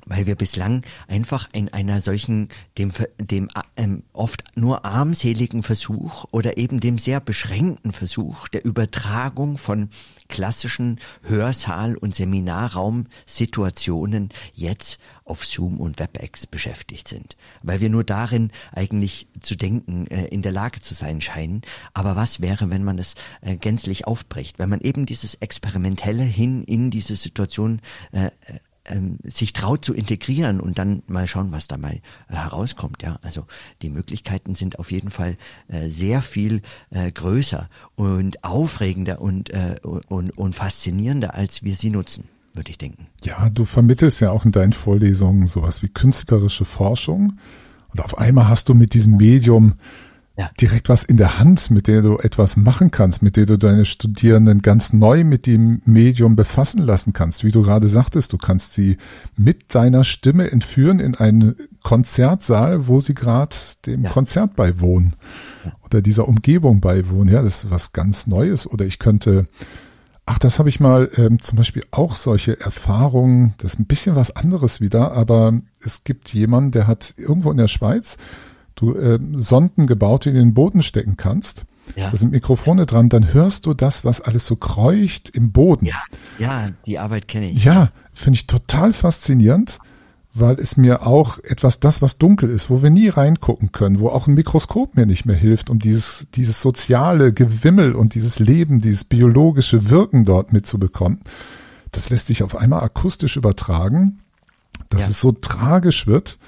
weil 0.05 0.25
wir 0.25 0.35
bislang 0.35 0.84
einfach 1.07 1.49
in 1.53 1.69
einer 1.69 2.01
solchen, 2.01 2.49
dem, 2.77 2.91
dem 3.19 3.49
ähm, 3.77 4.03
oft 4.13 4.43
nur 4.55 4.85
armseligen 4.85 5.63
Versuch 5.63 6.25
oder 6.31 6.57
eben 6.57 6.80
dem 6.80 6.99
sehr 6.99 7.19
beschränkten 7.19 7.91
Versuch 7.91 8.47
der 8.47 8.63
Übertragung 8.65 9.57
von 9.57 9.89
klassischen 10.27 10.99
Hörsaal- 11.23 11.97
und 11.97 12.15
Seminarraumsituationen 12.15 14.30
jetzt 14.53 14.99
auf 15.25 15.45
Zoom 15.45 15.80
und 15.80 15.99
WebEx 15.99 16.47
beschäftigt 16.47 17.07
sind, 17.07 17.38
weil 17.61 17.80
wir 17.80 17.89
nur 17.89 18.03
darin 18.03 18.51
eigentlich 18.71 19.27
zu 19.39 19.55
denken 19.55 20.07
äh, 20.07 20.25
in 20.25 20.41
der 20.41 20.51
Lage 20.51 20.81
zu 20.81 20.93
sein 20.93 21.21
scheinen. 21.21 21.61
Aber 21.93 22.15
was 22.15 22.41
wäre, 22.41 22.69
wenn 22.69 22.84
man 22.84 22.99
es 22.99 23.15
äh, 23.41 23.55
gänzlich 23.55 24.05
aufbricht, 24.05 24.59
wenn 24.59 24.69
man 24.69 24.81
eben 24.81 25.05
dieses 25.05 25.35
Experimentelle 25.35 26.23
hin 26.23 26.63
in 26.63 26.91
diese 26.91 27.15
Situation 27.15 27.81
äh, 28.11 28.31
ähm, 28.85 29.18
sich 29.23 29.53
traut 29.53 29.85
zu 29.85 29.93
integrieren 29.93 30.60
und 30.60 30.77
dann 30.77 31.03
mal 31.07 31.27
schauen, 31.27 31.51
was 31.51 31.68
da 31.68 31.77
mal 31.77 31.95
äh, 32.30 32.35
herauskommt. 32.35 33.01
Ja, 33.03 33.19
also 33.22 33.45
die 33.81 33.89
Möglichkeiten 33.89 34.55
sind 34.55 34.80
auf 34.80 34.91
jeden 34.91 35.10
Fall 35.10 35.38
äh, 35.68 35.88
sehr 35.88 36.22
viel 36.22 36.61
äh, 36.89 37.11
größer 37.11 37.69
und 37.95 38.43
aufregender 38.43 39.22
und, 39.22 39.49
äh, 39.51 39.76
und, 39.84 40.38
und 40.38 40.55
faszinierender, 40.55 41.34
als 41.34 41.64
wir 41.64 41.76
sie 41.76 41.89
nutzen, 41.89 42.26
würde 42.53 42.72
ich 42.72 42.77
denken. 42.77 43.07
Ja, 43.23 43.49
du 43.49 43.65
vermittelst 43.65 44.22
ja 44.22 44.31
auch 44.31 44.45
in 44.45 44.51
deinen 44.51 44.73
Vorlesungen 44.73 45.47
sowas 45.47 45.81
wie 45.81 45.89
künstlerische 45.89 46.65
Forschung 46.65 47.38
und 47.89 48.01
auf 48.03 48.18
einmal 48.18 48.47
hast 48.47 48.69
du 48.69 48.73
mit 48.73 48.93
diesem 48.93 49.18
Medium 49.18 49.76
ja. 50.35 50.49
direkt 50.60 50.89
was 50.89 51.03
in 51.03 51.18
der 51.18 51.39
Hand, 51.39 51.69
mit 51.69 51.88
der 51.88 52.01
du 52.01 52.18
etwas 52.18 52.57
machen 52.57 52.89
kannst, 52.89 53.22
mit 53.22 53.38
der 53.38 53.45
du 53.45 53.57
deine 53.57 53.85
Studierenden 53.85 54.61
ganz 54.61 54.91
neu 54.91 55.23
mit 55.23 55.45
dem 55.45 55.81
Medium 55.85 56.35
befassen 56.35 56.80
lassen 56.80 57.14
kannst. 57.14 57.43
Wie 57.43 57.51
du 57.51 57.61
gerade 57.61 57.88
sagtest, 57.88 58.34
du 58.34 58.38
kannst 58.38 58.73
sie 58.73 58.97
mit 59.38 59.76
deiner 59.76 60.03
Stimme 60.03 60.51
entführen 60.51 60.99
in 60.99 61.15
einen 61.15 61.55
Konzertsaal, 61.84 62.88
wo 62.88 62.99
sie 62.99 63.14
gerade 63.14 63.55
dem 63.85 64.05
ja. 64.05 64.10
Konzert 64.10 64.55
beiwohnen 64.55 65.15
ja. 65.65 65.73
oder 65.85 66.01
dieser 66.01 66.27
Umgebung 66.27 66.81
beiwohnen. 66.81 67.31
Ja, 67.31 67.43
das 67.43 67.65
ist 67.65 67.72
was 67.72 67.93
ganz 67.93 68.26
Neues. 68.26 68.65
Oder 68.65 68.85
ich 68.85 68.97
könnte, 68.97 69.45
ach, 70.26 70.39
das 70.39 70.57
habe 70.57 70.69
ich 70.69 70.80
mal 70.80 71.11
ähm, 71.15 71.41
zum 71.41 71.57
Beispiel 71.57 71.84
auch 71.91 72.15
solche 72.15 72.60
Erfahrungen, 72.60 73.53
das 73.60 73.76
ist 73.76 73.80
ein 73.80 73.85
bisschen 73.85 74.15
was 74.15 74.35
anderes 74.35 74.81
wieder, 74.81 75.11
aber 75.11 75.61
es 75.80 76.03
gibt 76.03 76.34
jemanden, 76.34 76.72
der 76.72 76.88
hat 76.88 77.14
irgendwo 77.18 77.51
in 77.51 77.57
der 77.57 77.68
Schweiz 77.68 78.18
du 78.75 78.95
äh, 78.95 79.19
Sonden 79.33 79.87
gebaut, 79.87 80.25
die 80.25 80.31
du 80.31 80.39
in 80.39 80.47
den 80.49 80.53
Boden 80.53 80.81
stecken 80.81 81.17
kannst. 81.17 81.65
Ja. 81.95 82.09
Da 82.09 82.17
sind 82.17 82.31
Mikrofone 82.31 82.85
dran, 82.85 83.09
dann 83.09 83.33
hörst 83.33 83.65
du 83.65 83.73
das, 83.73 84.05
was 84.05 84.21
alles 84.21 84.47
so 84.47 84.55
kreucht 84.55 85.29
im 85.29 85.51
Boden. 85.51 85.85
Ja, 85.85 86.01
ja 86.39 86.71
die 86.85 86.97
Arbeit 86.97 87.27
kenne 87.27 87.51
ich. 87.51 87.63
Ja, 87.63 87.91
finde 88.13 88.37
ich 88.37 88.47
total 88.47 88.93
faszinierend, 88.93 89.79
weil 90.33 90.59
es 90.59 90.77
mir 90.77 91.05
auch 91.05 91.39
etwas, 91.39 91.79
das, 91.79 92.01
was 92.01 92.17
dunkel 92.17 92.49
ist, 92.49 92.69
wo 92.69 92.81
wir 92.81 92.89
nie 92.89 93.09
reingucken 93.09 93.71
können, 93.71 93.99
wo 93.99 94.09
auch 94.09 94.27
ein 94.27 94.33
Mikroskop 94.33 94.95
mir 94.95 95.05
nicht 95.05 95.25
mehr 95.25 95.35
hilft, 95.35 95.69
um 95.69 95.77
dieses, 95.77 96.27
dieses 96.33 96.61
soziale 96.61 97.33
Gewimmel 97.33 97.93
und 97.93 98.15
dieses 98.15 98.39
Leben, 98.39 98.79
dieses 98.79 99.03
biologische 99.03 99.89
Wirken 99.89 100.23
dort 100.23 100.53
mitzubekommen. 100.53 101.19
Das 101.91 102.09
lässt 102.09 102.27
sich 102.27 102.41
auf 102.41 102.55
einmal 102.55 102.81
akustisch 102.81 103.37
übertragen, 103.37 104.19
dass 104.89 105.01
ja. 105.01 105.07
es 105.09 105.21
so 105.21 105.31
tragisch 105.33 106.07
wird 106.07 106.39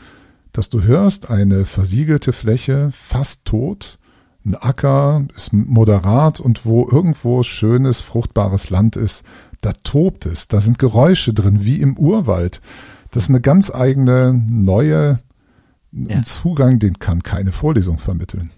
dass 0.57 0.69
du 0.69 0.83
hörst, 0.83 1.29
eine 1.29 1.65
versiegelte 1.65 2.33
Fläche, 2.33 2.89
fast 2.91 3.45
tot, 3.45 3.99
ein 4.45 4.55
Acker 4.55 5.25
ist 5.35 5.53
moderat 5.53 6.39
und 6.39 6.65
wo 6.65 6.87
irgendwo 6.87 7.43
schönes, 7.43 8.01
fruchtbares 8.01 8.69
Land 8.69 8.95
ist, 8.95 9.25
da 9.61 9.73
tobt 9.83 10.25
es, 10.25 10.47
da 10.47 10.61
sind 10.61 10.77
Geräusche 10.77 11.33
drin, 11.33 11.63
wie 11.65 11.81
im 11.81 11.97
Urwald. 11.97 12.61
Das 13.11 13.23
ist 13.23 13.29
eine 13.29 13.41
ganz 13.41 13.73
eigene, 13.73 14.33
neue 14.33 15.19
ja. 15.91 16.21
Zugang, 16.23 16.79
den 16.79 16.99
kann 16.99 17.23
keine 17.23 17.51
Vorlesung 17.51 17.97
vermitteln. 17.97 18.51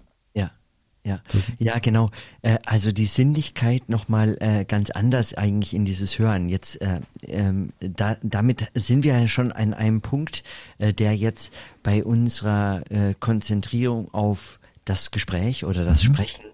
Ja, 1.08 1.20
ja, 1.58 1.78
genau. 1.78 2.10
Äh, 2.42 2.58
also 2.66 2.92
die 2.92 3.06
Sinnlichkeit 3.06 3.88
nochmal 3.88 4.36
äh, 4.40 4.66
ganz 4.66 4.90
anders 4.90 5.32
eigentlich 5.32 5.72
in 5.72 5.86
dieses 5.86 6.18
Hören. 6.18 6.50
Jetzt, 6.50 6.82
äh, 6.82 7.00
ähm, 7.26 7.72
da, 7.80 8.18
damit 8.22 8.66
sind 8.74 9.04
wir 9.04 9.18
ja 9.18 9.26
schon 9.26 9.50
an 9.50 9.72
einem 9.72 10.02
Punkt, 10.02 10.44
äh, 10.76 10.92
der 10.92 11.16
jetzt 11.16 11.50
bei 11.82 12.04
unserer 12.04 12.82
äh, 12.90 13.14
Konzentrierung 13.18 14.12
auf 14.12 14.60
das 14.84 15.10
Gespräch 15.10 15.64
oder 15.64 15.84
das 15.86 16.02
mhm. 16.02 16.14
Sprechen 16.14 16.44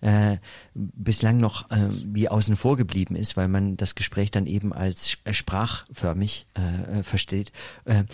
äh, 0.00 0.36
bislang 0.74 1.38
noch 1.38 1.70
äh, 1.72 1.88
wie 2.04 2.28
außen 2.28 2.54
vor 2.54 2.76
geblieben 2.76 3.16
ist, 3.16 3.36
weil 3.36 3.48
man 3.48 3.76
das 3.76 3.96
Gespräch 3.96 4.30
dann 4.30 4.46
eben 4.46 4.72
als 4.72 5.16
sprachförmig 5.30 6.46
äh, 6.54 7.02
versteht, 7.02 7.50
äh, 7.84 8.04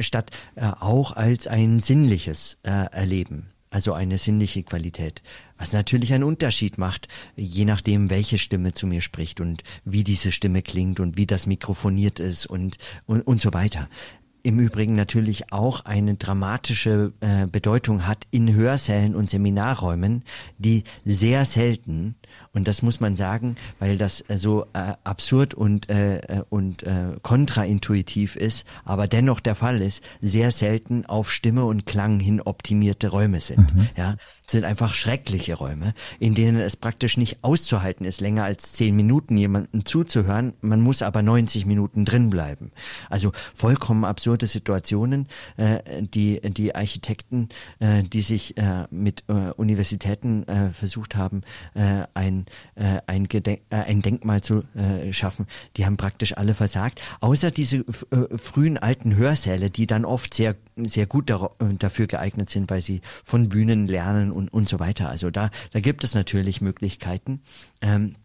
statt 0.00 0.30
äh, 0.56 0.66
auch 0.66 1.12
als 1.12 1.46
ein 1.46 1.78
sinnliches 1.78 2.58
äh, 2.64 2.70
Erleben 2.70 3.53
also 3.74 3.92
eine 3.92 4.18
sinnliche 4.18 4.62
Qualität. 4.62 5.20
Was 5.58 5.72
natürlich 5.72 6.14
einen 6.14 6.22
Unterschied 6.22 6.78
macht, 6.78 7.08
je 7.34 7.64
nachdem, 7.64 8.08
welche 8.08 8.38
Stimme 8.38 8.72
zu 8.72 8.86
mir 8.86 9.00
spricht 9.00 9.40
und 9.40 9.64
wie 9.84 10.04
diese 10.04 10.30
Stimme 10.30 10.62
klingt 10.62 11.00
und 11.00 11.16
wie 11.16 11.26
das 11.26 11.48
mikrofoniert 11.48 12.20
ist 12.20 12.46
und, 12.46 12.78
und, 13.06 13.22
und 13.22 13.40
so 13.40 13.52
weiter. 13.52 13.88
Im 14.44 14.60
Übrigen 14.60 14.92
natürlich 14.92 15.52
auch 15.52 15.86
eine 15.86 16.14
dramatische 16.14 17.14
äh, 17.18 17.48
Bedeutung 17.48 18.06
hat 18.06 18.28
in 18.30 18.54
Hörsälen 18.54 19.16
und 19.16 19.28
Seminarräumen, 19.28 20.22
die 20.58 20.84
sehr 21.04 21.44
selten 21.44 22.14
und 22.52 22.68
das 22.68 22.82
muss 22.82 23.00
man 23.00 23.16
sagen, 23.16 23.56
weil 23.78 23.98
das 23.98 24.24
äh, 24.28 24.38
so 24.38 24.66
äh, 24.72 24.94
absurd 25.04 25.54
und, 25.54 25.90
äh, 25.90 26.18
äh, 26.18 26.42
und 26.48 26.82
äh, 26.84 27.16
kontraintuitiv 27.22 28.36
ist, 28.36 28.66
aber 28.84 29.08
dennoch 29.08 29.40
der 29.40 29.54
Fall 29.54 29.82
ist, 29.82 30.02
sehr 30.20 30.50
selten 30.50 31.06
auf 31.06 31.32
Stimme 31.32 31.64
und 31.64 31.86
Klang 31.86 32.20
hin 32.20 32.40
optimierte 32.40 33.08
Räume 33.08 33.40
sind. 33.40 33.74
Mhm. 33.74 33.88
Ja, 33.96 34.16
sind 34.46 34.64
einfach 34.64 34.94
schreckliche 34.94 35.54
Räume, 35.54 35.94
in 36.18 36.34
denen 36.34 36.58
es 36.58 36.76
praktisch 36.76 37.16
nicht 37.16 37.38
auszuhalten 37.42 38.04
ist, 38.04 38.20
länger 38.20 38.44
als 38.44 38.72
zehn 38.72 38.94
Minuten 38.94 39.36
jemandem 39.36 39.84
zuzuhören. 39.84 40.52
Man 40.60 40.80
muss 40.80 41.02
aber 41.02 41.22
90 41.22 41.66
Minuten 41.66 42.04
drin 42.04 42.30
bleiben. 42.30 42.70
Also 43.08 43.32
vollkommen 43.54 44.04
absurde 44.04 44.46
Situationen, 44.46 45.28
äh, 45.56 46.02
die 46.02 46.40
die 46.40 46.74
Architekten, 46.74 47.48
äh, 47.78 48.02
die 48.02 48.22
sich 48.22 48.56
äh, 48.58 48.86
mit 48.90 49.24
äh, 49.28 49.50
Universitäten 49.56 50.46
äh, 50.46 50.70
versucht 50.72 51.16
haben, 51.16 51.42
äh, 51.74 52.04
ein 52.24 52.46
äh, 52.74 53.00
ein, 53.06 53.28
Gedenk 53.28 53.60
äh, 53.70 53.76
ein 53.76 54.02
Denkmal 54.02 54.42
zu 54.42 54.62
äh, 54.74 55.12
schaffen. 55.12 55.46
Die 55.76 55.86
haben 55.86 55.96
praktisch 55.96 56.36
alle 56.36 56.54
versagt, 56.54 57.00
außer 57.20 57.50
diese 57.50 57.78
äh, 57.78 58.38
frühen 58.38 58.78
alten 58.78 59.16
Hörsäle, 59.16 59.70
die 59.70 59.86
dann 59.86 60.04
oft 60.04 60.34
sehr 60.34 60.56
sehr 60.76 61.06
gut 61.06 61.30
äh, 61.30 61.38
dafür 61.78 62.06
geeignet 62.06 62.50
sind, 62.50 62.70
weil 62.70 62.80
sie 62.80 63.00
von 63.24 63.48
Bühnen 63.48 63.88
lernen 63.88 64.32
und 64.32 64.52
und 64.52 64.68
so 64.68 64.80
weiter. 64.80 65.08
Also 65.08 65.30
da 65.30 65.50
da 65.72 65.80
gibt 65.80 66.04
es 66.04 66.14
natürlich 66.14 66.60
Möglichkeiten. 66.60 67.42
Ähm, 67.80 68.16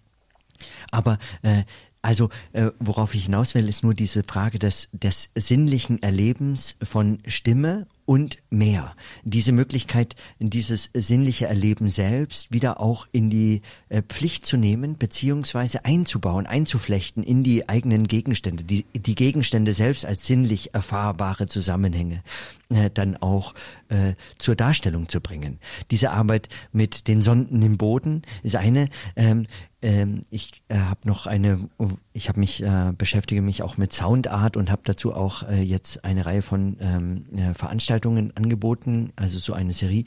aber 0.91 1.19
äh, 1.41 1.63
also, 2.01 2.29
äh, 2.53 2.71
worauf 2.79 3.13
ich 3.13 3.25
hinaus 3.25 3.55
will, 3.55 3.67
ist 3.67 3.83
nur 3.83 3.93
diese 3.93 4.23
Frage 4.23 4.57
des, 4.57 4.87
des 4.93 5.31
sinnlichen 5.35 6.01
Erlebens 6.01 6.75
von 6.81 7.19
Stimme 7.27 7.87
und 8.09 8.39
mehr. 8.49 8.95
Diese 9.23 9.51
Möglichkeit, 9.51 10.15
dieses 10.39 10.89
sinnliche 10.95 11.45
Erleben 11.45 11.89
selbst 11.89 12.51
wieder 12.51 12.79
auch 12.79 13.07
in 13.11 13.29
die 13.29 13.61
äh, 13.89 14.01
Pflicht 14.01 14.47
zu 14.47 14.57
nehmen, 14.57 14.97
beziehungsweise 14.97 15.85
einzubauen, 15.85 16.47
einzuflechten 16.47 17.21
in 17.21 17.43
die 17.43 17.69
eigenen 17.69 18.07
Gegenstände, 18.07 18.63
die, 18.63 18.87
die 18.95 19.13
Gegenstände 19.13 19.73
selbst 19.73 20.07
als 20.07 20.25
sinnlich 20.25 20.73
erfahrbare 20.73 21.45
Zusammenhänge 21.45 22.23
äh, 22.69 22.89
dann 22.91 23.15
auch 23.15 23.53
äh, 23.89 24.15
zur 24.39 24.55
Darstellung 24.55 25.07
zu 25.07 25.21
bringen. 25.21 25.59
Diese 25.91 26.09
Arbeit 26.09 26.49
mit 26.71 27.07
den 27.07 27.21
Sonden 27.21 27.61
im 27.61 27.77
Boden 27.77 28.23
ist 28.41 28.55
eine, 28.55 28.89
ähm, 29.17 29.45
ähm, 29.81 30.25
ich 30.29 30.61
äh, 30.67 30.77
habe 30.77 31.01
noch 31.05 31.25
eine, 31.25 31.69
ich 32.13 32.27
habe 32.27 32.39
mich 32.39 32.61
äh, 32.61 32.91
beschäftige 32.97 33.41
mich 33.41 33.63
auch 33.63 33.77
mit 33.77 33.93
Soundart 33.93 34.57
und 34.57 34.71
habe 34.71 34.81
dazu 34.83 35.13
auch 35.13 35.43
äh, 35.43 35.61
jetzt 35.61 36.03
eine 36.03 36.25
Reihe 36.25 36.41
von 36.41 36.77
ähm, 36.81 37.25
äh, 37.35 37.53
Veranstaltungen 37.53 38.35
angeboten, 38.35 39.13
also 39.15 39.39
so 39.39 39.53
eine 39.53 39.71
Serie 39.71 40.03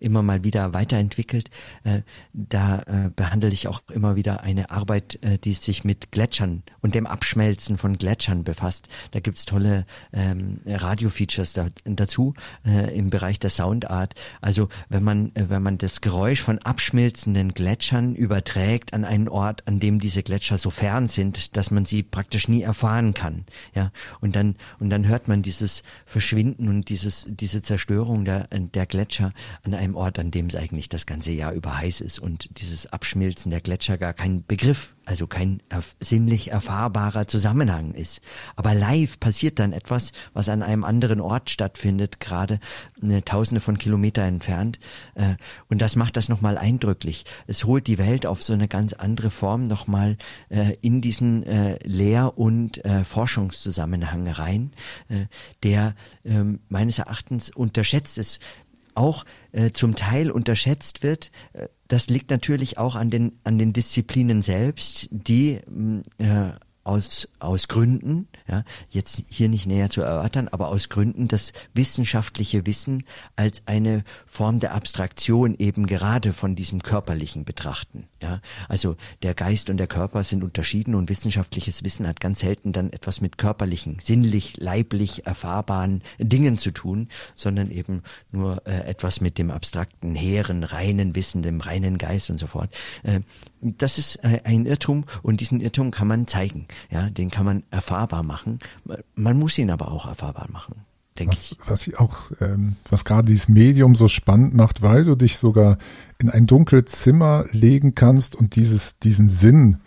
immer 0.00 0.22
mal 0.22 0.42
wieder 0.42 0.72
weiterentwickelt. 0.72 1.50
Äh, 1.84 2.00
da 2.32 2.80
äh, 2.86 3.10
behandle 3.14 3.50
ich 3.50 3.68
auch 3.68 3.82
immer 3.92 4.16
wieder 4.16 4.42
eine 4.42 4.70
Arbeit, 4.70 5.22
äh, 5.22 5.38
die 5.38 5.52
sich 5.52 5.84
mit 5.84 6.12
Gletschern 6.12 6.62
und 6.80 6.94
dem 6.94 7.06
Abschmelzen 7.06 7.76
von 7.76 7.98
Gletschern 7.98 8.44
befasst. 8.44 8.88
Da 9.10 9.20
gibt's 9.20 9.44
tolle 9.44 9.84
ähm, 10.12 10.60
Radio-Features 10.66 11.52
da, 11.52 11.66
dazu 11.84 12.34
im 12.64 13.10
Bereich 13.10 13.38
der 13.38 13.50
Soundart. 13.50 14.14
Also 14.40 14.68
wenn 14.88 15.02
man 15.02 15.32
wenn 15.34 15.62
man 15.62 15.78
das 15.78 16.00
Geräusch 16.00 16.40
von 16.40 16.58
abschmelzenden 16.58 17.52
Gletschern 17.52 18.14
überträgt 18.14 18.94
an 18.94 19.04
einen 19.04 19.28
Ort, 19.28 19.66
an 19.66 19.80
dem 19.80 20.00
diese 20.00 20.22
Gletscher 20.22 20.58
so 20.58 20.70
fern 20.70 21.06
sind, 21.06 21.56
dass 21.56 21.70
man 21.70 21.84
sie 21.84 22.02
praktisch 22.02 22.48
nie 22.48 22.62
erfahren 22.62 23.14
kann. 23.14 23.44
Ja, 23.74 23.92
und 24.20 24.36
dann 24.36 24.56
und 24.78 24.90
dann 24.90 25.06
hört 25.06 25.28
man 25.28 25.42
dieses 25.42 25.82
Verschwinden 26.06 26.68
und 26.68 26.88
dieses 26.88 27.26
diese 27.28 27.62
Zerstörung 27.62 28.24
der 28.24 28.48
der 28.48 28.86
Gletscher 28.86 29.33
an 29.62 29.74
einem 29.74 29.96
Ort, 29.96 30.18
an 30.18 30.30
dem 30.30 30.46
es 30.46 30.56
eigentlich 30.56 30.88
das 30.88 31.06
ganze 31.06 31.32
Jahr 31.32 31.52
über 31.52 31.78
heiß 31.78 32.00
ist 32.00 32.18
und 32.18 32.58
dieses 32.58 32.86
Abschmilzen 32.92 33.50
der 33.50 33.60
Gletscher 33.60 33.98
gar 33.98 34.12
kein 34.12 34.44
Begriff, 34.46 34.96
also 35.04 35.26
kein 35.26 35.62
erf 35.68 35.96
sinnlich 36.00 36.50
erfahrbarer 36.50 37.26
Zusammenhang 37.26 37.92
ist. 37.92 38.20
Aber 38.56 38.74
live 38.74 39.20
passiert 39.20 39.58
dann 39.58 39.72
etwas, 39.72 40.12
was 40.32 40.48
an 40.48 40.62
einem 40.62 40.84
anderen 40.84 41.20
Ort 41.20 41.50
stattfindet, 41.50 42.20
gerade 42.20 42.60
eine 43.02 43.24
Tausende 43.24 43.60
von 43.60 43.78
Kilometer 43.78 44.22
entfernt. 44.22 44.78
Äh, 45.14 45.34
und 45.68 45.80
das 45.80 45.96
macht 45.96 46.16
das 46.16 46.28
nochmal 46.28 46.58
eindrücklich. 46.58 47.24
Es 47.46 47.64
holt 47.64 47.86
die 47.86 47.98
Welt 47.98 48.26
auf 48.26 48.42
so 48.42 48.52
eine 48.52 48.68
ganz 48.68 48.92
andere 48.92 49.30
Form 49.30 49.66
nochmal 49.66 50.16
äh, 50.48 50.76
in 50.80 51.00
diesen 51.00 51.44
äh, 51.44 51.78
Lehr- 51.86 52.38
und 52.38 52.84
äh, 52.84 53.04
Forschungszusammenhang 53.04 54.28
rein, 54.28 54.72
äh, 55.08 55.26
der 55.62 55.94
äh, 56.24 56.42
meines 56.68 56.98
Erachtens 56.98 57.50
unterschätzt 57.50 58.18
ist 58.18 58.40
auch 58.94 59.24
äh, 59.52 59.70
zum 59.72 59.94
Teil 59.94 60.30
unterschätzt 60.30 61.02
wird. 61.02 61.30
Äh, 61.52 61.68
das 61.88 62.08
liegt 62.08 62.30
natürlich 62.30 62.78
auch 62.78 62.96
an 62.96 63.10
den 63.10 63.38
an 63.44 63.58
den 63.58 63.72
Disziplinen 63.72 64.42
selbst, 64.42 65.08
die 65.10 65.60
äh, 66.18 66.52
aus, 66.84 67.28
aus 67.38 67.68
Gründen, 67.68 68.28
ja, 68.46 68.62
jetzt 68.90 69.22
hier 69.28 69.48
nicht 69.48 69.66
näher 69.66 69.90
zu 69.90 70.02
erörtern, 70.02 70.48
aber 70.48 70.68
aus 70.68 70.90
Gründen 70.90 71.28
das 71.28 71.52
wissenschaftliche 71.72 72.66
Wissen 72.66 73.04
als 73.36 73.62
eine 73.66 74.04
Form 74.26 74.60
der 74.60 74.74
Abstraktion 74.74 75.56
eben 75.58 75.86
gerade 75.86 76.32
von 76.32 76.54
diesem 76.54 76.82
körperlichen 76.82 77.44
betrachten. 77.44 78.06
Ja, 78.24 78.40
also 78.70 78.96
der 79.22 79.34
Geist 79.34 79.68
und 79.68 79.76
der 79.76 79.86
Körper 79.86 80.24
sind 80.24 80.42
unterschieden 80.42 80.94
und 80.94 81.10
wissenschaftliches 81.10 81.84
Wissen 81.84 82.06
hat 82.06 82.20
ganz 82.20 82.40
selten 82.40 82.72
dann 82.72 82.90
etwas 82.90 83.20
mit 83.20 83.36
körperlichen, 83.36 83.98
sinnlich, 84.00 84.56
leiblich 84.56 85.26
erfahrbaren 85.26 86.00
Dingen 86.18 86.56
zu 86.56 86.70
tun, 86.70 87.08
sondern 87.34 87.70
eben 87.70 88.02
nur 88.32 88.66
äh, 88.66 88.80
etwas 88.88 89.20
mit 89.20 89.36
dem 89.36 89.50
abstrakten, 89.50 90.14
hehren, 90.14 90.64
reinen 90.64 91.14
Wissen, 91.14 91.42
dem 91.42 91.60
reinen 91.60 91.98
Geist 91.98 92.30
und 92.30 92.38
so 92.38 92.46
fort. 92.46 92.74
Äh, 93.02 93.20
das 93.60 93.98
ist 93.98 94.16
äh, 94.24 94.40
ein 94.44 94.64
Irrtum 94.64 95.04
und 95.22 95.42
diesen 95.42 95.60
Irrtum 95.60 95.90
kann 95.90 96.08
man 96.08 96.26
zeigen. 96.26 96.66
Ja, 96.90 97.10
den 97.10 97.30
kann 97.30 97.44
man 97.44 97.62
erfahrbar 97.70 98.22
machen. 98.22 98.58
Man 99.16 99.38
muss 99.38 99.58
ihn 99.58 99.70
aber 99.70 99.92
auch 99.92 100.06
erfahrbar 100.06 100.48
machen. 100.50 100.76
Was, 101.26 101.52
ich. 101.52 101.58
was 101.66 101.86
ich 101.86 101.98
auch, 102.00 102.32
ähm, 102.40 102.74
was 102.90 103.04
gerade 103.04 103.26
dieses 103.26 103.48
Medium 103.48 103.94
so 103.94 104.08
spannend 104.08 104.54
macht, 104.54 104.82
weil 104.82 105.04
du 105.04 105.14
dich 105.14 105.38
sogar 105.38 105.78
in 106.18 106.30
ein 106.30 106.46
dunkles 106.46 106.86
Zimmer 106.86 107.44
legen 107.52 107.94
kannst 107.94 108.36
und 108.36 108.56
dieses, 108.56 108.98
diesen 108.98 109.28
Sinn 109.28 109.78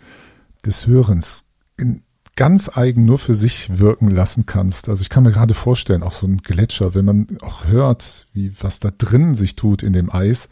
des 0.64 0.86
Hörens 0.86 1.46
in 1.76 2.02
ganz 2.36 2.70
eigen 2.76 3.04
nur 3.04 3.18
für 3.18 3.34
sich 3.34 3.80
wirken 3.80 4.08
lassen 4.08 4.46
kannst. 4.46 4.88
Also 4.88 5.02
ich 5.02 5.08
kann 5.08 5.24
mir 5.24 5.32
gerade 5.32 5.54
vorstellen, 5.54 6.04
auch 6.04 6.12
so 6.12 6.26
ein 6.26 6.38
Gletscher, 6.38 6.94
wenn 6.94 7.04
man 7.04 7.26
auch 7.40 7.64
hört, 7.64 8.26
wie 8.32 8.52
was 8.60 8.78
da 8.78 8.90
drin 8.96 9.34
sich 9.34 9.56
tut 9.56 9.82
in 9.82 9.92
dem 9.92 10.12
Eis, 10.12 10.48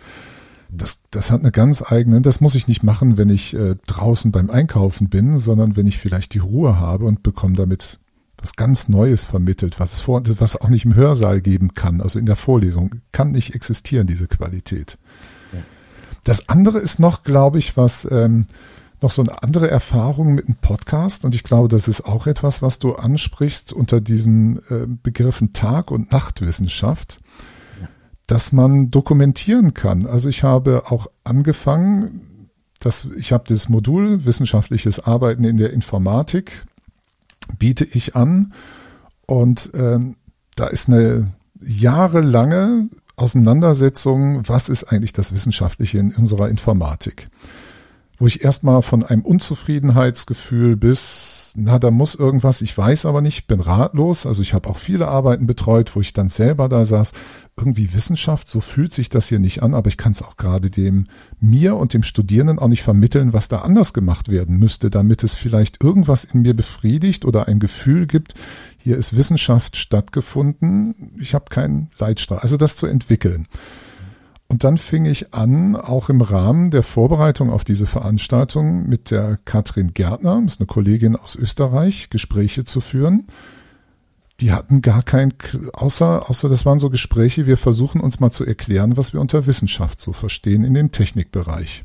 das, 0.69 1.03
das 1.13 1.31
hat 1.31 1.43
eine 1.43 1.53
ganz 1.53 1.83
eigene, 1.83 2.21
das 2.21 2.41
muss 2.41 2.57
ich 2.57 2.67
nicht 2.67 2.83
machen, 2.83 3.17
wenn 3.17 3.29
ich 3.29 3.55
äh, 3.55 3.77
draußen 3.87 4.33
beim 4.33 4.51
Einkaufen 4.51 5.09
bin, 5.09 5.39
sondern 5.39 5.77
wenn 5.77 5.87
ich 5.87 5.99
vielleicht 5.99 6.35
die 6.35 6.39
Ruhe 6.39 6.81
habe 6.81 7.05
und 7.05 7.23
bekomme 7.23 7.55
damit 7.55 8.01
was 8.39 8.57
ganz 8.57 8.89
Neues 8.89 9.25
vermittelt, 9.25 9.81
was 9.81 9.95
es 9.95 10.01
vor, 10.01 10.23
was 10.39 10.61
auch 10.61 10.69
nicht 10.69 10.85
im 10.85 10.95
Hörsaal 10.95 11.41
geben 11.41 11.75
kann, 11.75 12.01
also 12.01 12.19
in 12.19 12.27
der 12.27 12.37
Vorlesung, 12.37 12.97
kann 13.13 13.31
nicht 13.31 13.55
existieren, 13.55 14.07
diese 14.07 14.27
Qualität. 14.27 14.99
Ja. 16.27 16.33
Das 16.33 16.49
andere 16.49 16.79
ist 16.79 16.99
noch, 16.99 17.23
glaube 17.23 17.59
ich, 17.59 17.77
was 17.77 18.07
ähm, 18.11 18.47
noch 19.01 19.11
so 19.11 19.23
eine 19.23 19.43
andere 19.43 19.71
Erfahrung 19.71 20.35
mit 20.35 20.47
einem 20.47 20.57
Podcast 20.57 21.25
und 21.25 21.35
ich 21.35 21.45
glaube, 21.45 21.69
das 21.69 21.89
ist 21.89 22.05
auch 22.05 22.27
etwas, 22.27 22.63
was 22.63 22.79
du 22.79 22.95
ansprichst 22.95 23.73
unter 23.73 24.01
diesen 24.01 24.59
äh, 24.71 24.87
Begriffen 25.03 25.53
Tag- 25.53 25.91
und 25.91 26.13
Nachtwissenschaft 26.13 27.21
dass 28.27 28.53
man 28.53 28.91
dokumentieren 28.91 29.75
kann. 29.75 30.07
Also 30.07 30.29
ich 30.29 30.43
habe 30.43 30.85
auch 30.91 31.07
angefangen, 31.25 32.49
dass 32.81 33.07
ich 33.17 33.33
habe 33.33 33.45
das 33.49 33.69
Modul 33.69 34.25
wissenschaftliches 34.25 35.01
Arbeiten 35.01 35.45
in 35.45 35.57
der 35.57 35.73
Informatik 35.73 36.65
biete 37.59 37.85
ich 37.85 38.17
an 38.17 38.53
und 39.27 39.71
ähm, 39.75 40.17
da 40.57 40.67
ist 40.67 40.89
eine 40.89 41.33
jahrelange 41.65 42.89
Auseinandersetzung, 43.17 44.47
was 44.49 44.69
ist 44.69 44.85
eigentlich 44.85 45.13
das 45.13 45.33
Wissenschaftliche 45.33 45.99
in 45.99 46.15
unserer 46.15 46.49
Informatik, 46.49 47.29
wo 48.19 48.27
ich 48.27 48.45
erstmal 48.45 48.83
von 48.83 49.03
einem 49.03 49.23
Unzufriedenheitsgefühl 49.23 50.77
bis 50.77 51.47
na, 51.59 51.79
da 51.79 51.91
muss 51.91 52.15
irgendwas, 52.15 52.61
ich 52.61 52.77
weiß 52.77 53.07
aber 53.07 53.23
nicht, 53.23 53.47
bin 53.47 53.61
ratlos. 53.61 54.27
Also 54.27 54.43
ich 54.43 54.53
habe 54.53 54.69
auch 54.69 54.77
viele 54.77 55.09
Arbeiten 55.09 55.47
betreut, 55.47 55.97
wo 55.97 56.01
ich 56.01 56.13
dann 56.13 56.29
selber 56.29 56.69
da 56.69 56.85
saß. 56.85 57.13
Irgendwie 57.57 57.95
Wissenschaft, 57.95 58.47
so 58.47 58.61
fühlt 58.61 58.93
sich 58.93 59.09
das 59.09 59.29
hier 59.29 59.39
nicht 59.39 59.63
an, 59.63 59.73
aber 59.73 59.89
ich 59.89 59.97
kann 59.97 60.13
es 60.13 60.21
auch 60.21 60.37
gerade 60.37 60.71
dem 60.71 61.07
mir 61.41 61.77
und 61.77 61.95
dem 61.95 62.03
Studierenden 62.03 62.59
auch 62.59 62.69
nicht 62.69 62.83
vermitteln, 62.83 63.33
was 63.33 63.49
da 63.49 63.61
anders 63.61 63.95
gemacht 63.95 64.29
werden 64.29 64.59
müsste, 64.59 64.91
damit 64.91 65.25
es 65.25 65.35
vielleicht 65.35 65.83
irgendwas 65.83 66.25
in 66.25 66.43
mir 66.43 66.55
befriedigt 66.55 67.25
oder 67.25 67.49
ein 67.49 67.59
Gefühl 67.59 68.07
gibt, 68.07 68.35
hier 68.87 68.97
ist 68.97 69.17
Wissenschaft 69.17 69.77
stattgefunden, 69.77 71.11
ich 71.19 71.35
habe 71.35 71.47
keinen 71.47 71.91
Leitstrahl. 71.99 72.39
Also 72.39 72.57
das 72.57 72.77
zu 72.77 72.87
entwickeln. 72.87 73.49
Und 74.47 74.63
dann 74.63 74.79
fing 74.79 75.07
ich 75.07 75.35
an, 75.35 75.75
auch 75.75 76.09
im 76.09 76.21
Rahmen 76.21 76.71
der 76.71 76.85
Vorbereitung 76.85 77.51
auf 77.51 77.65
diese 77.65 77.89
Veranstaltung 77.89 78.89
mit 78.89 79.11
der 79.11 79.39
Katrin 79.45 79.93
Gärtner, 79.93 80.41
das 80.41 80.53
ist 80.53 80.61
eine 80.61 80.69
Kollegin 80.69 81.17
aus 81.17 81.35
Österreich, 81.35 82.11
Gespräche 82.11 82.63
zu 82.63 82.81
führen. 82.81 83.27
Die 84.39 84.53
hatten 84.53 84.83
gar 84.83 85.03
kein, 85.03 85.35
außer, 85.73 86.31
außer 86.31 86.49
das 86.49 86.65
waren 86.65 86.79
so 86.79 86.89
Gespräche, 86.89 87.45
wir 87.47 87.57
versuchen 87.57 88.01
uns 88.01 88.21
mal 88.21 88.31
zu 88.31 88.47
erklären, 88.47 88.97
was 88.97 89.13
wir 89.13 89.21
unter 89.21 89.47
Wissenschaft 89.47 90.01
so 90.01 90.13
verstehen 90.13 90.63
in 90.63 90.75
dem 90.75 90.93
Technikbereich. 90.93 91.85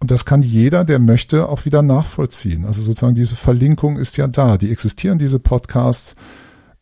Und 0.00 0.10
das 0.10 0.24
kann 0.24 0.42
jeder, 0.42 0.84
der 0.84 0.98
möchte, 0.98 1.48
auch 1.48 1.64
wieder 1.64 1.82
nachvollziehen. 1.82 2.64
Also 2.64 2.82
sozusagen 2.82 3.14
diese 3.14 3.36
Verlinkung 3.36 3.96
ist 3.96 4.16
ja 4.16 4.26
da. 4.26 4.58
Die 4.58 4.70
existieren, 4.70 5.18
diese 5.18 5.38
Podcasts 5.38 6.16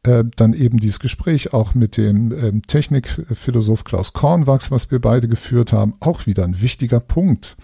äh, 0.03 0.25
dann 0.37 0.53
eben 0.53 0.79
dieses 0.79 0.99
Gespräch 0.99 1.53
auch 1.53 1.75
mit 1.75 1.97
dem 1.97 2.33
ähm, 2.33 2.63
Technikphilosoph 2.63 3.85
Klaus 3.85 4.13
Kornwachs, 4.13 4.71
was 4.71 4.91
wir 4.91 5.01
beide 5.01 5.29
geführt 5.29 5.73
haben, 5.73 5.95
auch 6.01 6.27
wieder 6.27 6.45
ein 6.45 6.61
wichtiger 6.61 7.01
Punkt. 7.01 7.57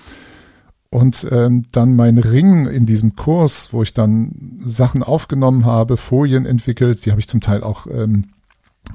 Und 0.89 1.27
ähm, 1.31 1.67
dann 1.71 1.95
mein 1.95 2.19
Ring 2.19 2.67
in 2.67 2.87
diesem 2.87 3.15
Kurs, 3.15 3.73
wo 3.73 3.83
ich 3.83 3.95
dann 3.95 4.61
Sachen 4.65 5.03
aufgenommen 5.03 5.65
habe, 5.65 5.97
Folien 5.97 6.47
entwickelt, 6.47 7.05
die 7.05 7.11
habe 7.11 7.21
ich 7.21 7.29
zum 7.29 7.41
Teil 7.41 7.63
auch 7.63 7.87
ähm, 7.87 8.31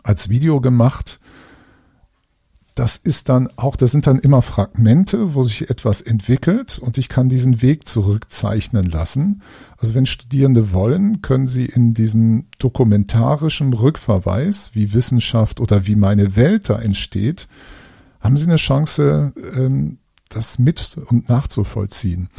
als 0.04 0.30
Video 0.30 0.60
gemacht 0.60 1.20
das 2.76 2.98
ist 2.98 3.30
dann 3.30 3.50
auch, 3.56 3.78
das 3.78 3.92
sind 3.92 4.06
dann 4.06 4.20
immer 4.20 4.42
Fragmente, 4.42 5.34
wo 5.34 5.44
sich 5.44 5.70
etwas 5.70 6.02
entwickelt 6.02 6.78
und 6.78 6.98
ich 6.98 7.08
kann 7.08 7.30
diesen 7.30 7.62
Weg 7.62 7.88
zurückzeichnen 7.88 8.84
lassen. 8.84 9.42
Also 9.78 9.94
wenn 9.94 10.06
Studierende 10.06 10.74
wollen, 10.74 11.22
können 11.22 11.48
sie 11.48 11.66
in 11.66 11.94
diesem 11.94 12.48
dokumentarischen 12.60 13.72
Rückverweis, 13.72 14.76
wie 14.76 14.94
Wissenschaft 14.94 15.62
oder 15.62 15.88
wie 15.88 15.96
meine 15.96 16.36
Welt 16.36 16.70
da 16.70 16.78
entsteht, 16.78 17.48
haben 18.20 18.36
sie 18.36 18.46
eine 18.46 18.58
Chance, 18.58 19.32
ähm, 19.56 20.00
das 20.28 20.60
mit 20.60 20.98
und 20.98 21.30
nachzuvollziehen. 21.30 22.30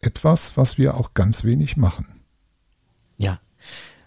Etwas, 0.00 0.56
was 0.56 0.78
wir 0.78 0.96
auch 0.96 1.12
ganz 1.12 1.44
wenig 1.44 1.76
machen. 1.76 2.06
Ja, 3.18 3.40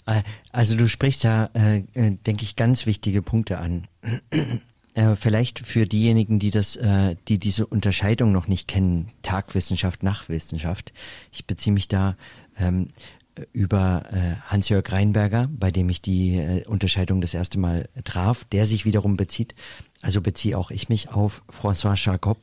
äh, 0.07 0.23
also 0.51 0.75
du 0.75 0.87
sprichst 0.87 1.23
ja, 1.23 1.51
äh, 1.53 1.83
äh, 1.93 2.17
denke 2.25 2.43
ich, 2.43 2.55
ganz 2.55 2.87
wichtige 2.87 3.21
Punkte 3.21 3.59
an. 3.59 3.87
Äh, 4.95 5.15
vielleicht 5.15 5.59
für 5.59 5.85
diejenigen, 5.85 6.39
die 6.39 6.51
das, 6.51 6.75
äh, 6.75 7.15
die 7.27 7.37
diese 7.37 7.65
Unterscheidung 7.65 8.31
noch 8.31 8.47
nicht 8.47 8.67
kennen, 8.67 9.11
Tagwissenschaft, 9.21 10.03
Nachtwissenschaft. 10.03 10.93
Ich 11.31 11.45
beziehe 11.45 11.73
mich 11.73 11.87
da 11.87 12.15
ähm, 12.57 12.89
über 13.53 14.03
äh, 14.11 14.35
Hans-Jörg 14.49 14.91
Reinberger, 14.91 15.49
bei 15.51 15.71
dem 15.71 15.89
ich 15.89 16.01
die 16.01 16.37
äh, 16.37 16.65
Unterscheidung 16.65 17.21
das 17.21 17.33
erste 17.33 17.59
Mal 17.59 17.87
traf, 18.03 18.45
der 18.45 18.65
sich 18.65 18.85
wiederum 18.85 19.17
bezieht, 19.17 19.55
also 20.01 20.21
beziehe 20.21 20.57
auch 20.57 20.71
ich 20.71 20.89
mich 20.89 21.09
auf 21.09 21.43
François 21.49 21.95
Jacob, 21.95 22.39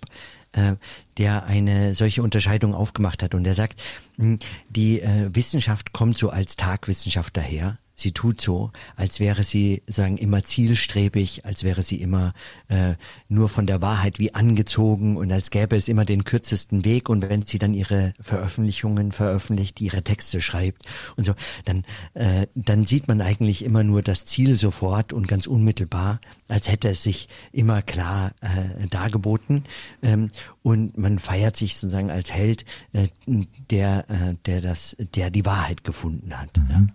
äh, 0.52 0.74
der 1.18 1.44
eine 1.44 1.94
solche 1.94 2.22
Unterscheidung 2.22 2.74
aufgemacht 2.74 3.22
hat 3.22 3.34
und 3.34 3.44
der 3.44 3.54
sagt, 3.54 3.80
hm, 4.16 4.38
die 4.68 5.00
äh, 5.00 5.34
Wissenschaft 5.34 5.92
kommt 5.92 6.16
so 6.18 6.30
als 6.30 6.56
Tagwissenschaft 6.56 7.36
daher, 7.36 7.78
Sie 7.96 8.12
tut 8.12 8.42
so, 8.42 8.70
als 8.94 9.20
wäre 9.20 9.42
sie 9.42 9.82
sagen 9.86 10.18
immer 10.18 10.44
zielstrebig, 10.44 11.46
als 11.46 11.64
wäre 11.64 11.82
sie 11.82 12.00
immer 12.00 12.34
äh, 12.68 12.94
nur 13.28 13.48
von 13.48 13.66
der 13.66 13.80
Wahrheit 13.80 14.18
wie 14.18 14.34
angezogen 14.34 15.16
und 15.16 15.32
als 15.32 15.50
gäbe 15.50 15.76
es 15.76 15.88
immer 15.88 16.04
den 16.04 16.24
kürzesten 16.24 16.84
Weg. 16.84 17.08
Und 17.08 17.26
wenn 17.28 17.46
sie 17.46 17.58
dann 17.58 17.72
ihre 17.72 18.12
Veröffentlichungen 18.20 19.12
veröffentlicht, 19.12 19.80
ihre 19.80 20.02
Texte 20.02 20.42
schreibt 20.42 20.82
und 21.16 21.24
so, 21.24 21.34
dann 21.64 21.84
äh, 22.12 22.46
dann 22.54 22.84
sieht 22.84 23.08
man 23.08 23.22
eigentlich 23.22 23.64
immer 23.64 23.82
nur 23.82 24.02
das 24.02 24.26
Ziel 24.26 24.56
sofort 24.56 25.14
und 25.14 25.26
ganz 25.26 25.46
unmittelbar, 25.46 26.20
als 26.48 26.68
hätte 26.68 26.90
es 26.90 27.02
sich 27.02 27.28
immer 27.50 27.80
klar 27.80 28.32
äh, 28.42 28.86
dargeboten. 28.88 29.64
Ähm, 30.02 30.28
und 30.62 30.98
man 30.98 31.18
feiert 31.18 31.56
sich 31.56 31.76
sozusagen 31.76 32.10
als 32.10 32.30
Held, 32.30 32.66
äh, 32.92 33.08
der 33.70 34.10
äh, 34.10 34.34
der 34.44 34.60
das 34.60 34.96
der 35.14 35.30
die 35.30 35.46
Wahrheit 35.46 35.82
gefunden 35.82 36.38
hat. 36.38 36.58
Mhm. 36.58 36.70
Ja. 36.70 36.86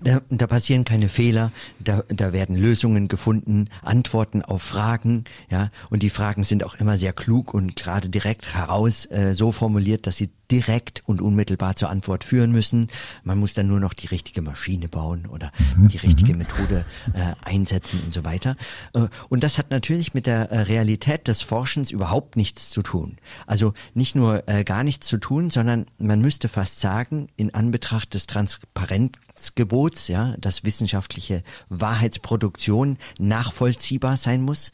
Da, 0.00 0.20
da 0.30 0.46
passieren 0.46 0.84
keine 0.84 1.08
Fehler, 1.08 1.52
da, 1.78 2.04
da 2.08 2.32
werden 2.32 2.56
Lösungen 2.56 3.08
gefunden, 3.08 3.68
Antworten 3.82 4.42
auf 4.42 4.62
Fragen, 4.62 5.24
ja, 5.50 5.70
und 5.90 6.02
die 6.02 6.10
Fragen 6.10 6.44
sind 6.44 6.64
auch 6.64 6.74
immer 6.74 6.96
sehr 6.96 7.12
klug 7.12 7.54
und 7.54 7.76
gerade 7.76 8.08
direkt 8.08 8.54
heraus 8.54 9.06
äh, 9.06 9.34
so 9.34 9.52
formuliert, 9.52 10.06
dass 10.06 10.16
sie 10.16 10.30
direkt 10.50 11.02
und 11.06 11.20
unmittelbar 11.20 11.76
zur 11.76 11.90
Antwort 11.90 12.24
führen 12.24 12.52
müssen. 12.52 12.88
Man 13.24 13.38
muss 13.38 13.54
dann 13.54 13.66
nur 13.66 13.80
noch 13.80 13.94
die 13.94 14.06
richtige 14.06 14.42
Maschine 14.42 14.88
bauen 14.88 15.26
oder 15.26 15.52
mhm. 15.76 15.88
die 15.88 15.96
richtige 15.96 16.32
mhm. 16.32 16.38
Methode 16.40 16.84
äh, 17.14 17.34
einsetzen 17.44 18.00
und 18.04 18.14
so 18.14 18.24
weiter. 18.24 18.56
Äh, 18.94 19.08
und 19.28 19.42
das 19.42 19.58
hat 19.58 19.70
natürlich 19.70 20.14
mit 20.14 20.26
der 20.26 20.50
äh, 20.50 20.60
Realität 20.60 21.28
des 21.28 21.42
Forschens 21.42 21.90
überhaupt 21.90 22.36
nichts 22.36 22.70
zu 22.70 22.82
tun. 22.82 23.16
Also 23.46 23.74
nicht 23.94 24.14
nur 24.14 24.48
äh, 24.48 24.64
gar 24.64 24.84
nichts 24.84 25.06
zu 25.06 25.18
tun, 25.18 25.50
sondern 25.50 25.86
man 25.98 26.20
müsste 26.20 26.48
fast 26.48 26.80
sagen, 26.80 27.28
in 27.36 27.54
Anbetracht 27.54 28.14
des 28.14 28.26
Transparent 28.26 29.18
Wahrheitsgebots, 29.36 30.08
ja, 30.08 30.34
dass 30.38 30.64
wissenschaftliche 30.64 31.42
Wahrheitsproduktion 31.68 32.96
nachvollziehbar 33.18 34.16
sein 34.16 34.42
muss, 34.42 34.72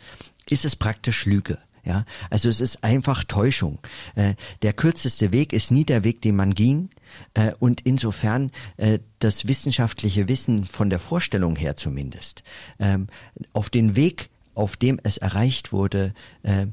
ist 0.49 0.65
es 0.65 0.77
praktisch 0.77 1.27
Lüge. 1.27 1.59
Ja, 1.85 2.05
also 2.31 2.49
es 2.49 2.61
ist 2.61 2.85
einfach 2.85 3.25
Täuschung. 3.25 3.81
Äh, 4.15 4.35
der 4.63 4.73
kürzeste 4.73 5.33
Weg 5.33 5.53
ist 5.53 5.73
nie 5.73 5.85
der 5.85 6.05
Weg, 6.05 6.23
den 6.23 6.37
man 6.37 6.55
ging. 6.55 6.91
Äh, 7.35 7.55
und 7.59 7.81
insofern 7.81 8.53
äh, 8.77 9.01
das 9.19 9.49
wissenschaftliche 9.49 10.29
Wissen 10.29 10.65
von 10.65 10.91
der 10.91 11.01
Vorstellung 11.01 11.57
her 11.57 11.75
zumindest 11.75 12.45
ähm, 12.79 13.09
auf 13.53 13.69
den 13.69 13.97
Weg, 13.97 14.31
auf 14.55 14.77
dem 14.77 15.01
es 15.03 15.19
erreicht 15.19 15.73
wurde, 15.73 16.15
äh, 16.45 16.67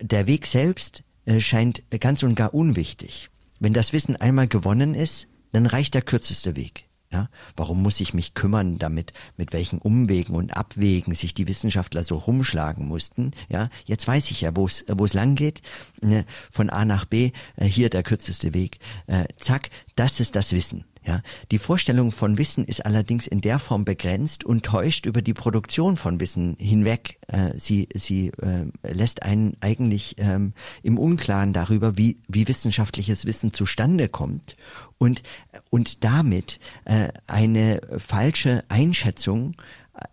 der 0.00 0.26
Weg 0.26 0.46
selbst 0.46 1.04
äh, 1.26 1.38
scheint 1.38 1.84
ganz 2.00 2.24
und 2.24 2.34
gar 2.34 2.52
unwichtig. 2.52 3.30
Wenn 3.60 3.72
das 3.72 3.92
Wissen 3.92 4.16
einmal 4.16 4.48
gewonnen 4.48 4.94
ist, 4.94 5.28
dann 5.52 5.66
reicht 5.66 5.94
der 5.94 6.02
kürzeste 6.02 6.56
Weg. 6.56 6.85
Ja, 7.12 7.28
warum 7.56 7.82
muss 7.82 8.00
ich 8.00 8.14
mich 8.14 8.34
kümmern 8.34 8.78
damit, 8.78 9.12
mit 9.36 9.52
welchen 9.52 9.78
Umwegen 9.78 10.34
und 10.34 10.56
Abwegen 10.56 11.14
sich 11.14 11.34
die 11.34 11.46
Wissenschaftler 11.46 12.02
so 12.02 12.16
rumschlagen 12.16 12.86
mussten? 12.86 13.30
Ja, 13.48 13.70
jetzt 13.84 14.08
weiß 14.08 14.30
ich 14.32 14.40
ja, 14.40 14.56
wo 14.56 14.66
es 14.66 14.84
wo 14.88 15.04
es 15.04 15.14
lang 15.14 15.36
geht. 15.36 15.62
Ne, 16.00 16.24
von 16.50 16.68
A 16.68 16.84
nach 16.84 17.04
B, 17.04 17.30
äh, 17.56 17.64
hier 17.64 17.90
der 17.90 18.02
kürzeste 18.02 18.54
Weg. 18.54 18.80
Äh, 19.06 19.26
zack, 19.38 19.70
das 19.94 20.18
ist 20.18 20.34
das 20.34 20.52
Wissen. 20.52 20.84
Ja, 21.06 21.22
die 21.52 21.58
Vorstellung 21.58 22.10
von 22.10 22.36
Wissen 22.36 22.64
ist 22.64 22.84
allerdings 22.84 23.28
in 23.28 23.40
der 23.40 23.60
Form 23.60 23.84
begrenzt 23.84 24.42
und 24.44 24.64
täuscht 24.64 25.06
über 25.06 25.22
die 25.22 25.34
Produktion 25.34 25.96
von 25.96 26.18
Wissen 26.18 26.56
hinweg. 26.58 27.20
Äh, 27.28 27.52
sie 27.56 27.88
sie 27.94 28.32
äh, 28.42 28.66
lässt 28.82 29.22
einen 29.22 29.56
eigentlich 29.60 30.16
ähm, 30.18 30.52
im 30.82 30.98
Unklaren 30.98 31.52
darüber, 31.52 31.96
wie 31.96 32.18
wie 32.26 32.48
wissenschaftliches 32.48 33.24
Wissen 33.24 33.52
zustande 33.52 34.08
kommt 34.08 34.56
und 34.98 35.22
und 35.70 36.04
damit 36.04 36.58
äh, 36.84 37.08
eine 37.26 37.80
falsche 37.98 38.64
Einschätzung 38.68 39.54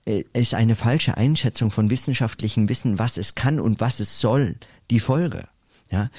äh, 0.05 0.23
ist 0.33 0.53
eine 0.53 0.75
falsche 0.75 1.17
Einschätzung 1.17 1.71
von 1.71 1.89
wissenschaftlichem 1.89 2.69
Wissen, 2.69 2.99
was 2.99 3.17
es 3.17 3.35
kann 3.35 3.59
und 3.59 3.79
was 3.79 3.99
es 3.99 4.19
soll, 4.19 4.55
die 4.89 4.99
Folge. 4.99 5.47
Ja, 5.91 6.09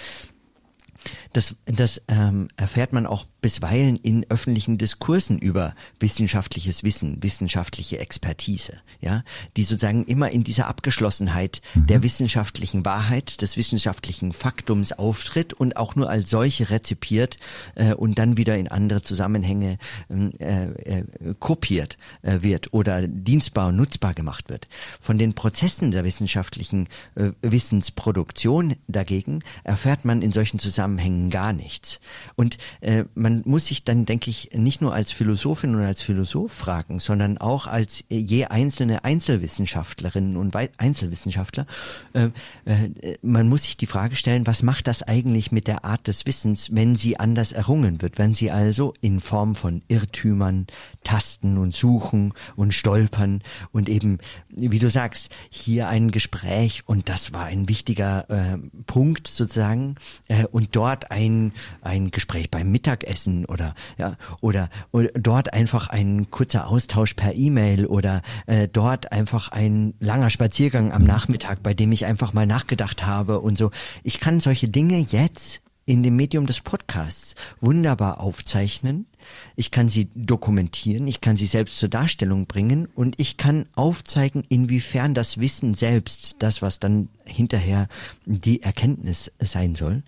das, 1.33 1.57
das 1.67 2.03
ähm, 2.09 2.49
erfährt 2.57 2.93
man 2.93 3.07
auch 3.07 3.27
bisweilen 3.45 3.97
in 3.97 4.25
öffentlichen 4.31 4.79
Diskursen 4.79 5.39
über 5.39 5.75
wissenschaftliches 6.01 6.83
Wissen, 6.83 7.23
wissenschaftliche 7.23 7.99
Expertise, 7.99 8.79
ja, 9.03 9.23
die 9.59 9.65
sozusagen 9.65 10.07
immer 10.07 10.31
in 10.31 10.45
dieser 10.45 10.67
Abgeschlossenheit 10.67 11.61
mhm. 11.75 11.87
der 11.89 12.03
wissenschaftlichen 12.03 12.87
Wahrheit, 12.87 13.43
des 13.43 13.59
wissenschaftlichen 13.59 14.33
Faktums 14.33 14.93
auftritt 14.93 15.53
und 15.53 15.77
auch 15.77 15.95
nur 15.95 16.09
als 16.09 16.31
solche 16.31 16.71
rezipiert 16.71 17.37
äh, 17.75 17.93
und 17.93 18.19
dann 18.19 18.39
wieder 18.39 18.57
in 18.57 18.67
andere 18.67 19.03
Zusammenhänge 19.03 19.77
ähm, 20.09 20.33
äh, 20.39 20.71
äh, 20.71 21.05
kopiert 21.39 21.99
äh, 22.23 22.39
wird 22.41 22.73
oder 22.73 23.07
dienstbar 23.07 23.69
und 23.69 23.77
nutzbar 23.77 24.15
gemacht 24.15 24.49
wird. 24.49 24.69
Von 25.03 25.19
den 25.19 25.35
Prozessen 25.35 25.91
der 25.91 26.05
wissenschaftlichen 26.05 26.89
äh, 27.15 27.33
Wissensproduktion 27.43 28.77
dagegen 28.89 29.43
erfährt 29.65 30.07
man 30.07 30.23
in 30.23 30.33
solchen 30.33 30.59
Zusammenhängen 30.59 31.29
gar 31.29 31.53
nichts. 31.53 32.01
Und 32.37 32.57
äh, 32.81 33.05
man 33.15 33.34
man 33.35 33.43
muss 33.45 33.67
sich 33.67 33.85
dann, 33.85 34.07
denke 34.07 34.31
ich, 34.31 34.51
nicht 34.55 34.81
nur 34.81 34.95
als 34.95 35.11
Philosophin 35.11 35.75
und 35.75 35.83
als 35.83 36.03
Philosoph 36.03 36.53
fragen, 36.53 37.01
sondern 37.01 37.39
auch 37.39 37.67
als 37.67 38.05
je 38.09 38.47
einzelne 38.47 39.05
Einzelwissenschaftlerinnen 39.05 40.37
und 40.37 40.55
Einzelwissenschaftler. 40.55 41.67
Äh, 42.13 42.29
äh, 42.65 43.17
man 43.23 43.49
muss 43.49 43.65
sich 43.65 43.77
die 43.77 43.87
Frage 43.87 44.17
stellen, 44.17 44.47
was 44.47 44.63
macht 44.63 44.87
das 44.87 45.03
eigentlich 45.03 45.53
mit 45.53 45.67
der 45.67 45.85
Art 45.85 46.07
des 46.07 46.27
Wissens, 46.27 46.75
wenn 46.75 46.97
sie 46.97 47.19
anders 47.19 47.53
errungen 47.53 48.03
wird, 48.03 48.19
wenn 48.19 48.35
sie 48.35 48.51
also 48.51 48.95
in 49.01 49.21
Form 49.21 49.55
von 49.55 49.83
Irrtümern, 49.89 50.67
Tasten 51.03 51.59
und 51.59 51.75
Suchen 51.75 52.33
und 52.57 52.73
Stolpern 52.73 53.43
und 53.73 53.89
eben, 53.89 54.19
wie 54.49 54.79
du 54.79 54.89
sagst, 54.89 55.31
hier 55.51 55.89
ein 55.89 56.11
Gespräch 56.11 56.83
und 56.87 57.09
das 57.09 57.33
war 57.33 57.45
ein 57.45 57.69
wichtiger 57.69 58.29
äh, 58.31 58.59
Punkt 58.87 59.27
sozusagen 59.29 59.97
äh, 60.29 60.45
und 60.47 60.77
dort 60.77 61.11
ein, 61.11 61.53
ein 61.83 62.11
Gespräch 62.11 62.51
beim 62.51 62.71
Mittagessen 62.71 63.24
Essen 63.25 63.45
oder 63.47 63.75
ja 63.99 64.17
oder, 64.41 64.69
oder 64.93 65.09
dort 65.15 65.53
einfach 65.53 65.89
ein 65.89 66.31
kurzer 66.31 66.69
Austausch 66.69 67.15
per 67.15 67.35
E-Mail 67.35 67.87
oder 67.87 68.23
äh, 68.47 68.69
dort 68.69 69.13
einfach 69.13 69.49
ein 69.49 69.95
langer 70.01 70.31
Spaziergang 70.31 70.93
am 70.93 71.05
Nachmittag, 71.05 71.63
bei 71.63 71.75
dem 71.75 71.93
ich 71.93 72.07
einfach 72.07 72.33
mal 72.33 72.47
nachgedacht 72.47 73.07
habe 73.07 73.41
und 73.41 73.57
so. 73.59 73.71
Ich 74.03 74.21
kann 74.21 74.41
solche 74.41 74.69
Dinge 74.69 74.99
jetzt 74.99 75.63
in 75.87 76.03
dem 76.03 76.17
Medium 76.17 76.47
des 76.47 76.63
Podcasts 76.63 77.35
wunderbar 77.61 78.19
aufzeichnen. 78.19 79.07
Ich 79.55 79.71
kann 79.71 79.91
sie 79.91 80.09
dokumentieren, 80.15 81.07
ich 81.07 81.21
kann 81.21 81.37
sie 81.37 81.45
selbst 81.45 81.77
zur 81.77 81.91
Darstellung 81.91 82.47
bringen 82.47 82.89
und 82.95 83.21
ich 83.21 83.37
kann 83.37 83.67
aufzeigen, 83.75 84.45
inwiefern 84.49 85.13
das 85.13 85.39
Wissen 85.39 85.75
selbst, 85.75 86.37
das 86.39 86.63
was 86.63 86.79
dann 86.79 87.11
hinterher 87.27 87.89
die 88.25 88.63
Erkenntnis 88.63 89.31
sein 89.41 89.75
soll, 89.75 90.03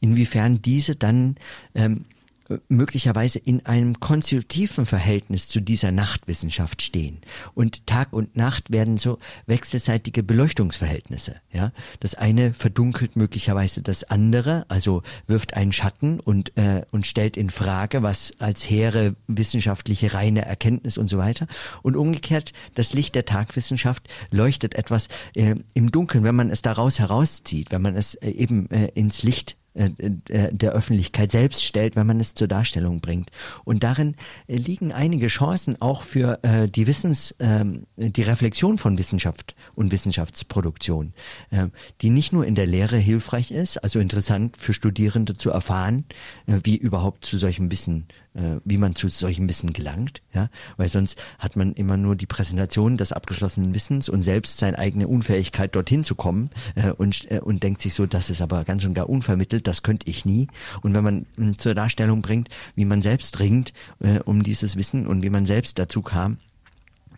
inwiefern 0.00 0.62
diese 0.62 0.96
dann 0.96 1.36
ähm, 1.74 2.06
möglicherweise 2.68 3.38
in 3.38 3.66
einem 3.66 4.00
konstitutiven 4.00 4.86
Verhältnis 4.86 5.48
zu 5.48 5.60
dieser 5.60 5.92
Nachtwissenschaft 5.92 6.82
stehen. 6.82 7.18
Und 7.54 7.86
Tag 7.86 8.12
und 8.12 8.36
Nacht 8.36 8.72
werden 8.72 8.96
so 8.96 9.18
wechselseitige 9.46 10.22
Beleuchtungsverhältnisse. 10.22 11.36
Ja, 11.52 11.72
das 12.00 12.14
eine 12.14 12.54
verdunkelt 12.54 13.16
möglicherweise 13.16 13.82
das 13.82 14.04
andere, 14.04 14.64
also 14.68 15.02
wirft 15.26 15.54
einen 15.54 15.72
Schatten 15.72 16.20
und 16.20 16.56
äh, 16.56 16.82
und 16.90 17.06
stellt 17.06 17.36
in 17.36 17.50
Frage, 17.50 18.02
was 18.02 18.32
als 18.38 18.68
hehre 18.68 19.14
wissenschaftliche 19.26 20.14
reine 20.14 20.44
Erkenntnis 20.44 20.98
und 20.98 21.08
so 21.08 21.18
weiter. 21.18 21.46
Und 21.82 21.96
umgekehrt, 21.96 22.52
das 22.74 22.94
Licht 22.94 23.14
der 23.14 23.24
Tagwissenschaft 23.24 24.08
leuchtet 24.30 24.74
etwas 24.74 25.08
äh, 25.34 25.56
im 25.74 25.92
Dunkeln, 25.92 26.24
wenn 26.24 26.36
man 26.36 26.50
es 26.50 26.62
daraus 26.62 26.98
herauszieht, 26.98 27.70
wenn 27.70 27.82
man 27.82 27.96
es 27.96 28.14
äh, 28.14 28.30
eben 28.30 28.70
äh, 28.70 28.86
ins 28.94 29.22
Licht 29.22 29.56
äh, 29.78 29.92
äh, 30.28 30.52
der 30.52 30.72
Öffentlichkeit 30.72 31.30
selbst 31.30 31.64
stellt, 31.64 31.94
wenn 31.94 32.06
man 32.06 32.18
es 32.18 32.34
zur 32.34 32.48
Darstellung 32.48 33.00
bringt. 33.00 33.30
Und 33.64 33.84
darin 33.84 34.16
äh, 34.48 34.56
liegen 34.56 34.92
einige 34.92 35.28
Chancen 35.28 35.80
auch 35.80 36.02
für 36.02 36.40
äh, 36.42 36.68
die 36.68 36.88
Wissens, 36.88 37.30
äh, 37.38 37.64
die 37.96 38.22
Reflexion 38.22 38.76
von 38.76 38.98
Wissenschaft 38.98 39.54
und 39.76 39.92
Wissenschaftsproduktion, 39.92 41.12
äh, 41.50 41.68
die 42.00 42.10
nicht 42.10 42.32
nur 42.32 42.44
in 42.44 42.56
der 42.56 42.66
Lehre 42.66 42.96
hilfreich 42.96 43.52
ist, 43.52 43.76
also 43.78 44.00
interessant 44.00 44.56
für 44.56 44.74
Studierende 44.74 45.34
zu 45.34 45.50
erfahren, 45.50 46.06
äh, 46.46 46.58
wie 46.64 46.76
überhaupt 46.76 47.24
zu 47.24 47.38
solchem 47.38 47.70
Wissen 47.70 48.08
wie 48.64 48.78
man 48.78 48.94
zu 48.94 49.08
solchem 49.08 49.48
Wissen 49.48 49.72
gelangt, 49.72 50.22
ja, 50.32 50.48
weil 50.76 50.88
sonst 50.88 51.20
hat 51.38 51.56
man 51.56 51.72
immer 51.72 51.96
nur 51.96 52.14
die 52.14 52.26
Präsentation 52.26 52.96
des 52.96 53.12
abgeschlossenen 53.12 53.74
Wissens 53.74 54.08
und 54.08 54.22
selbst 54.22 54.58
seine 54.58 54.78
eigene 54.78 55.08
Unfähigkeit 55.08 55.74
dorthin 55.74 56.04
zu 56.04 56.14
kommen 56.14 56.50
äh, 56.74 56.90
und 56.90 57.30
äh, 57.30 57.40
und 57.40 57.62
denkt 57.62 57.82
sich 57.82 57.94
so, 57.94 58.06
das 58.06 58.30
ist 58.30 58.40
aber 58.40 58.64
ganz 58.64 58.84
und 58.84 58.94
gar 58.94 59.08
unvermittelt, 59.08 59.66
das 59.66 59.82
könnte 59.82 60.08
ich 60.10 60.24
nie. 60.24 60.48
Und 60.82 60.94
wenn 60.94 61.04
man 61.04 61.26
äh, 61.38 61.56
zur 61.56 61.74
Darstellung 61.74 62.22
bringt, 62.22 62.48
wie 62.74 62.84
man 62.84 63.02
selbst 63.02 63.38
ringt 63.40 63.72
äh, 64.00 64.20
um 64.20 64.42
dieses 64.42 64.76
Wissen 64.76 65.06
und 65.06 65.22
wie 65.22 65.30
man 65.30 65.46
selbst 65.46 65.78
dazu 65.78 66.02
kam, 66.02 66.38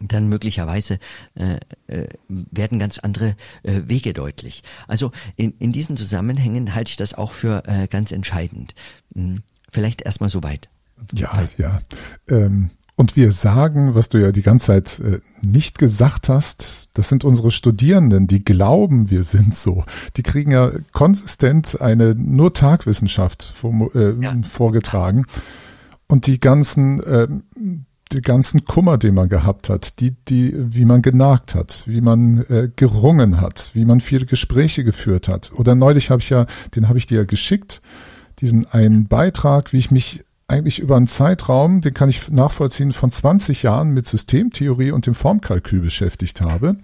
dann 0.01 0.29
möglicherweise 0.29 0.99
äh, 1.35 1.59
äh, 1.87 2.09
werden 2.29 2.79
ganz 2.79 2.99
andere 2.99 3.37
äh, 3.63 3.83
Wege 3.85 4.15
deutlich. 4.15 4.63
Also 4.89 5.13
in, 5.37 5.53
in 5.59 5.73
diesen 5.73 5.97
Zusammenhängen 5.97 6.75
halte 6.75 6.91
ich 6.91 6.97
das 6.97 7.13
auch 7.13 7.33
für 7.33 7.65
äh, 7.67 7.87
ganz 7.87 8.11
entscheidend. 8.11 8.75
Hm, 9.15 9.43
vielleicht 9.71 10.03
erstmal 10.03 10.31
so 10.31 10.43
weit. 10.43 10.71
Ja, 11.15 11.31
ja. 11.57 11.81
Ähm, 12.29 12.71
Und 12.97 13.17
wir 13.17 13.33
sagen, 13.33 13.95
was 13.95 14.11
du 14.11 14.19
ja 14.19 14.31
die 14.31 14.43
ganze 14.43 14.67
Zeit 14.67 15.01
äh, 15.01 15.21
nicht 15.41 15.79
gesagt 15.79 16.29
hast, 16.29 16.91
das 16.93 17.09
sind 17.09 17.25
unsere 17.25 17.51
Studierenden, 17.51 18.27
die 18.27 18.45
glauben, 18.45 19.09
wir 19.09 19.23
sind 19.23 19.57
so. 19.57 19.85
Die 20.19 20.23
kriegen 20.23 20.51
ja 20.51 20.71
konsistent 20.93 21.81
eine 21.81 22.15
nur 22.15 22.53
Tagwissenschaft 22.53 23.55
äh, 23.95 24.13
ja. 24.21 24.37
vorgetragen. 24.43 25.25
Und 26.09 26.27
die 26.27 26.41
ganzen, 26.41 27.03
äh, 27.03 27.27
die 28.13 28.21
ganzen 28.21 28.67
Kummer, 28.67 28.99
den 28.99 29.15
man 29.15 29.31
gehabt 29.31 29.71
hat, 29.71 30.01
die, 30.01 30.15
die, 30.29 30.53
wie 30.55 30.85
man 30.85 31.01
genagt 31.01 31.55
hat, 31.55 31.85
wie 31.87 32.03
man 32.03 32.45
äh, 32.51 32.69
gerungen 32.77 33.41
hat, 33.41 33.71
wie 33.73 33.87
man 33.87 34.01
viele 34.01 34.27
Gespräche 34.27 34.85
geführt 34.85 35.27
hat. 35.27 35.53
Oder 35.55 35.75
neulich 35.75 36.11
habe 36.11 36.21
ich 36.21 36.29
ja, 36.29 36.45
den 36.75 36.87
habe 36.89 36.99
ich 36.99 37.07
dir 37.07 37.21
ja 37.21 37.25
geschickt, 37.25 37.81
diesen 38.41 38.67
einen 38.67 39.07
Beitrag, 39.07 39.73
wie 39.73 39.79
ich 39.79 39.91
mich 39.91 40.23
eigentlich 40.51 40.81
über 40.81 40.97
einen 40.97 41.07
Zeitraum, 41.07 41.81
den 41.81 41.95
kann 41.95 42.09
ich 42.09 42.29
nachvollziehen, 42.29 42.93
von 42.93 43.11
20 43.11 43.63
Jahren 43.63 43.91
mit 43.91 44.07
Systemtheorie 44.07 44.91
und 44.91 45.07
dem 45.07 45.15
Formkalkül 45.15 45.81
beschäftigt 45.81 46.41
habe. 46.41 46.77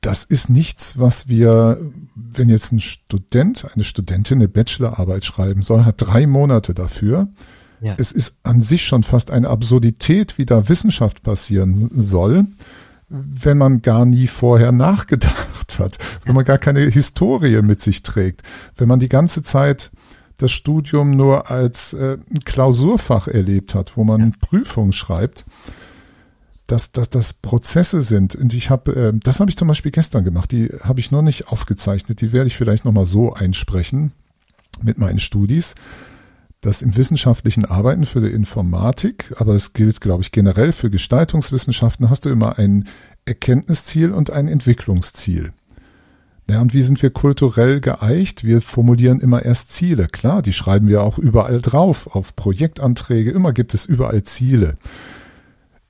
Das 0.00 0.22
ist 0.22 0.50
nichts, 0.50 0.98
was 0.98 1.28
wir, 1.28 1.80
wenn 2.14 2.50
jetzt 2.50 2.72
ein 2.72 2.80
Student, 2.80 3.66
eine 3.74 3.84
Studentin 3.84 4.38
eine 4.38 4.48
Bachelorarbeit 4.48 5.24
schreiben 5.24 5.62
soll, 5.62 5.86
hat 5.86 5.94
drei 5.98 6.26
Monate 6.26 6.74
dafür. 6.74 7.28
Ja. 7.80 7.94
Es 7.98 8.12
ist 8.12 8.38
an 8.42 8.60
sich 8.60 8.84
schon 8.84 9.02
fast 9.02 9.30
eine 9.30 9.48
Absurdität, 9.48 10.36
wie 10.36 10.44
da 10.44 10.68
Wissenschaft 10.68 11.22
passieren 11.22 11.90
soll, 11.94 12.46
wenn 13.08 13.58
man 13.58 13.80
gar 13.80 14.04
nie 14.04 14.26
vorher 14.26 14.72
nachgedacht 14.72 15.78
hat, 15.78 15.98
wenn 16.24 16.34
man 16.34 16.44
gar 16.44 16.58
keine 16.58 16.80
Historie 16.80 17.62
mit 17.62 17.80
sich 17.80 18.02
trägt, 18.02 18.42
wenn 18.76 18.88
man 18.88 19.00
die 19.00 19.08
ganze 19.08 19.42
Zeit 19.42 19.90
das 20.38 20.52
Studium 20.52 21.16
nur 21.16 21.50
als 21.50 21.92
äh, 21.92 22.18
Klausurfach 22.44 23.28
erlebt 23.28 23.74
hat, 23.74 23.96
wo 23.96 24.04
man 24.04 24.20
ja. 24.20 24.30
Prüfungen 24.40 24.92
schreibt, 24.92 25.44
dass, 26.66 26.92
dass 26.92 27.10
das 27.10 27.34
Prozesse 27.34 28.00
sind. 28.00 28.34
Und 28.34 28.54
ich 28.54 28.70
habe, 28.70 28.94
äh, 28.94 29.12
das 29.14 29.40
habe 29.40 29.50
ich 29.50 29.56
zum 29.56 29.68
Beispiel 29.68 29.92
gestern 29.92 30.24
gemacht. 30.24 30.50
Die 30.52 30.70
habe 30.82 31.00
ich 31.00 31.10
noch 31.10 31.22
nicht 31.22 31.48
aufgezeichnet. 31.48 32.20
Die 32.20 32.32
werde 32.32 32.48
ich 32.48 32.56
vielleicht 32.56 32.84
noch 32.84 32.92
mal 32.92 33.04
so 33.04 33.32
einsprechen 33.32 34.12
mit 34.82 34.98
meinen 34.98 35.18
Studis. 35.18 35.74
Das 36.60 36.80
im 36.80 36.96
wissenschaftlichen 36.96 37.66
Arbeiten 37.66 38.06
für 38.06 38.22
die 38.22 38.30
Informatik, 38.30 39.34
aber 39.36 39.54
es 39.54 39.74
gilt, 39.74 40.00
glaube 40.00 40.22
ich, 40.22 40.32
generell 40.32 40.72
für 40.72 40.88
Gestaltungswissenschaften, 40.88 42.08
hast 42.08 42.24
du 42.24 42.30
immer 42.30 42.58
ein 42.58 42.88
Erkenntnisziel 43.26 44.12
und 44.12 44.30
ein 44.30 44.48
Entwicklungsziel. 44.48 45.52
Ja, 46.46 46.60
und 46.60 46.74
wie 46.74 46.82
sind 46.82 47.02
wir 47.02 47.10
kulturell 47.10 47.80
geeicht? 47.80 48.44
Wir 48.44 48.60
formulieren 48.60 49.20
immer 49.20 49.44
erst 49.44 49.72
Ziele. 49.72 50.06
Klar, 50.08 50.42
die 50.42 50.52
schreiben 50.52 50.88
wir 50.88 51.02
auch 51.02 51.18
überall 51.18 51.62
drauf, 51.62 52.14
auf 52.14 52.36
Projektanträge. 52.36 53.30
Immer 53.30 53.52
gibt 53.54 53.72
es 53.72 53.86
überall 53.86 54.22
Ziele. 54.24 54.76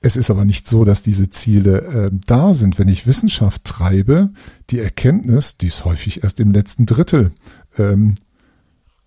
Es 0.01 0.15
ist 0.15 0.29
aber 0.29 0.45
nicht 0.45 0.67
so, 0.67 0.85
dass 0.85 1.01
diese 1.01 1.29
Ziele 1.29 1.81
äh, 1.81 2.09
da 2.25 2.53
sind. 2.53 2.79
Wenn 2.79 2.87
ich 2.87 3.07
Wissenschaft 3.07 3.63
treibe, 3.65 4.29
die 4.69 4.79
Erkenntnis, 4.79 5.57
die 5.57 5.67
ist 5.67 5.83
häufig 5.83 6.23
erst 6.23 6.39
im 6.39 6.51
letzten 6.51 6.85
Drittel 6.85 7.31
ähm, 7.77 8.15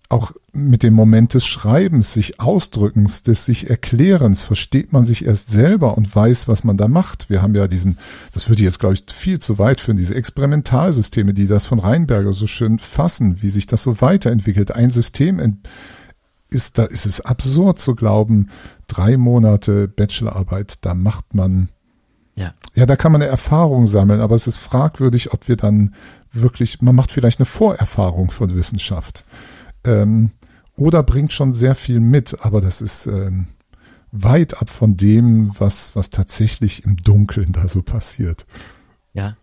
auch 0.09 0.31
mit 0.51 0.81
dem 0.81 0.95
Moment 0.95 1.35
des 1.35 1.45
Schreibens, 1.45 2.13
sich 2.13 2.39
Ausdrückens, 2.39 3.21
des 3.21 3.45
sich 3.45 3.69
Erklärens, 3.69 4.41
versteht 4.41 4.91
man 4.91 5.05
sich 5.05 5.23
erst 5.23 5.51
selber 5.51 5.95
und 5.97 6.13
weiß, 6.13 6.47
was 6.47 6.63
man 6.63 6.77
da 6.77 6.87
macht. 6.87 7.29
Wir 7.29 7.43
haben 7.43 7.53
ja 7.53 7.67
diesen, 7.67 7.99
das 8.33 8.49
würde 8.49 8.63
jetzt, 8.63 8.79
glaube 8.79 8.95
ich, 8.95 9.03
viel 9.13 9.37
zu 9.37 9.59
weit 9.59 9.79
führen, 9.79 9.97
diese 9.97 10.15
Experimentalsysteme, 10.15 11.35
die 11.35 11.45
das 11.45 11.67
von 11.67 11.77
Reinberger 11.77 12.33
so 12.33 12.47
schön 12.47 12.79
fassen, 12.79 13.43
wie 13.43 13.49
sich 13.49 13.67
das 13.67 13.83
so 13.83 14.01
weiterentwickelt. 14.01 14.71
Ein 14.71 14.89
System 14.89 15.59
ist, 16.49 16.79
da 16.79 16.85
ist 16.85 17.05
es 17.05 17.21
absurd 17.21 17.77
zu 17.77 17.93
glauben, 17.93 18.49
drei 18.87 19.15
Monate 19.15 19.87
Bachelorarbeit, 19.87 20.79
da 20.81 20.95
macht 20.95 21.35
man, 21.35 21.69
ja, 22.33 22.55
ja, 22.73 22.87
da 22.87 22.95
kann 22.95 23.11
man 23.11 23.21
eine 23.21 23.29
Erfahrung 23.29 23.85
sammeln, 23.85 24.21
aber 24.21 24.33
es 24.33 24.47
ist 24.47 24.57
fragwürdig, 24.57 25.33
ob 25.33 25.47
wir 25.47 25.55
dann 25.55 25.93
wirklich, 26.31 26.81
man 26.81 26.95
macht 26.95 27.11
vielleicht 27.11 27.39
eine 27.39 27.45
Vorerfahrung 27.45 28.31
von 28.31 28.55
Wissenschaft 28.55 29.23
ähm, 29.83 30.31
oder 30.75 31.03
bringt 31.03 31.33
schon 31.33 31.53
sehr 31.53 31.75
viel 31.75 31.99
mit, 31.99 32.37
aber 32.41 32.61
das 32.61 32.81
ist 32.81 33.05
ähm, 33.05 33.47
weit 34.11 34.61
ab 34.61 34.69
von 34.69 34.97
dem, 34.97 35.51
was, 35.59 35.95
was 35.95 36.09
tatsächlich 36.09 36.85
im 36.85 36.97
Dunkeln 36.97 37.51
da 37.51 37.67
so 37.67 37.81
passiert. 37.81 38.45
Ja, 39.13 39.35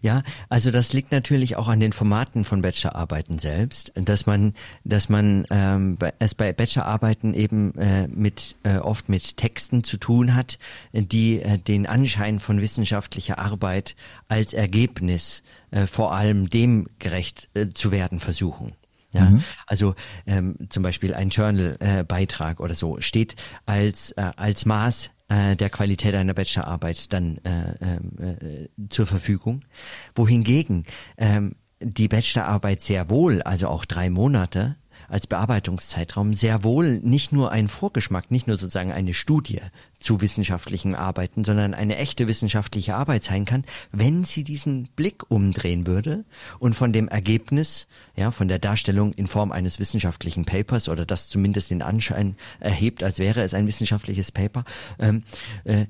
ja, 0.00 0.22
also 0.48 0.70
das 0.70 0.92
liegt 0.92 1.12
natürlich 1.12 1.56
auch 1.56 1.68
an 1.68 1.80
den 1.80 1.92
Formaten 1.92 2.44
von 2.44 2.62
Bachelorarbeiten 2.62 3.38
selbst, 3.38 3.92
dass 3.94 4.26
man, 4.26 4.54
dass 4.84 5.08
man 5.08 5.46
ähm, 5.50 5.96
es 6.18 6.34
bei 6.34 6.52
Bachelorarbeiten 6.52 7.34
eben 7.34 7.74
äh, 7.76 8.08
mit 8.08 8.56
äh, 8.62 8.76
oft 8.76 9.08
mit 9.08 9.36
Texten 9.36 9.84
zu 9.84 9.96
tun 9.96 10.34
hat, 10.34 10.58
die 10.92 11.40
äh, 11.40 11.58
den 11.58 11.86
Anschein 11.86 12.40
von 12.40 12.60
wissenschaftlicher 12.60 13.38
Arbeit 13.38 13.96
als 14.28 14.52
Ergebnis 14.52 15.42
äh, 15.70 15.86
vor 15.86 16.12
allem 16.12 16.48
dem 16.48 16.86
gerecht 16.98 17.48
äh, 17.54 17.68
zu 17.68 17.90
werden 17.90 18.20
versuchen. 18.20 18.72
Ja, 19.12 19.30
mhm. 19.30 19.42
also 19.66 19.94
ähm, 20.26 20.56
zum 20.68 20.82
Beispiel 20.82 21.14
ein 21.14 21.30
Journal-Beitrag 21.30 22.60
äh, 22.60 22.62
oder 22.62 22.74
so 22.74 23.00
steht 23.00 23.34
als 23.66 24.12
äh, 24.12 24.30
als 24.36 24.66
Maß 24.66 25.10
äh, 25.28 25.56
der 25.56 25.70
Qualität 25.70 26.14
einer 26.14 26.34
Bachelorarbeit 26.34 27.12
dann 27.12 27.38
äh, 27.38 27.74
ähm, 27.80 28.38
äh, 28.40 28.68
zur 28.88 29.06
Verfügung, 29.06 29.64
wohingegen 30.14 30.84
ähm, 31.16 31.56
die 31.80 32.08
Bachelorarbeit 32.08 32.82
sehr 32.82 33.08
wohl, 33.08 33.42
also 33.42 33.68
auch 33.68 33.84
drei 33.84 34.10
Monate, 34.10 34.76
als 35.10 35.26
Bearbeitungszeitraum 35.26 36.34
sehr 36.34 36.62
wohl 36.62 37.00
nicht 37.00 37.32
nur 37.32 37.50
ein 37.50 37.68
Vorgeschmack, 37.68 38.30
nicht 38.30 38.46
nur 38.46 38.56
sozusagen 38.56 38.92
eine 38.92 39.12
Studie 39.12 39.60
zu 39.98 40.20
wissenschaftlichen 40.20 40.94
Arbeiten, 40.94 41.42
sondern 41.44 41.74
eine 41.74 41.96
echte 41.96 42.28
wissenschaftliche 42.28 42.94
Arbeit 42.94 43.24
sein 43.24 43.44
kann, 43.44 43.64
wenn 43.90 44.24
sie 44.24 44.44
diesen 44.44 44.88
Blick 44.94 45.28
umdrehen 45.28 45.86
würde 45.86 46.24
und 46.60 46.74
von 46.74 46.92
dem 46.92 47.08
Ergebnis, 47.08 47.88
ja, 48.16 48.30
von 48.30 48.48
der 48.48 48.60
Darstellung 48.60 49.12
in 49.12 49.26
Form 49.26 49.50
eines 49.52 49.80
wissenschaftlichen 49.80 50.44
Papers 50.44 50.88
oder 50.88 51.04
das 51.04 51.28
zumindest 51.28 51.70
den 51.70 51.82
Anschein 51.82 52.36
erhebt, 52.60 53.02
als 53.02 53.18
wäre 53.18 53.42
es 53.42 53.52
ein 53.52 53.66
wissenschaftliches 53.66 54.30
Paper, 54.30 54.64
ähm, 54.98 55.24
äh, 55.64 55.86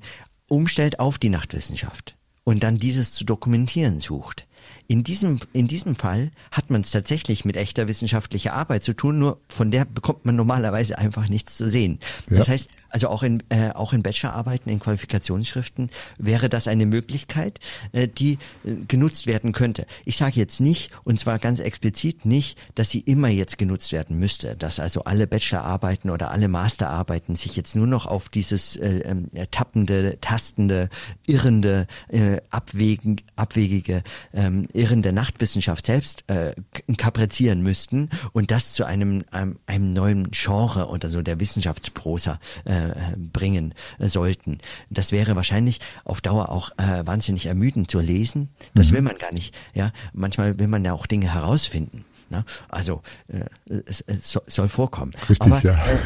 umstellt 0.47 0.99
auf 0.99 1.19
die 1.19 1.29
Nachtwissenschaft 1.29 2.15
und 2.43 2.63
dann 2.63 2.77
dieses 2.77 3.13
zu 3.13 3.23
dokumentieren 3.23 3.99
sucht. 3.99 4.47
In 4.91 5.05
diesem, 5.05 5.39
in 5.53 5.69
diesem 5.69 5.95
Fall 5.95 6.31
hat 6.51 6.69
man 6.69 6.81
es 6.81 6.91
tatsächlich 6.91 7.45
mit 7.45 7.55
echter 7.55 7.87
wissenschaftlicher 7.87 8.51
Arbeit 8.51 8.83
zu 8.83 8.91
tun, 8.91 9.19
nur 9.19 9.39
von 9.47 9.71
der 9.71 9.85
bekommt 9.85 10.25
man 10.25 10.35
normalerweise 10.35 10.97
einfach 10.97 11.29
nichts 11.29 11.55
zu 11.55 11.69
sehen. 11.69 11.99
Ja. 12.29 12.35
Das 12.35 12.49
heißt, 12.49 12.69
also 12.91 13.09
auch 13.09 13.23
in, 13.23 13.43
äh, 13.49 13.71
auch 13.71 13.93
in 13.93 14.03
Bachelorarbeiten, 14.03 14.71
in 14.71 14.79
Qualifikationsschriften 14.79 15.89
wäre 16.17 16.49
das 16.49 16.67
eine 16.67 16.85
Möglichkeit, 16.85 17.59
äh, 17.91 18.07
die 18.07 18.37
äh, 18.63 18.75
genutzt 18.87 19.27
werden 19.27 19.53
könnte. 19.53 19.85
Ich 20.05 20.17
sage 20.17 20.39
jetzt 20.39 20.61
nicht, 20.61 20.91
und 21.03 21.19
zwar 21.19 21.39
ganz 21.39 21.59
explizit 21.59 22.25
nicht, 22.25 22.57
dass 22.75 22.89
sie 22.89 22.99
immer 22.99 23.29
jetzt 23.29 23.57
genutzt 23.57 23.91
werden 23.91 24.19
müsste, 24.19 24.55
dass 24.55 24.79
also 24.79 25.03
alle 25.03 25.27
Bachelorarbeiten 25.27 26.09
oder 26.09 26.31
alle 26.31 26.47
Masterarbeiten 26.47 27.35
sich 27.35 27.55
jetzt 27.55 27.75
nur 27.75 27.87
noch 27.87 28.05
auf 28.05 28.29
dieses 28.29 28.75
äh, 28.75 28.99
äh, 28.99 29.47
tappende, 29.51 30.17
tastende, 30.21 30.89
irrende, 31.25 31.87
äh, 32.09 32.37
abwägen, 32.49 33.21
abwegige, 33.35 34.03
ähm, 34.33 34.67
irrende 34.73 35.13
Nachtwissenschaft 35.13 35.85
selbst 35.85 36.23
äh, 36.27 36.53
kaprizieren 36.97 37.61
müssten 37.61 38.09
und 38.33 38.51
das 38.51 38.73
zu 38.73 38.85
einem, 38.85 39.23
einem, 39.31 39.59
einem 39.65 39.93
neuen 39.93 40.31
Genre 40.31 40.87
oder 40.87 41.09
so 41.09 41.21
der 41.21 41.39
Wissenschaftsprosa 41.39 42.39
äh, 42.65 42.80
äh, 42.89 43.15
bringen 43.17 43.73
äh, 43.99 44.07
sollten. 44.07 44.59
Das 44.89 45.11
wäre 45.11 45.35
wahrscheinlich 45.35 45.79
auf 46.03 46.21
Dauer 46.21 46.49
auch 46.49 46.71
äh, 46.77 47.05
wahnsinnig 47.05 47.45
ermüdend 47.45 47.89
zu 47.89 47.99
lesen. 47.99 48.49
Das 48.73 48.91
mhm. 48.91 48.95
will 48.95 49.01
man 49.03 49.17
gar 49.17 49.33
nicht. 49.33 49.55
Ja, 49.73 49.91
manchmal 50.13 50.59
will 50.59 50.67
man 50.67 50.83
ja 50.83 50.93
auch 50.93 51.05
Dinge 51.05 51.33
herausfinden. 51.33 52.05
Ne? 52.29 52.45
Also 52.69 53.01
äh, 53.27 53.45
es, 53.85 54.01
es 54.01 54.39
soll 54.47 54.69
vorkommen. 54.69 55.11
Richtig, 55.29 55.51
aber, 55.51 55.61
ja. 55.61 55.73
Äh, 55.73 55.97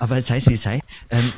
aber 0.00 0.22
sei 0.22 0.38
es 0.38 0.46
wie 0.48 0.54
es 0.54 0.62
sei. 0.62 0.80
Ähm, 1.10 1.32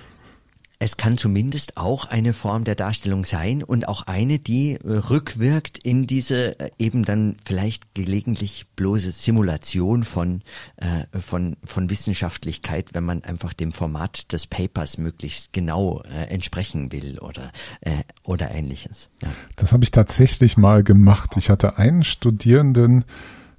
es 0.83 0.97
kann 0.97 1.19
zumindest 1.19 1.77
auch 1.77 2.07
eine 2.07 2.33
Form 2.33 2.65
der 2.65 2.75
Darstellung 2.75 3.27
sein 3.27 3.63
und 3.63 3.87
auch 3.87 4.07
eine, 4.07 4.39
die 4.39 4.77
äh, 4.77 4.91
rückwirkt 4.91 5.77
in 5.77 6.07
diese 6.07 6.59
äh, 6.59 6.71
eben 6.79 7.05
dann 7.05 7.37
vielleicht 7.45 7.95
gelegentlich 7.95 8.65
bloße 8.77 9.13
Simulation 9.13 10.05
von, 10.05 10.41
äh, 10.77 11.05
von, 11.21 11.59
von 11.65 11.91
Wissenschaftlichkeit, 11.91 12.95
wenn 12.95 13.05
man 13.05 13.23
einfach 13.25 13.53
dem 13.53 13.73
Format 13.73 14.33
des 14.33 14.47
Papers 14.47 14.97
möglichst 14.97 15.53
genau 15.53 16.01
äh, 16.05 16.25
entsprechen 16.31 16.91
will 16.93 17.19
oder, 17.19 17.53
äh, 17.83 18.03
oder 18.25 18.51
ähnliches. 18.51 19.11
Ja. 19.23 19.29
Das 19.57 19.75
habe 19.75 19.85
ich 19.85 19.91
tatsächlich 19.91 20.57
mal 20.57 20.83
gemacht. 20.83 21.37
Ich 21.37 21.51
hatte 21.51 21.77
einen 21.77 22.05
Studierenden, 22.05 23.05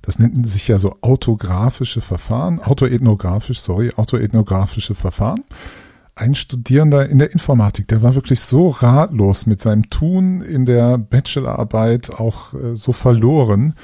das 0.02 0.18
nennt 0.18 0.50
sich 0.50 0.68
ja 0.68 0.80
so 0.80 0.98
autografische 1.02 2.02
Verfahren, 2.02 2.60
autoethnografisch, 2.60 3.60
sorry, 3.60 3.92
autoethnografische 3.96 4.96
Verfahren 4.96 5.44
ein 6.16 6.36
Studierender 6.36 7.08
in 7.10 7.20
der 7.20 7.32
Informatik, 7.32 7.88
der 7.88 8.04
war 8.04 8.16
wirklich 8.16 8.42
so 8.42 8.70
ratlos 8.70 9.46
mit 9.46 9.62
seinem 9.62 9.90
Tun 9.90 10.42
in 10.42 10.66
der 10.66 10.98
Bachelorarbeit, 10.98 12.14
auch 12.14 12.54
äh, 12.54 12.76
so 12.76 12.94
verloren, 12.94 13.76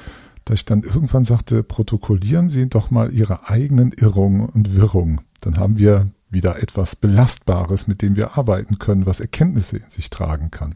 dass 0.45 0.59
ich 0.59 0.65
dann 0.65 0.83
irgendwann 0.83 1.23
sagte, 1.23 1.63
protokollieren 1.63 2.49
Sie 2.49 2.69
doch 2.69 2.91
mal 2.91 3.11
Ihre 3.11 3.49
eigenen 3.49 3.91
Irrungen 3.91 4.47
und 4.47 4.75
Wirrungen. 4.75 5.21
Dann 5.41 5.57
haben 5.57 5.77
wir 5.77 6.07
wieder 6.29 6.61
etwas 6.61 6.95
Belastbares, 6.95 7.87
mit 7.87 8.01
dem 8.01 8.15
wir 8.15 8.37
arbeiten 8.37 8.79
können, 8.79 9.05
was 9.05 9.19
Erkenntnisse 9.19 9.77
in 9.77 9.89
sich 9.89 10.09
tragen 10.09 10.51
kann. 10.51 10.75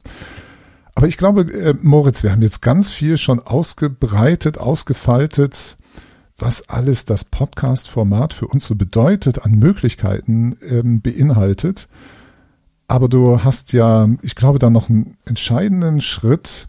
Aber 0.96 1.08
ich 1.08 1.18
glaube, 1.18 1.42
äh, 1.42 1.74
Moritz, 1.82 2.24
wir 2.24 2.32
haben 2.32 2.42
jetzt 2.42 2.62
ganz 2.62 2.92
viel 2.92 3.18
schon 3.18 3.40
ausgebreitet, 3.40 4.58
ausgefaltet, 4.58 5.78
was 6.42 6.68
alles 6.70 7.06
das 7.06 7.24
Podcast-Format 7.24 8.34
für 8.34 8.48
uns 8.48 8.68
so 8.68 8.76
bedeutet, 8.76 9.46
an 9.46 9.52
Möglichkeiten 9.52 10.58
ähm, 10.68 11.02
beinhaltet. 11.02 11.88
Aber 12.88 13.08
du 13.08 13.44
hast 13.44 13.74
ja, 13.74 14.10
ich 14.22 14.36
glaube, 14.36 14.60
da 14.60 14.70
noch 14.70 14.90
einen 14.90 15.18
entscheidenden 15.26 16.02
Schritt 16.02 16.68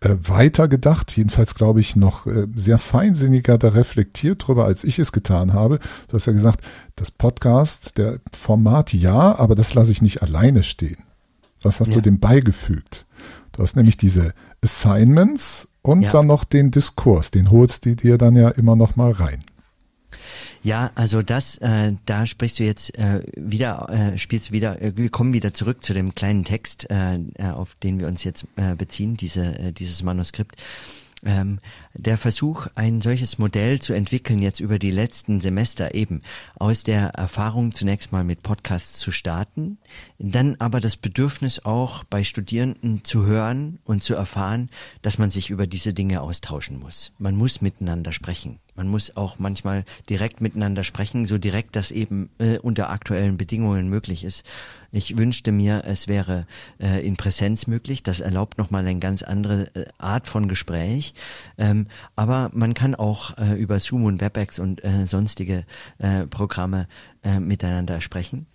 äh, 0.00 0.14
weiter 0.20 0.68
gedacht, 0.68 1.16
jedenfalls 1.16 1.54
glaube 1.54 1.80
ich 1.80 1.96
noch 1.96 2.26
äh, 2.26 2.46
sehr 2.54 2.78
feinsinniger 2.78 3.58
da 3.58 3.70
reflektiert 3.70 4.46
drüber, 4.46 4.64
als 4.64 4.84
ich 4.84 4.98
es 4.98 5.12
getan 5.12 5.54
habe. 5.54 5.78
Du 6.08 6.14
hast 6.14 6.26
ja 6.26 6.32
gesagt, 6.32 6.60
das 6.96 7.10
Podcast, 7.10 7.96
der 7.96 8.18
Format 8.36 8.92
ja, 8.92 9.36
aber 9.38 9.54
das 9.54 9.74
lasse 9.74 9.92
ich 9.92 10.02
nicht 10.02 10.22
alleine 10.22 10.62
stehen. 10.62 10.98
Was 11.62 11.80
hast 11.80 11.88
ja. 11.88 11.94
du 11.94 12.02
dem 12.02 12.20
beigefügt? 12.20 13.06
Du 13.58 13.64
hast 13.64 13.74
nämlich 13.74 13.96
diese 13.96 14.34
Assignments 14.62 15.66
und 15.82 16.02
ja. 16.02 16.10
dann 16.10 16.28
noch 16.28 16.44
den 16.44 16.70
Diskurs, 16.70 17.32
den 17.32 17.50
holst 17.50 17.86
du 17.86 17.96
dir 17.96 18.16
dann 18.16 18.36
ja 18.36 18.50
immer 18.50 18.76
noch 18.76 18.94
mal 18.94 19.10
rein. 19.10 19.42
Ja, 20.62 20.92
also 20.94 21.22
das, 21.22 21.58
äh, 21.58 21.94
da 22.06 22.24
sprichst 22.26 22.60
du 22.60 22.62
jetzt 22.62 22.96
äh, 22.96 23.20
wieder, 23.34 23.88
äh, 23.90 24.16
spielst 24.16 24.50
du 24.50 24.52
wieder, 24.52 24.80
äh, 24.80 24.92
wir 24.94 25.10
kommen 25.10 25.32
wieder 25.32 25.54
zurück 25.54 25.82
zu 25.82 25.92
dem 25.92 26.14
kleinen 26.14 26.44
Text, 26.44 26.88
äh, 26.88 27.16
äh 27.16 27.50
auf 27.50 27.74
den 27.74 27.98
wir 27.98 28.06
uns 28.06 28.22
jetzt 28.22 28.46
äh, 28.54 28.76
beziehen, 28.76 29.16
diese, 29.16 29.58
äh, 29.58 29.72
dieses 29.72 30.04
Manuskript. 30.04 30.54
Ähm, 31.24 31.58
der 31.94 32.16
Versuch, 32.16 32.68
ein 32.76 33.00
solches 33.00 33.38
Modell 33.38 33.80
zu 33.80 33.92
entwickeln, 33.92 34.40
jetzt 34.40 34.60
über 34.60 34.78
die 34.78 34.92
letzten 34.92 35.40
Semester 35.40 35.94
eben 35.94 36.22
aus 36.54 36.84
der 36.84 37.08
Erfahrung 37.08 37.74
zunächst 37.74 38.12
mal 38.12 38.22
mit 38.22 38.44
Podcasts 38.44 38.98
zu 39.00 39.10
starten, 39.10 39.78
dann 40.18 40.54
aber 40.60 40.80
das 40.80 40.96
Bedürfnis 40.96 41.64
auch 41.64 42.04
bei 42.04 42.22
Studierenden 42.22 43.02
zu 43.02 43.26
hören 43.26 43.80
und 43.84 44.04
zu 44.04 44.14
erfahren, 44.14 44.70
dass 45.02 45.18
man 45.18 45.30
sich 45.30 45.50
über 45.50 45.66
diese 45.66 45.92
Dinge 45.92 46.20
austauschen 46.20 46.78
muss. 46.78 47.10
Man 47.18 47.34
muss 47.34 47.60
miteinander 47.60 48.12
sprechen. 48.12 48.60
Man 48.76 48.86
muss 48.86 49.16
auch 49.16 49.40
manchmal 49.40 49.84
direkt 50.08 50.40
miteinander 50.40 50.84
sprechen, 50.84 51.24
so 51.24 51.36
direkt, 51.36 51.74
dass 51.74 51.90
eben 51.90 52.30
äh, 52.38 52.58
unter 52.58 52.90
aktuellen 52.90 53.36
Bedingungen 53.36 53.88
möglich 53.88 54.22
ist. 54.22 54.46
Ich 54.90 55.18
wünschte 55.18 55.52
mir, 55.52 55.82
es 55.84 56.08
wäre 56.08 56.46
äh, 56.80 57.06
in 57.06 57.16
Präsenz 57.16 57.66
möglich. 57.66 58.02
Das 58.02 58.20
erlaubt 58.20 58.56
nochmal 58.56 58.86
eine 58.86 58.98
ganz 58.98 59.22
andere 59.22 59.74
äh, 59.74 59.86
Art 59.98 60.28
von 60.28 60.48
Gespräch. 60.48 61.12
Ähm, 61.58 61.88
aber 62.16 62.50
man 62.54 62.72
kann 62.74 62.94
auch 62.94 63.36
äh, 63.36 63.54
über 63.54 63.80
Zoom 63.80 64.04
und 64.04 64.20
WebEx 64.20 64.58
und 64.58 64.82
äh, 64.84 65.06
sonstige 65.06 65.64
äh, 65.98 66.26
Programme 66.26 66.88
äh, 67.22 67.38
miteinander 67.38 68.00
sprechen. 68.00 68.46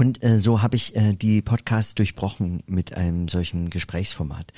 Und 0.00 0.22
äh, 0.22 0.38
so 0.38 0.62
habe 0.62 0.76
ich 0.76 0.96
äh, 0.96 1.12
die 1.12 1.42
Podcasts 1.42 1.94
durchbrochen 1.94 2.62
mit 2.66 2.94
einem 2.94 3.28
solchen 3.28 3.68
Gesprächsformat. 3.68 4.50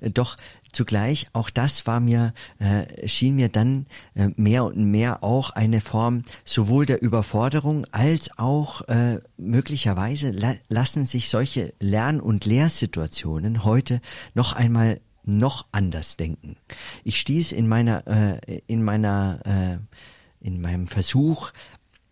Äh, 0.00 0.10
doch 0.10 0.36
zugleich, 0.72 1.28
auch 1.32 1.50
das 1.50 1.86
war 1.86 2.00
mir, 2.00 2.32
äh, 2.58 3.06
schien 3.08 3.36
mir 3.36 3.48
dann 3.48 3.86
äh, 4.14 4.28
mehr 4.36 4.64
und 4.64 4.76
mehr 4.76 5.24
auch 5.24 5.50
eine 5.50 5.80
Form 5.80 6.22
sowohl 6.44 6.86
der 6.86 7.02
Überforderung 7.02 7.86
als 7.92 8.38
auch 8.38 8.82
äh, 8.88 9.20
möglicherweise 9.36 10.30
la 10.30 10.54
lassen 10.68 11.06
sich 11.06 11.28
solche 11.28 11.72
Lern- 11.80 12.20
und 12.20 12.44
Lehrsituationen 12.44 13.64
heute 13.64 14.00
noch 14.34 14.52
einmal 14.52 15.00
noch 15.24 15.66
anders 15.72 16.16
denken. 16.16 16.56
Ich 17.04 17.20
stieß 17.20 17.52
in 17.52 17.68
meiner, 17.68 18.06
äh, 18.06 18.60
in 18.66 18.82
meiner, 18.82 19.40
äh, 19.44 20.46
in 20.46 20.60
meinem 20.60 20.86
Versuch, 20.86 21.52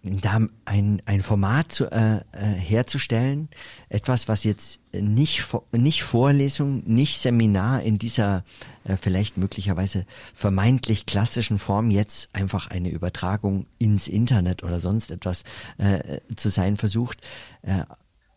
da 0.06 0.40
ein, 0.64 1.02
ein 1.04 1.20
Format 1.22 1.72
zu, 1.72 1.90
äh, 1.90 2.16
äh, 2.16 2.22
herzustellen, 2.32 3.48
etwas, 3.88 4.28
was 4.28 4.44
jetzt 4.44 4.80
nicht, 4.92 5.44
nicht 5.72 6.02
Vorlesung, 6.02 6.82
nicht 6.86 7.18
Seminar 7.18 7.82
in 7.82 7.98
dieser 7.98 8.44
äh, 8.84 8.96
vielleicht 8.96 9.36
möglicherweise 9.36 10.06
vermeintlich 10.32 11.06
klassischen 11.06 11.58
Form 11.58 11.90
jetzt 11.90 12.34
einfach 12.34 12.68
eine 12.68 12.90
Übertragung 12.90 13.66
ins 13.78 14.08
Internet 14.08 14.62
oder 14.62 14.80
sonst 14.80 15.10
etwas 15.10 15.44
äh, 15.78 16.20
zu 16.36 16.48
sein 16.48 16.76
versucht. 16.76 17.20
Äh, 17.62 17.84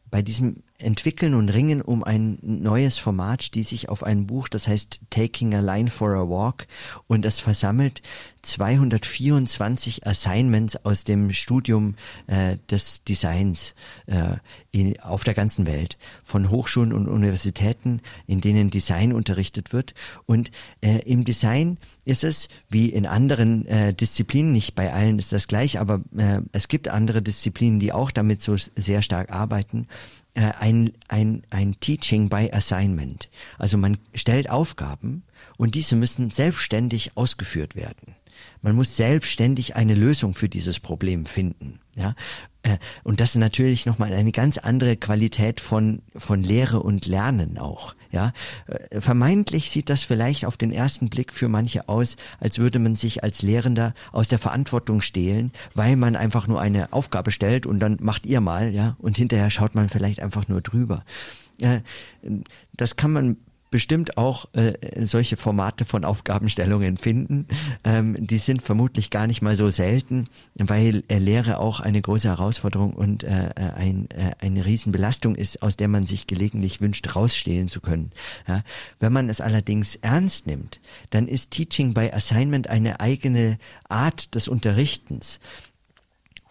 bei 0.10 0.22
diesem 0.22 0.64
Entwickeln 0.80 1.36
und 1.36 1.50
Ringen 1.50 1.82
um 1.82 2.04
ein 2.04 2.40
neues 2.42 2.98
Format 2.98 3.44
stieß 3.44 3.74
ich 3.74 3.90
auf 3.90 4.04
ein 4.04 4.28
Buch, 4.28 4.48
das 4.48 4.68
heißt 4.68 5.02
Taking 5.10 5.54
a 5.54 5.60
Line 5.60 5.90
for 5.90 6.12
a 6.12 6.30
Walk 6.30 6.68
und 7.08 7.26
es 7.26 7.40
versammelt 7.40 8.02
224 8.42 10.08
Assignments 10.08 10.78
aus 10.86 11.04
dem 11.04 11.34
Studium 11.34 11.96
äh, 12.28 12.58
des 12.70 13.04
Designs 13.04 13.76
äh, 14.08 14.38
in, 14.72 15.00
auf 15.02 15.24
der 15.24 15.34
ganzen 15.34 15.66
Welt, 15.68 15.98
von 16.24 16.50
Hochschulen 16.50 16.94
und 16.94 17.08
Universitäten, 17.08 18.02
in 18.28 18.40
denen 18.40 18.70
Design 18.70 19.14
unterrichtet 19.14 19.74
wird. 19.74 19.94
Und 20.26 20.52
äh, 20.82 21.00
im 21.00 21.26
Design 21.26 21.78
ist 22.06 22.24
es, 22.24 22.48
wie 22.70 22.90
in 22.90 23.06
anderen 23.06 23.66
äh, 23.66 23.94
Disziplinen, 23.94 24.54
nicht 24.54 24.76
bei 24.76 24.94
allen 24.94 25.20
ist 25.20 25.34
das 25.34 25.48
gleich, 25.48 25.80
aber 25.80 26.02
äh, 26.16 26.42
es 26.54 26.68
gibt 26.68 26.88
andere 26.88 27.22
Disziplinen, 27.22 27.80
die 27.80 27.92
auch 27.92 28.12
damit 28.12 28.42
so 28.42 28.56
sehr 28.56 29.02
stark 29.02 29.32
arbeiten, 29.32 29.88
ein, 30.36 30.92
ein, 31.08 31.44
ein 31.50 31.80
Teaching 31.80 32.30
by 32.30 32.52
Assignment. 32.52 33.30
Also 33.58 33.78
man 33.78 33.98
stellt 34.14 34.50
Aufgaben 34.50 35.24
und 35.58 35.76
diese 35.76 35.96
müssen 35.96 36.32
selbstständig 36.32 37.12
ausgeführt 37.16 37.76
werden. 37.76 38.16
Man 38.62 38.76
muss 38.76 38.96
selbstständig 38.96 39.76
eine 39.76 39.96
Lösung 39.96 40.34
für 40.34 40.50
dieses 40.50 40.80
Problem 40.80 41.26
finden. 41.26 41.80
Ja, 42.00 42.16
äh, 42.64 42.78
und 43.04 43.20
das 43.20 43.32
ist 43.32 43.36
natürlich 43.36 43.86
nochmal 43.86 44.14
eine 44.14 44.32
ganz 44.32 44.58
andere 44.58 44.96
Qualität 44.96 45.60
von, 45.60 46.02
von 46.16 46.42
Lehre 46.42 46.82
und 46.82 47.06
Lernen 47.08 47.58
auch. 47.58 47.94
Ja, 48.10 48.32
äh, 48.68 49.02
vermeintlich 49.02 49.70
sieht 49.70 49.90
das 49.90 50.04
vielleicht 50.04 50.46
auf 50.46 50.56
den 50.56 50.72
ersten 50.72 51.10
Blick 51.10 51.34
für 51.34 51.50
manche 51.50 51.90
aus, 51.90 52.16
als 52.40 52.58
würde 52.58 52.80
man 52.80 52.96
sich 52.96 53.22
als 53.22 53.42
Lehrender 53.42 53.94
aus 54.14 54.30
der 54.30 54.40
Verantwortung 54.40 55.02
stehlen, 55.02 55.52
weil 55.76 55.98
man 55.98 56.16
einfach 56.16 56.48
nur 56.48 56.62
eine 56.62 56.94
Aufgabe 56.94 57.32
stellt 57.32 57.66
und 57.66 57.82
dann 57.82 57.98
macht 58.00 58.26
ihr 58.26 58.40
mal, 58.40 58.70
ja, 58.74 58.96
und 59.00 59.18
hinterher 59.18 59.50
schaut 59.50 59.76
man 59.76 59.90
vielleicht 59.90 60.22
einfach 60.22 60.48
nur 60.48 60.62
drüber. 60.62 61.04
Äh, 61.60 61.82
das 62.72 62.96
kann 62.96 63.12
man 63.12 63.38
bestimmt 63.70 64.18
auch 64.18 64.48
äh, 64.54 64.74
solche 65.06 65.38
Formate 65.38 65.86
von 65.86 66.06
Aufgabenstellungen 66.06 66.98
finden. 66.98 67.48
Ähm, 67.84 68.16
die 68.20 68.38
sind 68.38 68.62
vermutlich 68.62 69.10
gar 69.10 69.28
nicht 69.28 69.42
mal 69.42 69.56
so 69.56 69.70
selten, 69.70 70.28
weil 70.56 71.04
äh, 71.08 71.18
Lehre 71.18 71.60
auch 71.60 71.80
eine 71.80 72.02
große 72.02 72.28
Herausforderung 72.28 72.94
und 72.94 73.24
äh, 73.24 73.50
äh, 73.50 73.72
ein, 73.76 74.10
äh, 74.12 74.32
eine 74.40 74.66
Riesenbelastung 74.66 75.36
ist, 75.36 75.62
aus 75.62 75.78
der 75.78 75.88
man 75.88 76.06
sich 76.06 76.28
gelegentlich 76.28 76.82
wünscht, 76.82 77.16
rausstehlen 77.16 77.68
zu 77.68 77.82
können. 77.82 78.12
Ja? 78.48 78.64
Wenn 79.00 79.14
man 79.14 79.30
es 79.30 79.42
allerdings 79.42 79.96
ernst 79.96 80.48
nimmt, 80.48 80.82
dann 81.12 81.28
ist 81.28 81.52
Teaching 81.52 81.94
by 81.94 82.12
Assignment 82.12 82.70
eine 82.70 83.00
eigene 83.00 83.58
Art 83.88 84.36
des 84.36 84.48
Unterrichtens 84.48 85.40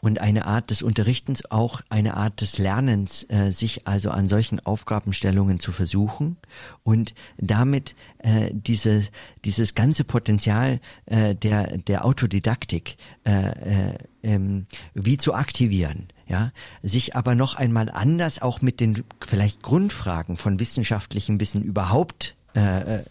und 0.00 0.20
eine 0.20 0.46
Art 0.46 0.70
des 0.70 0.82
Unterrichtens, 0.82 1.50
auch 1.50 1.82
eine 1.88 2.16
Art 2.16 2.40
des 2.40 2.58
Lernens, 2.58 3.26
äh, 3.28 3.50
sich 3.50 3.86
also 3.86 4.10
an 4.10 4.28
solchen 4.28 4.60
Aufgabenstellungen 4.60 5.60
zu 5.60 5.72
versuchen 5.72 6.36
und 6.82 7.14
damit 7.36 7.94
äh, 8.18 8.50
diese, 8.52 9.04
dieses 9.44 9.74
ganze 9.74 10.04
Potenzial 10.04 10.80
äh, 11.06 11.34
der, 11.34 11.78
der 11.78 12.04
Autodidaktik 12.04 12.96
äh, 13.24 13.90
äh, 13.90 13.98
ähm, 14.22 14.66
wie 14.94 15.16
zu 15.16 15.34
aktivieren. 15.34 16.08
Ja, 16.26 16.52
sich 16.82 17.16
aber 17.16 17.34
noch 17.34 17.54
einmal 17.54 17.88
anders 17.88 18.42
auch 18.42 18.60
mit 18.60 18.80
den 18.80 19.02
vielleicht 19.26 19.62
Grundfragen 19.62 20.36
von 20.36 20.60
wissenschaftlichem 20.60 21.40
Wissen 21.40 21.62
überhaupt 21.62 22.36
äh, 22.58 22.94
äh, 22.96 23.02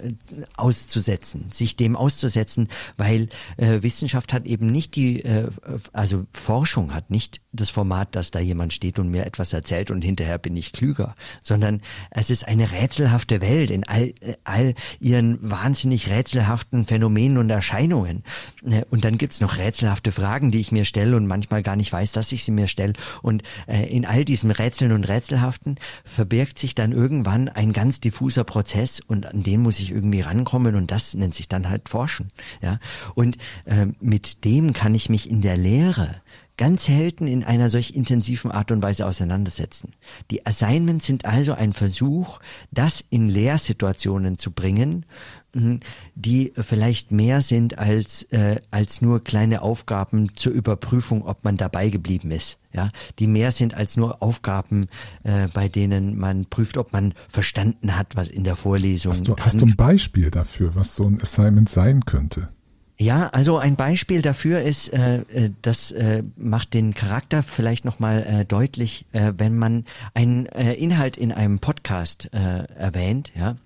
auszusetzen, 0.58 1.46
sich 1.52 1.78
dem 1.78 1.96
auszusetzen, 1.96 2.68
weil 2.98 3.30
äh, 3.56 3.82
Wissenschaft 3.82 4.34
hat 4.34 4.46
eben 4.46 4.68
nicht 4.68 4.96
die, 4.98 5.24
äh, 5.24 5.48
also 5.94 6.26
Forschung 6.34 6.94
hat 6.94 7.10
nicht 7.12 7.40
das 7.54 7.70
Format, 7.70 8.14
dass 8.16 8.30
da 8.32 8.40
jemand 8.40 8.74
steht 8.74 9.00
und 9.00 9.10
mir 9.10 9.26
etwas 9.26 9.54
erzählt 9.54 9.90
und 9.90 10.02
hinterher 10.02 10.38
bin 10.38 10.58
ich 10.58 10.74
klüger, 10.74 11.16
sondern 11.42 11.82
es 12.12 12.30
ist 12.30 12.46
eine 12.46 12.72
rätselhafte 12.74 13.40
Welt 13.40 13.72
in 13.72 13.86
all, 13.86 14.14
äh, 14.20 14.34
all 14.44 14.74
ihren 15.00 15.38
wahnsinnig 15.50 16.10
rätselhaften 16.10 16.84
Phänomenen 16.84 17.38
und 17.38 17.50
Erscheinungen. 17.50 18.24
Äh, 18.66 18.84
und 18.90 19.06
dann 19.06 19.18
gibt's 19.18 19.40
noch 19.40 19.58
rätselhafte 19.58 20.12
Fragen, 20.12 20.52
die 20.52 20.60
ich 20.60 20.74
mir 20.74 20.84
stelle 20.84 21.16
und 21.16 21.26
manchmal 21.26 21.64
gar 21.64 21.78
nicht 21.78 21.94
weiß, 21.94 22.12
dass 22.12 22.34
ich 22.34 22.44
sie 22.44 22.52
mir 22.52 22.68
stelle. 22.68 22.94
Und 23.22 23.44
in 23.68 24.06
all 24.06 24.26
diesem 24.26 24.52
Rätseln 24.52 24.92
und 24.92 25.08
Rätselhaften 25.08 25.78
verbirgt 26.04 26.60
sich 26.60 26.76
dann 26.76 26.92
irgendwann 26.92 27.50
ein 27.50 27.74
ganz 27.74 28.00
diffuser 28.00 28.44
Prozess 28.44 29.00
und 29.00 29.26
an 29.38 29.44
den 29.44 29.62
muss 29.62 29.80
ich 29.80 29.92
irgendwie 29.92 30.22
rankommen 30.22 30.76
und 30.76 30.90
das 30.90 31.14
nennt 31.14 31.36
sich 31.36 31.48
dann 31.48 31.70
halt 31.70 31.90
Forschen. 31.90 32.30
Ja, 32.62 32.80
und 33.14 33.38
äh, 33.66 33.86
mit 34.00 34.44
dem 34.46 34.74
kann 34.74 34.96
ich 34.96 35.10
mich 35.10 35.30
in 35.30 35.42
der 35.42 35.58
Lehre 35.58 36.16
ganz 36.58 36.86
selten 36.86 37.28
in 37.28 37.44
einer 37.44 37.70
solch 37.70 37.92
intensiven 37.92 38.52
Art 38.52 38.72
und 38.72 38.82
Weise 38.82 39.06
auseinandersetzen. 39.06 39.94
Die 40.32 40.46
Assignments 40.46 41.06
sind 41.06 41.26
also 41.26 41.54
ein 41.54 41.74
Versuch, 41.74 42.40
das 42.72 43.04
in 43.10 43.30
Lehrsituationen 43.30 44.38
zu 44.38 44.52
bringen, 44.52 45.06
hm, 45.54 45.80
die 46.16 46.54
vielleicht 46.56 47.12
mehr 47.12 47.42
sind 47.42 47.78
als, 47.78 48.24
äh, 48.32 48.60
als 48.72 49.02
nur 49.02 49.24
kleine 49.24 49.62
Aufgaben 49.62 50.36
zur 50.36 50.52
Überprüfung, 50.52 51.26
ob 51.26 51.44
man 51.44 51.58
dabei 51.58 51.90
geblieben 51.90 52.32
ist. 52.32 52.58
Ja, 52.74 52.90
die 53.18 53.28
mehr 53.28 53.52
sind 53.52 53.74
als 53.74 53.96
nur 53.96 54.22
Aufgaben, 54.22 54.88
äh, 55.24 55.48
bei 55.48 55.70
denen 55.70 56.18
man 56.18 56.46
prüft, 56.46 56.78
ob 56.78 56.92
man 56.92 57.14
verstanden 57.30 57.96
hat, 57.96 58.16
was 58.16 58.30
in 58.30 58.44
der 58.44 58.56
Vorlesung. 58.56 59.12
Hast 59.12 59.28
du, 59.28 59.36
hast 59.38 59.62
du 59.62 59.66
ein 59.66 59.76
Beispiel 59.76 60.30
dafür, 60.30 60.76
was 60.76 60.96
so 60.96 61.06
ein 61.06 61.22
Assignment 61.22 61.70
sein 61.70 62.06
könnte? 62.06 62.50
Ja, 63.00 63.28
also 63.28 63.60
ein 63.60 63.76
Beispiel 63.76 64.24
dafür 64.24 64.62
ist, 64.62 64.92
äh, 64.92 65.18
äh, 65.30 65.52
das 65.62 65.92
äh, 65.92 66.24
macht 66.36 66.74
den 66.74 66.96
Charakter 66.96 67.44
vielleicht 67.44 67.86
nochmal 67.86 68.24
äh, 68.24 68.46
deutlich, 68.46 69.06
äh, 69.12 69.34
wenn 69.38 69.56
man 69.56 69.86
einen 70.16 70.48
äh, 70.48 70.74
Inhalt 70.74 71.16
in 71.16 71.32
einem 71.32 71.60
Podcast 71.60 72.30
äh, 72.34 72.64
erwähnt, 72.74 73.32
ja. 73.36 73.58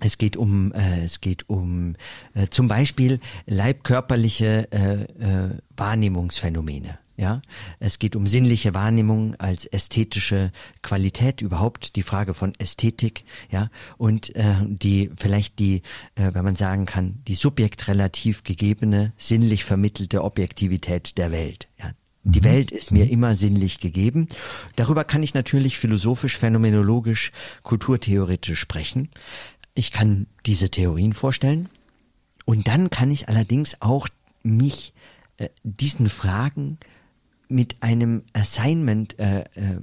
Es 0.00 0.16
geht 0.16 0.36
um, 0.36 0.72
äh, 0.74 1.02
es 1.02 1.20
geht 1.20 1.48
um 1.48 1.96
äh, 2.34 2.46
zum 2.48 2.68
Beispiel 2.68 3.18
leibkörperliche 3.46 4.68
äh, 4.70 5.02
äh, 5.02 5.50
Wahrnehmungsphänomene. 5.76 6.98
Ja, 7.18 7.42
es 7.80 7.98
geht 7.98 8.14
um 8.14 8.28
sinnliche 8.28 8.74
Wahrnehmung 8.74 9.34
als 9.40 9.66
ästhetische 9.66 10.52
Qualität 10.82 11.40
überhaupt, 11.40 11.96
die 11.96 12.04
Frage 12.04 12.32
von 12.32 12.52
Ästhetik, 12.60 13.24
ja, 13.50 13.70
und 13.96 14.36
äh, 14.36 14.54
die 14.64 15.10
vielleicht 15.16 15.58
die, 15.58 15.82
äh, 16.14 16.30
wenn 16.32 16.44
man 16.44 16.54
sagen 16.54 16.86
kann, 16.86 17.18
die 17.26 17.34
subjektrelativ 17.34 18.44
gegebene, 18.44 19.12
sinnlich 19.16 19.64
vermittelte 19.64 20.22
Objektivität 20.22 21.18
der 21.18 21.32
Welt. 21.32 21.66
Ja. 21.80 21.90
Die 22.22 22.38
mhm. 22.40 22.44
Welt 22.44 22.70
ist 22.70 22.92
mir 22.92 23.06
mhm. 23.06 23.10
immer 23.10 23.34
sinnlich 23.34 23.80
gegeben. 23.80 24.28
Darüber 24.76 25.02
kann 25.02 25.24
ich 25.24 25.34
natürlich 25.34 25.76
philosophisch, 25.76 26.38
phänomenologisch, 26.38 27.32
kulturtheoretisch 27.64 28.60
sprechen. 28.60 29.08
Ich 29.74 29.90
kann 29.90 30.28
diese 30.46 30.70
Theorien 30.70 31.14
vorstellen. 31.14 31.68
Und 32.44 32.68
dann 32.68 32.90
kann 32.90 33.10
ich 33.10 33.28
allerdings 33.28 33.82
auch 33.82 34.06
mich 34.44 34.94
äh, 35.38 35.48
diesen 35.64 36.08
Fragen 36.08 36.78
mit 37.48 37.76
einem 37.82 38.22
Assignment 38.32 39.18
äh, 39.18 39.40
äh, 39.40 39.80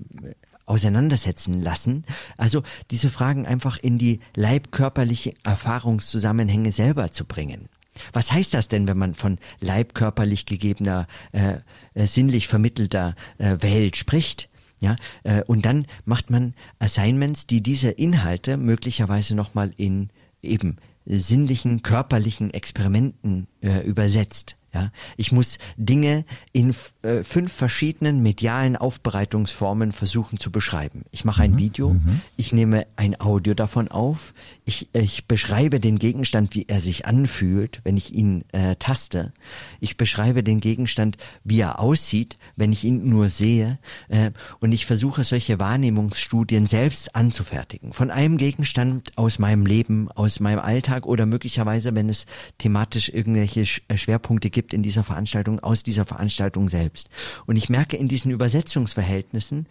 auseinandersetzen 0.65 1.61
lassen. 1.61 2.05
Also 2.37 2.63
diese 2.91 3.09
Fragen 3.09 3.45
einfach 3.45 3.77
in 3.77 3.97
die 3.97 4.19
leibkörperliche 4.35 5.33
Erfahrungszusammenhänge 5.43 6.71
selber 6.71 7.11
zu 7.11 7.25
bringen. 7.25 7.69
Was 8.13 8.31
heißt 8.31 8.53
das 8.53 8.67
denn, 8.67 8.87
wenn 8.87 8.97
man 8.97 9.15
von 9.15 9.37
leibkörperlich 9.61 10.45
gegebener, 10.45 11.07
äh, 11.31 11.57
äh, 11.93 12.07
sinnlich 12.07 12.47
vermittelter 12.47 13.15
äh, 13.37 13.57
Welt 13.61 13.95
spricht? 13.95 14.49
Ja, 14.79 14.97
äh, 15.23 15.41
und 15.43 15.65
dann 15.65 15.87
macht 16.03 16.29
man 16.29 16.53
Assignments, 16.79 17.47
die 17.47 17.63
diese 17.63 17.89
Inhalte 17.89 18.57
möglicherweise 18.57 19.33
nochmal 19.33 19.71
in 19.77 20.09
eben 20.41 20.77
sinnlichen, 21.05 21.81
körperlichen 21.81 22.53
Experimenten 22.53 23.47
äh, 23.61 23.79
übersetzt. 23.85 24.57
Ja, 24.75 24.91
ich 25.15 25.31
muss 25.31 25.57
Dinge 25.77 26.25
in 26.51 26.75
äh, 27.01 27.23
fünf 27.23 27.53
verschiedenen 27.53 28.21
medialen 28.21 28.75
Aufbereitungsformen 28.75 29.93
versuchen 29.93 30.37
zu 30.37 30.51
beschreiben. 30.51 31.05
Ich 31.11 31.23
mache 31.23 31.43
ein 31.43 31.51
mhm. 31.51 31.57
Video, 31.59 31.93
mhm. 31.93 32.19
ich 32.35 32.51
nehme 32.51 32.85
ein 32.97 33.17
Audio 33.21 33.53
davon 33.53 33.87
auf, 33.87 34.33
ich, 34.65 34.89
ich 34.93 35.25
beschreibe 35.27 35.79
den 35.79 35.97
Gegenstand, 35.97 36.53
wie 36.55 36.65
er 36.67 36.81
sich 36.81 37.05
anfühlt, 37.05 37.79
wenn 37.83 37.95
ich 37.95 38.13
ihn 38.13 38.43
äh, 38.51 38.75
taste. 38.75 39.31
Ich 39.79 39.95
beschreibe 39.95 40.43
den 40.43 40.59
Gegenstand, 40.59 41.17
wie 41.43 41.61
er 41.61 41.79
aussieht, 41.79 42.37
wenn 42.57 42.73
ich 42.73 42.83
ihn 42.83 43.07
nur 43.07 43.29
sehe. 43.29 43.79
Äh, 44.09 44.31
und 44.59 44.73
ich 44.73 44.85
versuche 44.85 45.23
solche 45.23 45.57
Wahrnehmungsstudien 45.59 46.65
selbst 46.65 47.15
anzufertigen. 47.15 47.93
Von 47.93 48.11
einem 48.11 48.37
Gegenstand 48.37 49.13
aus 49.15 49.39
meinem 49.39 49.65
Leben, 49.65 50.11
aus 50.11 50.41
meinem 50.41 50.59
Alltag 50.59 51.05
oder 51.05 51.25
möglicherweise, 51.25 51.95
wenn 51.95 52.09
es 52.09 52.25
thematisch 52.57 53.07
irgendwelche 53.07 53.65
äh, 53.87 53.97
Schwerpunkte 53.97 54.49
gibt, 54.49 54.65
gibt 54.65 54.73
in 54.73 54.81
dieser 54.81 55.03
Veranstaltung 55.03 55.59
aus 55.59 55.83
dieser 55.83 56.05
Veranstaltung 56.05 56.69
selbst. 56.69 57.09
Und 57.45 57.55
ich 57.55 57.69
merke 57.69 57.97
in 57.97 58.07
diesen 58.07 58.31
Übersetzungsverhältnissen, 58.31 59.67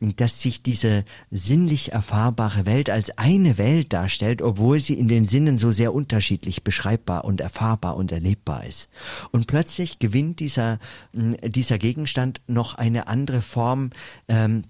dass 0.00 0.40
sich 0.40 0.62
diese 0.62 1.04
sinnlich 1.30 1.92
erfahrbare 1.92 2.66
Welt 2.66 2.90
als 2.90 3.16
eine 3.18 3.58
Welt 3.58 3.92
darstellt, 3.92 4.42
obwohl 4.42 4.80
sie 4.80 4.94
in 4.94 5.08
den 5.08 5.26
Sinnen 5.26 5.58
so 5.58 5.70
sehr 5.70 5.94
unterschiedlich 5.94 6.62
beschreibbar 6.62 7.24
und 7.24 7.40
erfahrbar 7.40 7.96
und 7.96 8.12
erlebbar 8.12 8.64
ist. 8.64 8.88
Und 9.32 9.46
plötzlich 9.46 9.98
gewinnt 9.98 10.40
dieser, 10.40 10.78
dieser 11.12 11.78
Gegenstand 11.78 12.40
noch 12.46 12.74
eine 12.74 13.08
andere 13.08 13.42
Form, 13.42 13.90
ähm, 14.28 14.64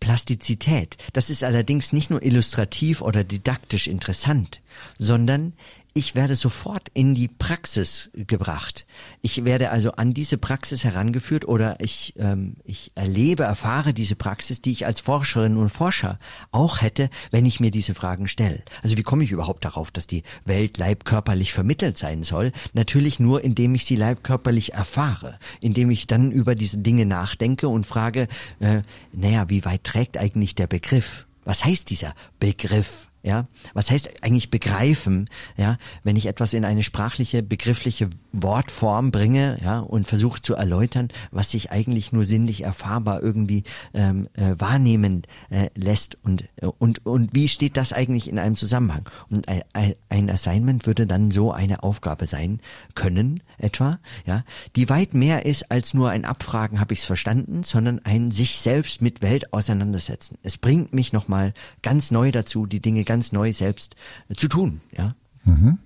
Plastizität. 0.00 0.96
Das 1.12 1.28
ist 1.28 1.44
allerdings 1.44 1.92
nicht 1.92 2.10
nur 2.10 2.22
illustrativ 2.22 3.02
oder 3.02 3.22
didaktisch 3.22 3.86
interessant, 3.86 4.62
sondern 4.98 5.52
ich 5.94 6.14
werde 6.14 6.36
sofort 6.36 6.88
in 6.94 7.14
die 7.14 7.28
Praxis 7.28 8.10
gebracht. 8.14 8.86
Ich 9.22 9.44
werde 9.44 9.70
also 9.70 9.92
an 9.92 10.14
diese 10.14 10.38
Praxis 10.38 10.84
herangeführt 10.84 11.46
oder 11.46 11.80
ich, 11.80 12.14
ähm, 12.18 12.54
ich 12.64 12.92
erlebe, 12.94 13.42
erfahre 13.42 13.92
diese 13.92 14.14
Praxis, 14.16 14.60
die 14.60 14.70
ich 14.72 14.86
als 14.86 15.00
Forscherin 15.00 15.56
und 15.56 15.70
Forscher 15.70 16.18
auch 16.52 16.80
hätte, 16.80 17.10
wenn 17.30 17.44
ich 17.44 17.60
mir 17.60 17.70
diese 17.70 17.94
Fragen 17.94 18.28
stelle. 18.28 18.62
Also 18.82 18.96
wie 18.96 19.02
komme 19.02 19.24
ich 19.24 19.32
überhaupt 19.32 19.64
darauf, 19.64 19.90
dass 19.90 20.06
die 20.06 20.22
Welt 20.44 20.78
leibkörperlich 20.78 21.52
vermittelt 21.52 21.98
sein 21.98 22.22
soll? 22.22 22.52
Natürlich 22.72 23.20
nur, 23.20 23.42
indem 23.42 23.74
ich 23.74 23.84
sie 23.84 23.96
leibkörperlich 23.96 24.74
erfahre, 24.74 25.38
indem 25.60 25.90
ich 25.90 26.06
dann 26.06 26.30
über 26.30 26.54
diese 26.54 26.78
Dinge 26.78 27.06
nachdenke 27.06 27.68
und 27.68 27.86
frage, 27.86 28.28
äh, 28.60 28.82
naja, 29.12 29.48
wie 29.50 29.64
weit 29.64 29.84
trägt 29.84 30.16
eigentlich 30.18 30.54
der 30.54 30.66
Begriff? 30.66 31.26
Was 31.44 31.64
heißt 31.64 31.90
dieser 31.90 32.14
Begriff? 32.38 33.09
Ja, 33.22 33.46
was 33.74 33.90
heißt 33.90 34.22
eigentlich 34.22 34.50
begreifen? 34.50 35.28
Ja, 35.56 35.76
wenn 36.04 36.16
ich 36.16 36.26
etwas 36.26 36.54
in 36.54 36.64
eine 36.64 36.82
sprachliche, 36.82 37.42
begriffliche 37.42 38.08
Wortform 38.32 39.10
bringe, 39.10 39.58
ja, 39.62 39.80
und 39.80 40.06
versuche 40.06 40.40
zu 40.40 40.54
erläutern, 40.54 41.08
was 41.30 41.50
sich 41.50 41.70
eigentlich 41.70 42.12
nur 42.12 42.24
sinnlich 42.24 42.64
erfahrbar 42.64 43.22
irgendwie 43.22 43.64
ähm, 43.92 44.28
äh, 44.34 44.54
wahrnehmen 44.58 45.22
äh, 45.50 45.68
lässt 45.74 46.16
und 46.22 46.44
äh, 46.56 46.66
und 46.66 47.04
und 47.04 47.34
wie 47.34 47.48
steht 47.48 47.76
das 47.76 47.92
eigentlich 47.92 48.30
in 48.30 48.38
einem 48.38 48.56
Zusammenhang? 48.56 49.08
Und 49.28 49.48
ein, 49.48 49.94
ein 50.08 50.30
Assignment 50.30 50.86
würde 50.86 51.06
dann 51.06 51.30
so 51.30 51.52
eine 51.52 51.82
Aufgabe 51.82 52.26
sein 52.26 52.60
können, 52.94 53.42
etwa, 53.58 53.98
ja, 54.24 54.44
die 54.76 54.88
weit 54.88 55.14
mehr 55.14 55.44
ist 55.44 55.70
als 55.70 55.94
nur 55.94 56.10
ein 56.10 56.24
Abfragen, 56.24 56.80
habe 56.80 56.94
ich 56.94 57.00
es 57.00 57.04
verstanden, 57.04 57.62
sondern 57.62 58.00
ein 58.04 58.30
sich 58.30 58.58
selbst 58.58 59.02
mit 59.02 59.22
Welt 59.22 59.52
auseinandersetzen. 59.52 60.38
Es 60.42 60.56
bringt 60.56 60.94
mich 60.94 61.12
nochmal 61.12 61.52
ganz 61.82 62.10
neu 62.10 62.32
dazu, 62.32 62.66
die 62.66 62.80
Dinge 62.80 63.04
ganz 63.10 63.32
neu 63.32 63.52
selbst 63.52 63.96
äh, 64.28 64.34
zu 64.34 64.46
tun. 64.46 64.80
Ja. 64.96 65.16
Mhm. 65.44 65.78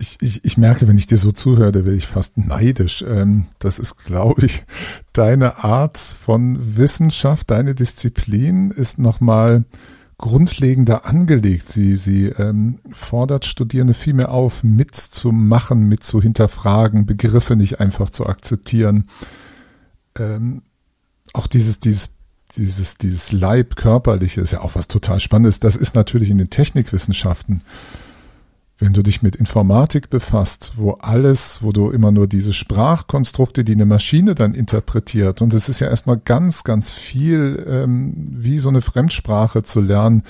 Ich, 0.00 0.16
ich, 0.20 0.44
ich 0.44 0.58
merke, 0.58 0.88
wenn 0.88 0.98
ich 0.98 1.06
dir 1.06 1.16
so 1.16 1.30
zuhöre, 1.30 1.70
da 1.70 1.84
werde 1.84 1.96
ich 1.96 2.08
fast 2.08 2.36
neidisch. 2.36 3.04
Ähm, 3.06 3.46
das 3.60 3.78
ist, 3.78 4.04
glaube 4.04 4.46
ich, 4.46 4.64
deine 5.12 5.62
Art 5.62 5.98
von 5.98 6.76
Wissenschaft, 6.76 7.50
deine 7.50 7.76
Disziplin 7.76 8.70
ist 8.70 8.98
nochmal 8.98 9.66
grundlegender 10.18 11.06
angelegt. 11.06 11.68
Sie, 11.68 11.94
sie 11.94 12.26
ähm, 12.26 12.80
fordert 12.90 13.44
Studierende 13.44 13.94
viel 13.94 14.14
mehr 14.14 14.32
auf, 14.32 14.64
mitzumachen, 14.64 15.86
mit 15.86 16.02
zu 16.02 16.20
hinterfragen, 16.20 17.06
Begriffe 17.06 17.54
nicht 17.54 17.78
einfach 17.78 18.10
zu 18.10 18.26
akzeptieren. 18.26 19.08
Ähm, 20.16 20.62
auch 21.34 21.46
dieses, 21.46 21.78
dieses 21.78 22.17
dieses, 22.56 22.96
dieses 22.96 23.32
Leib 23.32 23.76
körperliche 23.76 24.40
ist 24.40 24.52
ja 24.52 24.60
auch 24.60 24.74
was 24.74 24.88
total 24.88 25.20
Spannendes. 25.20 25.60
Das 25.60 25.76
ist 25.76 25.94
natürlich 25.94 26.30
in 26.30 26.38
den 26.38 26.50
Technikwissenschaften. 26.50 27.62
Wenn 28.80 28.92
du 28.92 29.02
dich 29.02 29.22
mit 29.22 29.34
Informatik 29.34 30.08
befasst, 30.08 30.74
wo 30.76 30.92
alles, 30.92 31.62
wo 31.62 31.72
du 31.72 31.90
immer 31.90 32.12
nur 32.12 32.28
diese 32.28 32.52
Sprachkonstrukte, 32.52 33.64
die 33.64 33.72
eine 33.72 33.86
Maschine 33.86 34.36
dann 34.36 34.54
interpretiert, 34.54 35.42
und 35.42 35.52
es 35.52 35.68
ist 35.68 35.80
ja 35.80 35.88
erstmal 35.88 36.16
ganz, 36.16 36.62
ganz 36.62 36.92
viel 36.92 37.66
ähm, 37.68 38.14
wie 38.30 38.58
so 38.58 38.68
eine 38.68 38.80
Fremdsprache 38.80 39.64
zu 39.64 39.80
lernen, 39.80 40.22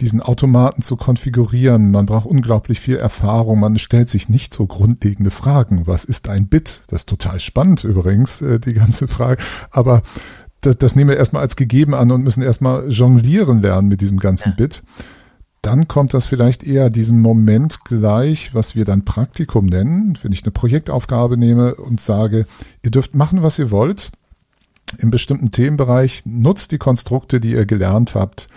diesen 0.00 0.20
Automaten 0.20 0.82
zu 0.82 0.96
konfigurieren. 0.96 1.92
Man 1.92 2.06
braucht 2.06 2.26
unglaublich 2.26 2.80
viel 2.80 2.96
Erfahrung. 2.96 3.60
Man 3.60 3.78
stellt 3.78 4.10
sich 4.10 4.28
nicht 4.28 4.52
so 4.52 4.66
grundlegende 4.66 5.30
Fragen. 5.30 5.86
Was 5.86 6.04
ist 6.04 6.28
ein 6.28 6.48
Bit? 6.48 6.82
Das 6.88 7.02
ist 7.02 7.08
total 7.08 7.38
spannend 7.38 7.84
übrigens, 7.84 8.42
äh, 8.42 8.58
die 8.58 8.74
ganze 8.74 9.06
Frage. 9.06 9.40
Aber 9.70 10.02
das, 10.62 10.78
das 10.78 10.96
nehmen 10.96 11.10
wir 11.10 11.16
erstmal 11.16 11.42
als 11.42 11.56
gegeben 11.56 11.94
an 11.94 12.10
und 12.10 12.22
müssen 12.22 12.42
erstmal 12.42 12.88
jonglieren 12.88 13.60
lernen 13.60 13.88
mit 13.88 14.00
diesem 14.00 14.18
ganzen 14.18 14.50
ja. 14.50 14.54
Bit. 14.56 14.82
Dann 15.60 15.86
kommt 15.86 16.12
das 16.12 16.26
vielleicht 16.26 16.64
eher 16.64 16.90
diesem 16.90 17.20
Moment 17.20 17.84
gleich, 17.84 18.52
was 18.52 18.74
wir 18.74 18.84
dann 18.84 19.04
Praktikum 19.04 19.66
nennen, 19.66 20.18
wenn 20.22 20.32
ich 20.32 20.42
eine 20.42 20.50
Projektaufgabe 20.50 21.36
nehme 21.36 21.76
und 21.76 22.00
sage, 22.00 22.46
ihr 22.82 22.90
dürft 22.90 23.14
machen, 23.14 23.42
was 23.42 23.58
ihr 23.58 23.70
wollt. 23.70 24.10
Im 24.98 25.10
bestimmten 25.10 25.52
Themenbereich 25.52 26.22
nutzt 26.26 26.72
die 26.72 26.78
Konstrukte, 26.78 27.38
die 27.38 27.52
ihr 27.52 27.64
gelernt 27.64 28.14
habt, 28.14 28.48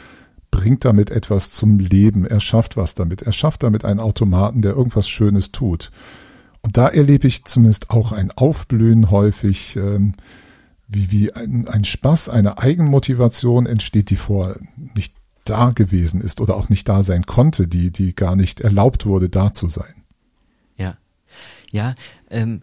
bringt 0.50 0.84
damit 0.86 1.12
etwas 1.12 1.52
zum 1.52 1.80
Leben, 1.80 2.26
er 2.26 2.40
schafft 2.40 2.78
was 2.78 2.96
damit, 2.96 3.22
er 3.22 3.32
schafft 3.32 3.64
damit 3.64 3.86
einen 3.86 4.00
Automaten, 4.00 4.62
der 4.62 4.74
irgendwas 4.74 5.08
Schönes 5.08 5.52
tut. 5.52 5.92
Und 6.62 6.78
da 6.78 6.88
erlebe 6.88 7.28
ich 7.28 7.46
zumindest 7.46 7.92
auch 7.92 8.12
ein 8.12 8.32
Aufblühen 8.32 9.12
häufig, 9.12 9.76
ähm, 9.76 10.14
wie, 10.88 11.12
wie 11.12 11.34
ein, 11.34 11.68
ein 11.68 11.84
Spaß, 11.84 12.30
eine 12.30 12.58
Eigenmotivation 12.58 13.66
entsteht, 13.66 14.10
die 14.10 14.16
vor 14.16 14.58
nicht 14.96 15.14
da 15.46 15.70
gewesen 15.70 16.22
ist 16.22 16.42
oder 16.42 16.56
auch 16.56 16.70
nicht 16.70 16.90
da 16.90 17.04
sein 17.04 17.26
konnte, 17.26 17.68
die, 17.68 17.92
die 17.92 18.16
gar 18.16 18.36
nicht 18.36 18.62
erlaubt 18.62 19.06
wurde, 19.06 19.30
da 19.30 19.54
zu 19.54 19.68
sein. 19.68 20.04
Ja, 20.78 20.98
ja, 21.72 21.96
ähm, 22.30 22.62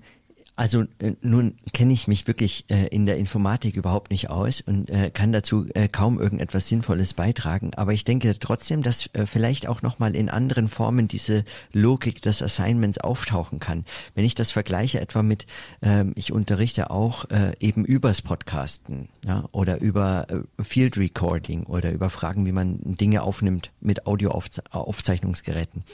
also 0.54 0.82
äh, 0.98 1.12
nun 1.22 1.54
kenne 1.72 1.92
ich 1.92 2.08
mich 2.08 2.26
wirklich 2.26 2.66
äh, 2.68 2.86
in 2.88 3.06
der 3.06 3.16
Informatik 3.16 3.76
überhaupt 3.76 4.10
nicht 4.10 4.28
aus 4.28 4.60
und 4.60 4.90
äh, 4.90 5.10
kann 5.10 5.32
dazu 5.32 5.66
äh, 5.74 5.88
kaum 5.88 6.20
irgendetwas 6.20 6.68
Sinnvolles 6.68 7.14
beitragen. 7.14 7.70
Aber 7.74 7.92
ich 7.92 8.04
denke 8.04 8.38
trotzdem, 8.38 8.82
dass 8.82 9.08
äh, 9.14 9.26
vielleicht 9.26 9.66
auch 9.68 9.82
nochmal 9.82 10.14
in 10.14 10.28
anderen 10.28 10.68
Formen 10.68 11.08
diese 11.08 11.44
Logik 11.72 12.20
des 12.20 12.42
Assignments 12.42 12.98
auftauchen 12.98 13.60
kann. 13.60 13.84
Wenn 14.14 14.24
ich 14.24 14.34
das 14.34 14.50
vergleiche 14.50 15.00
etwa 15.00 15.22
mit, 15.22 15.46
ähm, 15.80 16.12
ich 16.16 16.32
unterrichte 16.32 16.90
auch 16.90 17.30
äh, 17.30 17.52
eben 17.60 17.84
übers 17.84 18.20
Podcasten 18.20 19.08
ja, 19.26 19.48
oder 19.52 19.80
über 19.80 20.26
Field 20.60 20.96
Recording 20.98 21.64
oder 21.64 21.92
über 21.92 22.10
Fragen, 22.10 22.46
wie 22.46 22.52
man 22.52 22.78
Dinge 22.82 23.22
aufnimmt 23.22 23.70
mit 23.80 24.06
Audioaufzeichnungsgeräten, 24.06 25.84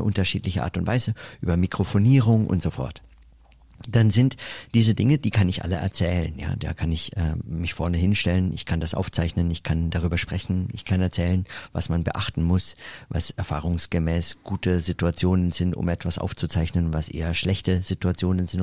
unterschiedliche 0.00 0.62
Art 0.62 0.76
und 0.76 0.86
Weise, 0.86 1.14
über 1.40 1.56
Mikrofonierung 1.56 2.46
und 2.46 2.62
so 2.62 2.70
fort 2.70 3.02
dann 3.88 4.10
sind 4.10 4.36
diese 4.74 4.94
Dinge, 4.94 5.18
die 5.18 5.30
kann 5.30 5.48
ich 5.48 5.64
alle 5.64 5.76
erzählen. 5.76 6.38
Ja, 6.38 6.54
da 6.56 6.74
kann 6.74 6.92
ich 6.92 7.16
äh, 7.16 7.34
mich 7.44 7.74
vorne 7.74 7.96
hinstellen, 7.96 8.52
ich 8.52 8.66
kann 8.66 8.80
das 8.80 8.94
aufzeichnen, 8.94 9.50
ich 9.50 9.62
kann 9.62 9.90
darüber 9.90 10.18
sprechen, 10.18 10.68
ich 10.72 10.84
kann 10.84 11.00
erzählen, 11.00 11.44
was 11.72 11.88
man 11.88 12.04
beachten 12.04 12.42
muss, 12.42 12.76
was 13.08 13.30
erfahrungsgemäß 13.30 14.38
gute 14.44 14.80
Situationen 14.80 15.50
sind, 15.50 15.74
um 15.74 15.88
etwas 15.88 16.18
aufzuzeichnen, 16.18 16.92
was 16.92 17.08
eher 17.08 17.34
schlechte 17.34 17.82
Situationen 17.82 18.46
sind, 18.46 18.62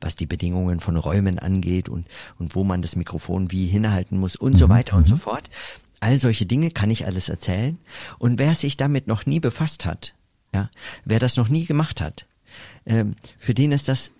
was 0.00 0.16
die 0.16 0.26
Bedingungen 0.26 0.80
von 0.80 0.96
Räumen 0.96 1.38
angeht 1.38 1.88
und 1.88 2.06
und 2.38 2.54
wo 2.54 2.64
man 2.64 2.82
das 2.82 2.96
Mikrofon 2.96 3.50
wie 3.50 3.66
hinhalten 3.66 4.18
muss 4.18 4.36
und 4.36 4.52
mhm. 4.52 4.56
so 4.56 4.68
weiter 4.68 4.96
und 4.96 5.06
so 5.08 5.14
mhm. 5.14 5.20
fort. 5.20 5.50
All 6.00 6.18
solche 6.18 6.46
Dinge 6.46 6.70
kann 6.70 6.90
ich 6.90 7.06
alles 7.06 7.28
erzählen. 7.28 7.78
Und 8.18 8.38
wer 8.38 8.54
sich 8.54 8.76
damit 8.76 9.06
noch 9.06 9.26
nie 9.26 9.40
befasst 9.40 9.84
hat, 9.84 10.14
ja, 10.54 10.70
wer 11.04 11.18
das 11.18 11.36
noch 11.36 11.48
nie 11.48 11.66
gemacht 11.66 12.00
hat, 12.00 12.26
ähm, 12.86 13.16
für 13.36 13.54
den 13.54 13.72
ist 13.72 13.88
das 13.88 14.12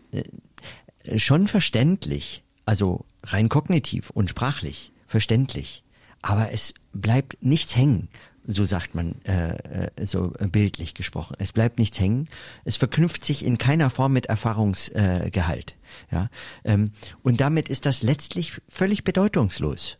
schon 1.16 1.46
verständlich, 1.46 2.42
also 2.64 3.04
rein 3.22 3.48
kognitiv 3.48 4.10
und 4.10 4.30
sprachlich 4.30 4.92
verständlich, 5.06 5.84
aber 6.22 6.52
es 6.52 6.74
bleibt 6.92 7.42
nichts 7.42 7.76
hängen, 7.76 8.08
so 8.44 8.64
sagt 8.64 8.94
man 8.94 9.20
äh, 9.24 9.86
äh 9.96 10.06
so 10.06 10.32
bildlich 10.40 10.94
gesprochen. 10.94 11.36
Es 11.38 11.52
bleibt 11.52 11.78
nichts 11.78 12.00
hängen. 12.00 12.28
Es 12.64 12.76
verknüpft 12.76 13.24
sich 13.24 13.44
in 13.44 13.58
keiner 13.58 13.90
Form 13.90 14.14
mit 14.14 14.26
Erfahrungsgehalt. 14.26 15.76
Äh, 16.10 16.14
ja, 16.14 16.30
ähm, 16.64 16.92
und 17.22 17.40
damit 17.40 17.68
ist 17.68 17.84
das 17.84 18.02
letztlich 18.02 18.60
völlig 18.66 19.04
bedeutungslos. 19.04 19.98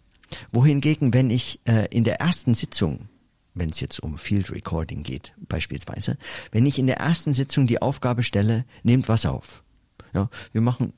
Wohingegen, 0.51 1.13
wenn 1.13 1.31
ich 1.31 1.61
äh, 1.67 1.87
in 1.95 2.05
der 2.05 2.21
ersten 2.21 2.55
Sitzung 2.55 3.09
wenn 3.55 3.71
es 3.71 3.81
jetzt 3.81 4.01
um 4.01 4.19
Field 4.19 4.53
Recording 4.53 5.03
geht, 5.03 5.35
beispielsweise, 5.49 6.17
wenn 6.53 6.65
ich 6.65 6.79
in 6.79 6.87
der 6.87 6.99
ersten 6.99 7.33
Sitzung 7.33 7.67
die 7.67 7.83
Aufgabe 7.83 8.23
stelle, 8.23 8.65
nehmt 8.85 9.09
was 9.09 9.27
auf, 9.27 9.65
ja, 10.13 10.29
wir 10.53 10.61
machen, 10.61 10.93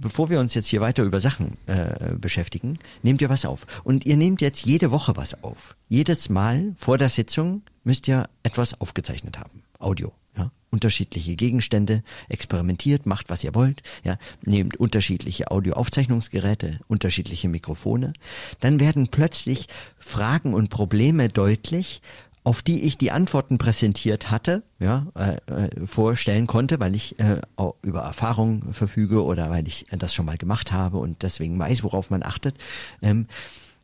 bevor 0.00 0.30
wir 0.30 0.40
uns 0.40 0.54
jetzt 0.54 0.66
hier 0.66 0.80
weiter 0.80 1.04
über 1.04 1.20
Sachen 1.20 1.56
äh, 1.66 2.14
beschäftigen, 2.14 2.78
nehmt 3.02 3.22
ihr 3.22 3.30
was 3.30 3.44
auf. 3.44 3.66
Und 3.84 4.06
ihr 4.06 4.16
nehmt 4.16 4.40
jetzt 4.40 4.64
jede 4.64 4.90
Woche 4.90 5.16
was 5.16 5.42
auf. 5.42 5.76
Jedes 5.88 6.28
Mal 6.28 6.74
vor 6.76 6.98
der 6.98 7.08
Sitzung 7.08 7.62
müsst 7.84 8.08
ihr 8.08 8.28
etwas 8.42 8.80
aufgezeichnet 8.80 9.38
haben. 9.38 9.62
Audio. 9.78 10.12
Ja, 10.36 10.52
unterschiedliche 10.70 11.34
Gegenstände, 11.34 12.04
experimentiert, 12.28 13.06
macht 13.06 13.28
was 13.28 13.42
ihr 13.42 13.56
wollt, 13.56 13.82
ja, 14.04 14.18
nehmt 14.42 14.76
unterschiedliche 14.76 15.50
Audioaufzeichnungsgeräte, 15.50 16.78
unterschiedliche 16.86 17.48
Mikrofone, 17.48 18.12
dann 18.60 18.78
werden 18.78 19.08
plötzlich 19.08 19.66
Fragen 19.98 20.54
und 20.54 20.70
Probleme 20.70 21.28
deutlich, 21.28 22.02
auf 22.48 22.62
die 22.62 22.84
ich 22.84 22.96
die 22.96 23.10
Antworten 23.10 23.58
präsentiert 23.58 24.30
hatte, 24.30 24.62
ja, 24.78 25.08
äh, 25.14 25.66
äh, 25.66 25.86
vorstellen 25.86 26.46
konnte, 26.46 26.80
weil 26.80 26.94
ich 26.94 27.18
äh, 27.18 27.42
über 27.82 28.00
Erfahrung 28.00 28.72
verfüge 28.72 29.22
oder 29.22 29.50
weil 29.50 29.68
ich 29.68 29.84
das 29.90 30.14
schon 30.14 30.24
mal 30.24 30.38
gemacht 30.38 30.72
habe 30.72 30.96
und 30.96 31.22
deswegen 31.22 31.58
weiß, 31.58 31.84
worauf 31.84 32.08
man 32.08 32.22
achtet. 32.22 32.56
Ähm, 33.02 33.26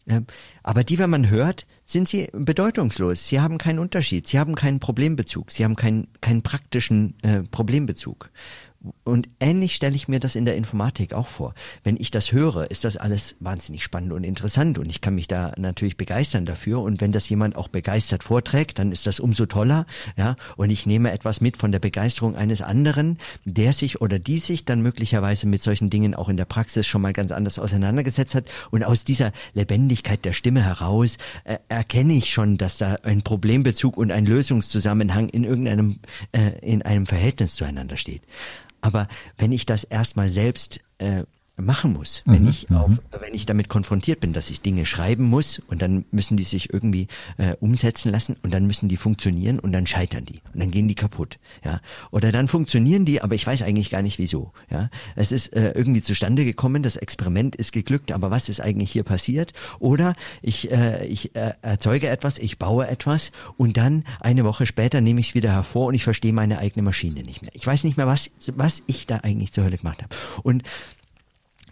äh, 0.06 0.22
aber 0.62 0.82
die, 0.82 0.98
wenn 0.98 1.10
man 1.10 1.28
hört, 1.28 1.66
sind 1.84 2.08
sie 2.08 2.30
bedeutungslos. 2.32 3.28
Sie 3.28 3.38
haben 3.38 3.58
keinen 3.58 3.80
Unterschied. 3.80 4.28
Sie 4.28 4.38
haben 4.38 4.54
keinen 4.54 4.80
Problembezug. 4.80 5.52
Sie 5.52 5.62
haben 5.62 5.76
keinen, 5.76 6.08
keinen 6.22 6.40
praktischen 6.40 7.22
äh, 7.22 7.42
Problembezug. 7.42 8.30
Und 9.02 9.28
ähnlich 9.40 9.74
stelle 9.74 9.96
ich 9.96 10.08
mir 10.08 10.20
das 10.20 10.36
in 10.36 10.44
der 10.44 10.56
Informatik 10.56 11.14
auch 11.14 11.28
vor. 11.28 11.54
Wenn 11.82 11.96
ich 11.96 12.10
das 12.10 12.32
höre, 12.32 12.70
ist 12.70 12.84
das 12.84 12.96
alles 12.96 13.36
wahnsinnig 13.40 13.82
spannend 13.82 14.12
und 14.12 14.24
interessant 14.24 14.78
und 14.78 14.90
ich 14.90 15.00
kann 15.00 15.14
mich 15.14 15.28
da 15.28 15.52
natürlich 15.56 15.96
begeistern 15.96 16.44
dafür. 16.44 16.80
Und 16.80 17.00
wenn 17.00 17.12
das 17.12 17.28
jemand 17.28 17.56
auch 17.56 17.68
begeistert 17.68 18.24
vorträgt, 18.24 18.78
dann 18.78 18.92
ist 18.92 19.06
das 19.06 19.20
umso 19.20 19.46
toller. 19.46 19.86
Ja, 20.16 20.36
und 20.56 20.70
ich 20.70 20.86
nehme 20.86 21.12
etwas 21.12 21.40
mit 21.40 21.56
von 21.56 21.72
der 21.72 21.78
Begeisterung 21.78 22.36
eines 22.36 22.60
anderen, 22.60 23.18
der 23.44 23.72
sich 23.72 24.00
oder 24.00 24.18
die 24.18 24.38
sich 24.38 24.64
dann 24.64 24.82
möglicherweise 24.82 25.46
mit 25.46 25.62
solchen 25.62 25.88
Dingen 25.88 26.14
auch 26.14 26.28
in 26.28 26.36
der 26.36 26.44
Praxis 26.44 26.86
schon 26.86 27.02
mal 27.02 27.12
ganz 27.12 27.32
anders 27.32 27.58
auseinandergesetzt 27.58 28.34
hat. 28.34 28.50
Und 28.70 28.84
aus 28.84 29.04
dieser 29.04 29.32
Lebendigkeit 29.54 30.24
der 30.24 30.32
Stimme 30.32 30.62
heraus 30.62 31.16
äh, 31.44 31.58
erkenne 31.68 32.14
ich 32.14 32.30
schon, 32.30 32.58
dass 32.58 32.78
da 32.78 32.98
ein 33.02 33.22
Problembezug 33.22 33.96
und 33.96 34.10
ein 34.10 34.26
Lösungszusammenhang 34.26 35.28
in 35.30 35.44
irgendeinem 35.44 36.00
äh, 36.32 36.58
in 36.60 36.82
einem 36.82 37.06
Verhältnis 37.06 37.54
zueinander 37.56 37.96
steht. 37.96 38.22
Aber 38.84 39.08
wenn 39.38 39.50
ich 39.50 39.64
das 39.64 39.84
erstmal 39.84 40.28
selbst 40.28 40.78
äh, 40.98 41.22
machen 41.56 41.92
muss, 41.92 42.22
wenn 42.26 42.42
mhm, 42.42 42.48
ich 42.48 42.70
auf, 42.72 42.90
mhm. 42.90 42.98
wenn 43.20 43.32
ich 43.32 43.46
damit 43.46 43.68
konfrontiert 43.68 44.18
bin, 44.18 44.32
dass 44.32 44.50
ich 44.50 44.60
Dinge 44.60 44.86
schreiben 44.86 45.24
muss 45.24 45.60
und 45.68 45.80
dann 45.82 46.04
müssen 46.10 46.36
die 46.36 46.42
sich 46.42 46.72
irgendwie 46.72 47.06
äh, 47.36 47.54
umsetzen 47.60 48.10
lassen 48.10 48.36
und 48.42 48.52
dann 48.52 48.66
müssen 48.66 48.88
die 48.88 48.96
funktionieren 48.96 49.60
und 49.60 49.70
dann 49.70 49.86
scheitern 49.86 50.24
die 50.24 50.40
und 50.52 50.60
dann 50.60 50.72
gehen 50.72 50.88
die 50.88 50.96
kaputt, 50.96 51.38
ja. 51.64 51.80
Oder 52.10 52.32
dann 52.32 52.48
funktionieren 52.48 53.04
die, 53.04 53.22
aber 53.22 53.36
ich 53.36 53.46
weiß 53.46 53.62
eigentlich 53.62 53.90
gar 53.90 54.02
nicht 54.02 54.18
wieso, 54.18 54.52
ja. 54.68 54.90
Es 55.14 55.30
ist 55.30 55.54
äh, 55.54 55.72
irgendwie 55.76 56.02
zustande 56.02 56.44
gekommen, 56.44 56.82
das 56.82 56.96
Experiment 56.96 57.54
ist 57.54 57.70
geglückt, 57.70 58.10
aber 58.10 58.32
was 58.32 58.48
ist 58.48 58.60
eigentlich 58.60 58.90
hier 58.90 59.04
passiert? 59.04 59.52
Oder 59.78 60.14
ich 60.42 60.72
äh, 60.72 61.06
ich 61.06 61.36
äh, 61.36 61.52
erzeuge 61.62 62.08
etwas, 62.08 62.38
ich 62.38 62.58
baue 62.58 62.88
etwas 62.88 63.30
und 63.56 63.76
dann 63.76 64.02
eine 64.18 64.44
Woche 64.44 64.66
später 64.66 65.00
nehme 65.00 65.20
ich 65.20 65.28
es 65.28 65.34
wieder 65.36 65.52
hervor 65.52 65.86
und 65.86 65.94
ich 65.94 66.02
verstehe 66.02 66.32
meine 66.32 66.58
eigene 66.58 66.82
Maschine 66.82 67.22
nicht 67.22 67.42
mehr. 67.42 67.52
Ich 67.54 67.64
weiß 67.64 67.84
nicht 67.84 67.96
mehr, 67.96 68.08
was 68.08 68.32
was 68.54 68.82
ich 68.88 69.06
da 69.06 69.18
eigentlich 69.18 69.52
zur 69.52 69.62
Hölle 69.62 69.78
gemacht 69.78 70.02
habe. 70.02 70.14
Und 70.42 70.64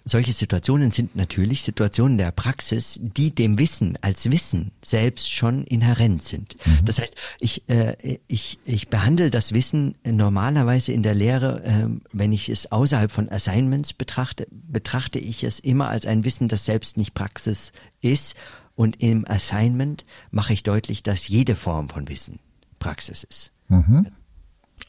solche 0.04 0.32
Situationen 0.32 0.90
sind 0.90 1.14
natürlich 1.16 1.62
Situationen 1.62 2.18
der 2.18 2.32
Praxis, 2.32 2.98
die 3.02 3.34
dem 3.34 3.58
Wissen 3.58 3.98
als 4.00 4.30
Wissen 4.30 4.72
selbst 4.84 5.32
schon 5.32 5.64
inhärent 5.64 6.22
sind. 6.24 6.56
Mhm. 6.64 6.84
Das 6.84 6.98
heißt, 6.98 7.14
ich, 7.38 7.68
äh, 7.68 8.18
ich, 8.26 8.58
ich 8.64 8.88
behandle 8.88 9.30
das 9.30 9.52
Wissen 9.52 9.94
normalerweise 10.04 10.92
in 10.92 11.02
der 11.02 11.14
Lehre, 11.14 11.62
äh, 11.64 11.88
wenn 12.12 12.32
ich 12.32 12.48
es 12.48 12.72
außerhalb 12.72 13.10
von 13.10 13.28
Assignments 13.28 13.92
betrachte, 13.92 14.46
betrachte 14.50 15.18
ich 15.18 15.44
es 15.44 15.60
immer 15.60 15.88
als 15.88 16.06
ein 16.06 16.24
Wissen, 16.24 16.48
das 16.48 16.64
selbst 16.64 16.96
nicht 16.96 17.14
Praxis 17.14 17.72
ist. 18.00 18.34
Und 18.74 19.02
im 19.02 19.26
Assignment 19.28 20.04
mache 20.30 20.52
ich 20.52 20.62
deutlich, 20.62 21.02
dass 21.02 21.28
jede 21.28 21.54
Form 21.54 21.90
von 21.90 22.08
Wissen 22.08 22.40
Praxis 22.78 23.22
ist. 23.22 23.52
Mhm. 23.68 24.08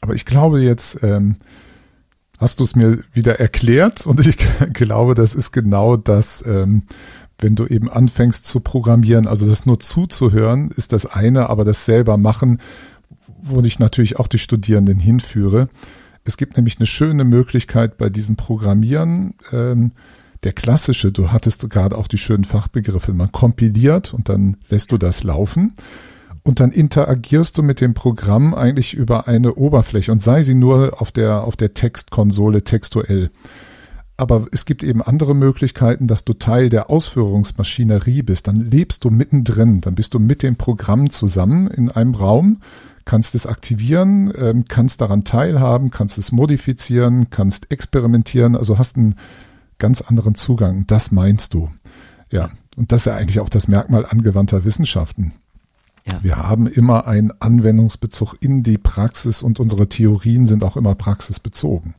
Aber 0.00 0.14
ich 0.14 0.24
glaube 0.24 0.60
jetzt, 0.62 0.98
ähm, 1.02 1.36
hast 2.44 2.60
du 2.60 2.64
es 2.64 2.76
mir 2.76 3.02
wieder 3.12 3.40
erklärt? 3.40 4.06
Und 4.06 4.24
ich 4.24 4.36
glaube, 4.74 5.14
das 5.14 5.34
ist 5.34 5.50
genau 5.50 5.96
das, 5.96 6.44
ähm, 6.46 6.82
wenn 7.38 7.56
du 7.56 7.66
eben 7.66 7.90
anfängst 7.90 8.44
zu 8.44 8.60
programmieren, 8.60 9.26
also 9.26 9.48
das 9.48 9.66
nur 9.66 9.80
zuzuhören, 9.80 10.70
ist 10.76 10.92
das 10.92 11.06
eine, 11.06 11.48
aber 11.48 11.64
das 11.64 11.86
selber 11.86 12.16
machen, 12.18 12.60
wo 13.42 13.60
ich 13.62 13.78
natürlich 13.78 14.18
auch 14.18 14.28
die 14.28 14.38
Studierenden 14.38 14.98
hinführe. 14.98 15.68
Es 16.24 16.36
gibt 16.36 16.56
nämlich 16.56 16.78
eine 16.78 16.86
schöne 16.86 17.24
Möglichkeit 17.24 17.96
bei 17.96 18.10
diesem 18.10 18.36
Programmieren, 18.36 19.34
ähm, 19.50 19.92
der 20.44 20.52
klassische, 20.52 21.10
du 21.12 21.32
hattest 21.32 21.68
gerade 21.70 21.96
auch 21.96 22.08
die 22.08 22.18
schönen 22.18 22.44
Fachbegriffe, 22.44 23.14
man 23.14 23.32
kompiliert 23.32 24.12
und 24.12 24.28
dann 24.28 24.58
lässt 24.68 24.92
du 24.92 24.98
das 24.98 25.24
laufen 25.24 25.72
und 26.44 26.60
dann 26.60 26.70
interagierst 26.70 27.56
du 27.56 27.62
mit 27.62 27.80
dem 27.80 27.94
Programm 27.94 28.54
eigentlich 28.54 28.94
über 28.94 29.28
eine 29.28 29.54
Oberfläche 29.54 30.12
und 30.12 30.22
sei 30.22 30.42
sie 30.42 30.54
nur 30.54 31.00
auf 31.00 31.10
der, 31.10 31.42
auf 31.42 31.56
der 31.56 31.72
Textkonsole 31.72 32.62
textuell. 32.62 33.30
Aber 34.16 34.44
es 34.52 34.64
gibt 34.66 34.84
eben 34.84 35.02
andere 35.02 35.34
Möglichkeiten, 35.34 36.06
dass 36.06 36.24
du 36.24 36.34
Teil 36.34 36.68
der 36.68 36.88
Ausführungsmaschinerie 36.88 38.22
bist. 38.22 38.46
Dann 38.46 38.56
lebst 38.56 39.04
du 39.04 39.10
mittendrin, 39.10 39.80
dann 39.80 39.94
bist 39.94 40.14
du 40.14 40.20
mit 40.20 40.42
dem 40.42 40.56
Programm 40.56 41.10
zusammen 41.10 41.66
in 41.66 41.90
einem 41.90 42.14
Raum, 42.14 42.60
kannst 43.06 43.34
es 43.34 43.46
aktivieren, 43.46 44.32
ähm, 44.36 44.66
kannst 44.68 45.00
daran 45.00 45.24
teilhaben, 45.24 45.90
kannst 45.90 46.18
es 46.18 46.30
modifizieren, 46.30 47.30
kannst 47.30 47.72
experimentieren, 47.72 48.54
also 48.54 48.78
hast 48.78 48.96
einen 48.96 49.16
ganz 49.78 50.02
anderen 50.02 50.34
Zugang. 50.34 50.84
Das 50.86 51.10
meinst 51.10 51.54
du. 51.54 51.70
Ja, 52.30 52.50
und 52.76 52.92
das 52.92 53.02
ist 53.02 53.06
ja 53.06 53.16
eigentlich 53.16 53.40
auch 53.40 53.48
das 53.48 53.66
Merkmal 53.66 54.06
angewandter 54.06 54.64
Wissenschaften. 54.64 55.32
Ja. 56.10 56.22
Wir 56.22 56.36
haben 56.36 56.66
immer 56.66 57.06
einen 57.06 57.32
Anwendungsbezug 57.40 58.36
in 58.40 58.62
die 58.62 58.78
Praxis 58.78 59.42
und 59.42 59.58
unsere 59.58 59.88
Theorien 59.88 60.46
sind 60.46 60.62
auch 60.62 60.76
immer 60.76 60.94
praxisbezogen. 60.94 61.94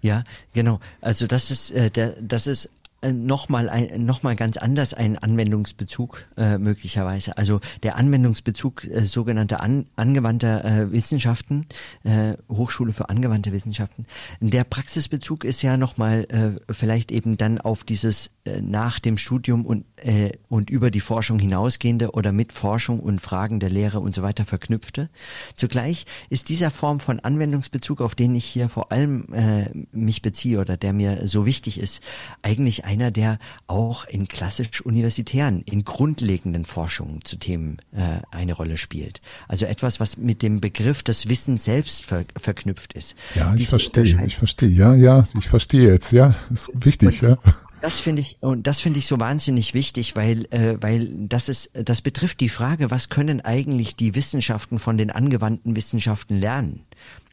Ja, 0.00 0.24
genau. 0.52 0.80
Also 1.00 1.26
das 1.26 1.50
ist, 1.50 1.70
äh, 1.70 1.90
der, 1.90 2.16
das 2.20 2.46
ist 2.46 2.70
äh, 3.02 3.12
nochmal 3.12 3.68
ein, 3.68 4.04
noch 4.06 4.22
mal 4.22 4.36
ganz 4.36 4.56
anders 4.56 4.94
ein 4.94 5.18
Anwendungsbezug 5.18 6.24
äh, 6.36 6.58
möglicherweise. 6.58 7.36
Also 7.36 7.60
der 7.82 7.96
Anwendungsbezug 7.96 8.84
äh, 8.84 9.04
sogenannter 9.04 9.60
an, 9.60 9.86
angewandter 9.96 10.64
äh, 10.64 10.92
Wissenschaften, 10.92 11.66
äh, 12.04 12.34
Hochschule 12.48 12.92
für 12.92 13.08
angewandte 13.10 13.52
Wissenschaften. 13.52 14.06
Der 14.40 14.64
Praxisbezug 14.64 15.44
ist 15.44 15.62
ja 15.62 15.76
nochmal 15.76 16.26
äh, 16.30 16.72
vielleicht 16.72 17.12
eben 17.12 17.36
dann 17.36 17.60
auf 17.60 17.84
dieses 17.84 18.30
nach 18.60 18.98
dem 18.98 19.18
Studium 19.18 19.64
und, 19.64 19.84
äh, 19.96 20.32
und 20.48 20.68
über 20.68 20.90
die 20.90 21.00
Forschung 21.00 21.38
hinausgehende 21.38 22.10
oder 22.10 22.32
mit 22.32 22.52
Forschung 22.52 22.98
und 22.98 23.20
Fragen 23.20 23.60
der 23.60 23.70
Lehre 23.70 24.00
und 24.00 24.14
so 24.14 24.22
weiter 24.22 24.44
verknüpfte. 24.44 25.10
Zugleich 25.54 26.06
ist 26.28 26.48
dieser 26.48 26.70
Form 26.70 26.98
von 26.98 27.20
Anwendungsbezug, 27.20 28.00
auf 28.00 28.14
den 28.14 28.34
ich 28.34 28.44
hier 28.44 28.68
vor 28.68 28.90
allem 28.90 29.32
äh, 29.32 29.70
mich 29.92 30.22
beziehe 30.22 30.60
oder 30.60 30.76
der 30.76 30.92
mir 30.92 31.28
so 31.28 31.46
wichtig 31.46 31.78
ist, 31.78 32.02
eigentlich 32.42 32.84
einer, 32.84 33.12
der 33.12 33.38
auch 33.68 34.06
in 34.06 34.26
klassisch-universitären, 34.26 35.62
in 35.62 35.84
grundlegenden 35.84 36.64
Forschungen 36.64 37.24
zu 37.24 37.36
Themen 37.36 37.78
äh, 37.92 38.20
eine 38.32 38.54
Rolle 38.54 38.76
spielt. 38.76 39.20
Also 39.46 39.66
etwas, 39.66 40.00
was 40.00 40.16
mit 40.16 40.42
dem 40.42 40.60
Begriff 40.60 41.04
des 41.04 41.28
Wissens 41.28 41.64
selbst 41.64 42.04
ver 42.04 42.24
verknüpft 42.36 42.92
ist. 42.94 43.14
Ja, 43.34 43.54
ich 43.54 43.68
verstehe, 43.68 44.24
ich 44.26 44.36
verstehe, 44.36 44.68
ja, 44.68 44.94
ja, 44.94 45.28
ich 45.38 45.48
verstehe 45.48 45.88
jetzt, 45.88 46.12
ja, 46.12 46.34
ist 46.50 46.72
wichtig, 46.74 47.22
und, 47.22 47.28
ja. 47.28 47.38
Das 47.82 47.98
finde 47.98 48.22
ich 48.22 48.36
und 48.40 48.68
das 48.68 48.78
finde 48.78 49.00
ich 49.00 49.08
so 49.08 49.18
wahnsinnig 49.18 49.74
wichtig, 49.74 50.14
weil 50.14 50.46
äh, 50.52 50.76
weil 50.80 51.10
das 51.26 51.48
ist 51.48 51.72
das 51.74 52.00
betrifft 52.00 52.38
die 52.38 52.48
Frage, 52.48 52.92
was 52.92 53.08
können 53.08 53.40
eigentlich 53.40 53.96
die 53.96 54.14
Wissenschaften 54.14 54.78
von 54.78 54.96
den 54.96 55.10
angewandten 55.10 55.74
Wissenschaften 55.74 56.38
lernen? 56.38 56.84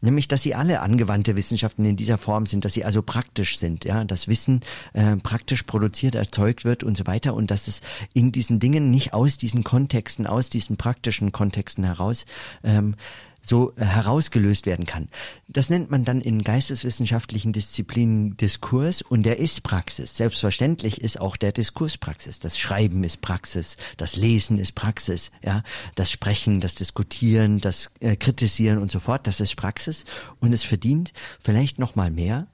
Nämlich, 0.01 0.27
dass 0.27 0.41
sie 0.41 0.55
alle 0.55 0.79
angewandte 0.81 1.35
Wissenschaften 1.35 1.85
in 1.85 1.97
dieser 1.97 2.17
Form 2.17 2.47
sind, 2.47 2.65
dass 2.65 2.73
sie 2.73 2.83
also 2.83 3.03
praktisch 3.03 3.59
sind, 3.59 3.85
ja, 3.85 4.03
das 4.05 4.27
Wissen 4.27 4.61
äh, 4.93 5.17
praktisch 5.17 5.63
produziert, 5.63 6.15
erzeugt 6.15 6.65
wird 6.65 6.83
und 6.83 6.97
so 6.97 7.05
weiter 7.05 7.35
und 7.35 7.51
dass 7.51 7.67
es 7.67 7.81
in 8.13 8.31
diesen 8.31 8.59
Dingen 8.59 8.89
nicht 8.89 9.13
aus 9.13 9.37
diesen 9.37 9.63
Kontexten, 9.63 10.25
aus 10.25 10.49
diesen 10.49 10.77
praktischen 10.77 11.31
Kontexten 11.31 11.83
heraus 11.83 12.25
ähm, 12.63 12.95
so 13.41 13.73
äh, 13.75 13.85
herausgelöst 13.85 14.65
werden 14.65 14.85
kann. 14.85 15.09
Das 15.47 15.69
nennt 15.69 15.89
man 15.89 16.05
dann 16.05 16.21
in 16.21 16.43
geisteswissenschaftlichen 16.43 17.53
Disziplinen 17.53 18.37
Diskurs 18.37 19.01
und 19.01 19.23
der 19.23 19.37
ist 19.37 19.63
Praxis. 19.63 20.15
Selbstverständlich 20.15 21.01
ist 21.01 21.19
auch 21.19 21.37
der 21.37 21.51
Diskurs 21.51 21.97
Praxis. 21.97 22.39
Das 22.39 22.57
Schreiben 22.57 23.03
ist 23.03 23.21
Praxis, 23.21 23.77
das 23.97 24.15
Lesen 24.15 24.59
ist 24.59 24.73
Praxis, 24.73 25.31
ja, 25.41 25.63
das 25.95 26.11
Sprechen, 26.11 26.59
das 26.59 26.75
Diskutieren, 26.75 27.59
das 27.59 27.91
äh, 27.99 28.15
Kritisieren 28.15 28.79
und 28.79 28.91
so 28.91 28.99
fort, 28.99 29.27
das 29.27 29.39
ist 29.39 29.55
Praxis 29.55 30.05
und 30.39 30.53
es 30.53 30.63
verdient 30.63 31.13
vielleicht 31.39 31.79
noch 31.79 31.95
mal 31.95 32.11
mehr 32.11 32.47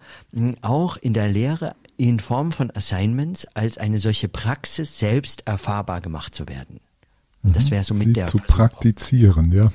auch 0.62 0.98
in 0.98 1.14
der 1.14 1.28
Lehre 1.28 1.76
in 1.98 2.20
Form 2.20 2.52
von 2.52 2.72
Assignments 2.72 3.46
als 3.54 3.78
eine 3.78 4.00
solche 4.00 4.28
Praxis 4.28 5.00
selbst 5.00 5.48
erfahrbar 5.48 6.02
gemacht 6.02 6.36
zu 6.36 6.48
werden. 6.48 6.80
Das 7.54 7.72
wäre 7.72 7.84
so 7.84 7.94
mit 7.94 8.04
Sie 8.04 8.14
der. 8.14 8.26
zu 8.26 8.40
praktizieren, 8.40 9.52
ja. 9.52 9.70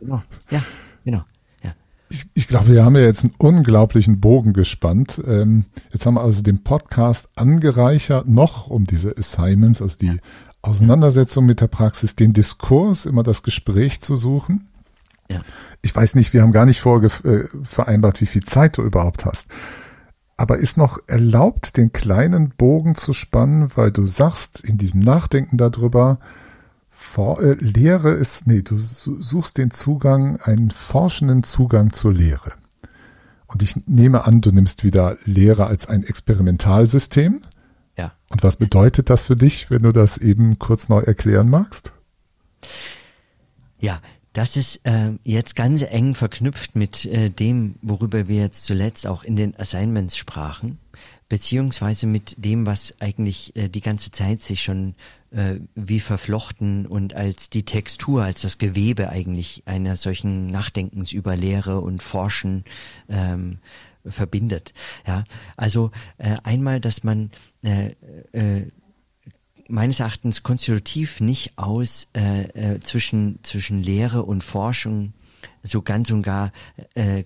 Genau. 0.00 0.22
Ja, 0.50 0.62
genau. 1.04 1.24
Ja. 1.62 1.74
Ich, 2.08 2.26
ich 2.34 2.48
glaube, 2.48 2.68
wir 2.68 2.84
haben 2.84 2.96
ja 2.96 3.02
jetzt 3.02 3.24
einen 3.24 3.34
unglaublichen 3.38 4.20
Bogen 4.20 4.52
gespannt. 4.52 5.20
Ähm, 5.26 5.66
jetzt 5.92 6.06
haben 6.06 6.14
wir 6.14 6.22
also 6.22 6.42
den 6.42 6.62
Podcast 6.62 7.28
angereichert 7.36 8.28
noch 8.28 8.66
um 8.66 8.86
diese 8.86 9.16
Assignments, 9.16 9.82
also 9.82 9.98
die 9.98 10.20
Auseinandersetzung 10.62 11.44
mit 11.44 11.60
der 11.60 11.66
Praxis, 11.66 12.14
den 12.14 12.32
Diskurs, 12.32 13.04
immer 13.04 13.24
das 13.24 13.42
Gespräch 13.42 14.00
zu 14.00 14.16
suchen. 14.16 14.68
Ja. 15.30 15.40
Ich 15.82 15.94
weiß 15.94 16.14
nicht, 16.14 16.32
wir 16.32 16.42
haben 16.42 16.52
gar 16.52 16.66
nicht 16.66 16.80
vorge 16.80 17.08
äh, 17.24 17.48
vereinbart, 17.64 18.20
wie 18.20 18.26
viel 18.26 18.44
Zeit 18.44 18.78
du 18.78 18.82
überhaupt 18.82 19.24
hast. 19.24 19.48
Aber 20.36 20.58
ist 20.58 20.76
noch 20.76 20.98
erlaubt, 21.08 21.76
den 21.76 21.92
kleinen 21.92 22.50
Bogen 22.50 22.94
zu 22.94 23.12
spannen, 23.12 23.70
weil 23.74 23.90
du 23.90 24.06
sagst, 24.06 24.60
in 24.60 24.78
diesem 24.78 25.00
Nachdenken 25.00 25.56
darüber, 25.56 26.18
For 27.02 27.42
äh, 27.42 27.54
Lehre 27.54 28.12
ist, 28.12 28.46
nee, 28.46 28.62
du 28.62 28.78
suchst 28.78 29.58
den 29.58 29.72
Zugang, 29.72 30.40
einen 30.40 30.70
forschenden 30.70 31.42
Zugang 31.42 31.92
zur 31.92 32.14
Lehre. 32.14 32.52
Und 33.48 33.62
ich 33.62 33.74
nehme 33.86 34.24
an, 34.24 34.40
du 34.40 34.52
nimmst 34.52 34.82
wieder 34.84 35.18
Lehre 35.24 35.66
als 35.66 35.86
ein 35.88 36.04
Experimentalsystem. 36.04 37.42
Ja. 37.98 38.12
Und 38.30 38.42
was 38.44 38.56
bedeutet 38.56 39.10
das 39.10 39.24
für 39.24 39.36
dich, 39.36 39.68
wenn 39.68 39.82
du 39.82 39.92
das 39.92 40.16
eben 40.16 40.58
kurz 40.58 40.88
neu 40.88 41.00
erklären 41.00 41.50
magst? 41.50 41.92
Ja, 43.78 44.00
das 44.32 44.56
ist 44.56 44.80
äh, 44.84 45.10
jetzt 45.24 45.56
ganz 45.56 45.82
eng 45.82 46.14
verknüpft 46.14 46.76
mit 46.76 47.04
äh, 47.04 47.28
dem, 47.30 47.74
worüber 47.82 48.28
wir 48.28 48.40
jetzt 48.40 48.64
zuletzt 48.64 49.06
auch 49.06 49.24
in 49.24 49.36
den 49.36 49.58
Assignments 49.58 50.16
sprachen, 50.16 50.78
beziehungsweise 51.28 52.06
mit 52.06 52.36
dem, 52.38 52.64
was 52.64 52.94
eigentlich 53.00 53.54
äh, 53.56 53.68
die 53.68 53.82
ganze 53.82 54.12
Zeit 54.12 54.40
sich 54.40 54.62
schon 54.62 54.94
äh, 55.32 55.60
wie 55.74 56.00
verflochten 56.00 56.86
und 56.86 57.14
als 57.14 57.50
die 57.50 57.64
Textur, 57.64 58.22
als 58.24 58.42
das 58.42 58.58
Gewebe 58.58 59.08
eigentlich 59.08 59.62
einer 59.66 59.96
solchen 59.96 60.46
Nachdenkens 60.46 61.12
über 61.12 61.36
Lehre 61.36 61.80
und 61.80 62.02
Forschen 62.02 62.64
ähm, 63.08 63.58
verbindet. 64.04 64.74
Ja, 65.06 65.24
also 65.56 65.90
äh, 66.18 66.36
einmal, 66.42 66.80
dass 66.80 67.04
man 67.04 67.30
äh, 67.62 67.94
äh, 68.32 68.68
meines 69.68 70.00
Erachtens 70.00 70.42
konstitutiv 70.42 71.20
nicht 71.20 71.56
aus 71.56 72.08
äh, 72.16 72.74
äh, 72.74 72.80
zwischen 72.80 73.38
zwischen 73.42 73.82
Lehre 73.82 74.24
und 74.24 74.44
Forschung 74.44 75.14
so 75.62 75.82
ganz 75.82 76.10
und 76.10 76.22
gar 76.22 76.52
äh, 76.94 77.24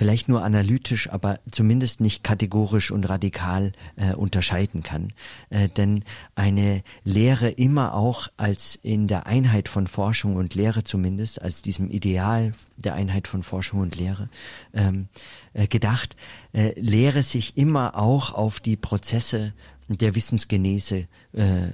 vielleicht 0.00 0.30
nur 0.30 0.42
analytisch, 0.42 1.10
aber 1.10 1.40
zumindest 1.50 2.00
nicht 2.00 2.24
kategorisch 2.24 2.90
und 2.90 3.06
radikal 3.10 3.72
äh, 3.96 4.14
unterscheiden 4.14 4.82
kann. 4.82 5.12
Äh, 5.50 5.68
denn 5.68 6.04
eine 6.34 6.82
Lehre 7.04 7.50
immer 7.50 7.92
auch 7.92 8.28
als 8.38 8.76
in 8.76 9.08
der 9.08 9.26
Einheit 9.26 9.68
von 9.68 9.86
Forschung 9.86 10.36
und 10.36 10.54
Lehre 10.54 10.84
zumindest, 10.84 11.42
als 11.42 11.60
diesem 11.60 11.90
Ideal 11.90 12.54
der 12.78 12.94
Einheit 12.94 13.28
von 13.28 13.42
Forschung 13.42 13.80
und 13.80 13.94
Lehre 13.96 14.30
ähm, 14.72 15.08
äh, 15.52 15.66
gedacht, 15.66 16.16
äh, 16.54 16.72
Lehre 16.80 17.22
sich 17.22 17.58
immer 17.58 17.94
auch 17.98 18.32
auf 18.32 18.58
die 18.58 18.78
Prozesse 18.78 19.52
der 19.86 20.14
Wissensgenese 20.14 21.08
äh, 21.34 21.64
äh 21.64 21.72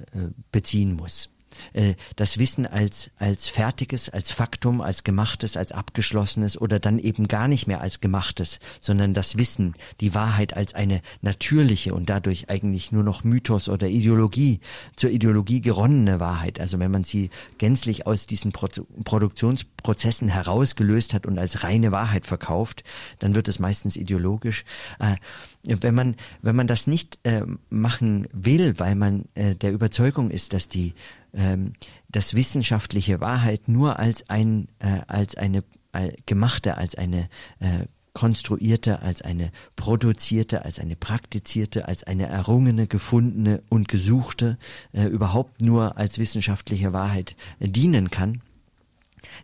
beziehen 0.51 0.97
muss. 0.97 1.29
Äh, 1.73 1.95
das 2.15 2.37
Wissen 2.37 2.65
als, 2.65 3.11
als 3.17 3.47
fertiges, 3.47 4.09
als 4.09 4.31
Faktum, 4.31 4.81
als 4.81 5.03
gemachtes, 5.03 5.57
als 5.57 5.71
abgeschlossenes 5.71 6.59
oder 6.59 6.79
dann 6.79 6.99
eben 6.99 7.27
gar 7.27 7.47
nicht 7.47 7.67
mehr 7.67 7.81
als 7.81 7.99
gemachtes, 7.99 8.59
sondern 8.79 9.13
das 9.13 9.37
Wissen, 9.37 9.75
die 10.01 10.13
Wahrheit 10.13 10.55
als 10.55 10.73
eine 10.73 11.01
natürliche 11.21 11.93
und 11.93 12.09
dadurch 12.09 12.49
eigentlich 12.49 12.91
nur 12.91 13.03
noch 13.03 13.23
Mythos 13.23 13.69
oder 13.69 13.87
Ideologie, 13.87 14.59
zur 14.95 15.09
Ideologie 15.09 15.61
geronnene 15.61 16.19
Wahrheit. 16.19 16.59
Also 16.59 16.79
wenn 16.79 16.91
man 16.91 17.03
sie 17.03 17.29
gänzlich 17.57 18.07
aus 18.07 18.27
diesen 18.27 18.51
Pro 18.51 18.67
Produktionsprozessen 19.05 20.27
herausgelöst 20.27 21.13
hat 21.13 21.25
und 21.25 21.39
als 21.39 21.63
reine 21.63 21.91
Wahrheit 21.91 22.25
verkauft, 22.25 22.83
dann 23.19 23.33
wird 23.33 23.47
es 23.47 23.59
meistens 23.59 23.95
ideologisch. 23.95 24.65
Äh, 24.99 25.15
wenn 25.63 25.95
man, 25.95 26.15
wenn 26.41 26.55
man 26.55 26.67
das 26.67 26.87
nicht 26.87 27.19
äh, 27.23 27.43
machen 27.69 28.27
will, 28.33 28.79
weil 28.79 28.95
man 28.95 29.25
der 29.35 29.71
Überzeugung 29.71 30.31
ist, 30.31 30.53
dass 30.53 30.69
die 30.69 30.93
ähm, 31.37 31.73
dass 32.09 32.33
wissenschaftliche 32.33 33.21
Wahrheit 33.21 33.67
nur 33.67 33.99
als 33.99 34.29
ein 34.29 34.67
äh, 34.79 35.01
als 35.07 35.35
eine 35.35 35.63
äh, 35.93 36.11
gemachte, 36.25 36.77
als 36.77 36.95
eine 36.95 37.29
äh, 37.59 37.85
konstruierte, 38.17 39.03
als 39.03 39.21
eine 39.21 39.51
produzierte, 39.75 40.65
als 40.65 40.79
eine 40.79 40.95
praktizierte, 40.95 41.87
als 41.87 42.03
eine 42.03 42.25
errungene, 42.25 42.87
gefundene 42.87 43.61
und 43.69 43.87
gesuchte 43.87 44.57
äh, 44.91 45.03
überhaupt 45.03 45.61
nur 45.61 45.97
als 45.97 46.17
wissenschaftliche 46.17 46.93
Wahrheit 46.93 47.35
äh, 47.59 47.69
dienen 47.69 48.09
kann, 48.09 48.41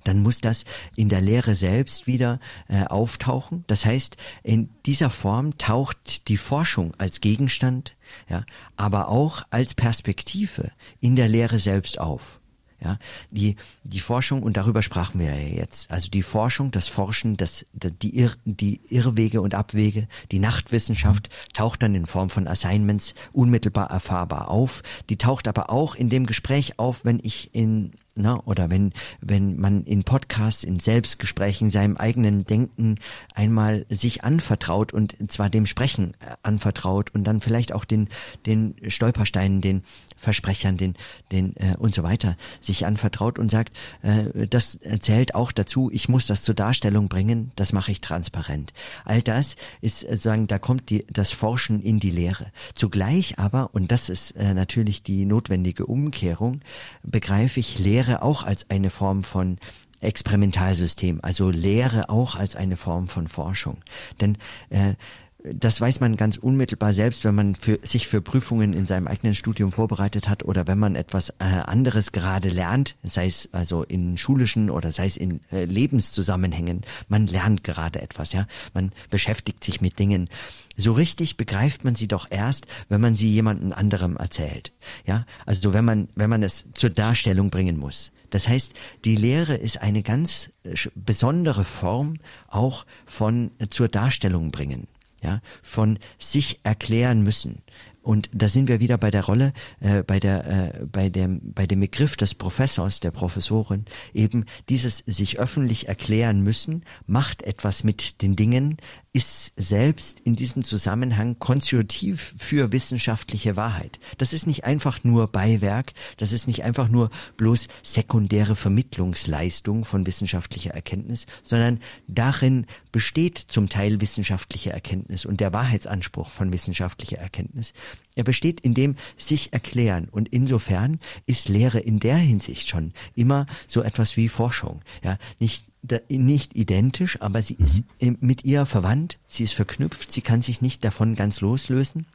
dann 0.04 0.22
muss 0.22 0.42
das 0.42 0.66
in 0.96 1.10
der 1.10 1.22
Lehre 1.22 1.54
selbst 1.54 2.08
wieder 2.08 2.40
äh, 2.68 2.84
auftauchen. 2.86 3.64
Das 3.68 3.86
heißt, 3.86 4.18
in 4.42 4.70
dieser 4.88 5.12
Form 5.12 5.58
taucht 5.60 6.28
die 6.28 6.38
Forschung 6.38 6.94
als 6.98 7.22
Gegenstand, 7.22 7.96
ja, 8.30 8.46
aber 8.76 9.10
auch 9.10 9.44
als 9.50 9.74
Perspektive 9.74 10.72
in 11.00 11.16
der 11.16 11.28
Lehre 11.28 11.60
selbst 11.60 12.00
auf. 12.00 12.40
Ja, 12.84 12.98
die, 13.32 13.56
die 13.86 14.02
Forschung, 14.02 14.44
und 14.44 14.58
darüber 14.58 14.82
sprachen 14.82 15.18
wir 15.18 15.28
ja 15.28 15.56
jetzt, 15.56 15.90
also 15.90 16.10
die 16.12 16.22
Forschung, 16.22 16.70
das 16.72 16.90
Forschen, 16.90 17.38
das, 17.38 17.66
die, 17.72 18.18
Irr, 18.18 18.34
die 18.44 18.82
Irrwege 18.90 19.40
und 19.40 19.56
Abwege, 19.56 20.10
die 20.34 20.40
Nachtwissenschaft 20.40 21.30
taucht 21.54 21.82
dann 21.82 21.96
in 21.96 22.06
Form 22.06 22.30
von 22.30 22.46
Assignments 22.46 23.16
unmittelbar 23.32 23.90
erfahrbar 23.90 24.50
auf. 24.50 24.84
Die 25.10 25.18
taucht 25.18 25.48
aber 25.48 25.70
auch 25.70 25.96
in 25.96 26.10
dem 26.10 26.26
Gespräch 26.26 26.78
auf, 26.78 27.06
wenn 27.06 27.22
ich 27.24 27.56
in 27.56 27.92
na, 28.16 28.42
oder 28.46 28.70
wenn, 28.70 28.94
wenn 29.22 29.60
man 29.60 29.86
in 29.86 30.04
Podcasts, 30.04 30.64
in 30.64 30.80
Selbstgesprächen, 30.80 31.70
seinem 31.70 31.98
eigenen 31.98 32.46
Denken 32.46 33.00
einmal 33.34 33.88
sich 33.90 34.24
anvertraut 34.24 34.94
und 34.94 35.16
zwar 35.32 35.50
dem 35.50 35.66
Sprechen 35.66 36.14
äh, 36.20 36.36
anvertraut 36.44 37.10
und 37.16 37.24
dann 37.24 37.42
vielleicht 37.42 37.74
auch 37.74 37.86
den, 37.86 38.10
den 38.46 38.76
Stolpersteinen, 38.88 39.62
den 39.62 39.84
Versprechern, 40.16 40.78
den, 40.78 40.94
den 41.32 41.56
äh, 41.58 41.76
und 41.78 41.96
so 41.96 42.04
weiter 42.04 42.38
sich 42.62 42.86
anvertraut 42.86 43.40
und 43.40 43.50
sagt, 43.50 43.76
äh, 44.04 44.48
das 44.48 44.80
zählt 45.00 45.34
auch 45.34 45.52
dazu, 45.52 45.90
ich 45.92 46.08
muss 46.08 46.28
das 46.28 46.44
zur 46.44 46.54
Darstellung 46.56 47.08
bringen, 47.08 47.52
das 47.56 47.74
mache 47.74 47.92
ich 47.92 48.02
transparent. 48.02 48.74
All 49.06 49.24
das 49.24 49.56
ist 49.82 50.08
äh, 50.08 50.18
sagen, 50.18 50.46
da 50.46 50.60
kommt 50.60 50.92
die, 50.92 51.06
das 51.10 51.32
Forschen 51.32 51.82
in 51.82 52.00
die 52.00 52.12
Lehre. 52.12 52.52
Zugleich 52.76 53.40
aber, 53.40 53.72
und 53.74 53.92
das 53.92 54.10
ist 54.10 54.32
äh, 54.32 54.54
natürlich 54.54 55.02
die 55.02 55.26
notwendige 55.26 55.88
Umkehrung, 55.88 56.62
begreife 57.02 57.60
ich 57.60 57.80
Lehre 57.80 58.03
Lehre 58.04 58.22
auch 58.22 58.44
als 58.44 58.70
eine 58.70 58.90
Form 58.90 59.24
von 59.24 59.58
Experimentalsystem, 60.02 61.20
also 61.22 61.50
Lehre 61.50 62.10
auch 62.10 62.36
als 62.36 62.58
eine 62.58 62.76
Form 62.76 63.08
von 63.08 63.30
Forschung. 63.30 63.78
Denn 64.20 64.38
äh, 64.70 64.96
das 65.44 65.82
weiß 65.82 66.00
man 66.00 66.16
ganz 66.16 66.38
unmittelbar 66.38 66.94
selbst, 66.94 67.26
wenn 67.26 67.36
man 67.36 67.56
für, 67.56 67.80
sich 67.84 68.08
für 68.08 68.22
Prüfungen 68.22 68.72
in 68.72 68.86
seinem 68.86 69.08
eigenen 69.08 69.36
Studium 69.36 69.74
vorbereitet 69.74 70.30
hat 70.30 70.44
oder 70.44 70.68
wenn 70.68 70.80
man 70.80 70.96
etwas 70.96 71.32
äh, 71.32 71.44
anderes 71.44 72.14
gerade 72.14 72.50
lernt, 72.50 72.96
sei 73.04 73.26
es 73.26 73.50
also 73.52 73.84
in 73.84 74.18
schulischen 74.18 74.70
oder 74.70 74.94
sei 74.94 75.06
es 75.06 75.18
in 75.18 75.42
äh, 75.52 75.66
Lebenszusammenhängen. 75.66 76.82
Man 77.10 77.28
lernt 77.28 77.64
gerade 77.64 78.02
etwas, 78.02 78.32
ja. 78.32 78.48
Man 78.74 78.94
beschäftigt 79.10 79.64
sich 79.64 79.82
mit 79.82 80.00
Dingen. 80.00 80.30
So 80.78 80.94
richtig 80.94 81.36
begreift 81.36 81.84
man 81.84 81.96
sie 81.96 82.08
doch 82.08 82.28
erst, 82.30 82.68
wenn 82.88 83.02
man 83.02 83.16
sie 83.16 83.30
jemandem 83.30 83.74
anderem 83.74 84.16
erzählt, 84.16 84.72
ja. 85.06 85.26
Also 85.46 85.74
wenn 85.74 85.84
man, 85.84 86.08
wenn 86.16 86.30
man 86.30 86.44
es 86.44 86.68
zur 86.74 86.90
Darstellung 86.90 87.50
bringen 87.50 87.78
muss. 87.78 88.14
Das 88.30 88.48
heißt, 88.48 88.74
die 89.06 89.16
Lehre 89.16 89.56
ist 89.56 89.82
eine 89.82 90.04
ganz 90.04 90.52
äh, 90.64 90.74
besondere 90.96 91.66
Form 91.66 92.16
auch 92.48 92.86
von 93.06 93.52
äh, 93.60 93.68
zur 93.68 93.90
Darstellung 93.90 94.50
bringen 94.52 94.88
ja, 95.24 95.42
von 95.62 96.00
sich 96.20 96.60
erklären 96.64 97.24
müssen. 97.24 97.64
Und 98.04 98.30
da 98.34 98.50
sind 98.50 98.68
wir 98.68 98.82
wieder 98.82 98.98
bei 98.98 99.12
der 99.12 99.24
Rolle, 99.24 99.54
äh, 99.80 100.04
bei 100.04 100.20
der, 100.20 100.46
äh, 100.46 100.86
bei 100.86 101.10
dem, 101.10 101.40
bei 101.54 101.66
dem 101.66 101.80
Begriff 101.80 102.18
des 102.18 102.36
Professors, 102.36 103.00
der 103.00 103.12
Professorin, 103.12 103.86
eben 104.14 104.46
dieses 104.68 104.98
sich 104.98 105.40
öffentlich 105.40 105.88
erklären 105.88 106.42
müssen, 106.42 106.84
macht 107.08 107.44
etwas 107.44 107.86
mit 107.86 108.22
den 108.22 108.36
Dingen, 108.36 108.78
ist 109.16 109.54
selbst 109.56 110.20
in 110.22 110.36
diesem 110.36 110.64
Zusammenhang 110.64 111.38
konstitutiv 111.38 112.34
für 112.40 112.72
wissenschaftliche 112.72 113.56
Wahrheit. 113.56 114.00
Das 114.18 114.34
ist 114.34 114.48
nicht 114.48 114.64
einfach 114.64 115.04
nur 115.04 115.28
Beiwerk, 115.28 115.94
das 116.18 116.34
ist 116.34 116.48
nicht 116.48 116.64
einfach 116.64 116.88
nur 116.90 117.12
bloß 117.38 117.68
sekundäre 117.84 118.56
Vermittlungsleistung 118.56 119.86
von 119.86 120.08
wissenschaftlicher 120.08 120.72
Erkenntnis, 120.72 121.28
sondern 121.44 121.80
darin 122.08 122.66
besteht 122.92 123.38
zum 123.38 123.70
Teil 123.70 124.02
wissenschaftliche 124.02 124.72
Erkenntnis 124.72 125.26
und 125.26 125.40
der 125.40 125.54
Wahrheitsanspruch 125.54 126.32
von 126.32 126.52
wissenschaftlicher 126.52 127.20
Erkenntnis. 127.20 127.74
Er 128.16 128.24
besteht 128.24 128.62
in 128.62 128.74
dem 128.74 128.96
sich 129.18 129.54
erklären 129.54 130.10
und 130.10 130.30
insofern 130.30 131.00
ist 131.28 131.50
Lehre 131.50 131.80
in 131.80 132.00
der 132.00 132.18
Hinsicht 132.18 132.68
schon 132.68 132.94
immer 133.14 133.46
so 133.68 133.84
etwas 133.84 134.18
wie 134.18 134.28
Forschung. 134.28 134.82
Ja, 135.04 135.20
nicht 135.38 135.68
nicht 136.10 136.56
identisch, 136.56 137.22
aber 137.22 137.42
sie 137.42 137.58
mhm. 137.60 137.66
ist 137.66 137.84
mit 138.22 138.46
ihr 138.46 138.66
verwandt, 138.66 139.20
sie 139.28 139.44
ist 139.44 139.54
verknüpft, 139.54 140.12
sie 140.12 140.22
kann 140.22 140.42
sich 140.42 140.62
nicht 140.62 140.84
davon 140.84 141.16
ganz 141.16 141.42
loslösen. 141.42 142.06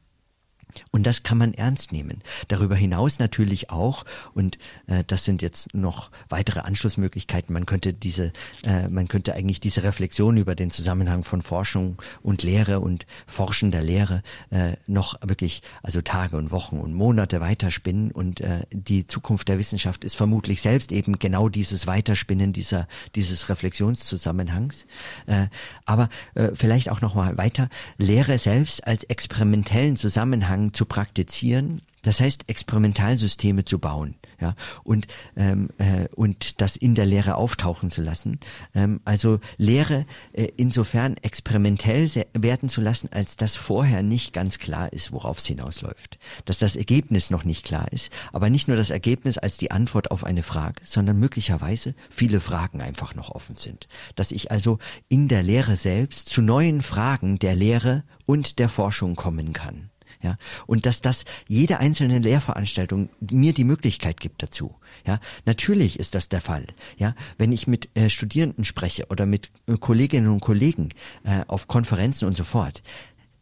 Und 0.90 1.05
das 1.05 1.22
kann 1.22 1.38
man 1.38 1.55
ernst 1.55 1.92
nehmen. 1.92 2.22
Darüber 2.48 2.76
hinaus 2.76 3.18
natürlich 3.18 3.70
auch, 3.70 4.05
und 4.34 4.59
äh, 4.86 5.05
das 5.06 5.24
sind 5.24 5.42
jetzt 5.42 5.74
noch 5.74 6.10
weitere 6.28 6.60
Anschlussmöglichkeiten, 6.60 7.52
man 7.52 7.66
könnte 7.66 7.92
diese, 7.92 8.32
äh, 8.64 8.88
man 8.88 9.09
könnte 9.09 9.34
eigentlich 9.34 9.60
diese 9.60 9.82
Reflexion 9.82 10.36
über 10.36 10.55
den 10.55 10.70
Zusammenhang 10.70 11.24
von 11.24 11.42
Forschung 11.42 12.00
und 12.22 12.42
Lehre 12.42 12.80
und 12.80 13.06
forschender 13.26 13.82
Lehre 13.82 14.22
äh, 14.50 14.72
noch 14.86 15.14
wirklich, 15.22 15.62
also 15.82 16.00
Tage 16.00 16.36
und 16.36 16.50
Wochen 16.50 16.78
und 16.78 16.94
Monate 16.94 17.40
weiterspinnen. 17.40 18.10
Und 18.10 18.40
äh, 18.40 18.62
die 18.72 19.06
Zukunft 19.06 19.48
der 19.48 19.59
Wissenschaft 19.59 20.05
ist 20.05 20.16
vermutlich 20.16 20.62
selbst 20.62 20.92
eben 20.92 21.18
genau 21.18 21.48
dieses 21.48 21.86
Weiterspinnen 21.86 22.52
dieser, 22.52 22.88
dieses 23.14 23.48
Reflexionszusammenhangs. 23.48 24.86
Äh, 25.26 25.46
aber 25.84 26.09
äh, 26.34 26.50
vielleicht 26.55 26.90
auch 26.90 27.00
noch 27.00 27.14
mal 27.14 27.36
weiter, 27.36 27.68
Lehre 27.96 28.38
selbst 28.38 28.86
als 28.86 29.05
experimentellen 29.05 29.96
Zusammenhang 29.96 30.68
zu 30.74 30.85
praktizieren, 30.85 31.82
das 32.03 32.20
heißt 32.20 32.49
Experimentalsysteme 32.49 33.65
zu 33.65 33.78
bauen 33.78 34.15
ja, 34.40 34.55
und, 34.85 35.09
ähm, 35.36 35.69
äh, 35.78 36.07
und 36.15 36.61
das 36.61 36.77
in 36.77 36.95
der 36.95 37.07
Lehre 37.07 37.35
auftauchen 37.35 37.90
zu 37.90 38.03
lassen. 38.03 38.39
Ähm, 38.74 39.01
also 39.05 39.40
Lehre 39.57 40.07
äh, 40.32 40.47
insofern 40.57 41.16
experimentell 41.16 42.09
werden 42.35 42.69
zu 42.69 42.81
lassen, 42.81 43.09
als 43.12 43.36
dass 43.36 43.57
vorher 43.57 44.03
nicht 44.03 44.32
ganz 44.32 44.59
klar 44.59 44.93
ist, 44.93 45.11
worauf 45.12 45.39
es 45.39 45.47
hinausläuft. 45.47 46.19
Dass 46.45 46.59
das 46.59 46.77
Ergebnis 46.77 47.31
noch 47.31 47.45
nicht 47.45 47.65
klar 47.65 47.93
ist, 47.93 48.12
aber 48.32 48.49
nicht 48.49 48.69
nur 48.69 48.77
das 48.77 48.90
Ergebnis 48.90 49.39
als 49.39 49.59
die 49.59 49.73
Antwort 49.73 50.11
auf 50.11 50.23
eine 50.23 50.43
Frage, 50.43 50.81
sondern 50.85 51.19
möglicherweise 51.19 51.95
viele 52.09 52.40
Fragen 52.40 52.81
einfach 52.81 53.15
noch 53.15 53.31
offen 53.31 53.57
sind. 53.57 53.89
Dass 54.15 54.31
ich 54.31 54.53
also 54.53 54.78
in 55.09 55.27
der 55.27 55.43
Lehre 55.43 55.77
selbst 55.77 56.28
zu 56.28 56.43
neuen 56.43 56.81
Fragen 56.81 57.39
der 57.39 57.57
Lehre 57.57 58.05
und 58.24 58.59
der 58.61 58.69
Forschung 58.69 59.16
kommen 59.16 59.53
kann. 59.53 59.88
Ja, 60.20 60.36
und 60.66 60.85
dass 60.85 61.01
das 61.01 61.24
jede 61.47 61.78
einzelne 61.78 62.19
Lehrveranstaltung 62.19 63.09
mir 63.20 63.53
die 63.53 63.65
Möglichkeit 63.65 64.19
gibt 64.19 64.43
dazu. 64.43 64.74
Ja, 65.07 65.20
natürlich 65.45 65.99
ist 65.99 66.15
das 66.15 66.28
der 66.28 66.40
Fall. 66.40 66.66
Ja, 66.97 67.15
wenn 67.36 67.53
ich 67.53 67.66
mit 67.69 67.89
äh, 67.97 68.11
Studierenden 68.11 68.65
spreche 68.65 69.07
oder 69.11 69.27
mit 69.27 69.51
äh, 69.66 69.77
Kolleginnen 69.77 70.28
und 70.28 70.40
Kollegen 70.40 70.90
äh, 71.23 71.45
auf 71.47 71.69
Konferenzen 71.69 72.27
und 72.27 72.36
so 72.36 72.45
fort, 72.45 72.82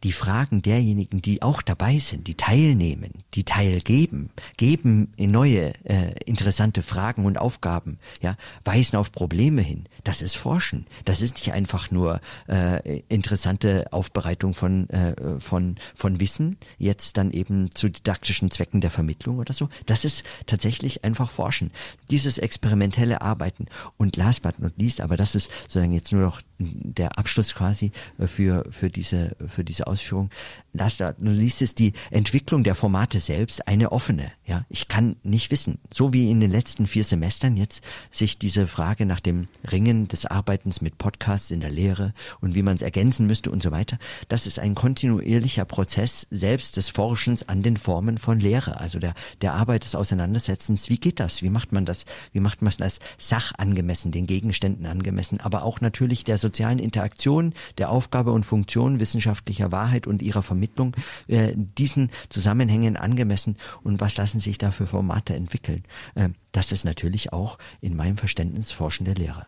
die 0.03 0.11
Fragen 0.11 0.61
derjenigen, 0.61 1.21
die 1.21 1.41
auch 1.41 1.61
dabei 1.61 1.97
sind, 1.99 2.27
die 2.27 2.35
teilnehmen, 2.35 3.11
die 3.33 3.43
teilgeben, 3.43 4.29
geben 4.55 5.11
neue 5.17 5.73
äh, 5.85 6.13
interessante 6.25 6.83
Fragen 6.83 7.25
und 7.25 7.37
Aufgaben, 7.37 7.97
ja, 8.21 8.37
weisen 8.63 8.97
auf 8.97 9.11
Probleme 9.11 9.61
hin. 9.61 9.89
Das 10.07 10.21
ist 10.21 10.37
Forschen. 10.37 10.87
Das 11.03 11.21
ist 11.21 11.35
nicht 11.35 11.51
einfach 11.51 11.91
nur 11.91 12.21
äh, 12.47 13.01
interessante 13.09 13.91
Aufbereitung 13.91 14.53
von 14.53 14.89
äh, 14.89 15.37
von 15.41 15.75
von 15.95 16.21
Wissen, 16.21 16.55
jetzt 16.77 17.17
dann 17.17 17.31
eben 17.31 17.75
zu 17.75 17.89
didaktischen 17.89 18.49
Zwecken 18.49 18.79
der 18.79 18.89
Vermittlung 18.89 19.37
oder 19.37 19.53
so. 19.53 19.67
Das 19.85 20.05
ist 20.05 20.23
tatsächlich 20.45 21.03
einfach 21.03 21.29
Forschen. 21.29 21.71
Dieses 22.09 22.37
experimentelle 22.37 23.21
Arbeiten 23.21 23.65
und 23.97 24.15
last 24.15 24.43
but 24.43 24.59
not 24.59 24.71
least, 24.77 25.01
aber 25.01 25.17
das 25.17 25.35
ist 25.35 25.51
sozusagen 25.63 25.91
jetzt 25.91 26.13
nur 26.13 26.21
noch 26.21 26.41
der 26.57 27.19
Abschluss 27.19 27.53
quasi 27.53 27.91
äh, 28.17 28.27
für 28.27 28.63
für 28.71 28.89
diese 28.89 29.35
für 29.45 29.65
diese 29.65 29.87
Ausführung. 29.87 30.29
Das, 30.71 30.97
du 30.97 31.13
liest 31.19 31.61
es 31.61 31.75
die 31.75 31.93
Entwicklung 32.11 32.63
der 32.63 32.75
Formate 32.75 33.19
selbst 33.19 33.67
eine 33.67 33.91
offene. 33.91 34.31
Ja, 34.45 34.65
ich 34.69 34.87
kann 34.87 35.17
nicht 35.23 35.49
wissen, 35.49 35.79
so 35.91 36.13
wie 36.13 36.29
in 36.29 36.39
den 36.39 36.51
letzten 36.51 36.87
vier 36.87 37.03
Semestern 37.03 37.57
jetzt 37.57 37.83
sich 38.11 38.37
diese 38.37 38.67
Frage 38.67 39.05
nach 39.05 39.19
dem 39.19 39.47
Ringen 39.69 39.96
des 40.05 40.27
Arbeitens 40.27 40.81
mit 40.81 40.99
Podcasts 40.99 41.49
in 41.49 41.61
der 41.61 41.71
Lehre 41.71 42.13
und 42.41 42.53
wie 42.53 42.61
man 42.61 42.75
es 42.75 42.83
ergänzen 42.83 43.25
müsste 43.25 43.49
und 43.49 43.63
so 43.63 43.71
weiter. 43.71 43.97
Das 44.27 44.45
ist 44.45 44.59
ein 44.59 44.75
kontinuierlicher 44.75 45.65
Prozess 45.65 46.27
selbst 46.29 46.77
des 46.77 46.89
Forschens 46.89 47.47
an 47.49 47.63
den 47.63 47.77
Formen 47.77 48.19
von 48.19 48.39
Lehre, 48.39 48.79
also 48.79 48.99
der 48.99 49.15
der 49.41 49.53
Arbeit 49.53 49.83
des 49.83 49.95
Auseinandersetzens. 49.95 50.89
Wie 50.89 50.97
geht 50.97 51.19
das? 51.19 51.41
Wie 51.41 51.49
macht 51.49 51.71
man 51.71 51.85
das? 51.85 52.05
Wie 52.31 52.39
macht 52.39 52.61
man 52.61 52.69
es 52.69 52.81
als 52.81 52.99
sachangemessen, 53.17 54.11
den 54.11 54.27
Gegenständen 54.27 54.85
angemessen, 54.85 55.39
aber 55.39 55.63
auch 55.63 55.81
natürlich 55.81 56.23
der 56.23 56.37
sozialen 56.37 56.79
Interaktion, 56.79 57.53
der 57.77 57.89
Aufgabe 57.89 58.31
und 58.31 58.45
Funktion 58.45 58.99
wissenschaftlicher 58.99 59.71
Wahrheit 59.71 60.07
und 60.07 60.21
ihrer 60.21 60.43
Vermittlung, 60.43 60.95
äh, 61.27 61.53
diesen 61.55 62.11
Zusammenhängen 62.29 62.97
angemessen 62.97 63.57
und 63.83 63.99
was 63.99 64.17
lassen 64.17 64.39
sich 64.39 64.57
da 64.57 64.71
für 64.71 64.87
Formate 64.87 65.35
entwickeln. 65.35 65.83
Äh, 66.15 66.29
das 66.51 66.71
ist 66.71 66.85
natürlich 66.85 67.33
auch 67.33 67.57
in 67.81 67.95
meinem 67.95 68.17
Verständnis 68.17 68.71
forschende 68.71 69.13
Lehre. 69.13 69.47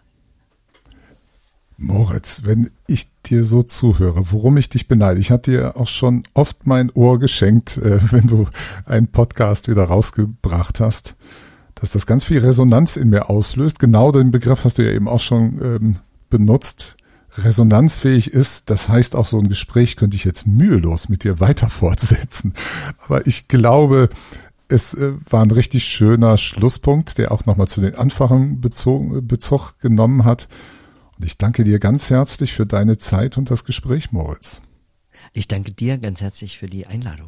Moritz, 1.79 2.41
wenn 2.43 2.69
ich 2.87 3.07
dir 3.25 3.45
so 3.45 3.63
zuhöre, 3.63 4.31
worum 4.31 4.57
ich 4.57 4.67
dich 4.67 4.89
beneide, 4.89 5.19
ich 5.19 5.31
habe 5.31 5.43
dir 5.43 5.77
auch 5.77 5.87
schon 5.87 6.23
oft 6.33 6.67
mein 6.67 6.91
Ohr 6.91 7.19
geschenkt, 7.19 7.77
äh, 7.77 7.99
wenn 8.11 8.27
du 8.27 8.47
einen 8.85 9.07
Podcast 9.07 9.69
wieder 9.69 9.85
rausgebracht 9.85 10.79
hast, 10.79 11.15
dass 11.75 11.91
das 11.91 12.05
ganz 12.05 12.25
viel 12.25 12.39
Resonanz 12.39 12.97
in 12.97 13.09
mir 13.09 13.29
auslöst. 13.29 13.79
Genau 13.79 14.11
den 14.11 14.31
Begriff 14.31 14.65
hast 14.65 14.77
du 14.77 14.85
ja 14.85 14.91
eben 14.91 15.07
auch 15.07 15.21
schon 15.21 15.59
ähm, 15.63 15.95
benutzt 16.29 16.97
resonanzfähig 17.37 18.33
ist, 18.33 18.69
das 18.69 18.89
heißt 18.89 19.15
auch 19.15 19.25
so 19.25 19.39
ein 19.39 19.47
Gespräch 19.47 19.95
könnte 19.95 20.17
ich 20.17 20.25
jetzt 20.25 20.47
mühelos 20.47 21.07
mit 21.07 21.23
dir 21.23 21.39
weiter 21.39 21.69
fortsetzen. 21.69 22.53
Aber 23.05 23.25
ich 23.27 23.47
glaube, 23.47 24.09
es 24.67 24.93
äh, 24.93 25.13
war 25.29 25.43
ein 25.43 25.51
richtig 25.51 25.85
schöner 25.85 26.37
Schlusspunkt, 26.37 27.17
der 27.17 27.31
auch 27.31 27.45
nochmal 27.45 27.67
zu 27.67 27.79
den 27.79 27.95
Anfängen 27.95 28.59
Bezug, 28.59 29.25
Bezug 29.27 29.79
genommen 29.79 30.25
hat. 30.25 30.49
Und 31.19 31.25
ich 31.25 31.37
danke 31.37 31.65
dir 31.65 31.79
ganz 31.79 32.09
herzlich 32.09 32.53
für 32.53 32.65
deine 32.65 32.97
Zeit 32.97 33.37
und 33.37 33.51
das 33.51 33.65
Gespräch, 33.65 34.11
Moritz. 34.13 34.61
Ich 35.33 35.47
danke 35.47 35.73
dir 35.73 35.97
ganz 35.97 36.21
herzlich 36.21 36.57
für 36.57 36.67
die 36.67 36.87
Einladung. 36.87 37.27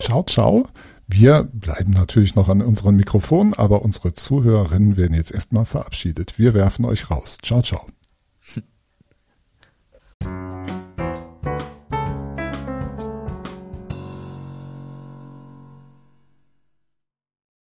Ciao, 0.00 0.22
ciao. 0.24 0.66
Wir 1.06 1.44
bleiben 1.52 1.92
natürlich 1.92 2.34
noch 2.34 2.48
an 2.48 2.62
unseren 2.62 2.96
Mikrofonen, 2.96 3.54
aber 3.54 3.82
unsere 3.82 4.12
Zuhörerinnen 4.14 4.96
werden 4.96 5.14
jetzt 5.14 5.32
erstmal 5.32 5.66
verabschiedet. 5.66 6.38
Wir 6.38 6.54
werfen 6.54 6.84
euch 6.84 7.10
raus. 7.10 7.38
Ciao, 7.42 7.62
ciao. 7.62 7.86